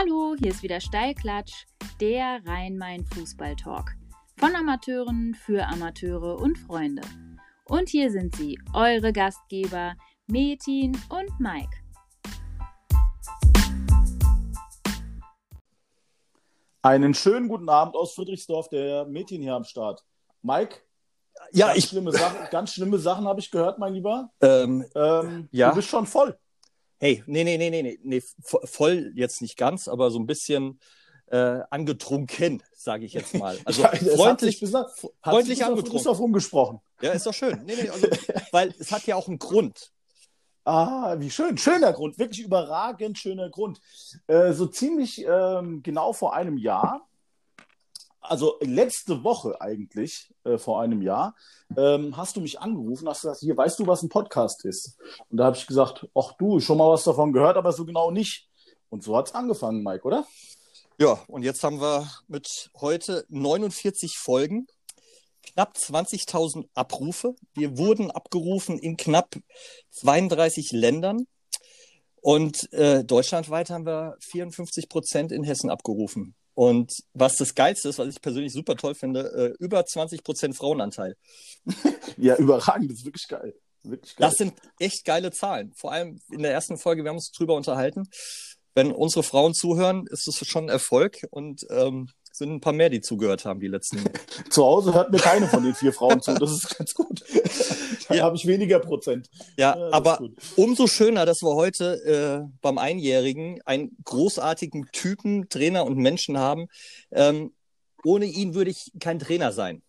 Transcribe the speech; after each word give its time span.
Hallo, 0.00 0.36
hier 0.38 0.52
ist 0.52 0.62
wieder 0.62 0.80
Steilklatsch, 0.80 1.66
der 2.00 2.38
Rhein-Main-Fußball-Talk. 2.46 3.96
Von 4.36 4.54
Amateuren 4.54 5.34
für 5.34 5.66
Amateure 5.66 6.38
und 6.38 6.56
Freunde. 6.56 7.02
Und 7.64 7.88
hier 7.88 8.08
sind 8.12 8.36
sie, 8.36 8.60
eure 8.74 9.12
Gastgeber 9.12 9.96
Metin 10.28 10.96
und 11.08 11.40
Mike. 11.40 11.76
Einen 16.82 17.12
schönen 17.14 17.48
guten 17.48 17.68
Abend 17.68 17.96
aus 17.96 18.14
Friedrichsdorf, 18.14 18.68
der 18.68 19.04
Metin 19.06 19.42
hier 19.42 19.54
am 19.56 19.64
Start. 19.64 20.04
Mike? 20.42 20.76
Ja, 21.50 21.66
ganz 21.66 21.78
ich. 21.78 21.86
Schlimme 21.86 22.12
Sachen, 22.12 22.36
ganz 22.52 22.72
schlimme 22.72 22.98
Sachen 22.98 23.26
habe 23.26 23.40
ich 23.40 23.50
gehört, 23.50 23.80
mein 23.80 23.94
Lieber. 23.94 24.30
Ähm, 24.42 24.86
Ähm, 24.94 25.48
Ja. 25.50 25.70
Du 25.70 25.74
bist 25.74 25.88
schon 25.88 26.06
voll. 26.06 26.38
Hey, 26.98 27.22
nee, 27.26 27.44
nee, 27.44 27.56
nee, 27.58 27.70
nee, 27.70 27.82
nee, 27.82 27.98
nee, 28.02 28.22
vo- 28.42 28.66
voll 28.66 29.12
jetzt 29.14 29.40
nicht 29.42 29.56
ganz, 29.56 29.88
aber 29.88 30.10
so 30.10 30.18
ein 30.18 30.26
bisschen 30.26 30.80
äh, 31.26 31.60
angetrunken, 31.70 32.62
sage 32.74 33.04
ich 33.04 33.12
jetzt 33.12 33.34
mal. 33.34 33.58
Also 33.64 33.82
Ja, 33.82 33.92
es 33.92 34.00
hat 34.00 34.00
sich 34.00 34.16
freundlich, 34.16 34.58
sich 34.60 34.70
freundlich 34.70 35.62
auf 35.62 35.68
angetrunken. 35.70 35.76
Friedrichsdorf 35.76 36.18
rumgesprochen. 36.20 36.80
Ja, 37.02 37.12
ist 37.12 37.26
doch 37.26 37.34
schön. 37.34 37.62
Nee, 37.64 37.74
nee, 37.82 37.88
also, 37.90 38.06
weil 38.52 38.74
es 38.78 38.90
hat 38.92 39.06
ja 39.06 39.16
auch 39.16 39.28
einen 39.28 39.38
Grund. 39.38 39.92
Ah, 40.64 41.16
wie 41.18 41.30
schön. 41.30 41.56
Schöner 41.56 41.92
Grund, 41.94 42.18
wirklich 42.18 42.40
überragend 42.40 43.18
schöner 43.18 43.48
Grund. 43.48 43.80
Äh, 44.26 44.52
so 44.52 44.66
ziemlich 44.66 45.24
ähm, 45.26 45.82
genau 45.82 46.12
vor 46.12 46.34
einem 46.34 46.58
Jahr, 46.58 47.07
also 48.28 48.58
letzte 48.60 49.24
Woche 49.24 49.60
eigentlich, 49.60 50.32
äh, 50.44 50.58
vor 50.58 50.80
einem 50.80 51.02
Jahr, 51.02 51.34
ähm, 51.76 52.16
hast 52.16 52.36
du 52.36 52.40
mich 52.40 52.60
angerufen, 52.60 53.08
hast 53.08 53.22
gesagt, 53.22 53.40
hier, 53.40 53.56
weißt 53.56 53.78
du, 53.78 53.86
was 53.86 54.02
ein 54.02 54.08
Podcast 54.08 54.64
ist? 54.64 54.98
Und 55.28 55.38
da 55.38 55.46
habe 55.46 55.56
ich 55.56 55.66
gesagt, 55.66 56.06
ach 56.14 56.32
du, 56.38 56.60
schon 56.60 56.78
mal 56.78 56.90
was 56.90 57.04
davon 57.04 57.32
gehört, 57.32 57.56
aber 57.56 57.72
so 57.72 57.84
genau 57.84 58.10
nicht. 58.10 58.48
Und 58.90 59.02
so 59.02 59.16
hat's 59.16 59.34
angefangen, 59.34 59.82
Mike, 59.82 60.04
oder? 60.04 60.26
Ja, 60.98 61.18
und 61.28 61.42
jetzt 61.42 61.62
haben 61.62 61.80
wir 61.80 62.10
mit 62.26 62.70
heute 62.80 63.24
49 63.28 64.18
Folgen, 64.18 64.66
knapp 65.42 65.76
20.000 65.76 66.66
Abrufe. 66.74 67.34
Wir 67.54 67.78
wurden 67.78 68.10
abgerufen 68.10 68.78
in 68.78 68.96
knapp 68.96 69.36
32 69.90 70.72
Ländern. 70.72 71.26
Und 72.20 72.72
äh, 72.72 73.04
deutschlandweit 73.04 73.70
haben 73.70 73.86
wir 73.86 74.16
54 74.20 74.88
Prozent 74.88 75.30
in 75.30 75.44
Hessen 75.44 75.70
abgerufen. 75.70 76.34
Und 76.58 76.92
was 77.14 77.36
das 77.36 77.54
Geilste 77.54 77.88
ist, 77.88 78.00
was 78.00 78.08
ich 78.08 78.20
persönlich 78.20 78.52
super 78.52 78.74
toll 78.74 78.96
finde, 78.96 79.54
äh, 79.60 79.62
über 79.62 79.86
20 79.86 80.24
Prozent 80.24 80.56
Frauenanteil. 80.56 81.14
Ja, 82.16 82.34
überragend, 82.34 82.90
das 82.90 82.98
ist 82.98 83.04
wirklich 83.04 83.28
geil. 83.28 83.54
Wirklich 83.84 84.16
geil. 84.16 84.28
Das 84.28 84.38
sind 84.38 84.54
echt 84.80 85.04
geile 85.04 85.30
Zahlen. 85.30 85.72
Vor 85.76 85.92
allem 85.92 86.18
in 86.32 86.42
der 86.42 86.50
ersten 86.50 86.76
Folge, 86.76 87.04
wir 87.04 87.10
haben 87.10 87.18
uns 87.18 87.30
drüber 87.30 87.54
unterhalten. 87.54 88.08
Wenn 88.74 88.90
unsere 88.90 89.22
Frauen 89.22 89.54
zuhören, 89.54 90.08
ist 90.08 90.26
es 90.26 90.44
schon 90.48 90.64
ein 90.64 90.68
Erfolg 90.68 91.24
und 91.30 91.64
ähm, 91.70 92.10
sind 92.38 92.52
ein 92.52 92.60
paar 92.60 92.72
mehr, 92.72 92.88
die 92.90 93.00
zugehört 93.00 93.44
haben 93.44 93.60
die 93.60 93.68
letzten. 93.68 93.98
Zu 94.50 94.64
Hause 94.64 94.94
hört 94.94 95.10
mir 95.12 95.18
keine 95.18 95.46
von 95.48 95.62
den 95.64 95.74
vier 95.74 95.92
Frauen 95.92 96.20
zu, 96.22 96.34
das 96.34 96.50
ist 96.52 96.68
ganz 96.78 96.94
gut. 96.94 97.24
da 98.08 98.14
Ja. 98.14 98.24
habe 98.24 98.36
ich 98.36 98.46
weniger 98.46 98.78
Prozent. 98.78 99.28
Ja, 99.56 99.74
das 99.76 99.88
ist 99.88 99.92
aber 99.94 100.28
umso 100.56 100.86
schöner, 100.86 101.26
dass 101.26 101.42
wir 101.42 101.54
heute 101.54 102.46
äh, 102.46 102.50
beim 102.62 102.78
Einjährigen 102.78 103.60
einen 103.66 103.96
großartigen 104.04 104.88
Typen, 104.92 105.48
Trainer 105.48 105.84
und 105.84 105.98
Menschen 105.98 106.38
haben. 106.38 106.66
Ähm, 107.10 107.52
ohne 108.04 108.26
ihn 108.26 108.54
würde 108.54 108.70
ich 108.70 108.92
kein 109.00 109.18
Trainer 109.18 109.52
sein, 109.52 109.82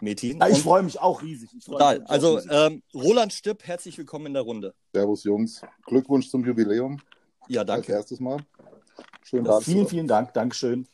Metin. 0.00 0.38
Ja, 0.40 0.48
ich 0.48 0.62
freue 0.62 0.82
mich 0.82 0.98
auch 1.00 1.22
riesig. 1.22 1.50
Ich 1.56 1.64
freu 1.64 1.72
mich 1.74 1.78
total. 1.78 2.02
Also 2.06 2.28
auch 2.28 2.36
riesig. 2.38 2.50
ähm, 2.52 2.82
Roland 2.94 3.32
Stipp, 3.32 3.62
herzlich 3.64 3.98
willkommen 3.98 4.26
in 4.26 4.34
der 4.34 4.42
Runde. 4.42 4.74
Servus 4.94 5.24
Jungs, 5.24 5.60
Glückwunsch 5.86 6.28
zum 6.30 6.44
Jubiläum. 6.44 6.98
Ja, 7.48 7.60
Als 7.60 7.66
danke. 7.68 7.92
erstes 7.92 8.18
Mal. 8.20 8.38
Schön 9.24 9.44
Ja, 9.44 9.52
da 9.52 9.60
vielen, 9.60 9.86
vielen 9.86 10.06
Dank, 10.08 10.32
Dankeschön. 10.32 10.86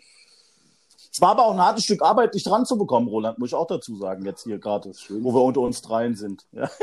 Es 1.18 1.22
war 1.22 1.30
aber 1.30 1.46
auch 1.46 1.52
ein 1.52 1.60
hartes 1.60 1.82
Stück 1.82 2.00
Arbeit, 2.00 2.32
dich 2.34 2.44
dran 2.44 2.64
zu 2.64 2.78
bekommen, 2.78 3.08
Roland, 3.08 3.40
muss 3.40 3.48
ich 3.48 3.54
auch 3.56 3.66
dazu 3.66 3.96
sagen, 3.96 4.24
jetzt 4.24 4.44
hier 4.44 4.60
gerade, 4.60 4.92
wo 5.08 5.34
wir 5.34 5.42
unter 5.42 5.62
uns 5.62 5.82
dreien 5.82 6.14
sind. 6.14 6.46
Ja. 6.52 6.70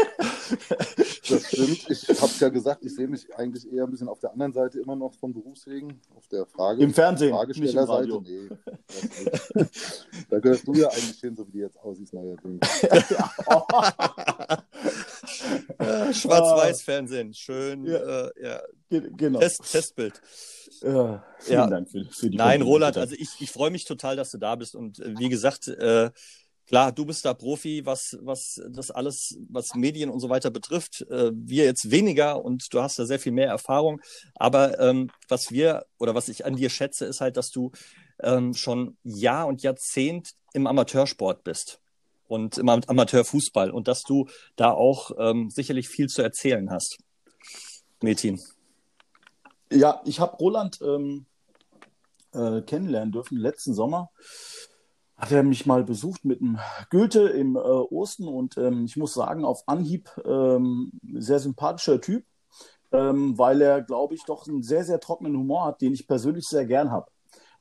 Das 1.28 1.48
stimmt. 1.48 1.90
Ich 1.90 2.08
habe 2.22 2.32
ja 2.40 2.50
gesagt, 2.50 2.86
ich 2.86 2.94
sehe 2.94 3.08
mich 3.08 3.34
eigentlich 3.36 3.72
eher 3.74 3.86
ein 3.86 3.90
bisschen 3.90 4.08
auf 4.08 4.20
der 4.20 4.32
anderen 4.34 4.54
Seite 4.54 4.80
immer 4.80 4.96
noch 4.96 5.16
vom 5.16 5.34
Berufswegen, 5.34 6.00
auf 6.16 6.28
der 6.28 6.46
Frage. 6.46 6.84
Im 6.84 6.94
Fernsehen, 6.94 7.32
nicht 7.48 7.58
im 7.58 7.68
Fragestellerseite. 7.68 8.14
Radio. 8.14 8.22
Nee, 8.22 8.50
da 10.30 10.38
gehörst 10.40 10.68
du 10.68 10.74
ja 10.76 10.88
eigentlich 10.90 11.20
hin, 11.20 11.36
so 11.36 11.48
wie 11.48 11.52
du 11.54 11.58
jetzt 11.60 11.80
aussiehst, 11.80 12.14
neuerdings. 12.14 12.60
Äh, 15.80 16.14
Schwarz-Weiß-Fernsehen, 16.14 17.34
schön. 17.34 17.86
Ja. 17.86 17.98
Äh, 18.28 18.30
ja. 18.44 18.62
Ge- 18.90 19.10
genau. 19.18 19.40
Test, 19.40 19.62
Testbild. 19.72 20.22
Ja, 20.86 21.26
vielen 21.40 21.60
Ja. 21.60 21.68
Dank 21.68 21.90
für, 21.90 22.06
für 22.12 22.30
die 22.30 22.38
Nein. 22.38 22.62
Roland, 22.62 22.98
also 22.98 23.16
ich, 23.18 23.30
ich 23.40 23.50
freue 23.50 23.72
mich 23.72 23.86
total, 23.86 24.16
dass 24.16 24.32
du 24.32 24.38
da 24.38 24.56
bist. 24.56 24.76
Und 24.76 25.00
äh, 25.00 25.18
wie 25.18 25.30
gesagt, 25.30 25.68
äh, 25.68 26.12
klar, 26.68 26.92
du 26.92 27.06
bist 27.06 27.26
da 27.26 27.34
Profi, 27.34 27.86
was, 27.86 28.18
was 28.22 28.62
das 28.70 28.92
alles, 28.92 29.36
was 29.50 29.74
Medien 29.74 30.10
und 30.12 30.20
so 30.20 30.30
weiter 30.30 30.52
betrifft. 30.52 31.02
Äh, 31.10 31.32
wir 31.34 31.66
jetzt 31.66 31.90
weniger 31.90 32.44
und 32.46 32.72
du 32.72 32.82
hast 32.82 33.00
da 33.00 33.06
sehr 33.06 33.20
viel 33.20 33.32
mehr 33.32 33.48
Erfahrung. 33.48 34.00
Aber 34.36 34.80
ähm, 34.80 35.10
was 35.28 35.52
wir 35.52 35.86
oder 35.98 36.14
was 36.14 36.30
ich 36.30 36.46
an 36.46 36.56
dir 36.56 36.70
schätze, 36.70 37.06
ist 37.06 37.20
halt, 37.20 37.36
dass 37.36 37.50
du 37.50 37.72
ähm, 38.22 38.54
schon 38.54 38.96
Jahr 39.04 39.48
und 39.48 39.64
Jahrzehnt 39.64 40.34
im 40.54 40.68
Amateursport 40.68 41.44
bist 41.44 41.80
und 42.28 42.60
im 42.60 42.70
Am- 42.70 42.82
Amateurfußball 42.86 43.72
und 43.72 43.88
dass 43.88 44.04
du 44.04 44.28
da 44.56 44.72
auch 44.72 45.12
ähm, 45.18 45.50
sicherlich 45.50 45.90
viel 45.90 46.08
zu 46.08 46.22
erzählen 46.22 46.70
hast. 46.70 46.98
Metin. 48.02 48.40
Ja, 49.76 50.02
ich 50.06 50.22
habe 50.22 50.38
Roland 50.38 50.80
ähm, 50.82 51.26
äh, 52.34 52.62
kennenlernen 52.62 53.12
dürfen 53.12 53.38
letzten 53.38 53.74
Sommer. 53.74 54.10
Hat 55.18 55.32
er 55.32 55.44
mich 55.44 55.66
mal 55.66 55.84
besucht 55.84 56.24
mit 56.24 56.40
dem 56.40 56.60
Goethe 56.90 57.28
im 57.28 57.58
äh, 57.58 57.60
Osten 57.60 58.28
und 58.28 58.58
ähm, 58.58 58.86
ich 58.86 58.96
muss 58.96 59.14
sagen, 59.14 59.44
auf 59.44 59.64
Anhieb 59.68 60.10
ähm, 60.26 60.92
sehr 61.14 61.40
sympathischer 61.40 62.00
Typ, 62.00 62.26
ähm, 62.94 63.38
weil 63.38 63.62
er, 63.62 63.82
glaube 63.82 64.16
ich, 64.16 64.24
doch 64.24 64.48
einen 64.48 64.64
sehr, 64.64 64.86
sehr 64.86 65.00
trockenen 65.02 65.38
Humor 65.38 65.66
hat, 65.66 65.82
den 65.82 65.94
ich 65.94 66.08
persönlich 66.08 66.48
sehr 66.48 66.66
gern 66.66 66.92
habe. 66.92 67.12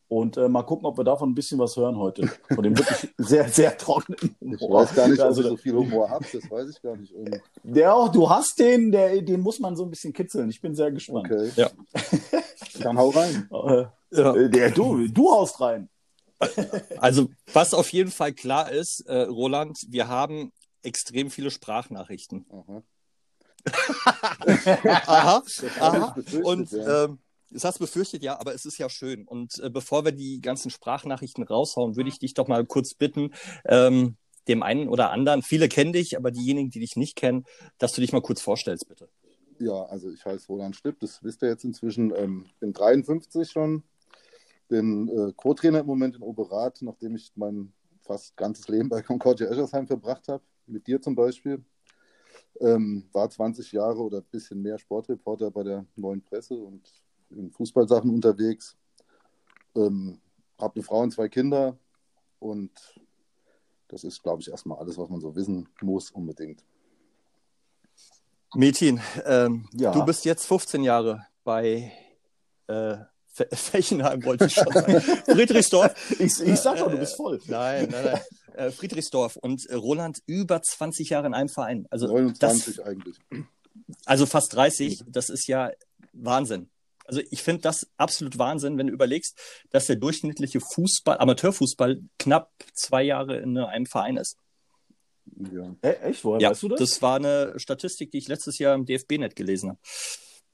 Und 0.09 0.37
äh, 0.37 0.49
mal 0.49 0.63
gucken, 0.63 0.87
ob 0.87 0.99
wir 0.99 1.05
davon 1.05 1.31
ein 1.31 1.35
bisschen 1.35 1.59
was 1.59 1.77
hören 1.77 1.97
heute. 1.97 2.29
Von 2.55 2.63
dem 2.63 2.77
wirklich 2.77 3.11
sehr, 3.19 3.49
sehr 3.49 3.77
trockenen 3.77 4.19
Ich 4.41 4.61
Humor. 4.61 4.83
weiß 4.83 4.95
gar 4.95 5.09
nicht, 5.09 5.19
ob 5.21 5.27
Also, 5.27 5.41
ich 5.43 5.49
so 5.49 5.57
viel 5.57 5.75
Humor 5.75 6.11
habe, 6.11 6.25
das 6.33 6.51
weiß 6.51 6.69
ich 6.71 6.81
gar 6.83 6.97
nicht. 6.97 7.13
Irgendwie. 7.13 7.41
der 7.63 7.95
auch, 7.95 8.09
du 8.11 8.29
hast 8.29 8.59
den, 8.59 8.93
der, 8.93 9.23
den 9.23 9.41
muss 9.41 9.59
man 9.61 9.77
so 9.77 9.83
ein 9.85 9.91
bisschen 9.91 10.13
kitzeln. 10.13 10.51
Ich 10.51 10.61
bin 10.61 10.75
sehr 10.75 10.93
gespannt. 10.93 11.31
Okay. 11.31 11.51
Ja. 11.57 11.71
Dann 12.83 12.99
hau 12.99 13.09
rein. 13.11 13.49
Äh, 13.51 13.85
Ja. 14.17 14.35
äh, 14.37 14.51
der, 14.51 14.71
du, 14.71 15.09
du 15.09 15.31
haust 15.33 15.61
rein. 15.61 15.89
Also, 16.99 17.29
was 17.53 17.73
auf 17.75 17.91
jeden 17.93 18.11
Fall 18.11 18.33
klar 18.35 18.71
ist, 18.71 19.01
äh, 19.09 19.23
Roland, 19.23 19.79
wir 19.89 20.09
haben 20.09 20.53
extrem 20.83 21.31
viele 21.31 21.51
Sprachnachrichten. 21.51 22.45
Aha. 22.51 22.83
Aha, 25.07 25.43
ich 25.47 25.81
aha. 25.83 26.15
Und 26.43 26.71
ja. 26.73 27.05
ähm, 27.05 27.19
das 27.55 27.65
hast 27.65 27.79
du 27.79 27.85
befürchtet, 27.85 28.23
ja, 28.23 28.39
aber 28.39 28.55
es 28.55 28.67
ist 28.67 28.79
ja 28.79 28.89
schön. 28.89 29.27
Und 29.27 29.59
äh, 29.61 29.71
bevor 29.71 30.05
wir 30.05 30.13
die 30.13 30.41
ganzen 30.41 30.71
Sprachnachrichten 30.71 31.45
raushauen, 31.45 31.97
würde 31.97 32.09
ich 32.09 32.19
dich 32.19 32.35
doch 32.35 32.49
mal 32.49 32.67
kurz 32.67 32.95
bitten, 32.95 33.33
ähm, 33.65 34.17
dem 34.49 34.63
einen 34.63 34.89
oder 34.89 35.11
anderen, 35.11 35.43
viele 35.43 35.69
kennen 35.69 35.93
dich, 35.93 36.19
aber 36.19 36.31
diejenigen, 36.31 36.71
die 36.71 36.81
dich 36.81 36.97
nicht 36.97 37.17
kennen, 37.17 37.45
dass 37.79 37.93
du 37.93 38.01
dich 38.01 38.13
mal 38.13 38.21
kurz 38.21 38.43
vorstellst, 38.43 38.89
bitte. 38.89 39.09
Ja, 39.59 39.85
also 39.85 40.11
ich 40.11 40.25
heiße 40.25 40.49
Roland 40.49 40.77
Stipp, 40.77 40.99
das 41.01 41.23
wisst 41.23 41.43
ihr 41.43 41.49
jetzt 41.49 41.65
inzwischen. 41.65 42.13
Ähm, 42.15 42.47
bin 42.59 42.73
53 42.73 43.49
schon, 43.51 43.85
bin 44.69 45.09
äh, 45.09 45.33
Co-Trainer 45.35 45.81
im 45.81 45.87
Moment 45.87 46.17
in 46.17 46.23
Oberath, 46.23 46.83
nachdem 46.83 47.15
ich 47.15 47.33
mein 47.37 47.73
fast 48.03 48.37
ganzes 48.37 48.69
Leben 48.69 48.89
bei 48.89 49.01
Concordia 49.01 49.47
Eschersheim 49.47 49.87
verbracht 49.87 50.27
habe, 50.29 50.43
mit 50.67 50.87
dir 50.87 51.01
zum 51.01 51.15
Beispiel. 51.15 51.65
Ähm, 52.61 53.09
war 53.13 53.31
20 53.31 53.73
Jahre 53.73 54.01
oder 54.01 54.19
ein 54.19 54.27
bisschen 54.31 54.61
mehr 54.61 54.79
Sportreporter 54.79 55.51
bei 55.51 55.63
der 55.63 55.87
Neuen 55.97 56.23
Presse 56.23 56.55
und 56.55 57.04
in 57.37 57.51
Fußballsachen 57.51 58.11
unterwegs. 58.11 58.77
Ähm, 59.77 60.21
habe 60.59 60.77
eine 60.77 60.85
Frau 60.85 61.01
und 61.01 61.11
zwei 61.13 61.29
Kinder 61.29 61.77
und 62.39 62.71
das 63.89 64.05
ist, 64.05 64.23
glaube 64.23 64.41
ich, 64.41 64.49
erstmal 64.51 64.79
alles, 64.79 64.97
was 64.99 65.09
man 65.09 65.21
so 65.21 65.35
wissen 65.37 65.69
muss 65.83 66.11
unbedingt. 66.11 66.65
Metin, 68.55 69.01
ähm, 69.25 69.69
Ja. 69.73 69.91
du 69.93 70.05
bist 70.05 70.25
jetzt 70.25 70.47
15 70.47 70.83
Jahre 70.85 71.27
bei 71.43 71.93
äh, 72.69 72.97
Fe- 73.27 73.49
Fechenheim, 73.53 74.25
wollte 74.25 74.47
ich 74.47 74.55
schon 74.55 74.73
sagen. 74.73 75.01
Friedrichsdorf. 75.01 75.93
Ich, 76.21 76.41
ich 76.41 76.61
sag 76.61 76.79
doch, 76.79 76.91
du 76.91 76.99
bist 76.99 77.17
voll. 77.17 77.41
Nein, 77.47 77.89
nein, 77.91 78.05
nein. 78.05 78.21
Äh, 78.55 78.71
Friedrichsdorf 78.71 79.35
und 79.37 79.67
äh, 79.67 79.75
Roland 79.75 80.19
über 80.27 80.63
20 80.63 81.09
Jahre 81.11 81.27
in 81.27 81.35
einem 81.35 81.49
Verein. 81.49 81.87
Also, 81.91 82.07
29 82.07 82.77
das, 82.77 82.87
eigentlich. 82.87 83.17
also 84.07 84.27
fast 84.27 84.55
30, 84.55 85.03
das 85.09 85.29
ist 85.29 85.49
ja 85.49 85.73
Wahnsinn. 86.13 86.71
Also 87.05 87.21
ich 87.31 87.43
finde 87.43 87.63
das 87.63 87.87
absolut 87.97 88.39
Wahnsinn, 88.39 88.79
wenn 88.79 88.87
du 88.87 88.93
überlegst, 88.93 89.39
dass 89.71 89.87
der 89.87 89.97
durchschnittliche 89.97 90.61
Fußball, 90.61 91.19
Amateurfußball 91.19 92.01
knapp 92.19 92.51
zwei 92.73 93.03
Jahre 93.03 93.37
in 93.39 93.57
einem 93.59 93.87
Verein 93.87 94.17
ist. 94.17 94.39
Ja. 95.27 95.75
Äh, 95.83 95.93
echt? 96.03 96.25
Woher 96.25 96.41
Ja, 96.41 96.51
weißt 96.51 96.63
du 96.63 96.69
das? 96.69 96.81
das 96.81 97.03
war 97.03 97.17
eine 97.17 97.59
Statistik, 97.59 98.11
die 98.11 98.19
ich 98.19 98.29
letztes 98.29 98.59
Jahr 98.59 98.75
im 98.75 98.85
DFB-Net 98.85 99.37
gelesen 99.37 99.71
habe. 99.71 99.79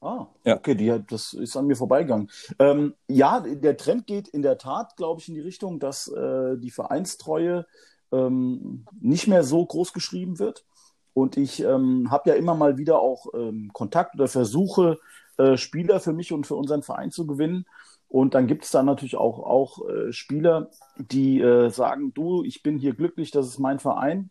Ah, 0.01 0.27
ja. 0.45 0.55
okay, 0.57 0.73
die, 0.73 0.91
das 1.07 1.33
ist 1.33 1.55
an 1.55 1.67
mir 1.67 1.75
vorbeigegangen. 1.75 2.29
Ähm, 2.57 2.95
ja, 3.07 3.39
der 3.39 3.77
Trend 3.77 4.07
geht 4.07 4.27
in 4.29 4.41
der 4.41 4.57
Tat, 4.57 4.95
glaube 4.97 5.21
ich, 5.21 5.27
in 5.27 5.35
die 5.35 5.41
Richtung, 5.41 5.79
dass 5.79 6.07
äh, 6.07 6.57
die 6.57 6.71
Vereinstreue 6.71 7.67
ähm, 8.11 8.85
nicht 8.99 9.27
mehr 9.27 9.43
so 9.43 9.63
groß 9.63 9.93
geschrieben 9.93 10.39
wird. 10.39 10.65
Und 11.13 11.37
ich 11.37 11.61
ähm, 11.61 12.09
habe 12.09 12.31
ja 12.31 12.35
immer 12.35 12.55
mal 12.55 12.77
wieder 12.77 12.99
auch 12.99 13.27
ähm, 13.35 13.69
Kontakt 13.73 14.15
oder 14.15 14.27
versuche, 14.27 14.97
äh, 15.37 15.57
Spieler 15.57 15.99
für 15.99 16.13
mich 16.13 16.31
und 16.33 16.47
für 16.47 16.55
unseren 16.55 16.83
Verein 16.83 17.11
zu 17.11 17.25
gewinnen. 17.27 17.65
Und 18.07 18.33
dann 18.33 18.47
gibt 18.47 18.65
es 18.65 18.71
da 18.71 18.83
natürlich 18.83 19.15
auch, 19.15 19.39
auch 19.39 19.87
äh, 19.87 20.11
Spieler, 20.11 20.69
die 20.97 21.39
äh, 21.39 21.69
sagen, 21.69 22.13
du, 22.13 22.43
ich 22.43 22.61
bin 22.61 22.77
hier 22.77 22.93
glücklich, 22.93 23.31
das 23.31 23.47
ist 23.47 23.59
mein 23.59 23.79
Verein 23.79 24.29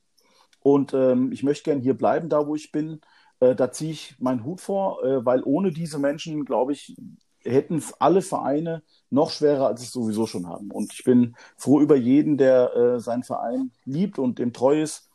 und 0.60 0.92
ähm, 0.92 1.32
ich 1.32 1.42
möchte 1.42 1.64
gern 1.64 1.80
hier 1.80 1.94
bleiben, 1.94 2.28
da 2.28 2.46
wo 2.46 2.54
ich 2.54 2.72
bin. 2.72 3.00
Äh, 3.40 3.54
da 3.54 3.72
ziehe 3.72 3.92
ich 3.92 4.16
meinen 4.18 4.44
Hut 4.44 4.60
vor, 4.60 5.02
äh, 5.02 5.24
weil 5.24 5.42
ohne 5.44 5.72
diese 5.72 5.98
Menschen, 5.98 6.44
glaube 6.44 6.72
ich, 6.72 6.94
hätten 7.42 7.82
alle 7.98 8.20
Vereine 8.20 8.82
noch 9.08 9.30
schwerer, 9.30 9.66
als 9.68 9.80
es 9.80 9.92
sowieso 9.92 10.26
schon 10.26 10.46
haben. 10.46 10.70
Und 10.70 10.92
ich 10.92 11.04
bin 11.04 11.34
froh 11.56 11.80
über 11.80 11.96
jeden, 11.96 12.36
der 12.36 13.00
seinen 13.00 13.22
Verein 13.22 13.72
liebt 13.86 14.18
und 14.18 14.38
dem 14.38 14.52
treu 14.52 14.82
ist 14.82 15.09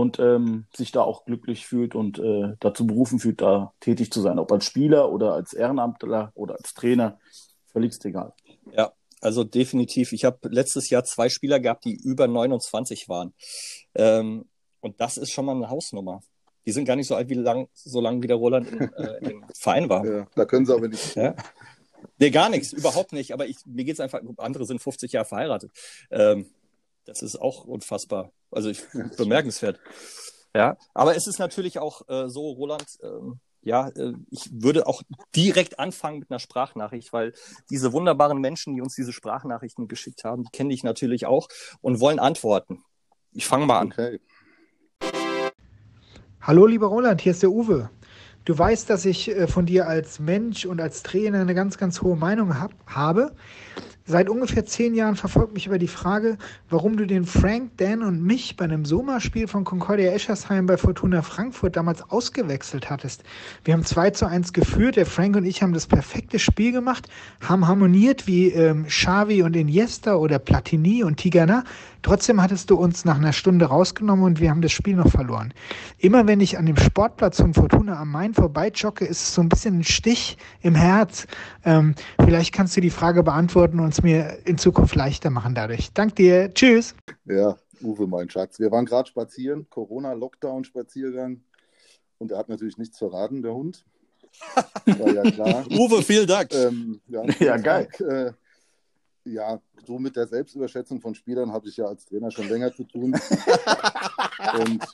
und 0.00 0.18
ähm, 0.18 0.66
sich 0.74 0.92
da 0.92 1.02
auch 1.02 1.24
glücklich 1.24 1.66
fühlt 1.66 1.94
und 1.94 2.18
äh, 2.18 2.54
dazu 2.60 2.86
berufen 2.86 3.18
fühlt, 3.18 3.40
da 3.40 3.72
tätig 3.80 4.10
zu 4.10 4.20
sein, 4.20 4.38
ob 4.38 4.50
als 4.50 4.64
Spieler 4.64 5.12
oder 5.12 5.34
als 5.34 5.52
Ehrenamtler 5.52 6.32
oder 6.34 6.56
als 6.56 6.74
Trainer, 6.74 7.18
völlig 7.66 7.92
egal. 8.04 8.32
Ja, 8.72 8.92
also 9.20 9.44
definitiv. 9.44 10.12
Ich 10.12 10.24
habe 10.24 10.48
letztes 10.48 10.90
Jahr 10.90 11.04
zwei 11.04 11.28
Spieler 11.28 11.60
gehabt, 11.60 11.84
die 11.84 11.94
über 11.94 12.26
29 12.26 13.08
waren. 13.08 13.34
Ähm, 13.94 14.46
und 14.80 15.00
das 15.00 15.16
ist 15.16 15.30
schon 15.30 15.46
mal 15.46 15.56
eine 15.56 15.70
Hausnummer. 15.70 16.20
Die 16.66 16.72
sind 16.72 16.86
gar 16.86 16.96
nicht 16.96 17.06
so 17.06 17.14
alt 17.14 17.28
wie 17.28 17.34
lang, 17.34 17.68
so 17.72 18.00
lang 18.00 18.22
wie 18.22 18.26
der 18.26 18.36
Roland 18.36 18.68
in, 18.68 18.80
äh, 18.80 19.30
im 19.30 19.44
Verein 19.54 19.88
war. 19.88 20.04
Ja, 20.04 20.26
da 20.34 20.44
können 20.44 20.66
sie 20.66 20.74
aber 20.74 20.88
nicht. 20.88 21.14
Ja? 21.14 21.34
Nee, 22.18 22.30
gar 22.30 22.48
nichts, 22.48 22.72
überhaupt 22.72 23.12
nicht. 23.12 23.32
Aber 23.32 23.46
ich, 23.46 23.56
mir 23.64 23.84
geht 23.84 23.94
es 23.94 24.00
einfach, 24.00 24.20
andere 24.38 24.66
sind 24.66 24.82
50 24.82 25.12
Jahre 25.12 25.26
verheiratet. 25.26 25.72
Ähm, 26.10 26.46
das 27.04 27.22
ist 27.22 27.40
auch 27.40 27.64
unfassbar. 27.64 28.32
Also 28.50 28.70
ich, 28.70 28.82
bemerkenswert. 29.16 29.80
Ja, 30.54 30.76
aber 30.94 31.16
es 31.16 31.26
ist 31.26 31.38
natürlich 31.38 31.78
auch 31.78 32.08
äh, 32.08 32.28
so, 32.28 32.50
Roland, 32.50 32.86
ähm, 33.02 33.40
ja, 33.62 33.88
äh, 33.88 34.12
ich 34.30 34.50
würde 34.52 34.86
auch 34.86 35.02
direkt 35.34 35.78
anfangen 35.78 36.20
mit 36.20 36.30
einer 36.30 36.38
Sprachnachricht, 36.38 37.12
weil 37.12 37.32
diese 37.70 37.92
wunderbaren 37.92 38.40
Menschen, 38.40 38.74
die 38.74 38.80
uns 38.80 38.94
diese 38.94 39.12
Sprachnachrichten 39.12 39.88
geschickt 39.88 40.22
haben, 40.24 40.44
die 40.44 40.50
kenne 40.50 40.72
ich 40.72 40.84
natürlich 40.84 41.26
auch 41.26 41.48
und 41.80 41.98
wollen 41.98 42.18
antworten. 42.18 42.84
Ich 43.32 43.46
fange 43.46 43.66
mal 43.66 43.80
an. 43.80 43.92
Okay. 43.92 44.20
Hallo 46.40 46.66
lieber 46.66 46.86
Roland, 46.88 47.20
hier 47.20 47.32
ist 47.32 47.42
der 47.42 47.50
Uwe. 47.50 47.90
Du 48.44 48.56
weißt, 48.56 48.90
dass 48.90 49.06
ich 49.06 49.30
äh, 49.30 49.46
von 49.46 49.64
dir 49.64 49.88
als 49.88 50.20
Mensch 50.20 50.66
und 50.66 50.80
als 50.80 51.02
Trainer 51.02 51.40
eine 51.40 51.54
ganz, 51.54 51.78
ganz 51.78 52.02
hohe 52.02 52.16
Meinung 52.16 52.60
hab, 52.60 52.72
habe. 52.86 53.34
Seit 54.06 54.28
ungefähr 54.28 54.66
zehn 54.66 54.94
Jahren 54.94 55.16
verfolgt 55.16 55.54
mich 55.54 55.66
aber 55.66 55.78
die 55.78 55.88
Frage, 55.88 56.36
warum 56.68 56.98
du 56.98 57.06
den 57.06 57.24
Frank, 57.24 57.70
Dan 57.78 58.02
und 58.02 58.22
mich 58.22 58.54
bei 58.54 58.66
einem 58.66 58.84
Sommerspiel 58.84 59.48
von 59.48 59.64
Concordia 59.64 60.12
Eschersheim 60.12 60.66
bei 60.66 60.76
Fortuna 60.76 61.22
Frankfurt 61.22 61.74
damals 61.74 62.02
ausgewechselt 62.10 62.90
hattest. 62.90 63.24
Wir 63.64 63.72
haben 63.72 63.82
2 63.82 64.10
zu 64.10 64.26
1 64.26 64.52
geführt, 64.52 64.96
der 64.96 65.06
Frank 65.06 65.36
und 65.36 65.46
ich 65.46 65.62
haben 65.62 65.72
das 65.72 65.86
perfekte 65.86 66.38
Spiel 66.38 66.70
gemacht, 66.70 67.08
haben 67.40 67.66
harmoniert 67.66 68.26
wie 68.26 68.48
ähm, 68.48 68.84
Xavi 68.84 69.42
und 69.42 69.56
Iniesta 69.56 70.16
oder 70.16 70.38
Platini 70.38 71.02
und 71.02 71.16
Tigana. 71.16 71.64
Trotzdem 72.04 72.42
hattest 72.42 72.68
du 72.68 72.76
uns 72.76 73.06
nach 73.06 73.16
einer 73.16 73.32
Stunde 73.32 73.64
rausgenommen 73.64 74.26
und 74.26 74.38
wir 74.38 74.50
haben 74.50 74.60
das 74.60 74.72
Spiel 74.72 74.94
noch 74.94 75.10
verloren. 75.10 75.54
Immer 75.96 76.26
wenn 76.26 76.38
ich 76.40 76.58
an 76.58 76.66
dem 76.66 76.76
Sportplatz 76.76 77.38
von 77.38 77.54
Fortuna 77.54 77.98
am 77.98 78.10
Main 78.10 78.34
vorbeijogge, 78.34 79.06
ist 79.06 79.22
es 79.22 79.34
so 79.34 79.40
ein 79.40 79.48
bisschen 79.48 79.78
ein 79.78 79.84
Stich 79.84 80.36
im 80.60 80.74
Herz. 80.74 81.26
Ähm, 81.64 81.94
vielleicht 82.22 82.52
kannst 82.52 82.76
du 82.76 82.82
die 82.82 82.90
Frage 82.90 83.22
beantworten 83.22 83.80
und 83.80 83.88
es 83.88 84.02
mir 84.02 84.36
in 84.44 84.58
Zukunft 84.58 84.94
leichter 84.94 85.30
machen 85.30 85.54
dadurch. 85.54 85.94
Dank 85.94 86.14
dir. 86.16 86.52
Tschüss. 86.52 86.94
Ja, 87.24 87.56
Uwe, 87.80 88.06
mein 88.06 88.28
Schatz. 88.28 88.60
Wir 88.60 88.70
waren 88.70 88.84
gerade 88.84 89.08
spazieren, 89.08 89.66
Corona-Lockdown-Spaziergang. 89.70 91.40
Und 92.18 92.32
er 92.32 92.36
hat 92.36 92.50
natürlich 92.50 92.76
nichts 92.76 92.98
verraten, 92.98 93.40
der 93.40 93.54
Hund. 93.54 93.86
War 94.84 95.10
ja 95.10 95.22
klar. 95.22 95.64
Uwe, 95.70 96.02
vielen 96.02 96.26
Dank. 96.26 96.52
Ähm, 96.52 97.00
ja, 97.08 97.22
ja 97.40 97.56
geil. 97.56 97.88
Äh, 97.98 98.32
ja, 99.24 99.60
so 99.86 99.98
mit 99.98 100.16
der 100.16 100.26
Selbstüberschätzung 100.26 101.00
von 101.00 101.14
Spielern 101.14 101.52
habe 101.52 101.68
ich 101.68 101.76
ja 101.76 101.86
als 101.86 102.04
Trainer 102.04 102.30
schon 102.30 102.48
länger 102.48 102.72
zu 102.72 102.84
tun. 102.84 103.14
Und 104.58 104.84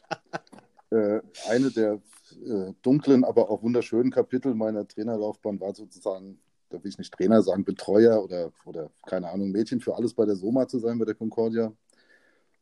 äh, 0.91 1.21
eine 1.49 1.71
der 1.71 2.01
äh, 2.45 2.73
dunklen, 2.83 3.25
aber 3.25 3.51
auch 3.51 3.63
wunderschönen 3.63 4.11
Kapitel 4.11 4.55
meiner 4.55 4.87
Trainerlaufbahn 4.87 5.61
war 5.61 5.75
sozusagen 5.75 6.39
da 6.71 6.83
will 6.83 6.89
ich 6.89 6.99
nicht 6.99 7.13
Trainer 7.13 7.43
sagen, 7.43 7.65
Betreuer 7.65 8.23
oder, 8.23 8.53
oder 8.65 8.91
keine 9.07 9.29
Ahnung, 9.29 9.51
Mädchen 9.51 9.81
für 9.81 9.97
alles 9.97 10.15
bei 10.15 10.25
der 10.25 10.37
Soma 10.37 10.69
zu 10.69 10.79
sein, 10.79 10.99
bei 10.99 11.05
der 11.05 11.15
Concordia. 11.15 11.73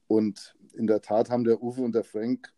Und 0.06 0.56
in 0.72 0.86
der 0.86 1.02
Tat 1.02 1.30
haben 1.30 1.44
der 1.44 1.62
Uwe 1.62 1.82
und 1.82 1.94
der 1.94 2.04
Frank 2.04 2.52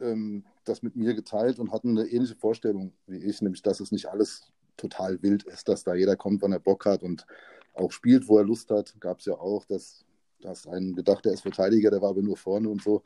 ähm, 0.00 0.44
das 0.64 0.82
mit 0.82 0.96
mir 0.96 1.14
geteilt 1.14 1.58
und 1.58 1.72
hatten 1.72 1.98
eine 1.98 2.08
ähnliche 2.08 2.36
Vorstellung 2.36 2.92
wie 3.06 3.18
ich, 3.18 3.42
nämlich 3.42 3.62
dass 3.62 3.80
es 3.80 3.92
nicht 3.92 4.06
alles 4.06 4.52
total 4.76 5.20
wild 5.22 5.42
ist, 5.44 5.68
dass 5.68 5.84
da 5.84 5.94
jeder 5.94 6.16
kommt, 6.16 6.42
wann 6.42 6.52
er 6.52 6.60
Bock 6.60 6.86
hat 6.86 7.02
und 7.02 7.26
auch 7.74 7.92
spielt, 7.92 8.28
wo 8.28 8.38
er 8.38 8.44
Lust 8.44 8.70
hat. 8.70 8.94
Gab 9.00 9.18
es 9.18 9.26
ja 9.26 9.34
auch, 9.34 9.64
dass, 9.66 10.04
dass 10.40 10.66
einen 10.66 10.94
gedacht, 10.94 11.24
der 11.24 11.32
ist 11.32 11.42
Verteidiger, 11.42 11.90
der 11.90 12.00
war 12.00 12.10
aber 12.10 12.22
nur 12.22 12.36
vorne 12.36 12.68
und 12.68 12.82
so 12.82 13.02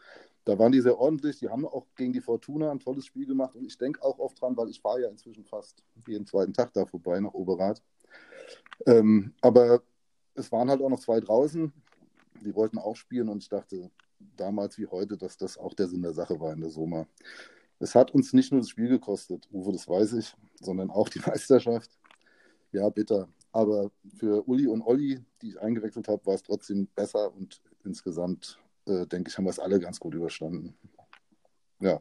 da 0.48 0.58
waren 0.58 0.72
die 0.72 0.80
sehr 0.80 0.98
ordentlich. 0.98 1.38
Die 1.40 1.50
haben 1.50 1.66
auch 1.66 1.86
gegen 1.94 2.14
die 2.14 2.22
Fortuna 2.22 2.70
ein 2.70 2.78
tolles 2.78 3.04
Spiel 3.04 3.26
gemacht. 3.26 3.54
Und 3.54 3.66
ich 3.66 3.76
denke 3.76 4.02
auch 4.02 4.18
oft 4.18 4.40
dran, 4.40 4.56
weil 4.56 4.70
ich 4.70 4.80
fahre 4.80 5.02
ja 5.02 5.08
inzwischen 5.10 5.44
fast 5.44 5.84
jeden 6.06 6.24
zweiten 6.24 6.54
Tag 6.54 6.72
da 6.72 6.86
vorbei 6.86 7.20
nach 7.20 7.34
Oberrat. 7.34 7.82
Ähm, 8.86 9.34
aber 9.42 9.82
es 10.34 10.50
waren 10.50 10.70
halt 10.70 10.80
auch 10.80 10.88
noch 10.88 11.00
zwei 11.00 11.20
draußen. 11.20 11.70
Die 12.40 12.54
wollten 12.54 12.78
auch 12.78 12.96
spielen 12.96 13.28
und 13.28 13.42
ich 13.42 13.50
dachte 13.50 13.90
damals 14.38 14.78
wie 14.78 14.86
heute, 14.86 15.18
dass 15.18 15.36
das 15.36 15.58
auch 15.58 15.74
der 15.74 15.86
Sinn 15.86 16.00
der 16.00 16.14
Sache 16.14 16.40
war 16.40 16.54
in 16.54 16.62
der 16.62 16.70
Soma. 16.70 17.06
Es 17.78 17.94
hat 17.94 18.12
uns 18.12 18.32
nicht 18.32 18.50
nur 18.50 18.62
das 18.62 18.70
Spiel 18.70 18.88
gekostet, 18.88 19.46
Uwe, 19.52 19.72
das 19.72 19.86
weiß 19.86 20.14
ich, 20.14 20.34
sondern 20.62 20.88
auch 20.88 21.10
die 21.10 21.20
Meisterschaft. 21.26 21.90
Ja, 22.72 22.88
bitter. 22.88 23.28
Aber 23.52 23.90
für 24.18 24.46
Uli 24.48 24.66
und 24.66 24.82
Olli, 24.82 25.24
die 25.42 25.50
ich 25.50 25.60
eingewechselt 25.60 26.08
habe, 26.08 26.24
war 26.26 26.34
es 26.34 26.42
trotzdem 26.42 26.86
besser 26.94 27.34
und 27.34 27.60
insgesamt 27.84 28.58
äh, 28.86 29.06
denke 29.06 29.30
ich, 29.30 29.38
haben 29.38 29.44
wir 29.44 29.50
es 29.50 29.58
alle 29.58 29.80
ganz 29.80 29.98
gut 29.98 30.14
überstanden. 30.14 30.76
Ja, 31.80 32.00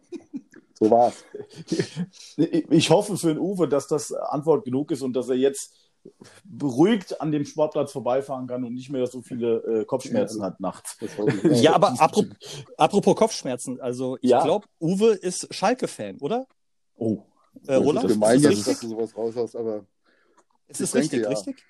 so 0.73 0.89
war's. 0.91 1.23
Ich 2.69 2.89
hoffe 2.89 3.17
für 3.17 3.27
den 3.27 3.39
Uwe, 3.39 3.67
dass 3.67 3.87
das 3.87 4.11
Antwort 4.11 4.65
genug 4.65 4.91
ist 4.91 5.01
und 5.01 5.13
dass 5.13 5.29
er 5.29 5.35
jetzt 5.35 5.73
beruhigt 6.43 7.19
an 7.21 7.31
dem 7.31 7.45
Sportplatz 7.45 7.91
vorbeifahren 7.91 8.47
kann 8.47 8.63
und 8.63 8.73
nicht 8.73 8.89
mehr 8.89 9.07
so 9.07 9.21
viele 9.21 9.57
äh, 9.81 9.85
Kopfschmerzen 9.85 10.39
ja, 10.39 10.45
hat 10.45 10.59
nachts. 10.59 10.97
Ja, 11.43 11.73
aber 11.73 11.99
apropos, 11.99 12.35
apropos 12.77 13.15
Kopfschmerzen, 13.15 13.79
also 13.81 14.17
ich 14.21 14.29
ja. 14.29 14.43
glaube, 14.43 14.67
Uwe 14.79 15.13
ist 15.13 15.53
Schalke-Fan, 15.53 16.17
oder? 16.19 16.47
Oh. 16.95 17.23
Äh, 17.65 17.75
Roland? 17.75 18.05
Das 18.05 18.11
ist 18.11 18.19
gemein, 18.19 18.41
dass 18.41 18.79
du 18.79 18.87
sowas 18.87 19.17
raushaust, 19.17 19.55
aber. 19.55 19.85
Ist 20.67 20.81
es 20.81 20.95
richtig, 20.95 21.21
denke, 21.21 21.23
ja. 21.25 21.29
richtig? 21.29 21.65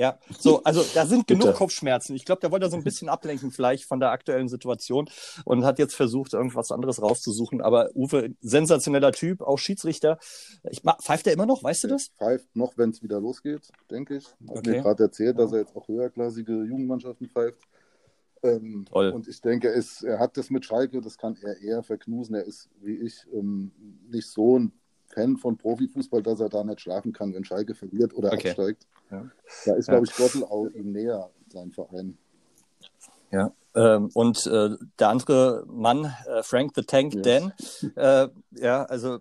Ja, 0.00 0.18
so, 0.38 0.62
also 0.62 0.82
da 0.94 1.04
sind 1.04 1.26
genug 1.26 1.48
Bitte. 1.48 1.58
Kopfschmerzen. 1.58 2.16
Ich 2.16 2.24
glaube, 2.24 2.40
der 2.40 2.50
wollte 2.50 2.70
so 2.70 2.76
ein 2.76 2.84
bisschen 2.84 3.10
ablenken 3.10 3.50
vielleicht 3.50 3.84
von 3.84 4.00
der 4.00 4.12
aktuellen 4.12 4.48
Situation 4.48 5.10
und 5.44 5.62
hat 5.66 5.78
jetzt 5.78 5.94
versucht, 5.94 6.32
irgendwas 6.32 6.72
anderes 6.72 7.02
rauszusuchen. 7.02 7.60
Aber 7.60 7.90
Uwe, 7.94 8.30
sensationeller 8.40 9.12
Typ, 9.12 9.42
auch 9.42 9.58
Schiedsrichter. 9.58 10.18
Ich, 10.70 10.80
pfeift 11.02 11.26
er 11.26 11.34
immer 11.34 11.44
noch, 11.44 11.62
weißt 11.62 11.84
du 11.84 11.88
das? 11.88 12.08
Pfeift 12.16 12.48
noch, 12.56 12.78
wenn 12.78 12.88
es 12.88 13.02
wieder 13.02 13.20
losgeht, 13.20 13.68
denke 13.90 14.16
ich. 14.16 14.24
Hat 14.24 14.36
okay. 14.48 14.70
mir 14.70 14.80
gerade 14.80 15.02
erzählt, 15.02 15.38
dass 15.38 15.52
er 15.52 15.58
jetzt 15.58 15.76
auch 15.76 15.86
höherklassige 15.86 16.64
Jugendmannschaften 16.64 17.28
pfeift. 17.28 17.60
Ähm, 18.42 18.86
und 18.90 19.28
ich 19.28 19.42
denke, 19.42 19.68
er, 19.68 19.74
ist, 19.74 20.02
er 20.02 20.18
hat 20.18 20.38
das 20.38 20.48
mit 20.48 20.64
Schalke, 20.64 21.02
das 21.02 21.18
kann 21.18 21.36
er 21.42 21.60
eher 21.60 21.82
verknusen. 21.82 22.34
Er 22.36 22.44
ist, 22.44 22.70
wie 22.80 22.94
ich, 22.94 23.26
ähm, 23.34 23.70
nicht 24.08 24.28
so 24.28 24.58
ein 24.58 24.72
Fan 25.12 25.36
von 25.36 25.56
Profifußball, 25.56 26.22
dass 26.22 26.40
er 26.40 26.48
da 26.48 26.64
nicht 26.64 26.80
schlafen 26.80 27.12
kann, 27.12 27.34
wenn 27.34 27.44
Schalke 27.44 27.74
verliert 27.74 28.14
oder 28.14 28.32
okay. 28.32 28.48
absteigt. 28.48 28.86
Ja. 29.10 29.30
Da 29.66 29.74
ist, 29.74 29.88
glaube 29.88 30.06
ich, 30.06 30.14
Gottelau 30.14 30.68
ihm 30.68 30.92
näher, 30.92 31.30
sein 31.48 31.72
Verein. 31.72 32.16
Ja, 33.32 33.52
ähm, 33.74 34.10
und 34.14 34.46
äh, 34.46 34.70
der 34.98 35.08
andere 35.08 35.64
Mann, 35.66 36.14
äh, 36.26 36.42
Frank 36.42 36.72
the 36.74 36.82
Tank 36.82 37.14
yes. 37.14 37.22
Dan, 37.22 37.52
äh, 37.96 38.28
ja, 38.52 38.84
also 38.84 39.18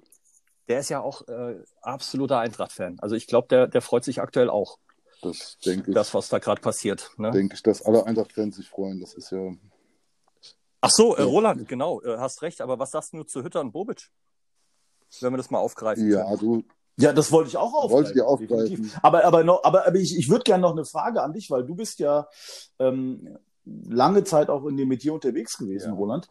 der 0.67 0.79
ist 0.79 0.89
ja 0.89 1.01
auch 1.01 1.27
äh, 1.27 1.55
absoluter 1.81 2.39
Eintracht-Fan. 2.39 2.99
Also 2.99 3.15
ich 3.15 3.27
glaube, 3.27 3.47
der, 3.47 3.67
der 3.67 3.81
freut 3.81 4.03
sich 4.03 4.21
aktuell 4.21 4.49
auch. 4.49 4.79
Das 5.21 5.57
denke 5.59 5.91
ich. 5.91 5.95
Das, 5.95 6.13
was 6.13 6.29
da 6.29 6.39
gerade 6.39 6.61
passiert. 6.61 7.11
Ne? 7.17 7.31
Denke 7.31 7.55
ich, 7.55 7.63
dass 7.63 7.81
alle 7.81 8.05
Eintracht-Fans 8.05 8.55
sich 8.55 8.69
freuen. 8.69 8.99
Das 8.99 9.13
ist 9.13 9.31
ja. 9.31 9.51
Ach 10.81 10.91
so, 10.91 11.15
äh, 11.15 11.23
Roland, 11.23 11.67
genau, 11.67 12.01
äh, 12.01 12.17
hast 12.17 12.41
recht. 12.41 12.61
Aber 12.61 12.79
was 12.79 12.91
sagst 12.91 13.13
du 13.13 13.23
zu 13.23 13.43
Hütter 13.43 13.59
und 13.59 13.71
Bobic? 13.71 14.09
Wenn 15.21 15.33
wir 15.33 15.37
das 15.37 15.49
mal 15.49 15.59
aufgreifen. 15.59 16.09
Ja, 16.09 16.23
können. 16.25 16.39
du, 16.39 16.63
ja, 16.97 17.13
das 17.13 17.31
wollte 17.31 17.49
ich 17.49 17.57
auch 17.57 17.73
aufgreifen. 17.73 17.91
Wollte 17.91 18.13
ich 18.13 18.21
aufgreifen. 18.21 18.91
Aber, 19.01 19.23
aber, 19.23 19.43
noch, 19.43 19.63
aber, 19.63 19.87
aber 19.87 19.95
ich, 19.95 20.17
ich 20.17 20.29
würde 20.29 20.43
gerne 20.43 20.61
noch 20.61 20.71
eine 20.71 20.85
Frage 20.85 21.21
an 21.23 21.33
dich, 21.33 21.49
weil 21.49 21.65
du 21.65 21.75
bist 21.75 21.99
ja 21.99 22.27
ähm, 22.77 23.37
lange 23.65 24.23
Zeit 24.25 24.49
auch 24.49 24.65
in 24.65 24.75
dem 24.75 24.89
Metier 24.89 25.13
unterwegs 25.13 25.57
gewesen, 25.57 25.89
ja. 25.89 25.93
Roland. 25.93 26.27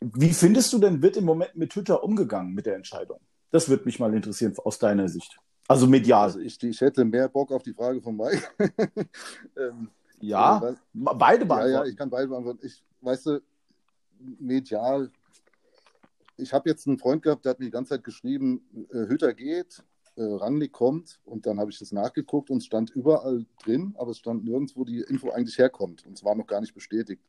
Wie 0.00 0.32
findest 0.32 0.72
du 0.72 0.78
denn, 0.78 1.02
wird 1.02 1.16
im 1.16 1.24
Moment 1.24 1.56
mit 1.56 1.70
Twitter 1.70 2.04
umgegangen 2.04 2.54
mit 2.54 2.66
der 2.66 2.76
Entscheidung? 2.76 3.18
Das 3.50 3.68
würde 3.68 3.84
mich 3.84 3.98
mal 3.98 4.14
interessieren 4.14 4.54
aus 4.64 4.78
deiner 4.78 5.08
Sicht. 5.08 5.38
Also 5.68 5.86
medial. 5.86 6.24
Also 6.24 6.38
ich, 6.38 6.62
ich 6.62 6.80
hätte 6.80 7.04
mehr 7.04 7.28
Bock 7.28 7.50
auf 7.50 7.62
die 7.62 7.72
Frage 7.72 8.00
von 8.00 8.16
Mike. 8.16 8.42
ähm, 9.56 9.88
ja, 10.20 10.68
äh, 10.68 10.74
beide 10.92 11.44
beantworten. 11.44 11.72
Ja, 11.72 11.84
ja, 11.84 11.90
ich 11.90 11.96
kann 11.96 12.10
beide 12.10 12.28
beantworten. 12.28 12.60
Ich, 12.62 12.82
weißt 13.00 13.26
du, 13.26 13.40
medial, 14.38 15.10
ich 16.36 16.52
habe 16.52 16.68
jetzt 16.68 16.86
einen 16.86 16.98
Freund 16.98 17.22
gehabt, 17.22 17.44
der 17.44 17.50
hat 17.50 17.60
mir 17.60 17.66
die 17.66 17.72
ganze 17.72 17.90
Zeit 17.90 18.04
geschrieben, 18.04 18.88
äh, 18.90 19.08
Hütter 19.08 19.34
geht, 19.34 19.82
äh, 20.16 20.22
Rangnick 20.22 20.72
kommt 20.72 21.20
und 21.24 21.46
dann 21.46 21.58
habe 21.58 21.70
ich 21.70 21.78
das 21.78 21.92
nachgeguckt 21.92 22.50
und 22.50 22.58
es 22.58 22.66
stand 22.66 22.90
überall 22.90 23.46
drin, 23.62 23.94
aber 23.98 24.10
es 24.10 24.18
stand 24.18 24.44
nirgends, 24.44 24.76
wo 24.76 24.84
die 24.84 25.00
Info 25.00 25.30
eigentlich 25.30 25.58
herkommt 25.58 26.06
und 26.06 26.14
es 26.16 26.24
war 26.24 26.34
noch 26.34 26.46
gar 26.46 26.60
nicht 26.60 26.74
bestätigt. 26.74 27.22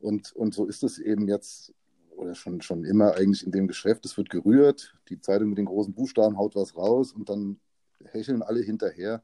Und, 0.00 0.32
und 0.32 0.54
so 0.54 0.66
ist 0.66 0.82
es 0.82 0.98
eben 0.98 1.28
jetzt 1.28 1.74
oder 2.16 2.34
schon, 2.34 2.60
schon 2.60 2.84
immer 2.84 3.14
eigentlich 3.14 3.44
in 3.44 3.52
dem 3.52 3.66
Geschäft. 3.66 4.04
Es 4.04 4.16
wird 4.16 4.30
gerührt, 4.30 4.94
die 5.08 5.20
Zeitung 5.20 5.50
mit 5.50 5.58
den 5.58 5.66
großen 5.66 5.94
Buchstaben 5.94 6.36
haut 6.36 6.54
was 6.54 6.76
raus 6.76 7.12
und 7.12 7.28
dann 7.28 7.58
hecheln 8.04 8.42
alle 8.42 8.60
hinterher. 8.60 9.22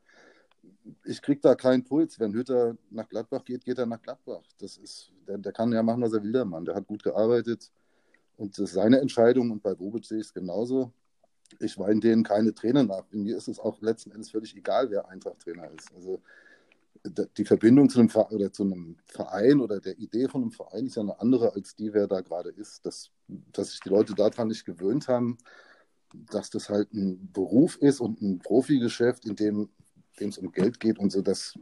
Ich 1.05 1.21
kriege 1.21 1.41
da 1.41 1.55
keinen 1.55 1.85
Puls. 1.85 2.19
Wenn 2.21 2.33
Hütter 2.33 2.77
nach 2.91 3.09
Gladbach 3.09 3.45
geht, 3.45 3.65
geht 3.65 3.79
er 3.79 3.87
nach 3.87 4.01
Gladbach. 4.01 4.43
Das 4.59 4.77
ist, 4.79 5.13
der, 5.27 5.39
der 5.39 5.53
kann 5.53 5.73
ja 5.73 5.83
machen, 5.83 6.03
was 6.03 6.13
er 6.13 6.23
will, 6.23 6.33
der 6.33 6.45
Mann. 6.45 6.65
Der 6.65 6.75
hat 6.75 6.87
gut 6.87 7.03
gearbeitet 7.03 7.71
und 8.37 8.59
das 8.59 8.71
ist 8.71 8.75
seine 8.75 9.01
Entscheidung. 9.01 9.51
Und 9.51 9.63
bei 9.63 9.75
Bobic 9.75 10.05
sehe 10.05 10.19
ich 10.19 10.27
es 10.27 10.35
genauso. 10.35 10.93
Ich 11.61 11.79
weine 11.79 12.01
denen 12.01 12.25
keine 12.25 12.53
Tränen 12.55 12.89
nach. 12.89 13.05
Mir 13.11 13.37
ist 13.37 13.49
es 13.49 13.59
auch 13.59 13.81
letzten 13.81 14.11
Endes 14.11 14.31
völlig 14.31 14.55
egal, 14.57 14.91
wer 14.91 15.09
Eintracht-Trainer 15.09 15.71
ist. 15.71 15.93
Also 15.95 16.21
die 17.05 17.45
Verbindung 17.45 17.89
zu 17.89 18.01
einem, 18.01 18.11
oder 18.31 18.53
zu 18.53 18.65
einem 18.65 18.97
Verein 19.07 19.61
oder 19.61 19.81
der 19.81 19.99
Idee 19.99 20.29
von 20.29 20.43
einem 20.43 20.51
Verein 20.51 20.87
ist 20.87 20.97
ja 20.97 21.03
eine 21.03 21.21
andere 21.21 21.55
als 21.55 21.77
die, 21.77 21.93
wer 21.95 22.09
da 22.09 22.21
gerade 22.21 22.51
ist. 22.51 22.85
Dass, 22.85 23.11
dass 23.29 23.71
sich 23.71 23.81
die 23.81 23.91
Leute 23.91 24.15
daran 24.15 24.49
nicht 24.49 24.65
gewöhnt 24.65 25.09
haben, 25.09 25.39
dass 26.13 26.51
das 26.51 26.69
halt 26.69 26.93
ein 26.93 27.31
Beruf 27.33 27.77
ist 27.77 28.01
und 28.01 28.21
ein 28.23 28.39
Profigeschäft, 28.39 29.25
in 29.25 29.37
dem 29.37 29.69
es 30.19 30.39
um 30.39 30.51
Geld 30.51 30.81
geht 30.81 30.99
und 30.99 31.13
so. 31.13 31.23
Das, 31.23 31.59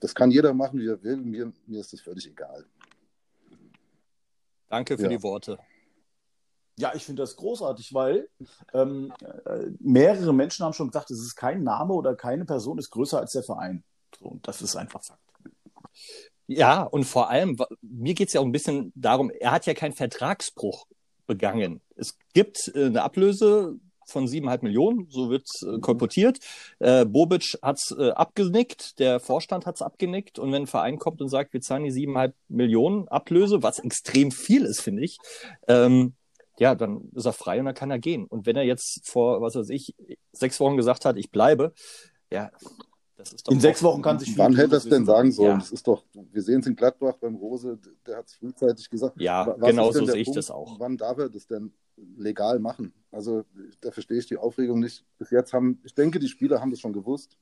das 0.00 0.14
kann 0.14 0.30
jeder 0.30 0.52
machen, 0.54 0.80
wie 0.80 0.88
er 0.88 1.02
will. 1.02 1.16
Mir, 1.16 1.52
mir 1.66 1.80
ist 1.80 1.92
das 1.92 2.00
völlig 2.00 2.28
egal. 2.28 2.66
Danke 4.68 4.96
für 4.96 5.04
ja. 5.04 5.08
die 5.10 5.22
Worte. 5.22 5.58
Ja, 6.78 6.92
ich 6.94 7.04
finde 7.04 7.22
das 7.22 7.36
großartig, 7.36 7.92
weil 7.92 8.28
ähm, 8.72 9.12
äh, 9.44 9.66
mehrere 9.78 10.32
Menschen 10.32 10.64
haben 10.64 10.72
schon 10.72 10.88
gesagt, 10.88 11.10
es 11.10 11.20
ist 11.20 11.36
kein 11.36 11.62
Name 11.62 11.92
oder 11.92 12.14
keine 12.14 12.44
Person 12.44 12.78
ist 12.78 12.90
größer 12.90 13.18
als 13.18 13.32
der 13.32 13.42
Verein. 13.42 13.84
So, 14.18 14.26
und 14.26 14.48
das 14.48 14.62
ist 14.62 14.76
einfach 14.76 15.02
Fakt. 15.02 15.20
Ja, 16.46 16.82
und 16.82 17.04
vor 17.04 17.30
allem, 17.30 17.56
mir 17.82 18.14
geht 18.14 18.28
es 18.28 18.34
ja 18.34 18.40
auch 18.40 18.44
ein 18.44 18.52
bisschen 18.52 18.92
darum, 18.94 19.30
er 19.30 19.52
hat 19.52 19.66
ja 19.66 19.74
keinen 19.74 19.92
Vertragsbruch 19.92 20.86
begangen. 21.26 21.80
Es 21.96 22.18
gibt 22.34 22.70
äh, 22.74 22.86
eine 22.86 23.02
Ablöse 23.02 23.78
von 24.06 24.26
siebeneinhalb 24.26 24.62
Millionen, 24.62 25.06
so 25.08 25.30
wird 25.30 25.46
äh, 25.62 25.78
kolportiert. 25.78 26.38
Äh, 26.78 27.04
Bobic 27.04 27.58
hat 27.62 27.78
es 27.78 27.94
äh, 27.96 28.10
abgenickt, 28.10 28.98
der 28.98 29.20
Vorstand 29.20 29.66
hat 29.66 29.76
es 29.76 29.82
abgenickt 29.82 30.38
und 30.38 30.52
wenn 30.52 30.62
ein 30.62 30.66
Verein 30.66 30.98
kommt 30.98 31.20
und 31.20 31.28
sagt, 31.28 31.52
wir 31.52 31.60
zahlen 31.60 31.84
die 31.84 31.90
siebeneinhalb 31.90 32.34
Millionen 32.48 33.08
Ablöse, 33.08 33.62
was 33.62 33.78
extrem 33.78 34.30
viel 34.30 34.64
ist, 34.64 34.80
finde 34.80 35.02
ich, 35.02 35.18
ähm, 35.68 36.14
ja, 36.62 36.76
dann 36.76 37.10
ist 37.12 37.26
er 37.26 37.32
frei 37.32 37.58
und 37.58 37.64
dann 37.64 37.74
kann 37.74 37.90
er 37.90 37.98
gehen. 37.98 38.24
Und 38.24 38.46
wenn 38.46 38.54
er 38.54 38.62
jetzt 38.62 39.08
vor, 39.08 39.40
was 39.40 39.56
weiß 39.56 39.68
ich, 39.70 39.96
sechs 40.30 40.60
Wochen 40.60 40.76
gesagt 40.76 41.04
hat, 41.04 41.16
ich 41.16 41.32
bleibe, 41.32 41.74
ja, 42.30 42.52
in 43.48 43.58
sechs 43.58 43.82
Wochen 43.82 44.00
kann 44.00 44.20
sich 44.20 44.38
Wann 44.38 44.54
hätte 44.54 44.76
er 44.76 44.78
es 44.78 44.88
denn 44.88 45.04
sagen 45.04 45.32
sollen? 45.32 45.50
Ja. 45.50 45.58
Das 45.58 45.72
ist 45.72 45.88
doch, 45.88 46.04
wir 46.12 46.40
sehen 46.40 46.60
es 46.60 46.66
in 46.68 46.76
Gladbach 46.76 47.16
beim 47.16 47.34
Rose, 47.34 47.80
der 48.06 48.18
hat 48.18 48.26
es 48.26 48.34
frühzeitig 48.34 48.88
gesagt. 48.90 49.20
Ja, 49.20 49.56
Was 49.58 49.70
genau 49.70 49.90
so 49.90 50.06
sehe 50.06 50.20
ich 50.20 50.26
Punkt, 50.26 50.38
das 50.38 50.52
auch. 50.52 50.78
Wann 50.78 50.96
darf 50.96 51.18
er 51.18 51.28
das 51.28 51.48
denn 51.48 51.72
legal 52.16 52.60
machen? 52.60 52.92
Also 53.10 53.44
da 53.80 53.90
verstehe 53.90 54.18
ich 54.18 54.26
die 54.26 54.36
Aufregung 54.36 54.78
nicht. 54.78 55.04
Bis 55.18 55.30
jetzt 55.30 55.52
haben, 55.52 55.80
ich 55.82 55.94
denke, 55.94 56.20
die 56.20 56.28
Spieler 56.28 56.60
haben 56.60 56.70
das 56.70 56.78
schon 56.78 56.92
gewusst, 56.92 57.38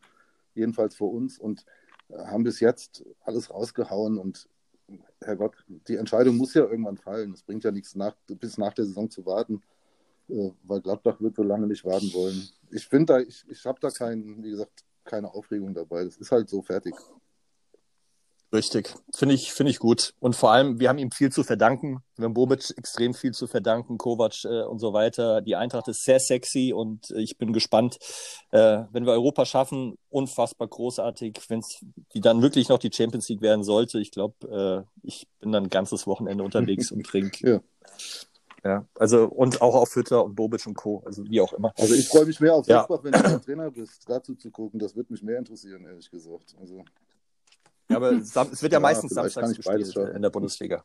jedenfalls 0.54 0.94
vor 0.94 1.12
uns, 1.12 1.38
und 1.38 1.66
äh, 2.08 2.16
haben 2.16 2.44
bis 2.44 2.60
jetzt 2.60 3.04
alles 3.20 3.50
rausgehauen 3.50 4.16
und 4.16 4.48
Herrgott, 5.20 5.56
die 5.88 5.96
Entscheidung 5.96 6.36
muss 6.36 6.54
ja 6.54 6.62
irgendwann 6.62 6.96
fallen. 6.96 7.32
Es 7.32 7.42
bringt 7.42 7.64
ja 7.64 7.70
nichts, 7.70 7.94
nach, 7.94 8.14
bis 8.26 8.58
nach 8.58 8.72
der 8.74 8.86
Saison 8.86 9.10
zu 9.10 9.24
warten, 9.26 9.62
äh, 10.28 10.50
weil 10.62 10.80
Gladbach 10.80 11.20
wird 11.20 11.36
so 11.36 11.42
lange 11.42 11.66
nicht 11.66 11.84
warten 11.84 12.12
wollen. 12.14 12.48
Ich 12.70 12.86
finde 12.86 13.14
da, 13.14 13.20
ich, 13.20 13.44
ich 13.48 13.64
habe 13.66 13.80
da 13.80 13.90
keinen, 13.90 14.42
wie 14.42 14.50
gesagt, 14.50 14.84
keine 15.04 15.32
Aufregung 15.32 15.74
dabei. 15.74 16.04
Das 16.04 16.16
ist 16.16 16.32
halt 16.32 16.48
so 16.48 16.62
fertig. 16.62 16.94
Richtig, 18.52 18.96
finde 19.14 19.36
ich, 19.36 19.52
finde 19.52 19.70
ich 19.70 19.78
gut. 19.78 20.12
Und 20.18 20.34
vor 20.34 20.50
allem, 20.50 20.80
wir 20.80 20.88
haben 20.88 20.98
ihm 20.98 21.12
viel 21.12 21.30
zu 21.30 21.44
verdanken. 21.44 22.02
Wir 22.16 22.24
haben 22.24 22.34
Bobic 22.34 22.76
extrem 22.76 23.14
viel 23.14 23.30
zu 23.32 23.46
verdanken, 23.46 23.96
Kovac 23.96 24.44
äh, 24.44 24.62
und 24.64 24.80
so 24.80 24.92
weiter. 24.92 25.40
Die 25.40 25.54
Eintracht 25.54 25.86
ist 25.86 26.04
sehr 26.04 26.18
sexy 26.18 26.72
und 26.72 27.10
ich 27.12 27.38
bin 27.38 27.52
gespannt, 27.52 27.98
äh, 28.50 28.82
wenn 28.90 29.06
wir 29.06 29.12
Europa 29.12 29.44
schaffen, 29.44 29.96
unfassbar 30.08 30.66
großartig. 30.66 31.40
Wenn 31.46 31.60
es 31.60 31.84
die 32.12 32.20
dann 32.20 32.42
wirklich 32.42 32.68
noch 32.68 32.78
die 32.78 32.90
Champions 32.92 33.28
League 33.28 33.40
werden 33.40 33.62
sollte, 33.62 34.00
ich 34.00 34.10
glaube, 34.10 34.84
äh, 34.84 35.06
ich 35.06 35.28
bin 35.38 35.52
dann 35.52 35.64
ein 35.64 35.70
ganzes 35.70 36.08
Wochenende 36.08 36.42
unterwegs 36.42 36.90
und 36.90 37.06
trinke 37.06 37.48
ja. 37.48 37.60
Ja, 38.62 38.84
also 38.94 39.24
und 39.24 39.62
auch 39.62 39.74
auf 39.74 39.94
Hütter 39.94 40.22
und 40.22 40.34
Bobic 40.34 40.66
und 40.66 40.74
Co., 40.74 41.02
also 41.06 41.24
wie 41.24 41.40
auch 41.40 41.54
immer. 41.54 41.72
Also 41.78 41.94
ich 41.94 42.08
freue 42.08 42.26
mich 42.26 42.40
mehr 42.40 42.54
auf 42.54 42.66
ja. 42.66 42.86
wenn 43.02 43.12
du 43.12 43.40
Trainer 43.40 43.70
bist, 43.70 44.02
dazu 44.06 44.34
zu 44.34 44.50
gucken. 44.50 44.78
Das 44.78 44.94
wird 44.96 45.10
mich 45.10 45.22
mehr 45.22 45.38
interessieren, 45.38 45.86
ehrlich 45.86 46.10
gesagt. 46.10 46.54
Also. 46.60 46.84
Ja, 47.90 47.96
aber 47.96 48.12
es 48.12 48.34
wird 48.34 48.72
ja, 48.72 48.76
ja 48.76 48.80
meistens 48.80 49.12
samstags 49.12 49.56
gespielt 49.56 49.96
in 49.96 50.22
der 50.22 50.30
Bundesliga. 50.30 50.84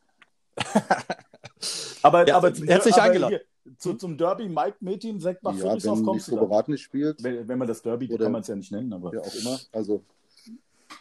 aber, 2.01 2.27
ja, 2.27 2.37
aber 2.37 2.51
herzlich 2.51 2.95
aber 2.95 3.03
eingeladen. 3.03 3.39
Hier, 3.63 3.75
zu, 3.77 3.93
zum 3.93 4.17
Derby 4.17 4.49
Mike 4.49 4.77
Metin, 4.79 5.19
Sekt 5.19 5.43
nach 5.43 5.53
ja, 5.53 5.61
Friedrichsdorf 5.61 6.03
kommst 6.03 6.27
du 6.29 6.37
Berat 6.37 6.67
nicht 6.67 6.81
spielt. 6.81 7.23
Wenn, 7.23 7.47
wenn 7.47 7.57
man 7.57 7.67
das 7.67 7.81
Derby, 7.81 8.11
Oder, 8.11 8.25
kann 8.25 8.31
man 8.31 8.41
es 8.41 8.47
ja 8.47 8.55
nicht 8.55 8.71
nennen, 8.71 8.91
aber. 8.93 9.13
Ja, 9.13 9.21
auch 9.21 9.35
immer. 9.35 9.59
Also. 9.71 10.03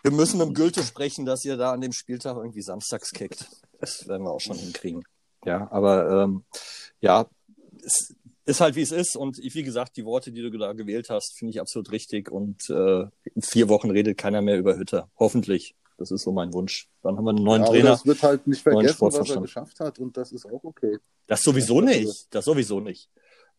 Wir 0.03 0.13
müssen 0.13 0.39
mit 0.39 0.49
dem 0.49 0.55
Gülte 0.55 0.83
sprechen, 0.83 1.25
dass 1.25 1.45
ihr 1.45 1.57
da 1.57 1.73
an 1.73 1.81
dem 1.81 1.93
Spieltag 1.93 2.37
irgendwie 2.37 2.61
samstags 2.61 3.13
kickt. 3.13 3.49
Das 3.81 4.07
werden 4.07 4.25
wir 4.25 4.33
auch 4.33 4.41
schon 4.41 4.57
hinkriegen. 4.57 5.05
Ja, 5.47 5.71
aber 5.71 6.25
ähm, 6.25 6.45
ja, 7.01 7.27
es 7.83 8.15
ist 8.45 8.61
halt 8.61 8.77
wie 8.77 8.83
es 8.83 8.93
ist. 8.93 9.17
Und 9.17 9.39
wie 9.39 9.63
gesagt, 9.63 9.97
die 9.97 10.05
Worte, 10.05 10.33
die 10.33 10.43
du 10.43 10.51
da 10.59 10.73
gewählt 10.73 11.09
hast, 11.09 11.39
finde 11.39 11.53
ich 11.53 11.61
absolut 11.61 11.91
richtig. 11.91 12.31
Und 12.31 12.69
äh, 12.69 13.07
in 13.35 13.43
vier 13.43 13.69
Wochen 13.69 13.91
redet 13.91 14.19
keiner 14.19 14.43
mehr 14.43 14.59
über 14.59 14.77
Hütter. 14.77 15.09
Hoffentlich. 15.19 15.75
Das 15.97 16.11
ist 16.11 16.23
so 16.23 16.33
mein 16.33 16.53
Wunsch. 16.53 16.89
Dann 17.03 17.17
haben 17.17 17.25
wir 17.25 17.31
einen 17.31 17.45
neuen 17.45 17.63
ja, 17.63 17.69
Trainer. 17.69 17.91
Das 17.91 18.07
wird 18.07 18.23
halt 18.23 18.47
nicht 18.47 18.63
vergessen, 18.63 18.97
was 19.01 19.31
er 19.31 19.41
geschafft 19.41 19.81
hat. 19.81 19.99
Und 19.99 20.17
das 20.17 20.33
ist 20.33 20.47
auch 20.47 20.65
okay. 20.65 20.99
Das 21.27 21.43
sowieso 21.43 21.81
nicht. 21.81 22.27
Das 22.31 22.45
sowieso 22.45 22.81
nicht. 22.81 23.09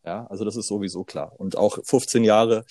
Ja, 0.04 0.26
also 0.26 0.44
das 0.44 0.56
ist 0.56 0.68
sowieso 0.68 1.04
klar. 1.04 1.32
Und 1.36 1.56
auch 1.56 1.78
15 1.84 2.24
Jahre 2.24 2.64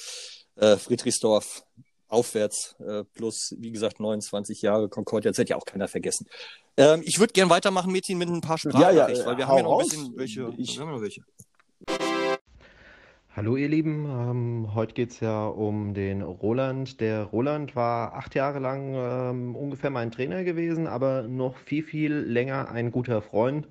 äh, 0.56 0.78
Friedrichsdorf 0.78 1.66
aufwärts, 2.08 2.76
äh, 2.80 3.04
plus, 3.04 3.56
wie 3.58 3.72
gesagt, 3.72 4.00
29 4.00 4.62
Jahre 4.62 4.88
Concordia, 4.88 5.32
das 5.32 5.38
hätte 5.38 5.52
ja 5.52 5.58
auch 5.58 5.66
keiner 5.66 5.88
vergessen. 5.88 6.28
Ähm, 6.78 7.02
ich 7.04 7.20
würde 7.20 7.34
gerne 7.34 7.50
weitermachen, 7.50 7.92
Mädchen, 7.92 8.18
mit 8.18 8.30
ein 8.30 8.42
paar 8.42 8.58
Sprachnachrichten, 8.58 9.16
ja, 9.16 9.22
ja, 9.22 9.26
weil 9.26 9.38
wir 9.38 9.48
haben 9.48 9.58
ja 9.58 9.64
noch 9.64 9.80
ein 9.80 9.88
bisschen 9.88 10.18
welche. 10.18 10.54
Ich, 10.58 10.78
wir 10.78 10.86
haben 10.86 10.92
noch 10.92 11.02
welche. 11.02 11.22
Hallo 13.36 13.58
ihr 13.58 13.68
Lieben, 13.68 14.06
ähm, 14.06 14.76
heute 14.76 14.94
geht 14.94 15.10
es 15.10 15.20
ja 15.20 15.46
um 15.46 15.94
den 15.94 16.22
Roland. 16.22 17.02
Der 17.02 17.24
Roland 17.24 17.76
war 17.76 18.14
acht 18.14 18.34
Jahre 18.34 18.60
lang 18.60 18.94
ähm, 18.96 19.58
ungefähr 19.58 19.90
mein 19.90 20.10
Trainer 20.10 20.46
gewesen, 20.46 20.88
aber 20.88 21.24
noch 21.24 21.58
viel, 21.58 21.84
viel 21.84 22.14
länger 22.14 22.72
ein 22.72 22.92
guter 22.92 23.22
Freund. 23.22 23.68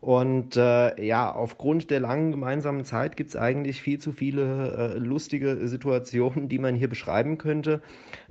Und 0.00 0.56
äh, 0.56 1.04
ja, 1.04 1.32
aufgrund 1.34 1.90
der 1.90 1.98
langen 1.98 2.30
gemeinsamen 2.30 2.84
Zeit 2.84 3.16
gibt 3.16 3.30
es 3.30 3.36
eigentlich 3.36 3.82
viel 3.82 3.98
zu 3.98 4.12
viele 4.12 4.94
äh, 4.94 4.98
lustige 4.98 5.66
Situationen, 5.66 6.48
die 6.48 6.60
man 6.60 6.76
hier 6.76 6.88
beschreiben 6.88 7.38
könnte. 7.38 7.82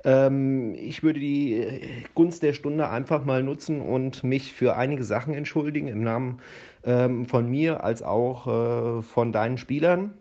Ähm, 0.04 0.74
ich 0.74 1.02
würde 1.02 1.20
die 1.20 1.52
äh, 1.52 1.80
Gunst 2.14 2.42
der 2.42 2.54
Stunde 2.54 2.88
einfach 2.88 3.26
mal 3.26 3.42
nutzen 3.42 3.82
und 3.82 4.24
mich 4.24 4.54
für 4.54 4.74
einige 4.74 5.04
Sachen 5.04 5.34
entschuldigen 5.34 5.88
im 5.88 6.02
Namen 6.02 6.40
ähm, 6.82 7.26
von 7.26 7.50
mir 7.50 7.84
als 7.84 8.02
auch 8.02 8.46
äh, 8.46 9.02
von 9.02 9.32
deinen 9.32 9.58
Spielern. 9.58 10.14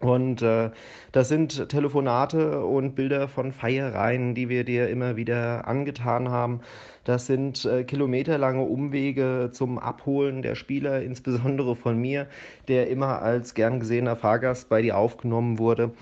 Und 0.00 0.42
äh, 0.42 0.70
das 1.12 1.28
sind 1.28 1.68
Telefonate 1.68 2.64
und 2.64 2.94
Bilder 2.94 3.26
von 3.28 3.52
Feiereien, 3.52 4.34
die 4.34 4.48
wir 4.48 4.64
dir 4.64 4.88
immer 4.88 5.16
wieder 5.16 5.66
angetan 5.66 6.28
haben. 6.28 6.60
Das 7.08 7.24
sind 7.24 7.64
äh, 7.64 7.84
kilometerlange 7.84 8.60
Umwege 8.60 9.48
zum 9.50 9.78
Abholen 9.78 10.42
der 10.42 10.54
Spieler, 10.54 11.00
insbesondere 11.00 11.74
von 11.74 11.96
mir, 11.96 12.26
der 12.68 12.90
immer 12.90 13.22
als 13.22 13.54
gern 13.54 13.80
gesehener 13.80 14.14
Fahrgast 14.14 14.68
bei 14.68 14.82
dir 14.82 14.98
aufgenommen 14.98 15.58
wurde 15.58 15.92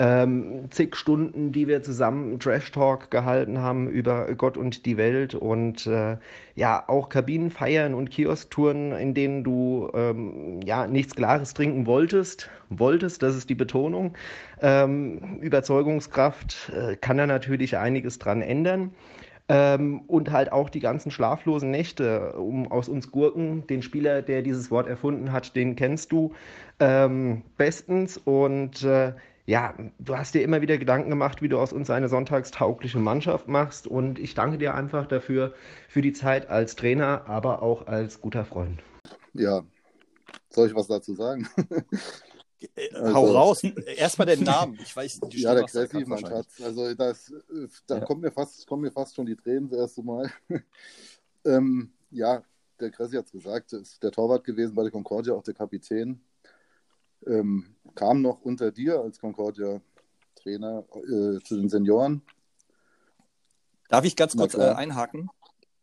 ähm, 0.00 0.70
zig 0.70 0.94
Stunden, 0.94 1.50
die 1.50 1.66
wir 1.66 1.82
zusammen 1.82 2.38
Trash 2.38 2.70
Talk 2.70 3.10
gehalten 3.10 3.58
haben 3.58 3.88
über 3.88 4.32
Gott 4.34 4.56
und 4.56 4.86
die 4.86 4.96
Welt 4.96 5.34
und 5.34 5.86
äh, 5.86 6.16
ja 6.54 6.84
auch 6.86 7.08
Kabinenfeiern 7.08 7.94
und 7.94 8.10
Kiosktouren, 8.10 8.92
in 8.92 9.14
denen 9.14 9.42
du 9.42 9.90
ähm, 9.94 10.60
ja 10.64 10.86
nichts 10.86 11.16
Klares 11.16 11.52
trinken 11.52 11.86
wolltest, 11.86 12.48
wolltest, 12.68 13.22
das 13.22 13.34
ist 13.34 13.50
die 13.50 13.56
Betonung. 13.56 14.14
Ähm, 14.62 15.38
Überzeugungskraft 15.40 16.72
äh, 16.72 16.96
kann 16.96 17.16
da 17.16 17.26
natürlich 17.26 17.76
einiges 17.76 18.20
dran 18.20 18.40
ändern. 18.40 18.92
Ähm, 19.50 20.00
und 20.02 20.30
halt 20.30 20.52
auch 20.52 20.68
die 20.68 20.80
ganzen 20.80 21.10
schlaflosen 21.10 21.70
Nächte, 21.70 22.34
um 22.34 22.70
aus 22.70 22.88
uns 22.88 23.10
Gurken, 23.10 23.66
den 23.66 23.82
Spieler, 23.82 24.20
der 24.20 24.42
dieses 24.42 24.70
Wort 24.70 24.86
erfunden 24.86 25.32
hat, 25.32 25.56
den 25.56 25.74
kennst 25.74 26.12
du 26.12 26.34
ähm, 26.80 27.42
bestens. 27.56 28.18
Und 28.18 28.82
äh, 28.82 29.14
ja, 29.46 29.72
du 29.98 30.18
hast 30.18 30.34
dir 30.34 30.42
immer 30.42 30.60
wieder 30.60 30.76
Gedanken 30.76 31.08
gemacht, 31.08 31.40
wie 31.40 31.48
du 31.48 31.58
aus 31.58 31.72
uns 31.72 31.88
eine 31.88 32.10
sonntagstaugliche 32.10 32.98
Mannschaft 32.98 33.48
machst. 33.48 33.86
Und 33.86 34.18
ich 34.18 34.34
danke 34.34 34.58
dir 34.58 34.74
einfach 34.74 35.06
dafür, 35.06 35.54
für 35.88 36.02
die 36.02 36.12
Zeit 36.12 36.50
als 36.50 36.76
Trainer, 36.76 37.22
aber 37.26 37.62
auch 37.62 37.86
als 37.86 38.20
guter 38.20 38.44
Freund. 38.44 38.82
Ja, 39.32 39.62
soll 40.50 40.68
ich 40.68 40.74
was 40.74 40.88
dazu 40.88 41.14
sagen? 41.14 41.48
Also, 42.92 43.14
Hau 43.14 43.26
raus. 43.32 43.62
Erstmal 43.62 44.26
den 44.26 44.44
Namen. 44.44 44.78
Ich 44.82 44.94
weiß, 44.94 45.20
die 45.20 45.40
ja, 45.42 45.54
der 45.54 45.64
Kressi, 45.64 46.04
mein 46.06 46.18
Schatz. 46.18 46.60
Also 46.60 46.94
das, 46.94 47.32
da 47.86 47.98
ja. 47.98 48.04
kommen, 48.04 48.22
mir 48.22 48.32
fast, 48.32 48.66
kommen 48.66 48.82
mir 48.82 48.90
fast 48.90 49.14
schon 49.14 49.26
die 49.26 49.36
Tränen 49.36 49.68
das 49.68 49.78
erste 49.78 50.02
Mal. 50.02 50.30
ähm, 51.44 51.92
ja, 52.10 52.42
der 52.80 52.90
Kressi 52.90 53.16
hat 53.16 53.26
es 53.26 53.32
gesagt, 53.32 53.72
ist 53.72 54.02
der 54.02 54.10
Torwart 54.10 54.44
gewesen 54.44 54.74
bei 54.74 54.82
der 54.82 54.90
Concordia, 54.90 55.34
auch 55.34 55.42
der 55.42 55.54
Kapitän. 55.54 56.20
Ähm, 57.26 57.74
kam 57.94 58.22
noch 58.22 58.40
unter 58.42 58.70
dir 58.70 59.00
als 59.00 59.20
Concordia-Trainer 59.20 60.84
äh, 60.94 61.40
zu 61.40 61.56
den 61.56 61.68
Senioren. 61.68 62.22
Darf 63.88 64.04
ich 64.04 64.16
ganz 64.16 64.36
kurz 64.36 64.54
äh, 64.54 64.62
einhaken? 64.62 65.30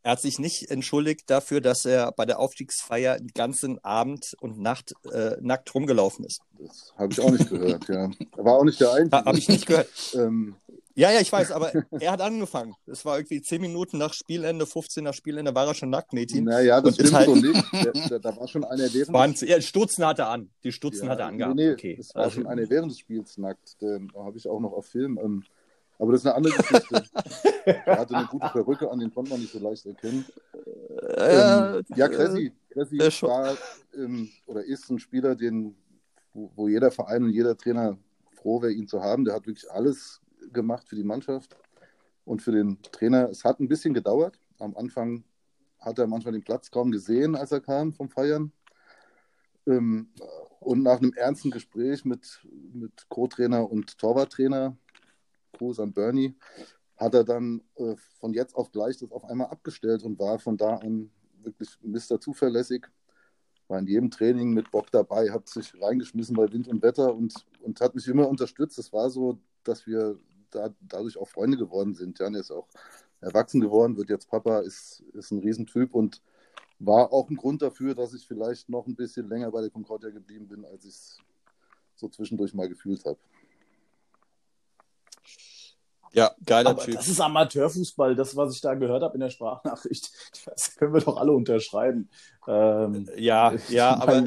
Er 0.06 0.12
hat 0.12 0.22
sich 0.22 0.38
nicht 0.38 0.70
entschuldigt 0.70 1.32
dafür, 1.32 1.62
dass 1.62 1.84
er 1.84 2.12
bei 2.12 2.28
der 2.28 2.38
Aufstiegsfeier 2.38 3.18
den 3.18 3.30
ganzen 3.34 3.84
Abend 3.84 4.36
und 4.40 4.60
Nacht 4.60 4.94
äh, 5.12 5.36
nackt 5.42 5.74
rumgelaufen 5.74 6.26
ist. 6.26 6.42
Das 6.60 6.94
habe 6.96 7.12
ich 7.12 7.20
auch 7.20 7.32
nicht 7.32 7.50
gehört, 7.50 7.88
ja. 7.90 8.12
War 8.36 8.54
auch 8.54 8.64
nicht 8.66 8.80
der 8.80 8.94
Einzige. 8.94 9.26
Habe 9.26 9.40
ich 9.40 9.50
nicht 9.50 9.66
gehört. 9.66 9.90
ähm, 10.14 10.58
ja, 10.94 11.12
ja, 11.12 11.22
ich 11.22 11.32
weiß, 11.32 11.52
aber 11.52 11.74
er 12.00 12.12
hat 12.12 12.22
angefangen. 12.22 12.76
Es 12.86 13.04
war 13.04 13.18
irgendwie 13.18 13.42
10 13.42 13.60
Minuten 13.60 13.98
nach 13.98 14.14
Spielende, 14.14 14.68
15 14.68 15.04
nach 15.04 15.16
Spielende, 15.16 15.56
war 15.56 15.66
er 15.66 15.74
schon 15.74 15.90
nackt, 15.90 16.14
Mädchen. 16.14 16.44
Naja, 16.44 16.80
das 16.82 16.94
stimmt 16.94 17.14
halt... 17.14 17.26
so 17.26 17.36
nicht. 17.36 17.64
Da, 18.12 18.20
da, 18.20 18.38
war 18.38 18.48
schon 18.48 18.64
einer 18.64 18.94
während 18.94 19.12
Waren, 19.12 19.32
des... 19.32 19.42
ja, 19.42 19.60
Stutzen 19.60 20.06
hatte 20.06 20.22
er 20.22 20.30
an. 20.30 20.52
Die 20.64 20.72
Stutzen 20.72 21.06
ja, 21.06 21.14
hatte 21.14 21.24
er 21.24 21.30
angehabt. 21.30 21.56
Nee, 21.56 21.66
nee, 21.66 21.74
okay. 21.74 21.98
es 22.00 22.14
war 22.14 22.26
also... 22.26 22.36
schon 22.36 22.48
einer 22.48 22.70
während 22.70 22.92
des 22.92 23.00
Spiels 23.00 23.40
nackt. 23.40 23.82
Den 23.82 24.12
habe 24.16 24.38
ich 24.38 24.48
auch 24.48 24.60
noch 24.60 24.72
auf 24.72 24.86
Film. 24.86 25.20
Ähm, 25.22 25.44
aber 25.98 26.12
das 26.12 26.22
ist 26.22 26.28
eine 26.28 26.36
andere 26.36 26.58
Geschichte. 26.58 27.04
er 27.66 28.00
hatte 28.00 28.16
eine 28.16 28.28
gute 28.28 28.48
Perücke 28.50 28.92
an, 28.92 29.00
den 29.00 29.14
konnte 29.14 29.32
man 29.32 29.40
nicht 29.40 29.54
so 29.54 29.60
leicht 29.60 29.86
erkennen. 29.86 30.26
Äh, 31.18 31.78
ähm, 31.78 31.84
ja, 31.96 32.08
Cressy, 32.08 32.54
Cressy 32.70 32.98
äh, 32.98 33.22
war 33.22 33.58
ähm, 33.96 34.30
oder 34.46 34.64
ist 34.64 34.90
ein 34.90 35.00
Spieler, 35.00 35.36
den, 35.36 35.76
wo, 36.34 36.52
wo, 36.56 36.68
jeder 36.68 36.92
Verein 36.92 37.24
und 37.24 37.30
jeder 37.30 37.58
Trainer 37.58 37.98
froh 38.34 38.62
wäre, 38.62 38.74
ihn 38.74 38.88
zu 38.88 39.02
haben. 39.02 39.26
Der 39.26 39.36
hat 39.36 39.48
wirklich 39.48 39.70
alles 39.72 40.22
gemacht 40.52 40.88
für 40.88 40.96
die 40.96 41.04
Mannschaft 41.04 41.56
und 42.26 42.42
für 42.42 42.52
den 42.52 42.82
Trainer. 42.92 43.30
Es 43.30 43.44
hat 43.44 43.60
ein 43.60 43.68
bisschen 43.68 43.94
gedauert. 43.94 44.38
Am 44.60 44.76
Anfang 44.76 45.24
hat 45.80 46.00
er 46.00 46.08
manchmal 46.08 46.34
den 46.34 46.44
Platz 46.44 46.72
kaum 46.72 46.92
gesehen, 46.92 47.36
als 47.36 47.52
er 47.52 47.62
kam 47.62 47.94
vom 47.94 48.10
Feiern. 48.10 48.52
Ähm, 49.68 50.10
und 50.60 50.84
nach 50.84 50.98
einem 50.98 51.14
ernsten 51.14 51.52
Gespräch 51.52 52.06
mit, 52.06 52.42
mit 52.74 53.08
Co-Trainer 53.10 53.70
und 53.70 53.98
Torwarttrainer 53.98 54.76
Gruß 55.58 55.80
an 55.80 55.94
Bernie, 55.94 56.36
hat 56.98 57.14
er 57.14 57.24
dann 57.24 57.62
äh, 57.76 57.96
von 58.20 58.34
jetzt 58.34 58.56
auf 58.56 58.72
gleich 58.72 58.98
das 58.98 59.12
auf 59.12 59.26
einmal 59.26 59.48
abgestellt 59.48 60.04
und 60.04 60.20
war 60.20 60.40
von 60.40 60.58
da 60.58 60.78
an 60.78 61.12
wirklich 61.44 61.70
Mr. 61.82 62.20
Zuverlässig. 62.20 62.88
War 63.68 63.80
in 63.80 63.88
jedem 63.88 64.12
Training 64.12 64.54
mit 64.54 64.70
Bock 64.72 64.92
dabei, 64.92 65.32
hat 65.32 65.50
sich 65.50 65.74
reingeschmissen 65.82 66.36
bei 66.36 66.52
Wind 66.52 66.68
und 66.68 66.84
Wetter 66.84 67.14
und, 67.16 67.34
und 67.62 67.82
hat 67.82 67.96
mich 67.96 68.08
immer 68.08 68.28
unterstützt. 68.28 68.78
Es 68.78 68.94
war 68.94 69.10
so, 69.10 69.40
dass 69.64 69.88
wir 69.88 70.20
da, 70.52 70.70
dadurch 70.82 71.18
auch 71.18 71.28
Freunde 71.28 71.58
geworden 71.58 71.96
sind. 71.96 72.20
Jan 72.20 72.36
ist 72.36 72.52
auch 72.52 72.68
erwachsen 73.22 73.62
geworden, 73.62 73.98
wird 73.98 74.10
jetzt 74.10 74.30
Papa, 74.30 74.60
ist, 74.60 75.04
ist 75.14 75.32
ein 75.32 75.40
Riesentyp 75.40 75.96
und 75.96 76.22
war 76.80 77.12
auch 77.12 77.30
ein 77.30 77.38
Grund 77.38 77.62
dafür, 77.62 77.96
dass 77.96 78.14
ich 78.14 78.28
vielleicht 78.28 78.70
noch 78.70 78.86
ein 78.86 78.96
bisschen 78.96 79.28
länger 79.28 79.52
bei 79.52 79.62
der 79.62 79.70
Concordia 79.70 80.10
geblieben 80.10 80.48
bin, 80.48 80.66
als 80.66 80.86
ich 80.86 80.92
es 80.92 81.18
so 81.96 82.10
zwischendurch 82.10 82.54
mal 82.54 82.70
gefühlt 82.70 83.04
habe. 83.06 83.18
Ja, 86.14 86.32
geiler 86.46 86.72
Aber 86.72 86.84
Typ. 86.84 86.96
Das 86.96 87.08
ist 87.08 87.20
Amateurfußball, 87.20 88.16
das, 88.16 88.36
was 88.36 88.56
ich 88.56 88.62
da 88.62 88.74
gehört 88.76 89.04
habe 89.04 89.16
in 89.16 89.20
der 89.20 89.30
Sprachnachricht. 89.30 90.12
Das 90.46 90.76
können 90.76 90.94
wir 90.94 91.02
doch 91.02 91.18
alle 91.18 91.32
unterschreiben. 91.32 92.10
Ähm, 92.48 93.10
ja, 93.18 93.54
ja, 93.70 93.96
aber. 94.02 94.24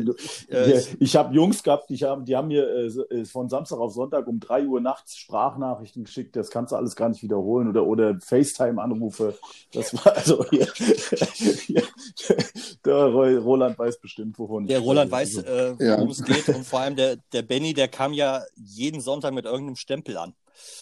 Äh, 0.49 0.83
ich 0.99 1.17
habe 1.17 1.35
Jungs 1.35 1.63
gehabt, 1.63 1.91
die 1.91 1.97
haben, 1.99 2.25
die 2.25 2.37
haben 2.37 2.49
mir 2.49 2.69
äh, 2.69 2.87
äh, 2.87 3.25
von 3.25 3.49
Samstag 3.49 3.79
auf 3.79 3.93
Sonntag 3.93 4.27
um 4.27 4.41
3 4.41 4.67
Uhr 4.67 4.81
nachts 4.81 5.17
Sprachnachrichten 5.17 6.05
geschickt. 6.05 6.35
Das 6.37 6.51
kannst 6.51 6.73
du 6.73 6.77
alles 6.77 6.97
gar 6.97 7.09
nicht 7.09 7.23
wiederholen. 7.23 7.69
Oder, 7.69 7.87
oder 7.87 8.19
FaceTime-Anrufe. 8.21 9.39
Das 9.73 9.95
war 9.95 10.17
also 10.17 10.45
hier. 10.51 10.67
hier 11.35 11.83
der 12.85 13.05
Roland 13.39 13.79
weiß 13.79 14.01
bestimmt, 14.01 14.39
wovon 14.39 14.67
Der 14.67 14.81
Roland 14.81 15.11
weiß, 15.11 15.39
äh, 15.39 15.75
worum 15.79 16.07
ja. 16.07 16.11
es 16.11 16.23
geht. 16.23 16.49
Und 16.49 16.65
vor 16.67 16.81
allem 16.81 16.97
der, 16.97 17.17
der 17.33 17.43
Benny, 17.43 17.75
der 17.75 17.89
kam 17.89 18.13
ja 18.13 18.43
jeden 18.57 19.01
Sonntag 19.01 19.35
mit 19.35 19.45
irgendeinem 19.45 19.77
Stempel 19.77 20.17
an. 20.17 20.35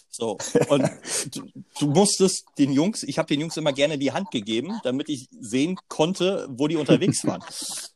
So, 0.09 0.37
und 0.69 0.89
du, 1.33 1.43
du, 1.79 1.87
musstest 1.87 2.45
den 2.57 2.71
Jungs, 2.71 3.03
ich 3.03 3.17
habe 3.17 3.27
den 3.27 3.41
Jungs 3.41 3.57
immer 3.57 3.73
gerne 3.73 3.97
die 3.97 4.11
Hand 4.11 4.31
gegeben, 4.31 4.79
damit 4.83 5.09
ich 5.09 5.27
sehen 5.39 5.77
konnte, 5.87 6.47
wo 6.49 6.67
die 6.67 6.77
unterwegs 6.77 7.25
waren. 7.25 7.43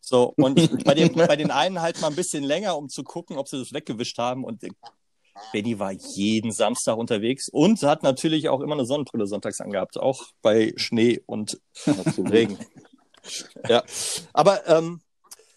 So, 0.02 0.34
und 0.38 0.84
bei, 0.84 0.94
dem, 0.94 1.14
bei 1.14 1.36
den 1.36 1.52
einen 1.52 1.82
halt 1.82 2.02
mal 2.02 2.08
ein 2.08 2.16
bisschen 2.16 2.44
länger, 2.44 2.78
um 2.78 2.90
zu 2.90 3.04
gucken, 3.04 3.38
ob 3.38 3.48
sie 3.48 3.58
das 3.58 3.74
weggewischt 3.74 4.18
haben. 4.18 4.44
Und 4.44 4.62
Benny 5.52 5.80
war 5.80 5.92
jeden 5.92 6.52
Samstag 6.52 6.98
unterwegs 6.98 7.50
und 7.50 7.82
hat 7.84 8.04
natürlich 8.04 8.50
auch 8.50 8.62
immer 8.62 8.74
eine 8.74 8.86
Sonnenbrille 8.86 9.28
sonntags 9.28 9.62
angehabt, 9.62 9.98
auch 9.98 10.24
bei 10.42 10.74
Schnee 10.76 11.22
und 11.26 11.60
Regen. 12.18 12.58
Ja, 13.68 13.84
aber 14.34 14.68
ähm, 14.68 15.02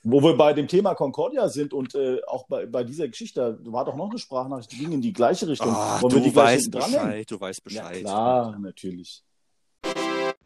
wo 0.05 0.23
wir 0.23 0.37
bei 0.37 0.53
dem 0.53 0.69
Thema 0.69 0.95
Concordia 0.95 1.49
sind 1.49 1.73
und 1.73 1.95
äh, 1.95 2.21
auch 2.27 2.47
bei, 2.47 2.67
bei 2.67 2.85
dieser 2.85 3.09
Geschichte, 3.09 3.59
da 3.65 3.73
war 3.73 3.85
doch 3.87 3.97
noch 3.97 4.11
eine 4.11 4.19
Sprachnachricht, 4.19 4.71
die 4.73 4.77
ging 4.77 4.93
in 4.93 5.01
die 5.01 5.13
gleiche 5.13 5.49
Richtung. 5.49 5.71
Oh, 5.71 6.03
Wollen 6.03 6.11
du 6.11 6.17
wir 6.17 6.23
die 6.23 6.37
weißt 6.37 6.71
Bescheid, 6.71 7.31
du 7.31 7.41
weißt 7.41 7.65
Bescheid. 7.65 7.97
Ja, 7.97 8.01
klar, 8.01 8.59
natürlich. 8.59 9.25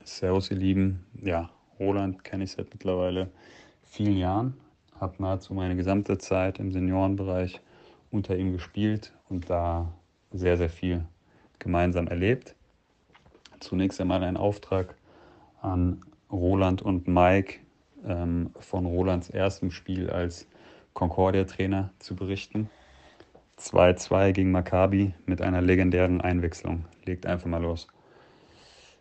Servus, 0.04 0.50
ihr 0.50 0.56
Lieben. 0.56 1.04
Ja, 1.20 1.50
Roland 1.78 2.22
kenne 2.24 2.44
ich 2.44 2.52
seit 2.52 2.70
mittlerweile 2.72 3.30
vielen 3.82 4.16
Jahren. 4.16 4.54
Habe 5.00 5.14
nahezu 5.18 5.54
meine 5.54 5.76
gesamte 5.76 6.18
Zeit 6.18 6.58
im 6.58 6.72
Seniorenbereich 6.72 7.60
unter 8.10 8.36
ihm 8.36 8.52
gespielt 8.52 9.12
und 9.28 9.50
da 9.50 9.92
sehr, 10.32 10.56
sehr 10.56 10.70
viel 10.70 11.04
gemeinsam 11.58 12.06
erlebt. 12.06 12.54
Zunächst 13.60 14.00
einmal 14.00 14.22
ein 14.22 14.36
Auftrag 14.36 14.96
an 15.60 16.04
Roland 16.30 16.82
und 16.82 17.08
Mike, 17.08 17.60
ähm, 18.06 18.50
von 18.58 18.86
Rolands 18.86 19.30
erstem 19.30 19.70
Spiel 19.70 20.10
als 20.10 20.46
Concordia-Trainer 20.94 21.90
zu 21.98 22.16
berichten. 22.16 22.70
2-2 23.58 24.32
gegen 24.32 24.50
Maccabi 24.52 25.14
mit 25.26 25.42
einer 25.42 25.60
legendären 25.60 26.20
Einwechslung. 26.20 26.84
Legt 27.04 27.26
einfach 27.26 27.46
mal 27.46 27.62
los. 27.62 27.88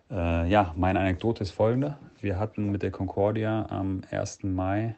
Äh, 0.09 0.49
ja, 0.49 0.73
meine 0.75 0.99
Anekdote 0.99 1.43
ist 1.43 1.51
folgende. 1.51 1.97
Wir 2.21 2.39
hatten 2.39 2.71
mit 2.71 2.81
der 2.81 2.91
Concordia 2.91 3.67
am 3.69 4.01
1. 4.09 4.43
Mai 4.43 4.95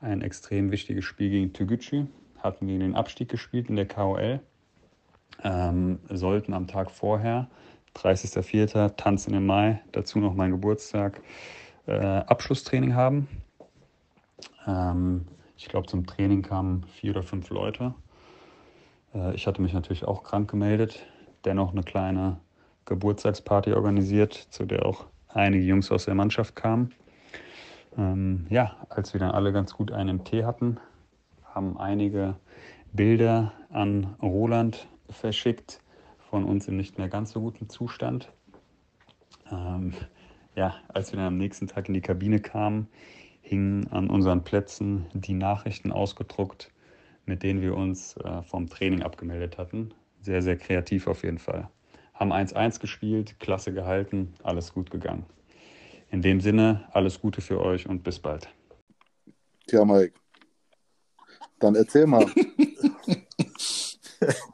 ein 0.00 0.22
extrem 0.22 0.70
wichtiges 0.70 1.04
Spiel 1.04 1.30
gegen 1.30 1.52
Toguchi, 1.52 2.06
hatten 2.38 2.66
gegen 2.66 2.80
den 2.80 2.94
Abstieg 2.94 3.28
gespielt 3.28 3.68
in 3.68 3.76
der 3.76 3.86
KOL, 3.86 4.40
ähm, 5.44 6.00
sollten 6.08 6.52
am 6.52 6.66
Tag 6.66 6.90
vorher, 6.90 7.48
30.04., 7.96 8.96
Tanzen 8.96 9.34
im 9.34 9.46
Mai, 9.46 9.80
dazu 9.92 10.18
noch 10.18 10.34
mein 10.34 10.50
Geburtstag, 10.50 11.20
äh, 11.86 11.92
Abschlusstraining 11.92 12.94
haben. 12.94 13.28
Ähm, 14.66 15.26
ich 15.56 15.68
glaube, 15.68 15.86
zum 15.86 16.06
Training 16.06 16.42
kamen 16.42 16.84
vier 16.84 17.12
oder 17.12 17.22
fünf 17.22 17.50
Leute. 17.50 17.94
Äh, 19.14 19.34
ich 19.34 19.46
hatte 19.46 19.60
mich 19.60 19.72
natürlich 19.72 20.04
auch 20.04 20.22
krank 20.22 20.50
gemeldet, 20.50 21.04
dennoch 21.44 21.72
eine 21.72 21.82
kleine 21.82 22.38
Geburtstagsparty 22.86 23.72
organisiert, 23.72 24.34
zu 24.34 24.64
der 24.64 24.86
auch 24.86 25.06
einige 25.28 25.64
Jungs 25.64 25.90
aus 25.90 26.06
der 26.06 26.14
Mannschaft 26.14 26.56
kamen. 26.56 26.92
Ähm, 27.98 28.46
ja, 28.50 28.76
als 28.88 29.12
wir 29.12 29.20
dann 29.20 29.32
alle 29.32 29.52
ganz 29.52 29.74
gut 29.74 29.92
einen 29.92 30.24
Tee 30.24 30.44
hatten, 30.44 30.78
haben 31.44 31.76
einige 31.78 32.36
Bilder 32.92 33.52
an 33.70 34.14
Roland 34.22 34.88
verschickt 35.08 35.80
von 36.30 36.44
uns 36.44 36.68
in 36.68 36.76
nicht 36.76 36.96
mehr 36.96 37.08
ganz 37.08 37.32
so 37.32 37.40
gutem 37.40 37.68
Zustand. 37.68 38.32
Ähm, 39.50 39.92
ja, 40.54 40.76
als 40.88 41.12
wir 41.12 41.16
dann 41.16 41.26
am 41.26 41.36
nächsten 41.36 41.66
Tag 41.66 41.88
in 41.88 41.94
die 41.94 42.00
Kabine 42.00 42.40
kamen, 42.40 42.86
hingen 43.42 43.88
an 43.88 44.08
unseren 44.08 44.44
Plätzen 44.44 45.06
die 45.12 45.34
Nachrichten 45.34 45.90
ausgedruckt, 45.90 46.70
mit 47.26 47.42
denen 47.42 47.60
wir 47.60 47.76
uns 47.76 48.16
äh, 48.18 48.42
vom 48.44 48.68
Training 48.68 49.02
abgemeldet 49.02 49.58
hatten. 49.58 49.92
Sehr, 50.22 50.40
sehr 50.40 50.56
kreativ 50.56 51.08
auf 51.08 51.24
jeden 51.24 51.38
Fall. 51.38 51.68
Haben 52.14 52.32
1-1 52.32 52.80
gespielt, 52.80 53.40
klasse 53.40 53.72
gehalten, 53.72 54.34
alles 54.42 54.72
gut 54.72 54.90
gegangen. 54.90 55.26
In 56.10 56.22
dem 56.22 56.40
Sinne, 56.40 56.88
alles 56.92 57.20
Gute 57.20 57.40
für 57.40 57.60
euch 57.60 57.88
und 57.88 58.04
bis 58.04 58.20
bald. 58.20 58.48
Tja, 59.66 59.84
Mike, 59.84 60.14
dann 61.58 61.74
erzähl 61.74 62.06
mal. 62.06 62.26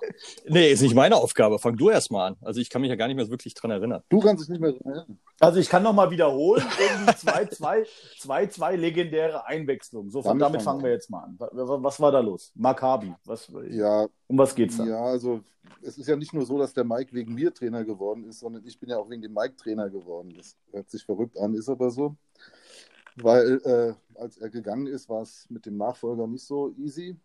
Nee, 0.46 0.70
ist 0.70 0.82
nicht 0.82 0.94
meine 0.94 1.16
Aufgabe. 1.16 1.58
Fang 1.58 1.76
du 1.76 1.90
erst 1.90 2.10
mal 2.10 2.28
an. 2.28 2.36
Also 2.42 2.60
ich 2.60 2.70
kann 2.70 2.80
mich 2.80 2.90
ja 2.90 2.96
gar 2.96 3.06
nicht 3.06 3.16
mehr 3.16 3.28
wirklich 3.28 3.54
dran 3.54 3.70
erinnern. 3.70 4.02
Du 4.08 4.20
kannst 4.20 4.42
dich 4.42 4.48
nicht 4.50 4.60
mehr 4.60 4.70
erinnern. 4.70 5.18
Also 5.40 5.58
ich 5.60 5.68
kann 5.68 5.82
noch 5.82 5.92
mal 5.92 6.10
wiederholen, 6.10 6.64
irgendwie 6.78 7.12
2-2 7.12 8.76
legendäre 8.76 9.46
Einwechslung. 9.46 10.10
So, 10.10 10.22
von 10.22 10.38
damit 10.38 10.62
fangen 10.62 10.82
wir 10.82 10.90
jetzt 10.90 11.10
mal 11.10 11.24
an. 11.24 11.36
Was 11.38 12.00
war 12.00 12.12
da 12.12 12.20
los? 12.20 12.52
Maccabi, 12.54 13.14
was, 13.24 13.50
ja, 13.70 14.06
um 14.28 14.38
was 14.38 14.54
geht's 14.54 14.78
da? 14.78 14.84
Ja, 14.84 15.00
also 15.00 15.40
es 15.82 15.98
ist 15.98 16.06
ja 16.06 16.16
nicht 16.16 16.32
nur 16.32 16.46
so, 16.46 16.58
dass 16.58 16.72
der 16.72 16.84
Mike 16.84 17.12
wegen 17.12 17.34
mir 17.34 17.52
Trainer 17.52 17.84
geworden 17.84 18.24
ist, 18.24 18.40
sondern 18.40 18.64
ich 18.64 18.78
bin 18.78 18.88
ja 18.88 18.98
auch 18.98 19.08
wegen 19.10 19.22
dem 19.22 19.32
Mike 19.32 19.56
Trainer 19.56 19.90
geworden. 19.90 20.34
Das 20.36 20.56
hört 20.72 20.90
sich 20.90 21.04
verrückt 21.04 21.38
an, 21.38 21.54
ist 21.54 21.68
aber 21.68 21.90
so. 21.90 22.16
Weil 23.16 23.60
äh, 23.64 24.20
als 24.20 24.36
er 24.38 24.50
gegangen 24.50 24.86
ist, 24.86 25.08
war 25.08 25.22
es 25.22 25.46
mit 25.48 25.66
dem 25.66 25.76
Nachfolger 25.76 26.26
nicht 26.26 26.44
so 26.44 26.74
easy. 26.78 27.16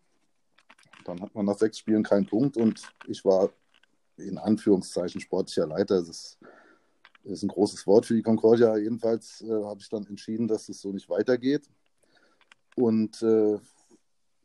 Dann 1.04 1.20
hat 1.20 1.34
man 1.34 1.46
nach 1.46 1.58
sechs 1.58 1.78
Spielen 1.78 2.02
keinen 2.02 2.26
Punkt 2.26 2.56
und 2.56 2.92
ich 3.06 3.24
war 3.24 3.50
in 4.16 4.38
Anführungszeichen 4.38 5.20
sportlicher 5.20 5.66
Leiter. 5.66 5.96
Das 5.96 6.08
ist, 6.08 6.38
ist 7.24 7.42
ein 7.42 7.48
großes 7.48 7.86
Wort 7.86 8.06
für 8.06 8.14
die 8.14 8.22
Concordia. 8.22 8.76
Jedenfalls 8.76 9.42
äh, 9.42 9.64
habe 9.64 9.80
ich 9.80 9.88
dann 9.88 10.06
entschieden, 10.06 10.48
dass 10.48 10.68
es 10.68 10.80
so 10.80 10.92
nicht 10.92 11.08
weitergeht. 11.08 11.68
Und 12.76 13.22
äh, 13.22 13.58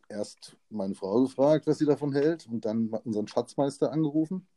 erst 0.09 0.55
meine 0.69 0.95
Frau 0.95 1.23
gefragt, 1.23 1.67
was 1.67 1.77
sie 1.77 1.85
davon 1.85 2.13
hält, 2.13 2.47
und 2.47 2.65
dann 2.65 2.89
unseren 3.03 3.27
Schatzmeister 3.27 3.91
angerufen 3.91 4.47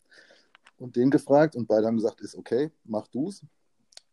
und 0.78 0.96
den 0.96 1.10
gefragt. 1.10 1.56
Und 1.56 1.66
beide 1.66 1.86
haben 1.86 1.96
gesagt, 1.96 2.20
ist 2.20 2.36
okay, 2.36 2.70
mach 2.84 3.06
du's. 3.08 3.42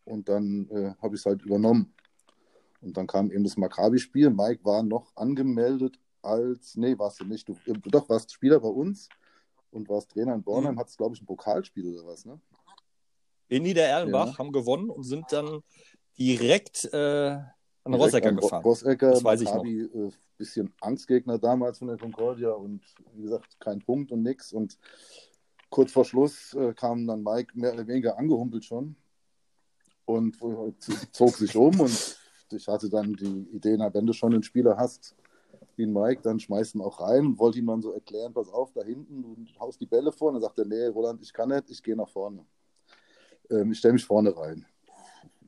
Und 0.06 0.30
dann 0.30 0.69
äh, 0.69 0.93
habe 1.02 1.15
ich 1.15 1.21
es 1.21 1.26
halt 1.26 1.41
übernommen. 1.41 1.93
Und 2.82 2.95
dann 2.95 3.08
kam 3.08 3.32
eben 3.32 3.43
das 3.43 3.58
Maccabi-Spiel. 3.58 4.30
Mike 4.30 4.63
war 4.63 4.84
noch 4.84 5.15
angemeldet 5.15 6.00
als, 6.22 6.76
nee, 6.76 6.98
warst 6.98 7.20
du 7.20 7.26
nicht. 7.26 7.48
Du, 7.48 7.56
doch 7.86 8.10
warst 8.10 8.32
Spieler 8.32 8.60
bei 8.60 8.68
uns 8.68 9.10
und 9.72 9.90
warst 9.90 10.12
Trainer 10.12 10.36
in 10.36 10.44
Bornheim, 10.44 10.76
mhm. 10.76 10.80
hattest, 10.80 10.98
glaube 10.98 11.16
ich, 11.16 11.22
ein 11.22 11.26
Pokalspiel 11.26 11.94
oder 11.94 12.08
was, 12.08 12.26
ne? 12.26 12.40
In 13.50 13.64
Niedererlenbach 13.64 14.34
ja. 14.34 14.38
haben 14.38 14.52
gewonnen 14.52 14.90
und 14.90 15.04
sind 15.04 15.32
dann 15.32 15.62
direkt 16.18 16.84
äh, 16.92 17.38
an 17.84 17.94
Rossecker 17.94 18.34
gefahren. 18.34 18.64
Rossecker, 18.64 19.12
das 19.12 19.24
weiß 19.24 19.44
Maccabi, 19.44 19.84
ich 19.84 19.94
noch. 19.94 20.08
Äh, 20.08 20.12
bisschen 20.38 20.74
Angstgegner 20.82 21.40
damals 21.40 21.80
von 21.80 21.88
der 21.88 21.98
Concordia 21.98 22.52
und 22.52 22.82
wie 23.14 23.24
gesagt, 23.24 23.60
kein 23.60 23.80
Punkt 23.80 24.12
und 24.12 24.22
nix. 24.22 24.54
Und 24.54 24.78
kurz 25.70 25.92
vor 25.92 26.06
Schluss 26.06 26.54
äh, 26.54 26.74
kam 26.74 27.08
dann 27.08 27.24
Mike 27.24 27.58
mehr 27.58 27.74
oder 27.74 27.88
weniger 27.88 28.18
angehumpelt 28.18 28.66
schon 28.66 28.96
und 30.06 30.38
zog 31.12 31.36
sich 31.36 31.56
um 31.56 31.80
und 31.80 32.18
ich 32.52 32.68
hatte 32.68 32.90
dann 32.90 33.14
die 33.14 33.48
Idee, 33.52 33.76
na, 33.78 33.94
wenn 33.94 34.06
du 34.06 34.14
schon 34.14 34.34
einen 34.34 34.44
Spieler 34.44 34.78
hast, 34.78 35.16
ein 35.86 35.94
Mike, 35.94 36.22
dann 36.22 36.40
schmeißt 36.40 36.76
ihn 36.76 36.82
auch 36.82 37.00
rein 37.00 37.26
und 37.26 37.40
wollte 37.40 37.60
ihm 37.60 37.68
dann 37.68 37.82
so 37.82 37.92
erklären, 37.92 38.34
pass 38.34 38.50
auf, 38.50 38.72
da 38.74 38.84
hinten, 38.84 39.46
du 39.46 39.60
haust 39.60 39.80
die 39.80 39.86
Bälle 39.86 40.12
vor. 40.12 40.30
Und 40.30 40.36
dann 40.36 40.44
sagt 40.44 40.60
er, 40.60 40.66
nee, 40.66 40.88
Roland, 40.88 41.22
ich 41.22 41.34
kann 41.34 41.50
nicht, 41.50 41.70
ich 41.70 41.84
gehe 41.84 41.96
nach 41.96 42.10
vorne. 42.10 42.46
Ähm, 43.50 43.72
ich 43.72 43.80
stelle 43.80 43.94
mich 43.94 44.06
vorne 44.06 44.36
rein. 44.36 44.66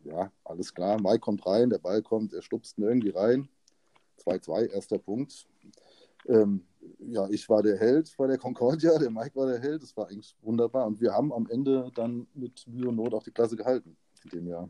Ja, 0.04 0.32
alles 0.44 0.74
klar. 0.74 1.02
Mike 1.02 1.20
kommt 1.20 1.46
rein, 1.46 1.70
der 1.70 1.80
Ball 1.80 2.02
kommt, 2.02 2.34
er 2.34 2.42
stupst 2.42 2.78
ihn 2.78 2.84
irgendwie 2.84 3.10
rein. 3.10 3.50
2-2, 4.26 4.72
erster 4.72 4.98
Punkt. 4.98 5.48
Ähm, 6.28 6.66
ja, 7.00 7.28
ich 7.30 7.48
war 7.50 7.62
der 7.64 7.78
Held 7.78 8.14
bei 8.18 8.28
der 8.28 8.38
Concordia, 8.38 8.98
der 8.98 9.10
Mike 9.10 9.36
war 9.36 9.48
der 9.48 9.60
Held. 9.60 9.84
Das 9.84 9.96
war 9.96 10.08
eigentlich 10.08 10.36
wunderbar. 10.42 10.86
Und 10.86 11.00
wir 11.02 11.14
haben 11.14 11.32
am 11.34 11.48
Ende 11.50 11.92
dann 11.96 12.28
mit 12.34 12.66
Mühe 12.68 12.90
und 12.90 12.96
Not 12.96 13.14
auch 13.14 13.24
die 13.24 13.32
Klasse 13.32 13.56
gehalten 13.56 13.98
in 14.24 14.30
dem 14.30 14.48
Jahr. 14.48 14.70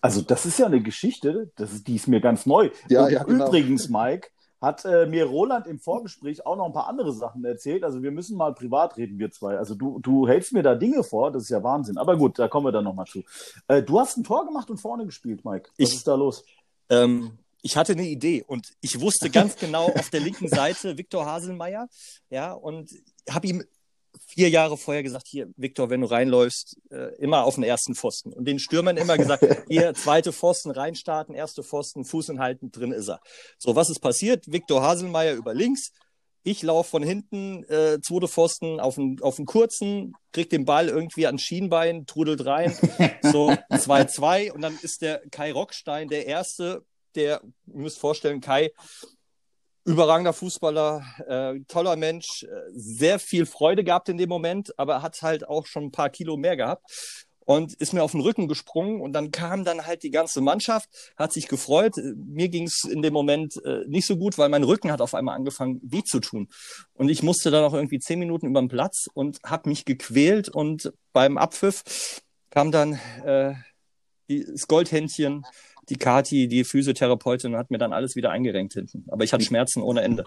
Also 0.00 0.22
das 0.22 0.46
ist 0.46 0.58
ja 0.58 0.66
eine 0.66 0.80
Geschichte, 0.80 1.50
das 1.56 1.72
ist, 1.72 1.86
die 1.86 1.96
ist 1.96 2.08
mir 2.08 2.20
ganz 2.20 2.46
neu. 2.46 2.70
Ja, 2.88 3.08
ja, 3.08 3.24
genau. 3.24 3.46
übrigens, 3.46 3.88
Mike, 3.88 4.28
hat 4.60 4.84
äh, 4.84 5.06
mir 5.06 5.26
Roland 5.26 5.66
im 5.66 5.78
Vorgespräch 5.78 6.44
auch 6.44 6.56
noch 6.56 6.66
ein 6.66 6.72
paar 6.72 6.88
andere 6.88 7.12
Sachen 7.12 7.44
erzählt. 7.44 7.84
Also 7.84 8.02
wir 8.02 8.10
müssen 8.10 8.36
mal 8.36 8.54
privat 8.54 8.96
reden, 8.96 9.18
wir 9.18 9.30
zwei. 9.30 9.56
Also 9.56 9.74
du, 9.74 10.00
du 10.00 10.26
hältst 10.26 10.52
mir 10.52 10.62
da 10.62 10.74
Dinge 10.74 11.04
vor, 11.04 11.30
das 11.30 11.44
ist 11.44 11.50
ja 11.50 11.62
Wahnsinn. 11.62 11.96
Aber 11.96 12.16
gut, 12.16 12.38
da 12.38 12.48
kommen 12.48 12.66
wir 12.66 12.72
dann 12.72 12.84
nochmal 12.84 13.06
zu. 13.06 13.22
Äh, 13.68 13.82
du 13.82 14.00
hast 14.00 14.16
ein 14.16 14.24
Tor 14.24 14.46
gemacht 14.46 14.68
und 14.70 14.78
vorne 14.78 15.06
gespielt, 15.06 15.44
Mike. 15.44 15.70
Was 15.78 15.88
ich, 15.90 15.94
ist 15.94 16.08
da 16.08 16.16
los? 16.16 16.44
Ähm, 16.90 17.38
ich 17.62 17.76
hatte 17.76 17.92
eine 17.92 18.06
Idee 18.06 18.44
und 18.46 18.72
ich 18.80 19.00
wusste 19.00 19.30
ganz 19.30 19.56
genau 19.60 19.86
auf 19.86 20.10
der 20.10 20.20
linken 20.20 20.48
Seite 20.48 20.98
Viktor 20.98 21.26
Haselmeier, 21.26 21.88
ja, 22.30 22.52
und 22.52 22.90
habe 23.30 23.46
ihm 23.46 23.64
vier 24.38 24.50
Jahre 24.50 24.76
vorher 24.76 25.02
gesagt, 25.02 25.26
hier, 25.26 25.48
Viktor, 25.56 25.90
wenn 25.90 26.00
du 26.00 26.06
reinläufst, 26.06 26.76
äh, 26.92 27.12
immer 27.16 27.42
auf 27.42 27.56
den 27.56 27.64
ersten 27.64 27.96
Pfosten. 27.96 28.32
Und 28.32 28.44
den 28.44 28.60
Stürmern 28.60 28.96
immer 28.96 29.18
gesagt, 29.18 29.44
hier, 29.68 29.94
zweite 29.94 30.32
Pfosten 30.32 30.70
reinstarten, 30.70 31.34
erste 31.34 31.64
Pfosten, 31.64 32.04
Fuß 32.04 32.26
hinhalten, 32.26 32.70
drin 32.70 32.92
ist 32.92 33.08
er. 33.08 33.18
So, 33.58 33.74
was 33.74 33.90
ist 33.90 33.98
passiert? 33.98 34.44
Viktor 34.46 34.80
Haselmeier 34.80 35.34
über 35.34 35.54
links, 35.54 35.90
ich 36.44 36.62
laufe 36.62 36.88
von 36.88 37.02
hinten, 37.02 37.64
äh, 37.64 37.98
zweite 38.00 38.28
Pfosten 38.28 38.78
auf 38.78 38.96
einen, 38.96 39.20
auf 39.22 39.38
einen 39.38 39.46
kurzen, 39.46 40.12
krieg 40.30 40.48
den 40.50 40.64
Ball 40.64 40.88
irgendwie 40.88 41.26
an 41.26 41.40
Schienbein, 41.40 42.06
trudelt 42.06 42.46
rein, 42.46 42.72
so 43.22 43.50
2-2 43.72 44.52
und 44.52 44.60
dann 44.60 44.78
ist 44.82 45.02
der 45.02 45.20
Kai 45.32 45.50
Rockstein 45.50 46.06
der 46.06 46.26
Erste, 46.26 46.84
der, 47.16 47.40
ihr 47.66 47.80
müsst 47.80 47.98
vorstellen, 47.98 48.40
Kai 48.40 48.70
überragender 49.88 50.34
Fußballer, 50.34 51.02
äh, 51.26 51.60
toller 51.66 51.96
Mensch, 51.96 52.42
äh, 52.42 52.46
sehr 52.72 53.18
viel 53.18 53.46
Freude 53.46 53.84
gehabt 53.84 54.10
in 54.10 54.18
dem 54.18 54.28
Moment, 54.28 54.78
aber 54.78 55.00
hat 55.00 55.22
halt 55.22 55.48
auch 55.48 55.66
schon 55.66 55.84
ein 55.84 55.92
paar 55.92 56.10
Kilo 56.10 56.36
mehr 56.36 56.56
gehabt 56.56 56.82
und 57.46 57.72
ist 57.72 57.94
mir 57.94 58.02
auf 58.02 58.12
den 58.12 58.20
Rücken 58.20 58.48
gesprungen 58.48 59.00
und 59.00 59.14
dann 59.14 59.30
kam 59.30 59.64
dann 59.64 59.86
halt 59.86 60.02
die 60.02 60.10
ganze 60.10 60.42
Mannschaft, 60.42 60.90
hat 61.16 61.32
sich 61.32 61.48
gefreut. 61.48 61.94
Mir 62.16 62.50
ging 62.50 62.64
es 62.64 62.84
in 62.84 63.00
dem 63.00 63.14
Moment 63.14 63.54
äh, 63.64 63.84
nicht 63.86 64.06
so 64.06 64.18
gut, 64.18 64.36
weil 64.36 64.50
mein 64.50 64.62
Rücken 64.62 64.92
hat 64.92 65.00
auf 65.00 65.14
einmal 65.14 65.34
angefangen 65.34 65.80
weh 65.82 66.02
zu 66.04 66.20
tun 66.20 66.48
und 66.92 67.08
ich 67.08 67.22
musste 67.22 67.50
dann 67.50 67.64
auch 67.64 67.72
irgendwie 67.72 67.98
zehn 67.98 68.18
Minuten 68.18 68.46
über 68.46 68.60
den 68.60 68.68
Platz 68.68 69.06
und 69.14 69.38
habe 69.42 69.70
mich 69.70 69.86
gequält 69.86 70.50
und 70.50 70.92
beim 71.14 71.38
Abpfiff 71.38 72.20
kam 72.50 72.70
dann 72.70 73.00
äh, 73.24 73.54
das 74.28 74.68
Goldhändchen 74.68 75.46
die 75.88 75.96
Kati, 75.96 76.48
die 76.48 76.64
Physiotherapeutin, 76.64 77.56
hat 77.56 77.70
mir 77.70 77.78
dann 77.78 77.92
alles 77.92 78.16
wieder 78.16 78.30
eingerenkt 78.30 78.74
hinten. 78.74 79.04
Aber 79.08 79.24
ich 79.24 79.32
hatte 79.32 79.44
Schmerzen 79.44 79.82
ohne 79.82 80.02
Ende. 80.02 80.24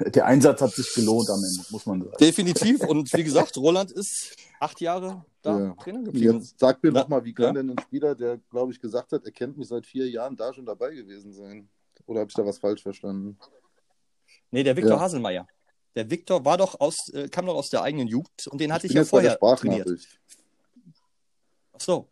Der 0.00 0.26
Einsatz 0.26 0.60
hat 0.60 0.72
sich 0.72 0.94
gelohnt 0.94 1.28
am 1.28 1.42
Ende, 1.42 1.64
muss 1.70 1.84
man 1.86 2.02
sagen. 2.02 2.16
Definitiv. 2.20 2.82
Und 2.82 3.12
wie 3.12 3.24
gesagt, 3.24 3.56
Roland 3.56 3.90
ist 3.90 4.36
acht 4.60 4.80
Jahre 4.80 5.24
da 5.42 5.58
ja. 5.58 5.74
Trainer 5.74 6.02
geblieben. 6.02 6.38
Jetzt 6.38 6.58
sag 6.58 6.82
mir 6.82 6.92
nochmal, 6.92 7.24
wie 7.24 7.34
kann 7.34 7.46
ja? 7.46 7.52
denn 7.54 7.70
ein 7.70 7.80
Spieler, 7.80 8.14
der, 8.14 8.38
glaube 8.50 8.72
ich, 8.72 8.80
gesagt 8.80 9.10
hat, 9.10 9.24
er 9.24 9.32
kennt 9.32 9.58
mich 9.58 9.66
seit 9.66 9.86
vier 9.86 10.08
Jahren, 10.08 10.36
da 10.36 10.54
schon 10.54 10.66
dabei 10.66 10.94
gewesen 10.94 11.32
sein? 11.32 11.68
Oder 12.06 12.20
habe 12.20 12.30
ich 12.30 12.34
da 12.34 12.46
was 12.46 12.58
falsch 12.58 12.82
verstanden? 12.82 13.38
Nee, 14.52 14.62
der 14.62 14.76
Viktor 14.76 14.94
ja. 14.94 15.00
Haselmeier. 15.00 15.48
Der 15.96 16.08
Viktor 16.08 16.44
war 16.44 16.56
doch 16.56 16.78
aus, 16.78 17.08
äh, 17.12 17.28
kam 17.28 17.46
doch 17.46 17.56
aus 17.56 17.70
der 17.70 17.82
eigenen 17.82 18.06
Jugend 18.06 18.46
und 18.46 18.60
den 18.60 18.72
hatte 18.72 18.86
ich, 18.86 18.92
ich 18.92 18.96
ja 18.96 19.04
vorher 19.04 19.36
trainiert. 19.38 19.88
Ach 21.72 21.80
so. 21.80 22.08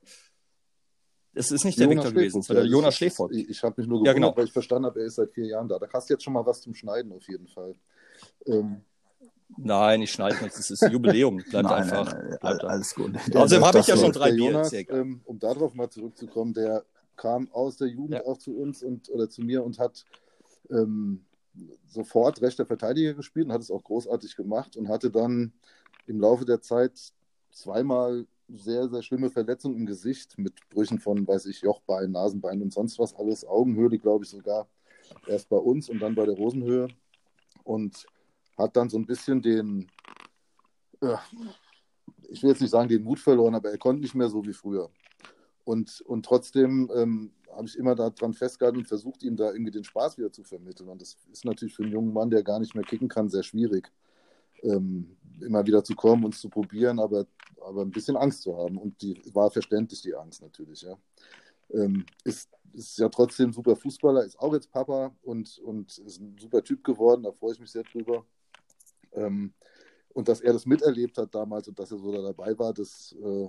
Es 1.36 1.52
ist 1.52 1.64
nicht 1.64 1.78
der 1.78 1.86
Jonas 1.86 2.06
Victor 2.06 2.20
gewesen, 2.20 2.42
sondern 2.42 2.66
Jonas 2.66 2.94
Schläfort. 2.96 3.32
Ich, 3.32 3.50
ich 3.50 3.62
habe 3.62 3.74
mich 3.76 3.86
nur 3.86 3.98
gewundert, 3.98 4.06
ja, 4.06 4.12
genau. 4.14 4.36
weil 4.36 4.46
ich 4.46 4.52
verstanden 4.52 4.86
habe, 4.86 5.00
er 5.00 5.06
ist 5.06 5.16
seit 5.16 5.30
vier 5.30 5.46
Jahren 5.46 5.68
da. 5.68 5.78
Da 5.78 5.86
hast 5.92 6.08
du 6.08 6.14
jetzt 6.14 6.24
schon 6.24 6.32
mal 6.32 6.46
was 6.46 6.62
zum 6.62 6.74
Schneiden 6.74 7.12
auf 7.12 7.28
jeden 7.28 7.46
Fall. 7.46 7.74
Ähm. 8.46 8.80
Nein, 9.58 10.02
ich 10.02 10.10
schneide 10.10 10.42
nicht. 10.42 10.56
Das 10.56 10.70
ist 10.70 10.82
ein 10.82 10.92
Jubiläum. 10.92 11.36
Bleibt 11.36 11.68
nein, 11.68 11.82
einfach. 11.82 12.12
Nein, 12.12 12.26
nein, 12.30 12.38
bleibt 12.40 12.64
alles 12.64 12.94
gut. 12.94 13.14
Außerdem 13.34 13.64
habe 13.64 13.78
ich 13.78 13.86
ja 13.86 13.96
schon 13.96 14.12
drei 14.12 14.32
Bier. 14.32 14.50
Jonas, 14.50 14.72
ähm, 14.72 15.20
um 15.24 15.38
darauf 15.38 15.74
mal 15.74 15.90
zurückzukommen, 15.90 16.54
der 16.54 16.84
kam 17.16 17.48
aus 17.52 17.76
der 17.76 17.88
Jugend 17.88 18.14
ja. 18.14 18.24
auch 18.24 18.38
zu 18.38 18.56
uns 18.56 18.82
und 18.82 19.08
oder 19.10 19.28
zu 19.28 19.42
mir 19.42 19.62
und 19.62 19.78
hat 19.78 20.04
ähm, 20.70 21.24
sofort 21.86 22.40
rechter 22.42 22.66
Verteidiger 22.66 23.14
gespielt 23.14 23.46
und 23.46 23.52
hat 23.52 23.62
es 23.62 23.70
auch 23.70 23.82
großartig 23.84 24.36
gemacht 24.36 24.76
und 24.76 24.88
hatte 24.88 25.10
dann 25.10 25.52
im 26.06 26.20
Laufe 26.20 26.44
der 26.44 26.60
Zeit 26.60 26.92
zweimal 27.50 28.26
sehr, 28.48 28.88
sehr 28.88 29.02
schlimme 29.02 29.30
Verletzung 29.30 29.74
im 29.74 29.86
Gesicht 29.86 30.38
mit 30.38 30.54
Brüchen 30.70 30.98
von, 30.98 31.26
weiß 31.26 31.46
ich, 31.46 31.62
Jochbein, 31.62 32.12
Nasenbein 32.12 32.62
und 32.62 32.72
sonst 32.72 32.98
was 32.98 33.14
alles. 33.14 33.44
Augenhöhle, 33.44 33.98
glaube 33.98 34.24
ich, 34.24 34.30
sogar. 34.30 34.68
Erst 35.26 35.48
bei 35.48 35.56
uns 35.56 35.88
und 35.88 36.00
dann 36.00 36.14
bei 36.14 36.26
der 36.26 36.36
Rosenhöhe. 36.36 36.88
Und 37.64 38.06
hat 38.56 38.76
dann 38.76 38.88
so 38.88 38.98
ein 38.98 39.06
bisschen 39.06 39.42
den, 39.42 39.90
äh, 41.00 41.16
ich 42.28 42.42
will 42.42 42.50
jetzt 42.50 42.60
nicht 42.60 42.70
sagen 42.70 42.88
den 42.88 43.02
Mut 43.02 43.18
verloren, 43.18 43.54
aber 43.54 43.70
er 43.70 43.78
konnte 43.78 44.02
nicht 44.02 44.14
mehr 44.14 44.28
so 44.28 44.44
wie 44.44 44.52
früher. 44.52 44.90
Und, 45.64 46.00
und 46.02 46.24
trotzdem 46.24 46.90
ähm, 46.94 47.32
habe 47.52 47.66
ich 47.66 47.76
immer 47.76 47.94
daran 47.94 48.34
festgehalten 48.34 48.78
und 48.78 48.88
versucht, 48.88 49.22
ihm 49.22 49.36
da 49.36 49.50
irgendwie 49.52 49.72
den 49.72 49.84
Spaß 49.84 50.18
wieder 50.18 50.30
zu 50.30 50.44
vermitteln. 50.44 50.88
Und 50.88 51.02
das 51.02 51.16
ist 51.32 51.44
natürlich 51.44 51.74
für 51.74 51.82
einen 51.82 51.92
jungen 51.92 52.12
Mann, 52.12 52.30
der 52.30 52.42
gar 52.42 52.60
nicht 52.60 52.74
mehr 52.74 52.84
kicken 52.84 53.08
kann, 53.08 53.28
sehr 53.28 53.42
schwierig. 53.42 53.90
Ähm, 54.62 55.15
immer 55.40 55.66
wieder 55.66 55.82
zu 55.84 55.94
kommen 55.94 56.24
und 56.24 56.34
zu 56.34 56.48
probieren, 56.48 56.98
aber, 56.98 57.26
aber 57.60 57.82
ein 57.82 57.90
bisschen 57.90 58.16
Angst 58.16 58.42
zu 58.42 58.56
haben. 58.56 58.78
Und 58.78 59.00
die 59.02 59.20
war 59.32 59.50
verständlich, 59.50 60.02
die 60.02 60.14
Angst 60.14 60.42
natürlich, 60.42 60.82
ja. 60.82 60.96
Ähm, 61.70 62.06
ist, 62.24 62.48
ist 62.72 62.98
ja 62.98 63.08
trotzdem 63.08 63.52
super 63.52 63.74
Fußballer, 63.74 64.24
ist 64.24 64.38
auch 64.38 64.54
jetzt 64.54 64.70
Papa 64.70 65.12
und, 65.22 65.58
und 65.58 65.98
ist 65.98 66.20
ein 66.20 66.36
super 66.38 66.62
Typ 66.62 66.84
geworden, 66.84 67.24
da 67.24 67.32
freue 67.32 67.52
ich 67.52 67.60
mich 67.60 67.70
sehr 67.70 67.82
drüber. 67.82 68.24
Ähm, 69.12 69.52
und 70.14 70.28
dass 70.28 70.40
er 70.40 70.52
das 70.52 70.64
miterlebt 70.64 71.18
hat 71.18 71.34
damals 71.34 71.68
und 71.68 71.78
dass 71.78 71.90
er 71.90 71.98
so 71.98 72.12
da 72.12 72.22
dabei 72.22 72.58
war, 72.58 72.72
das, 72.72 73.14
äh, 73.20 73.48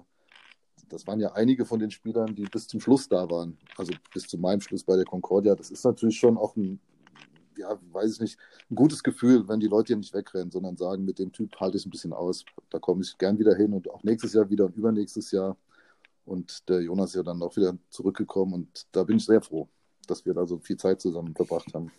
das 0.89 1.05
waren 1.07 1.19
ja 1.19 1.31
einige 1.33 1.65
von 1.65 1.79
den 1.79 1.91
Spielern, 1.91 2.35
die 2.35 2.43
bis 2.43 2.67
zum 2.67 2.79
Schluss 2.79 3.07
da 3.07 3.29
waren. 3.29 3.57
Also 3.77 3.93
bis 4.13 4.23
zu 4.23 4.37
meinem 4.37 4.61
Schluss 4.61 4.83
bei 4.83 4.95
der 4.95 5.05
Concordia. 5.05 5.55
Das 5.55 5.71
ist 5.71 5.83
natürlich 5.83 6.19
schon 6.19 6.37
auch 6.37 6.55
ein 6.55 6.79
ja, 7.57 7.79
weiß 7.91 8.13
ich 8.13 8.19
nicht, 8.19 8.39
ein 8.69 8.75
gutes 8.75 9.03
Gefühl, 9.03 9.47
wenn 9.47 9.59
die 9.59 9.67
Leute 9.67 9.87
hier 9.87 9.97
nicht 9.97 10.13
wegrennen, 10.13 10.51
sondern 10.51 10.77
sagen, 10.77 11.05
mit 11.05 11.19
dem 11.19 11.31
Typ 11.31 11.59
halte 11.59 11.77
ich 11.77 11.85
ein 11.85 11.89
bisschen 11.89 12.13
aus. 12.13 12.45
Da 12.69 12.79
komme 12.79 13.01
ich 13.01 13.17
gern 13.17 13.39
wieder 13.39 13.55
hin 13.55 13.73
und 13.73 13.89
auch 13.89 14.03
nächstes 14.03 14.33
Jahr 14.33 14.49
wieder 14.49 14.65
und 14.65 14.75
übernächstes 14.75 15.31
Jahr. 15.31 15.57
Und 16.25 16.67
der 16.69 16.81
Jonas 16.81 17.11
ist 17.11 17.15
ja 17.15 17.23
dann 17.23 17.41
auch 17.41 17.55
wieder 17.55 17.77
zurückgekommen 17.89 18.53
und 18.53 18.87
da 18.91 19.03
bin 19.03 19.17
ich 19.17 19.25
sehr 19.25 19.41
froh, 19.41 19.67
dass 20.07 20.25
wir 20.25 20.33
da 20.33 20.45
so 20.45 20.59
viel 20.59 20.77
Zeit 20.77 21.01
zusammen 21.01 21.33
verbracht 21.33 21.73
haben. 21.73 21.91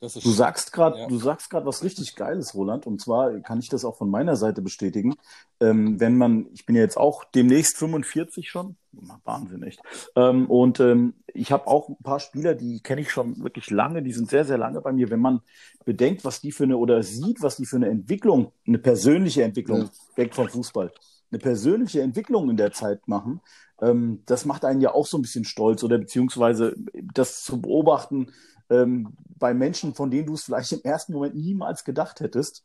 Du 0.00 0.30
sagst 0.30 0.72
gerade, 0.72 0.98
ja. 0.98 1.06
du 1.06 1.18
sagst 1.18 1.50
gerade 1.50 1.66
was 1.66 1.84
richtig 1.84 2.16
Geiles, 2.16 2.54
Roland. 2.54 2.86
Und 2.86 3.00
zwar 3.00 3.38
kann 3.40 3.58
ich 3.58 3.68
das 3.68 3.84
auch 3.84 3.96
von 3.96 4.10
meiner 4.10 4.36
Seite 4.36 4.62
bestätigen. 4.62 5.14
Ähm, 5.60 6.00
wenn 6.00 6.16
man, 6.16 6.46
ich 6.52 6.64
bin 6.64 6.74
ja 6.74 6.82
jetzt 6.82 6.96
auch 6.96 7.24
demnächst 7.24 7.76
45 7.76 8.48
schon, 8.48 8.76
Wahnsinn 9.24 9.62
echt. 9.62 9.80
Ähm, 10.16 10.50
und 10.50 10.80
ähm, 10.80 11.14
ich 11.34 11.52
habe 11.52 11.66
auch 11.66 11.90
ein 11.90 12.02
paar 12.02 12.20
Spieler, 12.20 12.54
die 12.54 12.80
kenne 12.80 13.02
ich 13.02 13.10
schon 13.10 13.42
wirklich 13.42 13.70
lange, 13.70 14.02
die 14.02 14.12
sind 14.12 14.30
sehr, 14.30 14.44
sehr 14.44 14.58
lange 14.58 14.80
bei 14.80 14.92
mir. 14.92 15.10
Wenn 15.10 15.20
man 15.20 15.40
bedenkt, 15.84 16.24
was 16.24 16.40
die 16.40 16.52
für 16.52 16.64
eine 16.64 16.78
oder 16.78 17.02
sieht, 17.02 17.42
was 17.42 17.56
die 17.56 17.66
für 17.66 17.76
eine 17.76 17.88
Entwicklung, 17.88 18.52
eine 18.66 18.78
persönliche 18.78 19.42
Entwicklung 19.42 19.82
ja. 19.82 19.90
weg 20.16 20.34
vom 20.34 20.48
Fußball 20.48 20.92
eine 21.32 21.38
persönliche 21.38 22.02
Entwicklung 22.02 22.50
in 22.50 22.56
der 22.56 22.72
Zeit 22.72 23.06
machen, 23.06 23.40
ähm, 23.80 24.22
das 24.26 24.44
macht 24.44 24.64
einen 24.64 24.80
ja 24.80 24.92
auch 24.92 25.06
so 25.06 25.18
ein 25.18 25.22
bisschen 25.22 25.44
stolz 25.44 25.82
oder 25.84 25.98
beziehungsweise 25.98 26.74
das 27.14 27.42
zu 27.42 27.60
beobachten 27.60 28.32
ähm, 28.70 29.12
bei 29.38 29.52
Menschen, 29.52 29.94
von 29.94 30.10
denen 30.10 30.26
du 30.26 30.34
es 30.34 30.44
vielleicht 30.44 30.72
im 30.72 30.82
ersten 30.82 31.12
Moment 31.12 31.34
niemals 31.34 31.84
gedacht 31.84 32.20
hättest. 32.20 32.62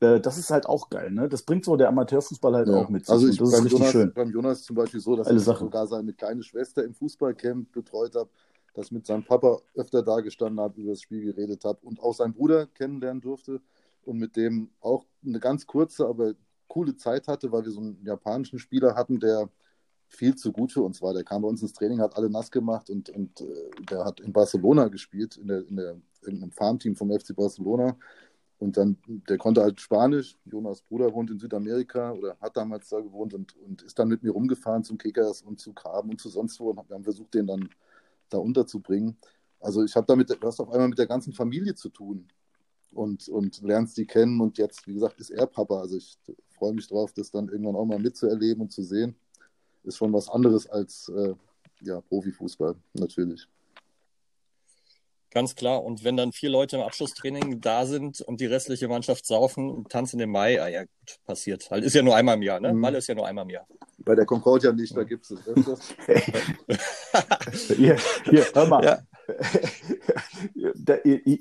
Äh, 0.00 0.20
das 0.20 0.38
ist 0.38 0.50
halt 0.50 0.66
auch 0.66 0.88
geil, 0.90 1.10
ne? 1.10 1.28
Das 1.28 1.42
bringt 1.42 1.64
so 1.64 1.76
der 1.76 1.88
Amateurfußball 1.88 2.54
halt 2.54 2.68
ja. 2.68 2.74
auch 2.74 2.88
mit 2.88 3.06
sich. 3.06 3.12
Also 3.12 3.28
ich, 3.28 3.38
das 3.38 3.48
ist 3.48 3.64
richtig 3.64 3.72
Jonas, 3.72 3.92
schön. 3.92 4.12
Beim 4.14 4.30
Jonas 4.30 4.62
zum 4.62 4.76
Beispiel 4.76 5.00
so, 5.00 5.16
dass 5.16 5.26
Alle 5.26 5.38
ich 5.38 5.44
Sachen. 5.44 5.66
sogar 5.66 5.86
seine 5.86 6.12
kleine 6.12 6.42
Schwester 6.42 6.84
im 6.84 6.94
Fußballcamp 6.94 7.72
betreut 7.72 8.14
habe, 8.14 8.30
dass 8.74 8.90
mit 8.92 9.06
seinem 9.06 9.24
Papa 9.24 9.58
öfter 9.74 10.02
da 10.02 10.20
gestanden 10.20 10.60
habe, 10.60 10.80
über 10.80 10.90
das 10.92 11.02
Spiel 11.02 11.24
geredet 11.24 11.64
habe 11.64 11.80
und 11.82 12.00
auch 12.00 12.14
seinen 12.14 12.34
Bruder 12.34 12.66
kennenlernen 12.66 13.20
durfte 13.20 13.60
und 14.04 14.18
mit 14.18 14.36
dem 14.36 14.70
auch 14.80 15.04
eine 15.26 15.40
ganz 15.40 15.66
kurze, 15.66 16.06
aber 16.06 16.34
coole 16.68 16.94
Zeit 16.96 17.26
hatte, 17.26 17.50
weil 17.50 17.64
wir 17.64 17.72
so 17.72 17.80
einen 17.80 17.98
japanischen 18.04 18.58
Spieler 18.58 18.94
hatten, 18.94 19.18
der 19.18 19.48
viel 20.08 20.34
zu 20.34 20.52
gut 20.52 20.72
für 20.72 20.82
uns 20.82 21.00
war. 21.02 21.14
Der 21.14 21.24
kam 21.24 21.42
bei 21.42 21.48
uns 21.48 21.62
ins 21.62 21.74
Training, 21.74 22.00
hat 22.00 22.16
alle 22.16 22.30
nass 22.30 22.50
gemacht 22.50 22.90
und, 22.90 23.10
und 23.10 23.40
äh, 23.40 23.70
der 23.90 24.04
hat 24.04 24.20
in 24.20 24.32
Barcelona 24.32 24.88
gespielt, 24.88 25.36
in, 25.36 25.48
der, 25.48 25.66
in, 25.66 25.76
der, 25.76 25.96
in 26.26 26.42
einem 26.42 26.50
Farmteam 26.50 26.96
vom 26.96 27.10
FC 27.10 27.36
Barcelona. 27.36 27.96
Und 28.58 28.76
dann, 28.76 28.96
der 29.28 29.38
konnte 29.38 29.62
halt 29.62 29.80
Spanisch. 29.80 30.36
Jonas 30.44 30.82
Bruder 30.82 31.12
wohnt 31.12 31.30
in 31.30 31.38
Südamerika 31.38 32.12
oder 32.12 32.36
hat 32.40 32.56
damals 32.56 32.88
da 32.88 33.00
gewohnt 33.00 33.32
und, 33.32 33.56
und 33.58 33.82
ist 33.82 33.98
dann 33.98 34.08
mit 34.08 34.22
mir 34.22 34.32
rumgefahren 34.32 34.82
zum 34.82 34.98
Kickers 34.98 35.42
und 35.42 35.60
zu 35.60 35.72
Graben 35.72 36.10
und 36.10 36.20
zu 36.20 36.28
sonst 36.28 36.58
wo. 36.58 36.70
Und 36.70 36.88
wir 36.88 36.94
haben 36.94 37.04
versucht, 37.04 37.34
den 37.34 37.46
dann 37.46 37.68
da 38.30 38.38
unterzubringen. 38.38 39.16
Also 39.60 39.84
ich 39.84 39.94
habe 39.94 40.06
damit, 40.06 40.30
du 40.30 40.46
hast 40.46 40.60
auf 40.60 40.70
einmal 40.70 40.88
mit 40.88 40.98
der 40.98 41.06
ganzen 41.06 41.32
Familie 41.32 41.74
zu 41.74 41.88
tun 41.88 42.26
und, 42.90 43.28
und 43.28 43.62
lernst 43.62 43.96
die 43.96 44.06
kennen. 44.06 44.40
Und 44.40 44.58
jetzt, 44.58 44.86
wie 44.88 44.94
gesagt, 44.94 45.20
ist 45.20 45.30
er 45.30 45.46
Papa. 45.46 45.80
Also 45.80 45.96
ich 45.96 46.18
freue 46.56 46.72
mich 46.72 46.88
drauf, 46.88 47.12
das 47.12 47.30
dann 47.30 47.48
irgendwann 47.48 47.76
auch 47.76 47.84
mal 47.84 48.00
mitzuerleben 48.00 48.62
und 48.62 48.72
zu 48.72 48.82
sehen. 48.82 49.14
Ist 49.84 49.96
schon 49.96 50.12
was 50.12 50.28
anderes 50.28 50.68
als 50.68 51.10
äh, 51.14 51.34
ja, 51.80 52.00
Profifußball, 52.00 52.74
natürlich. 52.94 53.48
Ganz 55.30 55.54
klar. 55.54 55.84
Und 55.84 56.04
wenn 56.04 56.16
dann 56.16 56.32
vier 56.32 56.48
Leute 56.48 56.76
im 56.76 56.82
Abschlusstraining 56.82 57.60
da 57.60 57.84
sind 57.84 58.22
und 58.22 58.40
die 58.40 58.46
restliche 58.46 58.88
Mannschaft 58.88 59.26
saufen 59.26 59.70
und 59.70 59.90
tanzen 59.90 60.18
im 60.20 60.30
Mai, 60.30 60.60
ah 60.60 60.68
ja, 60.68 60.82
gut, 60.84 61.18
passiert 61.26 61.70
halt. 61.70 61.84
Ist 61.84 61.94
ja 61.94 62.02
nur 62.02 62.16
einmal 62.16 62.36
im 62.36 62.42
Jahr, 62.42 62.60
ne? 62.60 62.72
Mhm. 62.72 62.80
Malle 62.80 62.98
ist 62.98 63.08
ja 63.08 63.14
nur 63.14 63.26
einmal 63.26 63.44
im 63.44 63.50
Jahr. 63.50 63.66
Bei 63.98 64.14
der 64.14 64.24
Concordia 64.24 64.72
nicht, 64.72 64.96
da 64.96 65.04
gibt 65.04 65.24
es 65.24 65.32
es 65.32 65.46
öfters. 65.46 65.94
hier, 67.76 67.98
hier, 68.24 68.46
hör 68.54 68.66
mal. 68.66 68.84
Ja. 68.84 68.98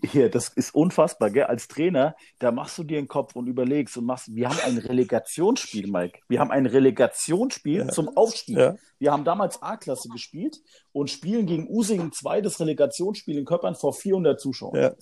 hier, 0.04 0.30
das 0.30 0.50
ist 0.50 0.74
unfassbar, 0.74 1.30
gell? 1.30 1.44
Als 1.44 1.68
Trainer, 1.68 2.16
da 2.40 2.52
machst 2.52 2.78
du 2.78 2.84
dir 2.84 2.98
den 2.98 3.08
Kopf 3.08 3.36
und 3.36 3.48
überlegst 3.48 3.98
und 3.98 4.06
machst, 4.06 4.34
wir 4.36 4.50
haben 4.50 4.60
ein 4.66 4.78
Relegationsspiel, 4.78 5.88
Mike. 5.88 6.20
Wir 6.28 6.40
haben 6.40 6.52
ein 6.52 6.66
Relegationsspiel 6.66 7.80
ja. 7.80 7.88
zum 7.88 8.16
Aufstieg. 8.16 8.58
Ja. 8.58 8.76
Wir 9.00 9.12
haben 9.12 9.24
damals 9.24 9.62
A-Klasse 9.62 10.10
gespielt 10.10 10.62
und 10.92 11.10
spielen 11.10 11.46
gegen 11.46 11.68
Usingen 11.70 12.12
2 12.12 12.42
das 12.42 12.60
Relegationsspiel 12.60 13.38
in 13.38 13.46
Köppern 13.46 13.76
vor 13.76 13.94
400 13.94 14.40
Zuschauern. 14.40 14.82
Ja. 14.82 14.96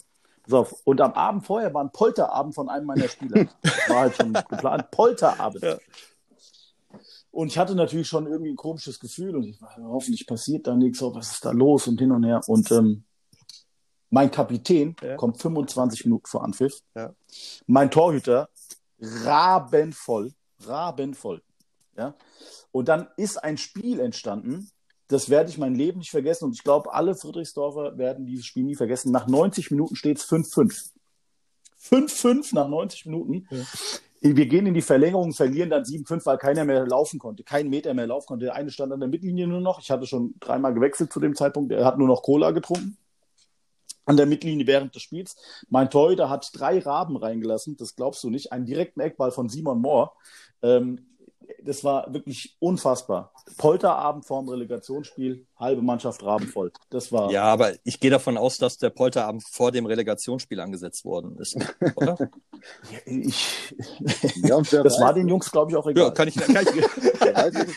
So, 0.47 0.67
und 0.83 1.01
am 1.01 1.13
Abend 1.13 1.45
vorher 1.45 1.73
war 1.73 1.83
ein 1.83 1.91
Polterabend 1.91 2.53
von 2.53 2.69
einem 2.69 2.85
meiner 2.85 3.07
Spieler. 3.07 3.47
Das 3.61 3.73
war 3.89 3.99
halt 4.01 4.15
schon 4.15 4.33
geplant. 4.33 4.91
Polterabend. 4.91 5.63
Ja. 5.63 5.77
Und 7.31 7.47
ich 7.47 7.57
hatte 7.57 7.75
natürlich 7.75 8.07
schon 8.07 8.27
irgendwie 8.27 8.51
ein 8.51 8.55
komisches 8.55 8.99
Gefühl 8.99 9.35
und 9.35 9.43
ich 9.43 9.61
war, 9.61 9.75
hoffentlich 9.81 10.25
passiert 10.25 10.67
da 10.67 10.75
nichts, 10.75 11.01
oh, 11.01 11.13
was 11.13 11.31
ist 11.31 11.43
da 11.43 11.51
los 11.51 11.87
und 11.87 11.99
hin 11.99 12.11
und 12.11 12.23
her. 12.23 12.39
Und 12.47 12.71
ähm, 12.71 13.03
mein 14.15 14.31
Kapitän 14.31 14.95
ja. 15.03 15.17
kommt 15.17 15.41
25 15.41 16.05
Minuten 16.05 16.25
vor 16.25 16.45
Anpfiff. 16.45 16.79
Ja. 16.95 17.13
Mein 17.67 17.91
Torhüter 17.91 18.47
rabenvoll, 18.97 20.31
rabenvoll. 20.65 21.41
Ja. 21.97 22.15
Und 22.71 22.87
dann 22.87 23.09
ist 23.17 23.43
ein 23.43 23.57
Spiel 23.57 23.99
entstanden, 23.99 24.69
das 25.09 25.29
werde 25.29 25.49
ich 25.49 25.57
mein 25.57 25.75
Leben 25.75 25.99
nicht 25.99 26.11
vergessen. 26.11 26.45
Und 26.45 26.53
ich 26.53 26.63
glaube, 26.63 26.93
alle 26.93 27.13
Friedrichsdorfer 27.13 27.97
werden 27.97 28.25
dieses 28.25 28.45
Spiel 28.45 28.63
nie 28.63 28.75
vergessen. 28.75 29.11
Nach 29.11 29.27
90 29.27 29.69
Minuten 29.71 29.97
steht 29.97 30.17
es 30.17 30.25
5-5. 30.25 30.91
5-5 31.83 32.55
nach 32.55 32.69
90 32.69 33.07
Minuten. 33.07 33.47
Ja. 33.51 33.63
Wir 34.21 34.45
gehen 34.45 34.65
in 34.65 34.73
die 34.73 34.81
Verlängerung, 34.81 35.33
verlieren 35.33 35.69
dann 35.69 35.83
7-5, 35.83 36.25
weil 36.25 36.37
keiner 36.37 36.63
mehr 36.63 36.87
laufen 36.87 37.19
konnte, 37.19 37.43
kein 37.43 37.69
Meter 37.69 37.93
mehr 37.93 38.07
laufen 38.07 38.27
konnte. 38.27 38.45
Der 38.45 38.55
eine 38.55 38.71
stand 38.71 38.93
an 38.93 39.01
der 39.01 39.09
Mittellinie 39.09 39.45
nur 39.45 39.59
noch. 39.59 39.81
Ich 39.81 39.91
hatte 39.91 40.07
schon 40.07 40.35
dreimal 40.39 40.73
gewechselt 40.73 41.11
zu 41.11 41.19
dem 41.19 41.35
Zeitpunkt. 41.35 41.73
Er 41.73 41.83
hat 41.83 41.97
nur 41.97 42.07
noch 42.07 42.23
Cola 42.23 42.51
getrunken. 42.51 42.97
An 44.05 44.17
der 44.17 44.25
Mittellinie 44.25 44.67
während 44.67 44.95
des 44.95 45.01
Spiels. 45.01 45.35
Mein 45.69 45.89
Torhüter 45.89 46.29
hat 46.29 46.49
drei 46.53 46.79
Raben 46.79 47.17
reingelassen, 47.17 47.77
das 47.77 47.95
glaubst 47.95 48.23
du 48.23 48.29
nicht. 48.29 48.51
Einen 48.51 48.65
direkten 48.65 48.99
Eckball 48.99 49.31
von 49.31 49.49
Simon 49.49 49.81
Mohr. 49.81 50.13
Ähm, 50.61 51.05
das 51.63 51.83
war 51.83 52.11
wirklich 52.13 52.55
unfassbar. 52.59 53.31
Polterabend 53.57 54.25
vorm 54.25 54.49
Relegationsspiel, 54.49 55.45
halbe 55.57 55.81
Mannschaft 55.81 56.23
rabenvoll. 56.23 56.71
Das 56.89 57.11
war. 57.11 57.31
Ja, 57.31 57.43
aber 57.43 57.73
ich 57.83 57.99
gehe 57.99 58.11
davon 58.11 58.37
aus, 58.37 58.57
dass 58.57 58.77
der 58.77 58.89
Polterabend 58.89 59.43
vor 59.47 59.71
dem 59.71 59.85
Relegationsspiel 59.85 60.59
angesetzt 60.59 61.05
worden 61.05 61.37
ist, 61.37 61.57
oder? 61.95 62.17
ja, 62.19 62.99
ich, 63.05 63.73
ja, 64.35 64.61
das 64.61 64.99
war 64.99 65.13
den 65.13 65.27
Jungs, 65.27 65.51
glaube 65.51 65.71
ich, 65.71 65.77
auch 65.77 65.87
egal. 65.87 66.05
Ja, 66.05 66.11
kann 66.11 66.27
ich. 66.27 66.35
Kann 66.35 66.65
ich 66.65 67.15
der 67.19 67.35
weiß 67.35 67.53
nicht, 67.53 67.73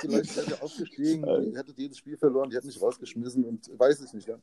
vielleicht 0.00 0.36
hätte 0.36 0.62
aufgestiegen, 0.62 1.22
die 1.22 1.56
hätte 1.56 1.72
jedes 1.76 1.98
Spiel 1.98 2.16
verloren, 2.16 2.50
die 2.50 2.56
hätten 2.56 2.66
nicht 2.66 2.80
rausgeschmissen 2.80 3.44
und 3.44 3.70
weiß 3.78 4.00
ich 4.00 4.12
nicht, 4.12 4.28
ja. 4.28 4.36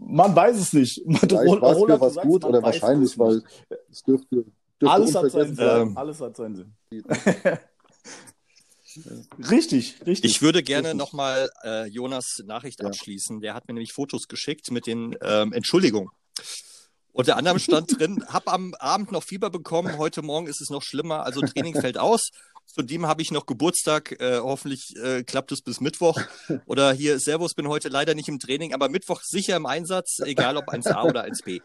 Man 0.00 0.34
weiß 0.34 0.56
es 0.56 0.72
nicht. 0.72 1.00
Man, 1.06 1.16
Vielleicht 1.16 1.60
war 1.60 1.76
es 1.76 2.00
was 2.00 2.16
gut 2.16 2.44
oder 2.44 2.62
wahrscheinlich, 2.62 3.18
weil 3.18 3.42
es 3.90 4.02
dürfte 4.02 4.44
alles 4.88 5.14
hat 5.14 5.30
seinen 5.30 5.54
Sinn. 5.54 5.68
Ähm, 5.68 5.96
Alles 5.96 6.20
hat 6.20 6.36
seinen 6.36 6.56
Sinn. 6.56 6.74
richtig, 9.50 9.96
richtig. 10.06 10.30
Ich 10.30 10.42
würde 10.42 10.62
gerne 10.62 10.94
nochmal 10.94 11.50
äh, 11.64 11.86
Jonas 11.86 12.42
Nachricht 12.44 12.80
ja. 12.80 12.88
abschließen. 12.88 13.40
Der 13.40 13.54
hat 13.54 13.68
mir 13.68 13.74
nämlich 13.74 13.92
Fotos 13.92 14.28
geschickt 14.28 14.70
mit 14.70 14.86
den 14.86 15.16
ähm, 15.22 15.52
Entschuldigungen. 15.52 16.10
Unter 17.12 17.36
anderem 17.36 17.58
stand 17.60 17.98
drin, 17.98 18.24
hab 18.26 18.52
am 18.52 18.74
Abend 18.74 19.12
noch 19.12 19.22
Fieber 19.22 19.50
bekommen, 19.50 19.98
heute 19.98 20.22
Morgen 20.22 20.46
ist 20.46 20.60
es 20.60 20.70
noch 20.70 20.82
schlimmer, 20.82 21.24
also 21.24 21.40
Training 21.40 21.80
fällt 21.80 21.98
aus. 21.98 22.30
Zudem 22.66 23.06
habe 23.06 23.20
ich 23.22 23.32
noch 23.32 23.46
Geburtstag, 23.46 24.20
äh, 24.20 24.38
hoffentlich 24.38 24.94
äh, 24.96 25.24
klappt 25.24 25.52
es 25.52 25.62
bis 25.62 25.80
Mittwoch. 25.80 26.18
Oder 26.66 26.92
hier, 26.92 27.18
Servus, 27.18 27.54
bin 27.54 27.68
heute 27.68 27.88
leider 27.88 28.14
nicht 28.14 28.28
im 28.28 28.38
Training, 28.38 28.72
aber 28.72 28.88
Mittwoch 28.88 29.20
sicher 29.22 29.56
im 29.56 29.66
Einsatz, 29.66 30.20
egal 30.24 30.56
ob 30.56 30.68
1A 30.68 31.04
oder 31.04 31.24
1B. 31.24 31.60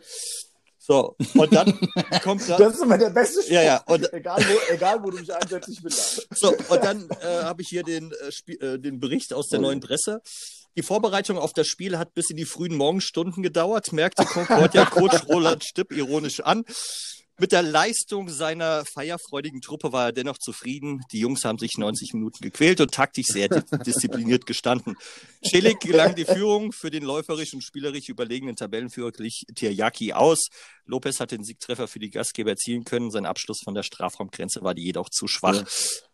So, 0.80 1.16
und 1.36 1.54
dann 1.54 1.78
kommt 2.24 2.48
da. 2.50 2.58
Das 2.58 2.76
ist 2.76 2.82
immer 2.82 2.98
der 2.98 3.10
beste 3.10 3.42
Spruch. 3.42 3.54
Ja, 3.54 3.62
ja. 3.62 3.84
Und, 3.88 4.12
egal, 4.14 4.38
wo, 4.40 4.74
egal, 4.74 5.04
wo 5.04 5.12
du 5.12 5.20
mich 5.20 5.34
einsetzt, 5.34 5.70
ich 5.70 5.82
bin 5.82 5.92
da. 5.92 6.36
So, 6.36 6.50
und 6.50 6.84
dann 6.84 7.10
äh, 7.22 7.44
habe 7.44 7.62
ich 7.62 7.68
hier 7.68 7.84
den, 7.84 8.12
äh, 8.12 8.54
äh, 8.54 8.80
den 8.80 9.00
Bericht 9.00 9.34
aus 9.34 9.50
der 9.50 9.60
oh. 9.60 9.64
neuen 9.64 9.82
Presse. 9.82 10.22
Die 10.78 10.84
Vorbereitung 10.84 11.40
auf 11.40 11.54
das 11.54 11.66
Spiel 11.66 11.98
hat 11.98 12.14
bis 12.14 12.30
in 12.30 12.38
die 12.38 12.46
frühen 12.46 12.76
Morgenstunden 12.76 13.42
gedauert, 13.42 13.94
merkte 13.94 14.26
Concordia-Coach 14.26 15.24
Roland 15.28 15.64
Stipp 15.64 15.92
ironisch 15.92 16.40
an. 16.42 16.66
Mit 17.40 17.52
der 17.52 17.64
Leistung 17.64 18.30
seiner 18.30 18.84
feierfreudigen 18.86 19.62
Truppe 19.62 19.92
war 19.92 20.08
er 20.08 20.12
dennoch 20.12 20.38
zufrieden. 20.38 21.02
Die 21.12 21.20
Jungs 21.20 21.46
haben 21.46 21.58
sich 21.58 21.78
90 21.80 22.14
Minuten 22.14 22.42
gequält 22.42 22.80
und 22.80 22.92
taktisch 22.94 23.28
sehr 23.28 23.48
diszipliniert 23.86 24.46
gestanden. 24.46 24.96
Celik 25.44 25.80
gelang 25.80 26.14
die 26.14 26.26
Führung 26.26 26.72
für 26.72 26.92
den 26.92 27.04
läuferisch 27.04 27.54
und 27.54 27.64
spielerisch 27.64 28.10
überlegenen 28.10 28.56
Tabellenführer 28.56 29.12
glich 29.12 29.46
Tirjaki 29.56 30.14
aus. 30.14 30.48
Lopez 30.86 31.20
hat 31.20 31.32
den 31.32 31.44
Siegtreffer 31.44 31.88
für 31.88 32.00
die 32.00 32.12
Gastgeber 32.12 32.52
erzielen 32.52 32.86
können. 32.86 33.10
Sein 33.10 33.26
Abschluss 33.26 33.62
von 33.64 33.74
der 33.74 33.84
Strafraumgrenze 33.84 34.62
war 34.62 34.76
die 34.76 34.84
jedoch 34.84 35.10
zu 35.10 35.28
schwach. 35.28 35.64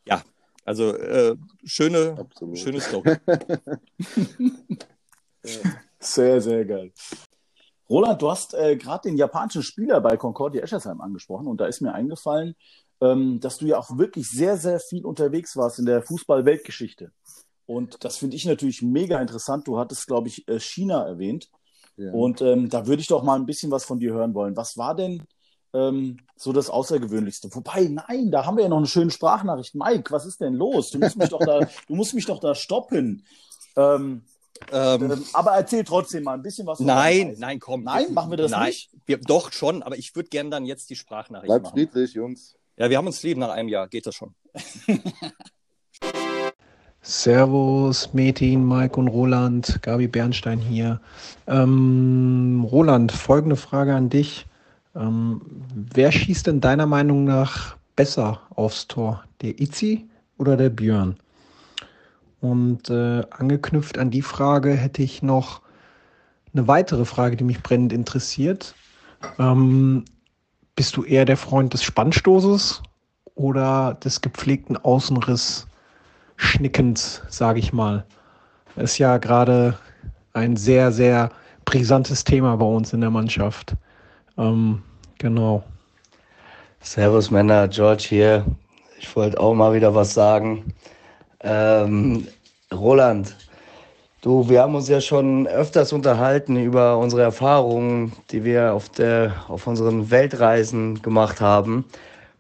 Ja 0.06 0.23
also 0.65 0.95
äh, 0.95 1.36
schöne, 1.63 2.28
schöne 2.54 2.82
Story. 2.82 3.17
sehr, 5.99 6.41
sehr 6.41 6.65
geil. 6.65 6.91
Roland, 7.89 8.21
du 8.21 8.32
hast 8.32 8.54
äh, 8.54 8.76
gerade 8.76 9.10
den 9.10 9.17
japanischen 9.17 9.62
Spieler 9.62 9.99
bei 10.02 10.17
Concordia 10.17 10.63
Eschersheim 10.63 11.02
angesprochen 11.02 11.47
und 11.47 11.60
da 11.60 11.65
ist 11.65 11.82
mir 11.82 11.93
eingefallen, 11.93 12.56
ähm, 13.02 13.39
dass 13.39 13.58
du 13.58 13.65
ja 13.65 13.78
auch 13.78 13.97
wirklich 13.97 14.30
sehr, 14.30 14.58
sehr 14.58 14.80
viel 14.80 15.06
unterwegs 15.06 15.56
warst 15.58 15.80
in 15.80 15.86
der 15.86 16.02
Fußball-Weltgeschichte. 16.02 17.12
Und 17.65 18.04
das 18.04 18.17
finde 18.17 18.36
ich 18.36 18.45
natürlich 18.45 18.82
mega 18.82 19.19
interessant. 19.19 19.67
Du 19.67 19.78
hattest, 19.78 20.08
glaube 20.08 20.28
ich, 20.28 20.47
äh, 20.47 20.60
China 20.60 21.06
erwähnt. 21.06 21.49
Ja. 21.97 22.12
Und 22.12 22.41
ähm, 22.41 22.69
da 22.69 22.88
würde 22.88 23.02
ich 23.02 23.08
doch 23.08 23.23
mal 23.23 23.36
ein 23.36 23.45
bisschen 23.45 23.71
was 23.71 23.86
von 23.86 23.99
dir 23.99 24.13
hören 24.13 24.34
wollen. 24.34 24.56
Was 24.58 24.78
war 24.78 24.95
denn 24.95 25.23
ähm, 25.73 26.17
so 26.36 26.53
das 26.53 26.69
Außergewöhnlichste? 26.69 27.53
Wobei, 27.53 27.83
nein, 27.83 28.31
da 28.31 28.45
haben 28.45 28.57
wir 28.57 28.63
ja 28.63 28.69
noch 28.69 28.77
eine 28.77 28.88
schöne 28.88 29.12
Sprachnachricht. 29.12 29.75
Mike, 29.75 30.12
was 30.12 30.25
ist 30.25 30.41
denn 30.41 30.53
los? 30.53 30.91
Du 30.91 30.99
musst 30.99 31.17
mich 31.17 31.29
doch 31.29 31.39
da, 31.39 31.59
du 31.88 31.95
musst 31.95 32.13
mich 32.13 32.25
doch 32.25 32.39
da 32.39 32.55
stoppen. 32.55 33.25
Ähm, 33.75 34.23
ähm, 34.71 35.12
ähm, 35.12 35.25
aber 35.33 35.51
erzähl 35.51 35.83
trotzdem 35.83 36.23
mal 36.23 36.36
ein 36.36 36.41
bisschen 36.41 36.65
was. 36.67 36.79
Nein, 36.79 37.36
nein, 37.38 37.59
komm. 37.59 37.83
Nein, 37.83 38.13
machen 38.13 38.29
wir 38.29 38.38
das 38.38 38.51
nein, 38.51 38.67
nicht? 38.67 38.89
Wir, 39.05 39.17
doch 39.17 39.51
schon, 39.51 39.83
aber 39.83 39.97
ich 39.97 40.15
würde 40.15 40.29
gerne 40.29 40.49
dann 40.49 40.65
jetzt 40.65 40.89
die 40.89 40.95
Sprachnachricht 40.95 41.49
Bleibt 41.49 41.63
machen. 41.63 41.73
friedlich, 41.73 42.13
Jungs. 42.13 42.55
Ja, 42.77 42.89
wir 42.89 42.97
haben 42.97 43.07
uns 43.07 43.21
lieb 43.23 43.38
nach 43.38 43.49
einem 43.49 43.69
Jahr, 43.69 43.88
geht 43.88 44.07
das 44.07 44.15
schon. 44.15 44.33
Servus, 47.01 48.13
Metin, 48.13 48.65
Mike 48.65 48.97
und 48.97 49.09
Roland, 49.09 49.81
Gabi 49.81 50.07
Bernstein 50.07 50.59
hier. 50.59 51.01
Ähm, 51.47 52.65
Roland, 52.69 53.12
folgende 53.12 53.57
Frage 53.57 53.93
an 53.93 54.09
dich. 54.09 54.45
Ähm, 54.95 55.41
wer 55.73 56.12
schießt 56.12 56.47
denn 56.47 56.62
deiner 56.62 56.86
Meinung 56.86 57.23
nach 57.23 57.77
besser 57.95 58.41
aufs 58.56 58.88
Tor? 58.88 59.23
Der 59.41 59.60
Itzi 59.60 60.08
oder 60.38 60.58
der 60.58 60.69
Björn? 60.69 61.15
Und 62.41 62.89
äh, 62.89 63.23
angeknüpft 63.32 63.97
an 63.97 64.12
die 64.12 64.21
Frage 64.21 64.71
hätte 64.71 65.01
ich 65.01 65.23
noch 65.23 65.62
eine 66.53 66.67
weitere 66.67 67.06
Frage, 67.06 67.36
die 67.36 67.43
mich 67.43 67.63
brennend 67.63 67.93
interessiert. 67.93 68.75
Ähm, 69.39 70.06
bist 70.75 70.97
du 70.97 71.03
eher 71.03 71.25
der 71.25 71.38
Freund 71.38 71.73
des 71.73 71.84
Spannstoßes 71.84 72.84
oder 73.36 73.95
des 73.95 74.21
gepflegten 74.21 74.77
Außenriss 74.77 75.67
Schnickens, 76.36 77.21
sage 77.29 77.60
ich 77.60 77.73
mal? 77.73 78.06
Ist 78.75 78.97
ja 78.97 79.17
gerade 79.17 79.77
ein 80.34 80.58
sehr, 80.58 80.91
sehr 80.91 81.29
brisantes 81.65 82.23
Thema 82.23 82.58
bei 82.58 82.65
uns 82.65 82.91
in 82.91 83.01
der 83.01 83.12
Mannschaft. 83.12 83.75
Ähm, 84.38 84.82
genau. 85.19 85.63
Servus 86.82 87.32
Männer, 87.32 87.67
George 87.67 88.06
hier. 88.08 88.46
Ich 89.00 89.15
wollte 89.15 89.39
auch 89.39 89.54
mal 89.54 89.74
wieder 89.74 89.93
was 89.93 90.13
sagen. 90.13 90.74
Ähm, 91.41 92.28
Roland, 92.74 93.36
du, 94.22 94.50
wir 94.50 94.62
haben 94.62 94.76
uns 94.76 94.89
ja 94.89 95.02
schon 95.02 95.48
öfters 95.48 95.93
unterhalten 95.93 96.58
über 96.58 96.98
unsere 96.98 97.22
Erfahrungen, 97.22 98.13
die 98.32 98.43
wir 98.43 98.74
auf, 98.74 98.89
der, 98.89 99.34
auf 99.50 99.67
unseren 99.67 100.10
Weltreisen 100.10 101.02
gemacht 101.02 101.39
haben, 101.41 101.86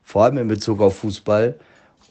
vor 0.03 0.23
allem 0.23 0.37
in 0.37 0.47
Bezug 0.47 0.81
auf 0.81 0.97
Fußball. 0.97 1.55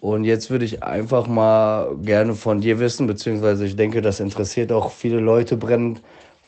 Und 0.00 0.24
jetzt 0.24 0.50
würde 0.50 0.64
ich 0.64 0.82
einfach 0.82 1.26
mal 1.26 1.94
gerne 2.02 2.34
von 2.34 2.60
dir 2.60 2.78
wissen, 2.78 3.06
beziehungsweise 3.06 3.64
ich 3.66 3.76
denke, 3.76 4.02
das 4.02 4.20
interessiert 4.20 4.72
auch 4.72 4.90
viele 4.90 5.20
Leute 5.20 5.56
brennend, 5.56 6.02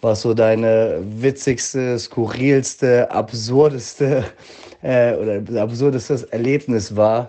was 0.05 0.21
so 0.21 0.35
deine 0.35 1.03
witzigste, 1.03 1.99
skurrilste, 1.99 3.11
absurdeste 3.11 4.25
äh, 4.83 5.15
oder 5.17 5.63
absurdestes 5.63 6.25
Erlebnis 6.25 6.95
war 6.95 7.27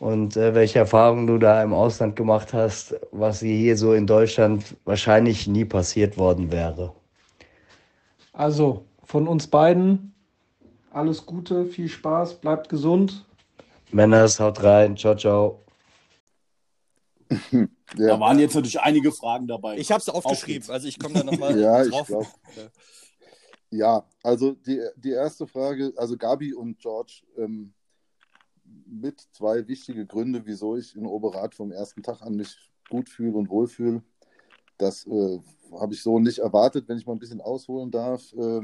und 0.00 0.36
äh, 0.36 0.54
welche 0.54 0.78
Erfahrungen 0.80 1.26
du 1.26 1.36
da 1.36 1.62
im 1.62 1.74
Ausland 1.74 2.16
gemacht 2.16 2.54
hast, 2.54 2.96
was 3.12 3.40
hier 3.40 3.76
so 3.76 3.92
in 3.92 4.06
Deutschland 4.06 4.74
wahrscheinlich 4.86 5.46
nie 5.46 5.66
passiert 5.66 6.16
worden 6.16 6.50
wäre. 6.50 6.94
Also 8.32 8.86
von 9.04 9.28
uns 9.28 9.46
beiden 9.46 10.14
alles 10.92 11.26
Gute, 11.26 11.66
viel 11.66 11.88
Spaß, 11.88 12.36
bleibt 12.36 12.70
gesund. 12.70 13.26
Männers, 13.92 14.40
haut 14.40 14.62
rein, 14.62 14.96
ciao, 14.96 15.14
ciao. 15.14 15.62
ja. 17.96 18.08
Da 18.08 18.20
waren 18.20 18.38
jetzt 18.38 18.54
natürlich 18.54 18.80
einige 18.80 19.12
Fragen 19.12 19.46
dabei. 19.46 19.76
Ich 19.78 19.90
habe 19.92 20.00
es 20.00 20.08
aufgeschrieben, 20.08 20.68
also 20.70 20.88
ich 20.88 20.98
komme 20.98 21.14
da 21.14 21.24
nochmal 21.24 21.58
ja, 21.60 21.84
drauf. 21.84 22.00
Ich 22.00 22.06
glaub, 22.06 22.26
ja, 23.70 24.06
also 24.22 24.52
die, 24.52 24.80
die 24.96 25.10
erste 25.10 25.46
Frage, 25.46 25.92
also 25.96 26.16
Gabi 26.16 26.54
und 26.54 26.78
George, 26.78 27.22
ähm, 27.36 27.74
mit 28.86 29.20
zwei 29.32 29.66
wichtige 29.66 30.06
Gründe, 30.06 30.46
wieso 30.46 30.76
ich 30.76 30.94
in 30.94 31.06
Oberrat 31.06 31.54
vom 31.54 31.72
ersten 31.72 32.02
Tag 32.02 32.22
an 32.22 32.36
mich 32.36 32.56
gut 32.88 33.08
fühle 33.08 33.36
und 33.36 33.50
wohlfühle. 33.50 34.02
Das 34.78 35.06
äh, 35.06 35.40
habe 35.72 35.94
ich 35.94 36.02
so 36.02 36.18
nicht 36.18 36.38
erwartet, 36.38 36.88
wenn 36.88 36.98
ich 36.98 37.06
mal 37.06 37.14
ein 37.14 37.18
bisschen 37.18 37.40
ausholen 37.40 37.90
darf, 37.90 38.32
äh, 38.34 38.60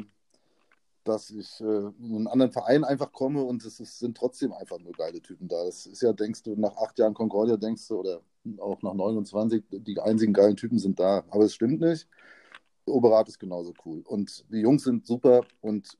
dass 1.05 1.31
ich 1.31 1.61
äh, 1.61 1.65
in 1.65 2.17
einen 2.17 2.27
anderen 2.29 2.53
Verein 2.53 2.85
einfach 2.85 3.13
komme 3.13 3.43
und 3.43 3.65
es, 3.65 3.81
es, 3.81 3.99
sind 3.99 4.17
trotzdem 4.17 4.53
einfach 4.53 4.79
nur 4.79 4.93
geile 4.93 5.21
Typen 5.21 5.49
da. 5.49 5.65
Das 5.65 5.87
ist 5.87 6.03
ja, 6.03 6.13
denkst 6.13 6.43
du, 6.43 6.55
nach 6.57 6.77
acht 6.77 6.99
Jahren 6.99 7.15
Concordia 7.15 7.57
denkst 7.57 7.87
du, 7.89 7.99
oder 8.01 8.21
auch 8.59 8.83
nach 8.83 8.95
29, 8.95 9.65
die 9.71 10.01
einzigen 10.01 10.33
geilen 10.33 10.57
Typen 10.57 10.79
sind 10.79 10.99
da. 10.99 11.25
Aber 11.31 11.45
es 11.45 11.55
stimmt 11.55 11.81
nicht. 11.81 12.09
Oberrat 12.87 13.29
ist 13.29 13.39
genauso 13.39 13.75
cool. 13.85 14.03
Und 14.07 14.45
die 14.51 14.61
Jungs 14.61 14.85
sind 14.85 15.07
super 15.07 15.43
und 15.61 15.97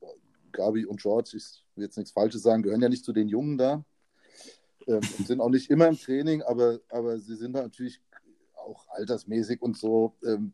Gabi 0.51 0.85
und 0.85 1.01
George, 1.01 1.31
ich 1.35 1.63
will 1.75 1.85
jetzt 1.85 1.97
nichts 1.97 2.11
Falsches 2.11 2.41
sagen, 2.41 2.63
gehören 2.63 2.81
ja 2.81 2.89
nicht 2.89 3.05
zu 3.05 3.13
den 3.13 3.29
Jungen 3.29 3.57
da 3.57 3.85
ähm, 4.87 5.01
sind 5.25 5.41
auch 5.41 5.49
nicht 5.49 5.69
immer 5.69 5.87
im 5.87 5.97
Training, 5.97 6.41
aber, 6.43 6.79
aber 6.89 7.19
sie 7.19 7.35
sind 7.35 7.53
natürlich 7.53 8.01
auch 8.55 8.87
altersmäßig 8.89 9.61
und 9.61 9.77
so. 9.77 10.15
Ähm, 10.25 10.53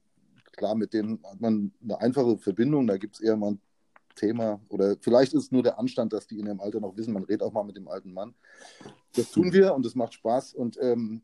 klar, 0.53 0.75
mit 0.75 0.93
denen 0.93 1.23
hat 1.23 1.39
man 1.39 1.71
eine 1.83 1.99
einfache 1.99 2.37
Verbindung, 2.37 2.87
da 2.87 2.97
gibt 2.97 3.15
es 3.15 3.21
eher 3.21 3.37
mal 3.37 3.51
ein 3.51 3.61
Thema 4.15 4.59
oder 4.69 4.95
vielleicht 4.99 5.33
ist 5.33 5.43
es 5.43 5.51
nur 5.51 5.61
der 5.61 5.77
Anstand, 5.77 6.11
dass 6.11 6.25
die 6.25 6.39
in 6.39 6.47
ihrem 6.47 6.59
Alter 6.59 6.79
noch 6.79 6.97
wissen, 6.97 7.13
man 7.13 7.23
redet 7.23 7.43
auch 7.43 7.53
mal 7.53 7.63
mit 7.63 7.77
dem 7.77 7.87
alten 7.87 8.13
Mann. 8.13 8.33
Das 9.13 9.31
tun 9.31 9.53
wir 9.53 9.75
und 9.75 9.85
es 9.85 9.93
macht 9.93 10.15
Spaß 10.15 10.53
und 10.55 10.77
ähm, 10.81 11.21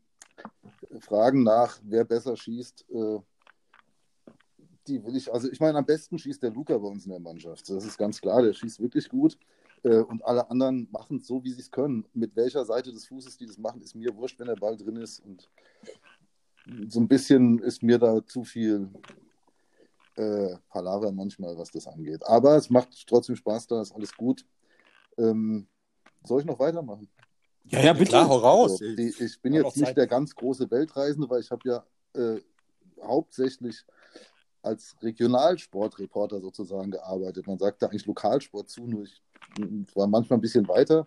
Fragen 1.00 1.42
nach, 1.42 1.80
wer 1.82 2.04
besser 2.04 2.36
schießt, 2.36 2.86
äh, 2.90 3.18
die 4.86 5.02
will 5.04 5.16
ich, 5.16 5.32
also 5.32 5.50
ich 5.50 5.60
meine, 5.60 5.78
am 5.78 5.86
besten 5.86 6.18
schießt 6.18 6.42
der 6.42 6.50
Luca 6.50 6.76
bei 6.76 6.88
uns 6.88 7.04
in 7.04 7.10
der 7.10 7.20
Mannschaft. 7.20 7.68
Das 7.70 7.84
ist 7.84 7.96
ganz 7.96 8.20
klar, 8.20 8.42
der 8.42 8.52
schießt 8.52 8.80
wirklich 8.80 9.08
gut. 9.08 9.38
Äh, 9.82 10.00
und 10.00 10.24
alle 10.24 10.50
anderen 10.50 10.88
machen 10.90 11.18
es 11.18 11.26
so, 11.26 11.42
wie 11.44 11.52
sie 11.52 11.60
es 11.60 11.70
können. 11.70 12.06
Mit 12.12 12.36
welcher 12.36 12.64
Seite 12.64 12.92
des 12.92 13.06
Fußes 13.06 13.36
die 13.38 13.46
das 13.46 13.58
machen, 13.58 13.82
ist 13.82 13.94
mir 13.94 14.14
wurscht, 14.14 14.38
wenn 14.38 14.46
der 14.46 14.56
Ball 14.56 14.76
drin 14.76 14.96
ist. 14.96 15.20
Und 15.20 15.48
so 16.88 17.00
ein 17.00 17.08
bisschen 17.08 17.58
ist 17.60 17.82
mir 17.82 17.98
da 17.98 18.24
zu 18.24 18.44
viel 18.44 18.88
äh, 20.16 20.56
Palaver 20.68 21.12
manchmal, 21.12 21.56
was 21.56 21.70
das 21.70 21.86
angeht. 21.86 22.26
Aber 22.26 22.56
es 22.56 22.70
macht 22.70 23.06
trotzdem 23.06 23.36
Spaß, 23.36 23.66
da 23.66 23.82
ist 23.82 23.92
alles 23.92 24.14
gut. 24.14 24.44
Ähm, 25.18 25.66
soll 26.24 26.40
ich 26.40 26.46
noch 26.46 26.58
weitermachen? 26.58 27.08
Ja, 27.64 27.80
ja, 27.80 27.92
bitte. 27.92 28.10
Klar, 28.10 28.28
hau 28.28 28.36
raus. 28.36 28.72
Also, 28.72 28.94
die, 28.94 29.14
ich 29.18 29.40
bin 29.40 29.54
jetzt 29.54 29.76
nicht 29.76 29.96
der 29.96 30.06
ganz 30.06 30.34
große 30.34 30.70
Weltreisende, 30.70 31.28
weil 31.28 31.40
ich 31.40 31.50
habe 31.50 31.68
ja 31.68 31.84
äh, 32.14 32.40
hauptsächlich 33.02 33.84
als 34.62 34.96
Regionalsportreporter 35.02 36.40
sozusagen 36.40 36.90
gearbeitet. 36.90 37.46
Man 37.46 37.58
sagt 37.58 37.82
da 37.82 37.86
eigentlich 37.86 38.06
Lokalsport 38.06 38.68
zu, 38.68 38.86
nur 38.86 39.04
ich 39.04 39.22
war 39.94 40.06
manchmal 40.06 40.38
ein 40.38 40.42
bisschen 40.42 40.66
weiter. 40.68 41.06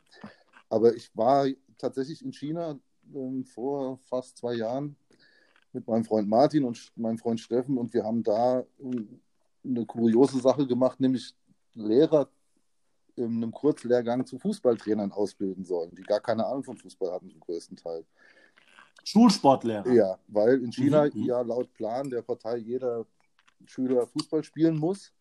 Aber 0.69 0.95
ich 0.95 1.09
war 1.15 1.47
tatsächlich 1.77 2.23
in 2.23 2.33
China 2.33 2.77
ähm, 3.13 3.45
vor 3.45 3.97
fast 3.97 4.37
zwei 4.37 4.55
Jahren 4.55 4.95
mit 5.73 5.87
meinem 5.87 6.03
Freund 6.03 6.27
Martin 6.27 6.63
und 6.63 6.91
meinem 6.95 7.17
Freund 7.17 7.39
Steffen 7.39 7.77
und 7.77 7.93
wir 7.93 8.03
haben 8.03 8.23
da 8.23 8.63
ähm, 8.79 9.19
eine 9.63 9.85
kuriose 9.85 10.39
Sache 10.39 10.65
gemacht, 10.65 10.99
nämlich 10.99 11.33
Lehrer 11.73 12.29
in 13.17 13.37
einem 13.37 13.51
Kurzlehrgang 13.51 14.25
zu 14.25 14.37
Fußballtrainern 14.39 15.11
ausbilden 15.11 15.65
sollen, 15.65 15.93
die 15.95 16.03
gar 16.03 16.19
keine 16.19 16.45
Ahnung 16.45 16.63
von 16.63 16.77
Fußball 16.77 17.11
hatten 17.11 17.29
zum 17.29 17.39
größten 17.39 17.77
Teil. 17.77 18.05
Schulsportlehrer? 19.03 19.91
Ja, 19.91 20.19
weil 20.27 20.61
in 20.61 20.71
China 20.71 21.05
mhm. 21.05 21.23
ja 21.23 21.41
laut 21.41 21.73
Plan 21.73 22.09
der 22.09 22.21
Partei 22.21 22.57
jeder 22.57 23.05
Schüler 23.65 24.05
Fußball 24.05 24.43
spielen 24.43 24.77
muss. 24.77 25.13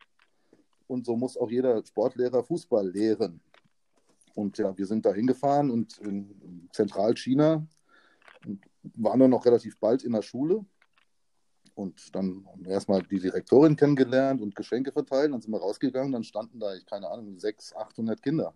Und 0.88 1.06
so 1.06 1.16
muss 1.16 1.37
auch 1.37 1.50
jeder 1.50 1.85
Sportlehrer 1.85 2.44
Fußball 2.44 2.88
lehren. 2.88 3.40
Und 4.35 4.59
ja, 4.59 4.76
wir 4.76 4.87
sind 4.87 5.06
da 5.06 5.12
hingefahren 5.12 5.70
und 5.70 5.98
in 5.98 6.68
Zentralchina 6.72 7.66
waren 8.94 9.20
dann 9.20 9.30
noch 9.30 9.44
relativ 9.44 9.78
bald 9.80 10.04
in 10.04 10.12
der 10.12 10.22
Schule. 10.22 10.64
Und 11.76 12.14
dann 12.16 12.48
erstmal 12.64 13.02
die 13.02 13.20
Direktorin 13.20 13.76
kennengelernt 13.76 14.40
und 14.40 14.56
Geschenke 14.56 14.92
verteilt. 14.92 15.32
Dann 15.32 15.42
sind 15.42 15.52
wir 15.52 15.60
rausgegangen, 15.60 16.10
dann 16.10 16.24
standen 16.24 16.58
da, 16.58 16.74
ich 16.74 16.86
keine 16.86 17.08
Ahnung, 17.08 17.38
600, 17.38 17.86
800 17.88 18.22
Kinder 18.22 18.54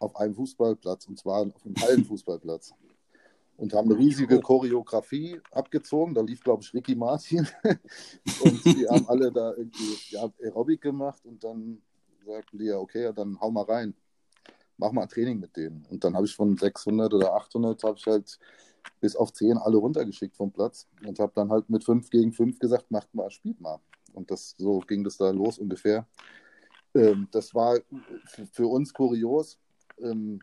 auf 0.00 0.16
einem 0.16 0.34
Fußballplatz 0.34 1.06
und 1.06 1.20
zwar 1.20 1.42
auf 1.42 1.64
einem 1.64 1.76
Hallenfußballplatz 1.80 2.74
und 3.56 3.72
haben 3.74 3.90
eine 3.90 3.98
riesige 3.98 4.40
Choreografie 4.40 5.40
abgezogen. 5.52 6.14
Da 6.14 6.22
lief, 6.22 6.42
glaube 6.42 6.64
ich, 6.64 6.74
Ricky 6.74 6.96
Martin. 6.96 7.46
und 8.42 8.64
die 8.64 8.88
haben 8.90 9.08
alle 9.08 9.30
da 9.30 9.52
irgendwie 9.52 9.96
ja, 10.10 10.28
Aerobic 10.42 10.80
gemacht 10.80 11.24
und 11.24 11.44
dann 11.44 11.80
sagten 12.26 12.58
die 12.58 12.64
ja, 12.64 12.78
okay, 12.78 13.12
dann 13.14 13.40
hau 13.40 13.52
mal 13.52 13.64
rein. 13.64 13.94
Mach 14.78 14.90
mal 14.90 15.02
ein 15.02 15.08
Training 15.08 15.38
mit 15.38 15.56
denen. 15.56 15.86
Und 15.90 16.02
dann 16.02 16.16
habe 16.16 16.26
ich 16.26 16.34
von 16.34 16.56
600 16.56 17.14
oder 17.14 17.34
800 17.34 17.84
habe 17.84 17.98
ich 17.98 18.06
halt 18.06 18.36
bis 19.00 19.16
auf 19.16 19.32
10 19.32 19.58
alle 19.58 19.76
runtergeschickt 19.76 20.36
vom 20.36 20.52
Platz 20.52 20.88
und 21.06 21.18
habe 21.18 21.32
dann 21.34 21.50
halt 21.50 21.68
mit 21.70 21.84
5 21.84 22.10
gegen 22.10 22.32
5 22.32 22.58
gesagt, 22.58 22.90
macht 22.90 23.14
mal, 23.14 23.30
spielt 23.30 23.60
mal. 23.60 23.78
Und 24.12 24.30
das, 24.30 24.54
so 24.58 24.80
ging 24.80 25.04
das 25.04 25.16
da 25.16 25.30
los 25.30 25.58
ungefähr. 25.58 26.06
Ähm, 26.94 27.28
das 27.30 27.54
war 27.54 27.78
für 28.52 28.66
uns 28.66 28.92
kurios. 28.92 29.58
Ähm, 29.98 30.40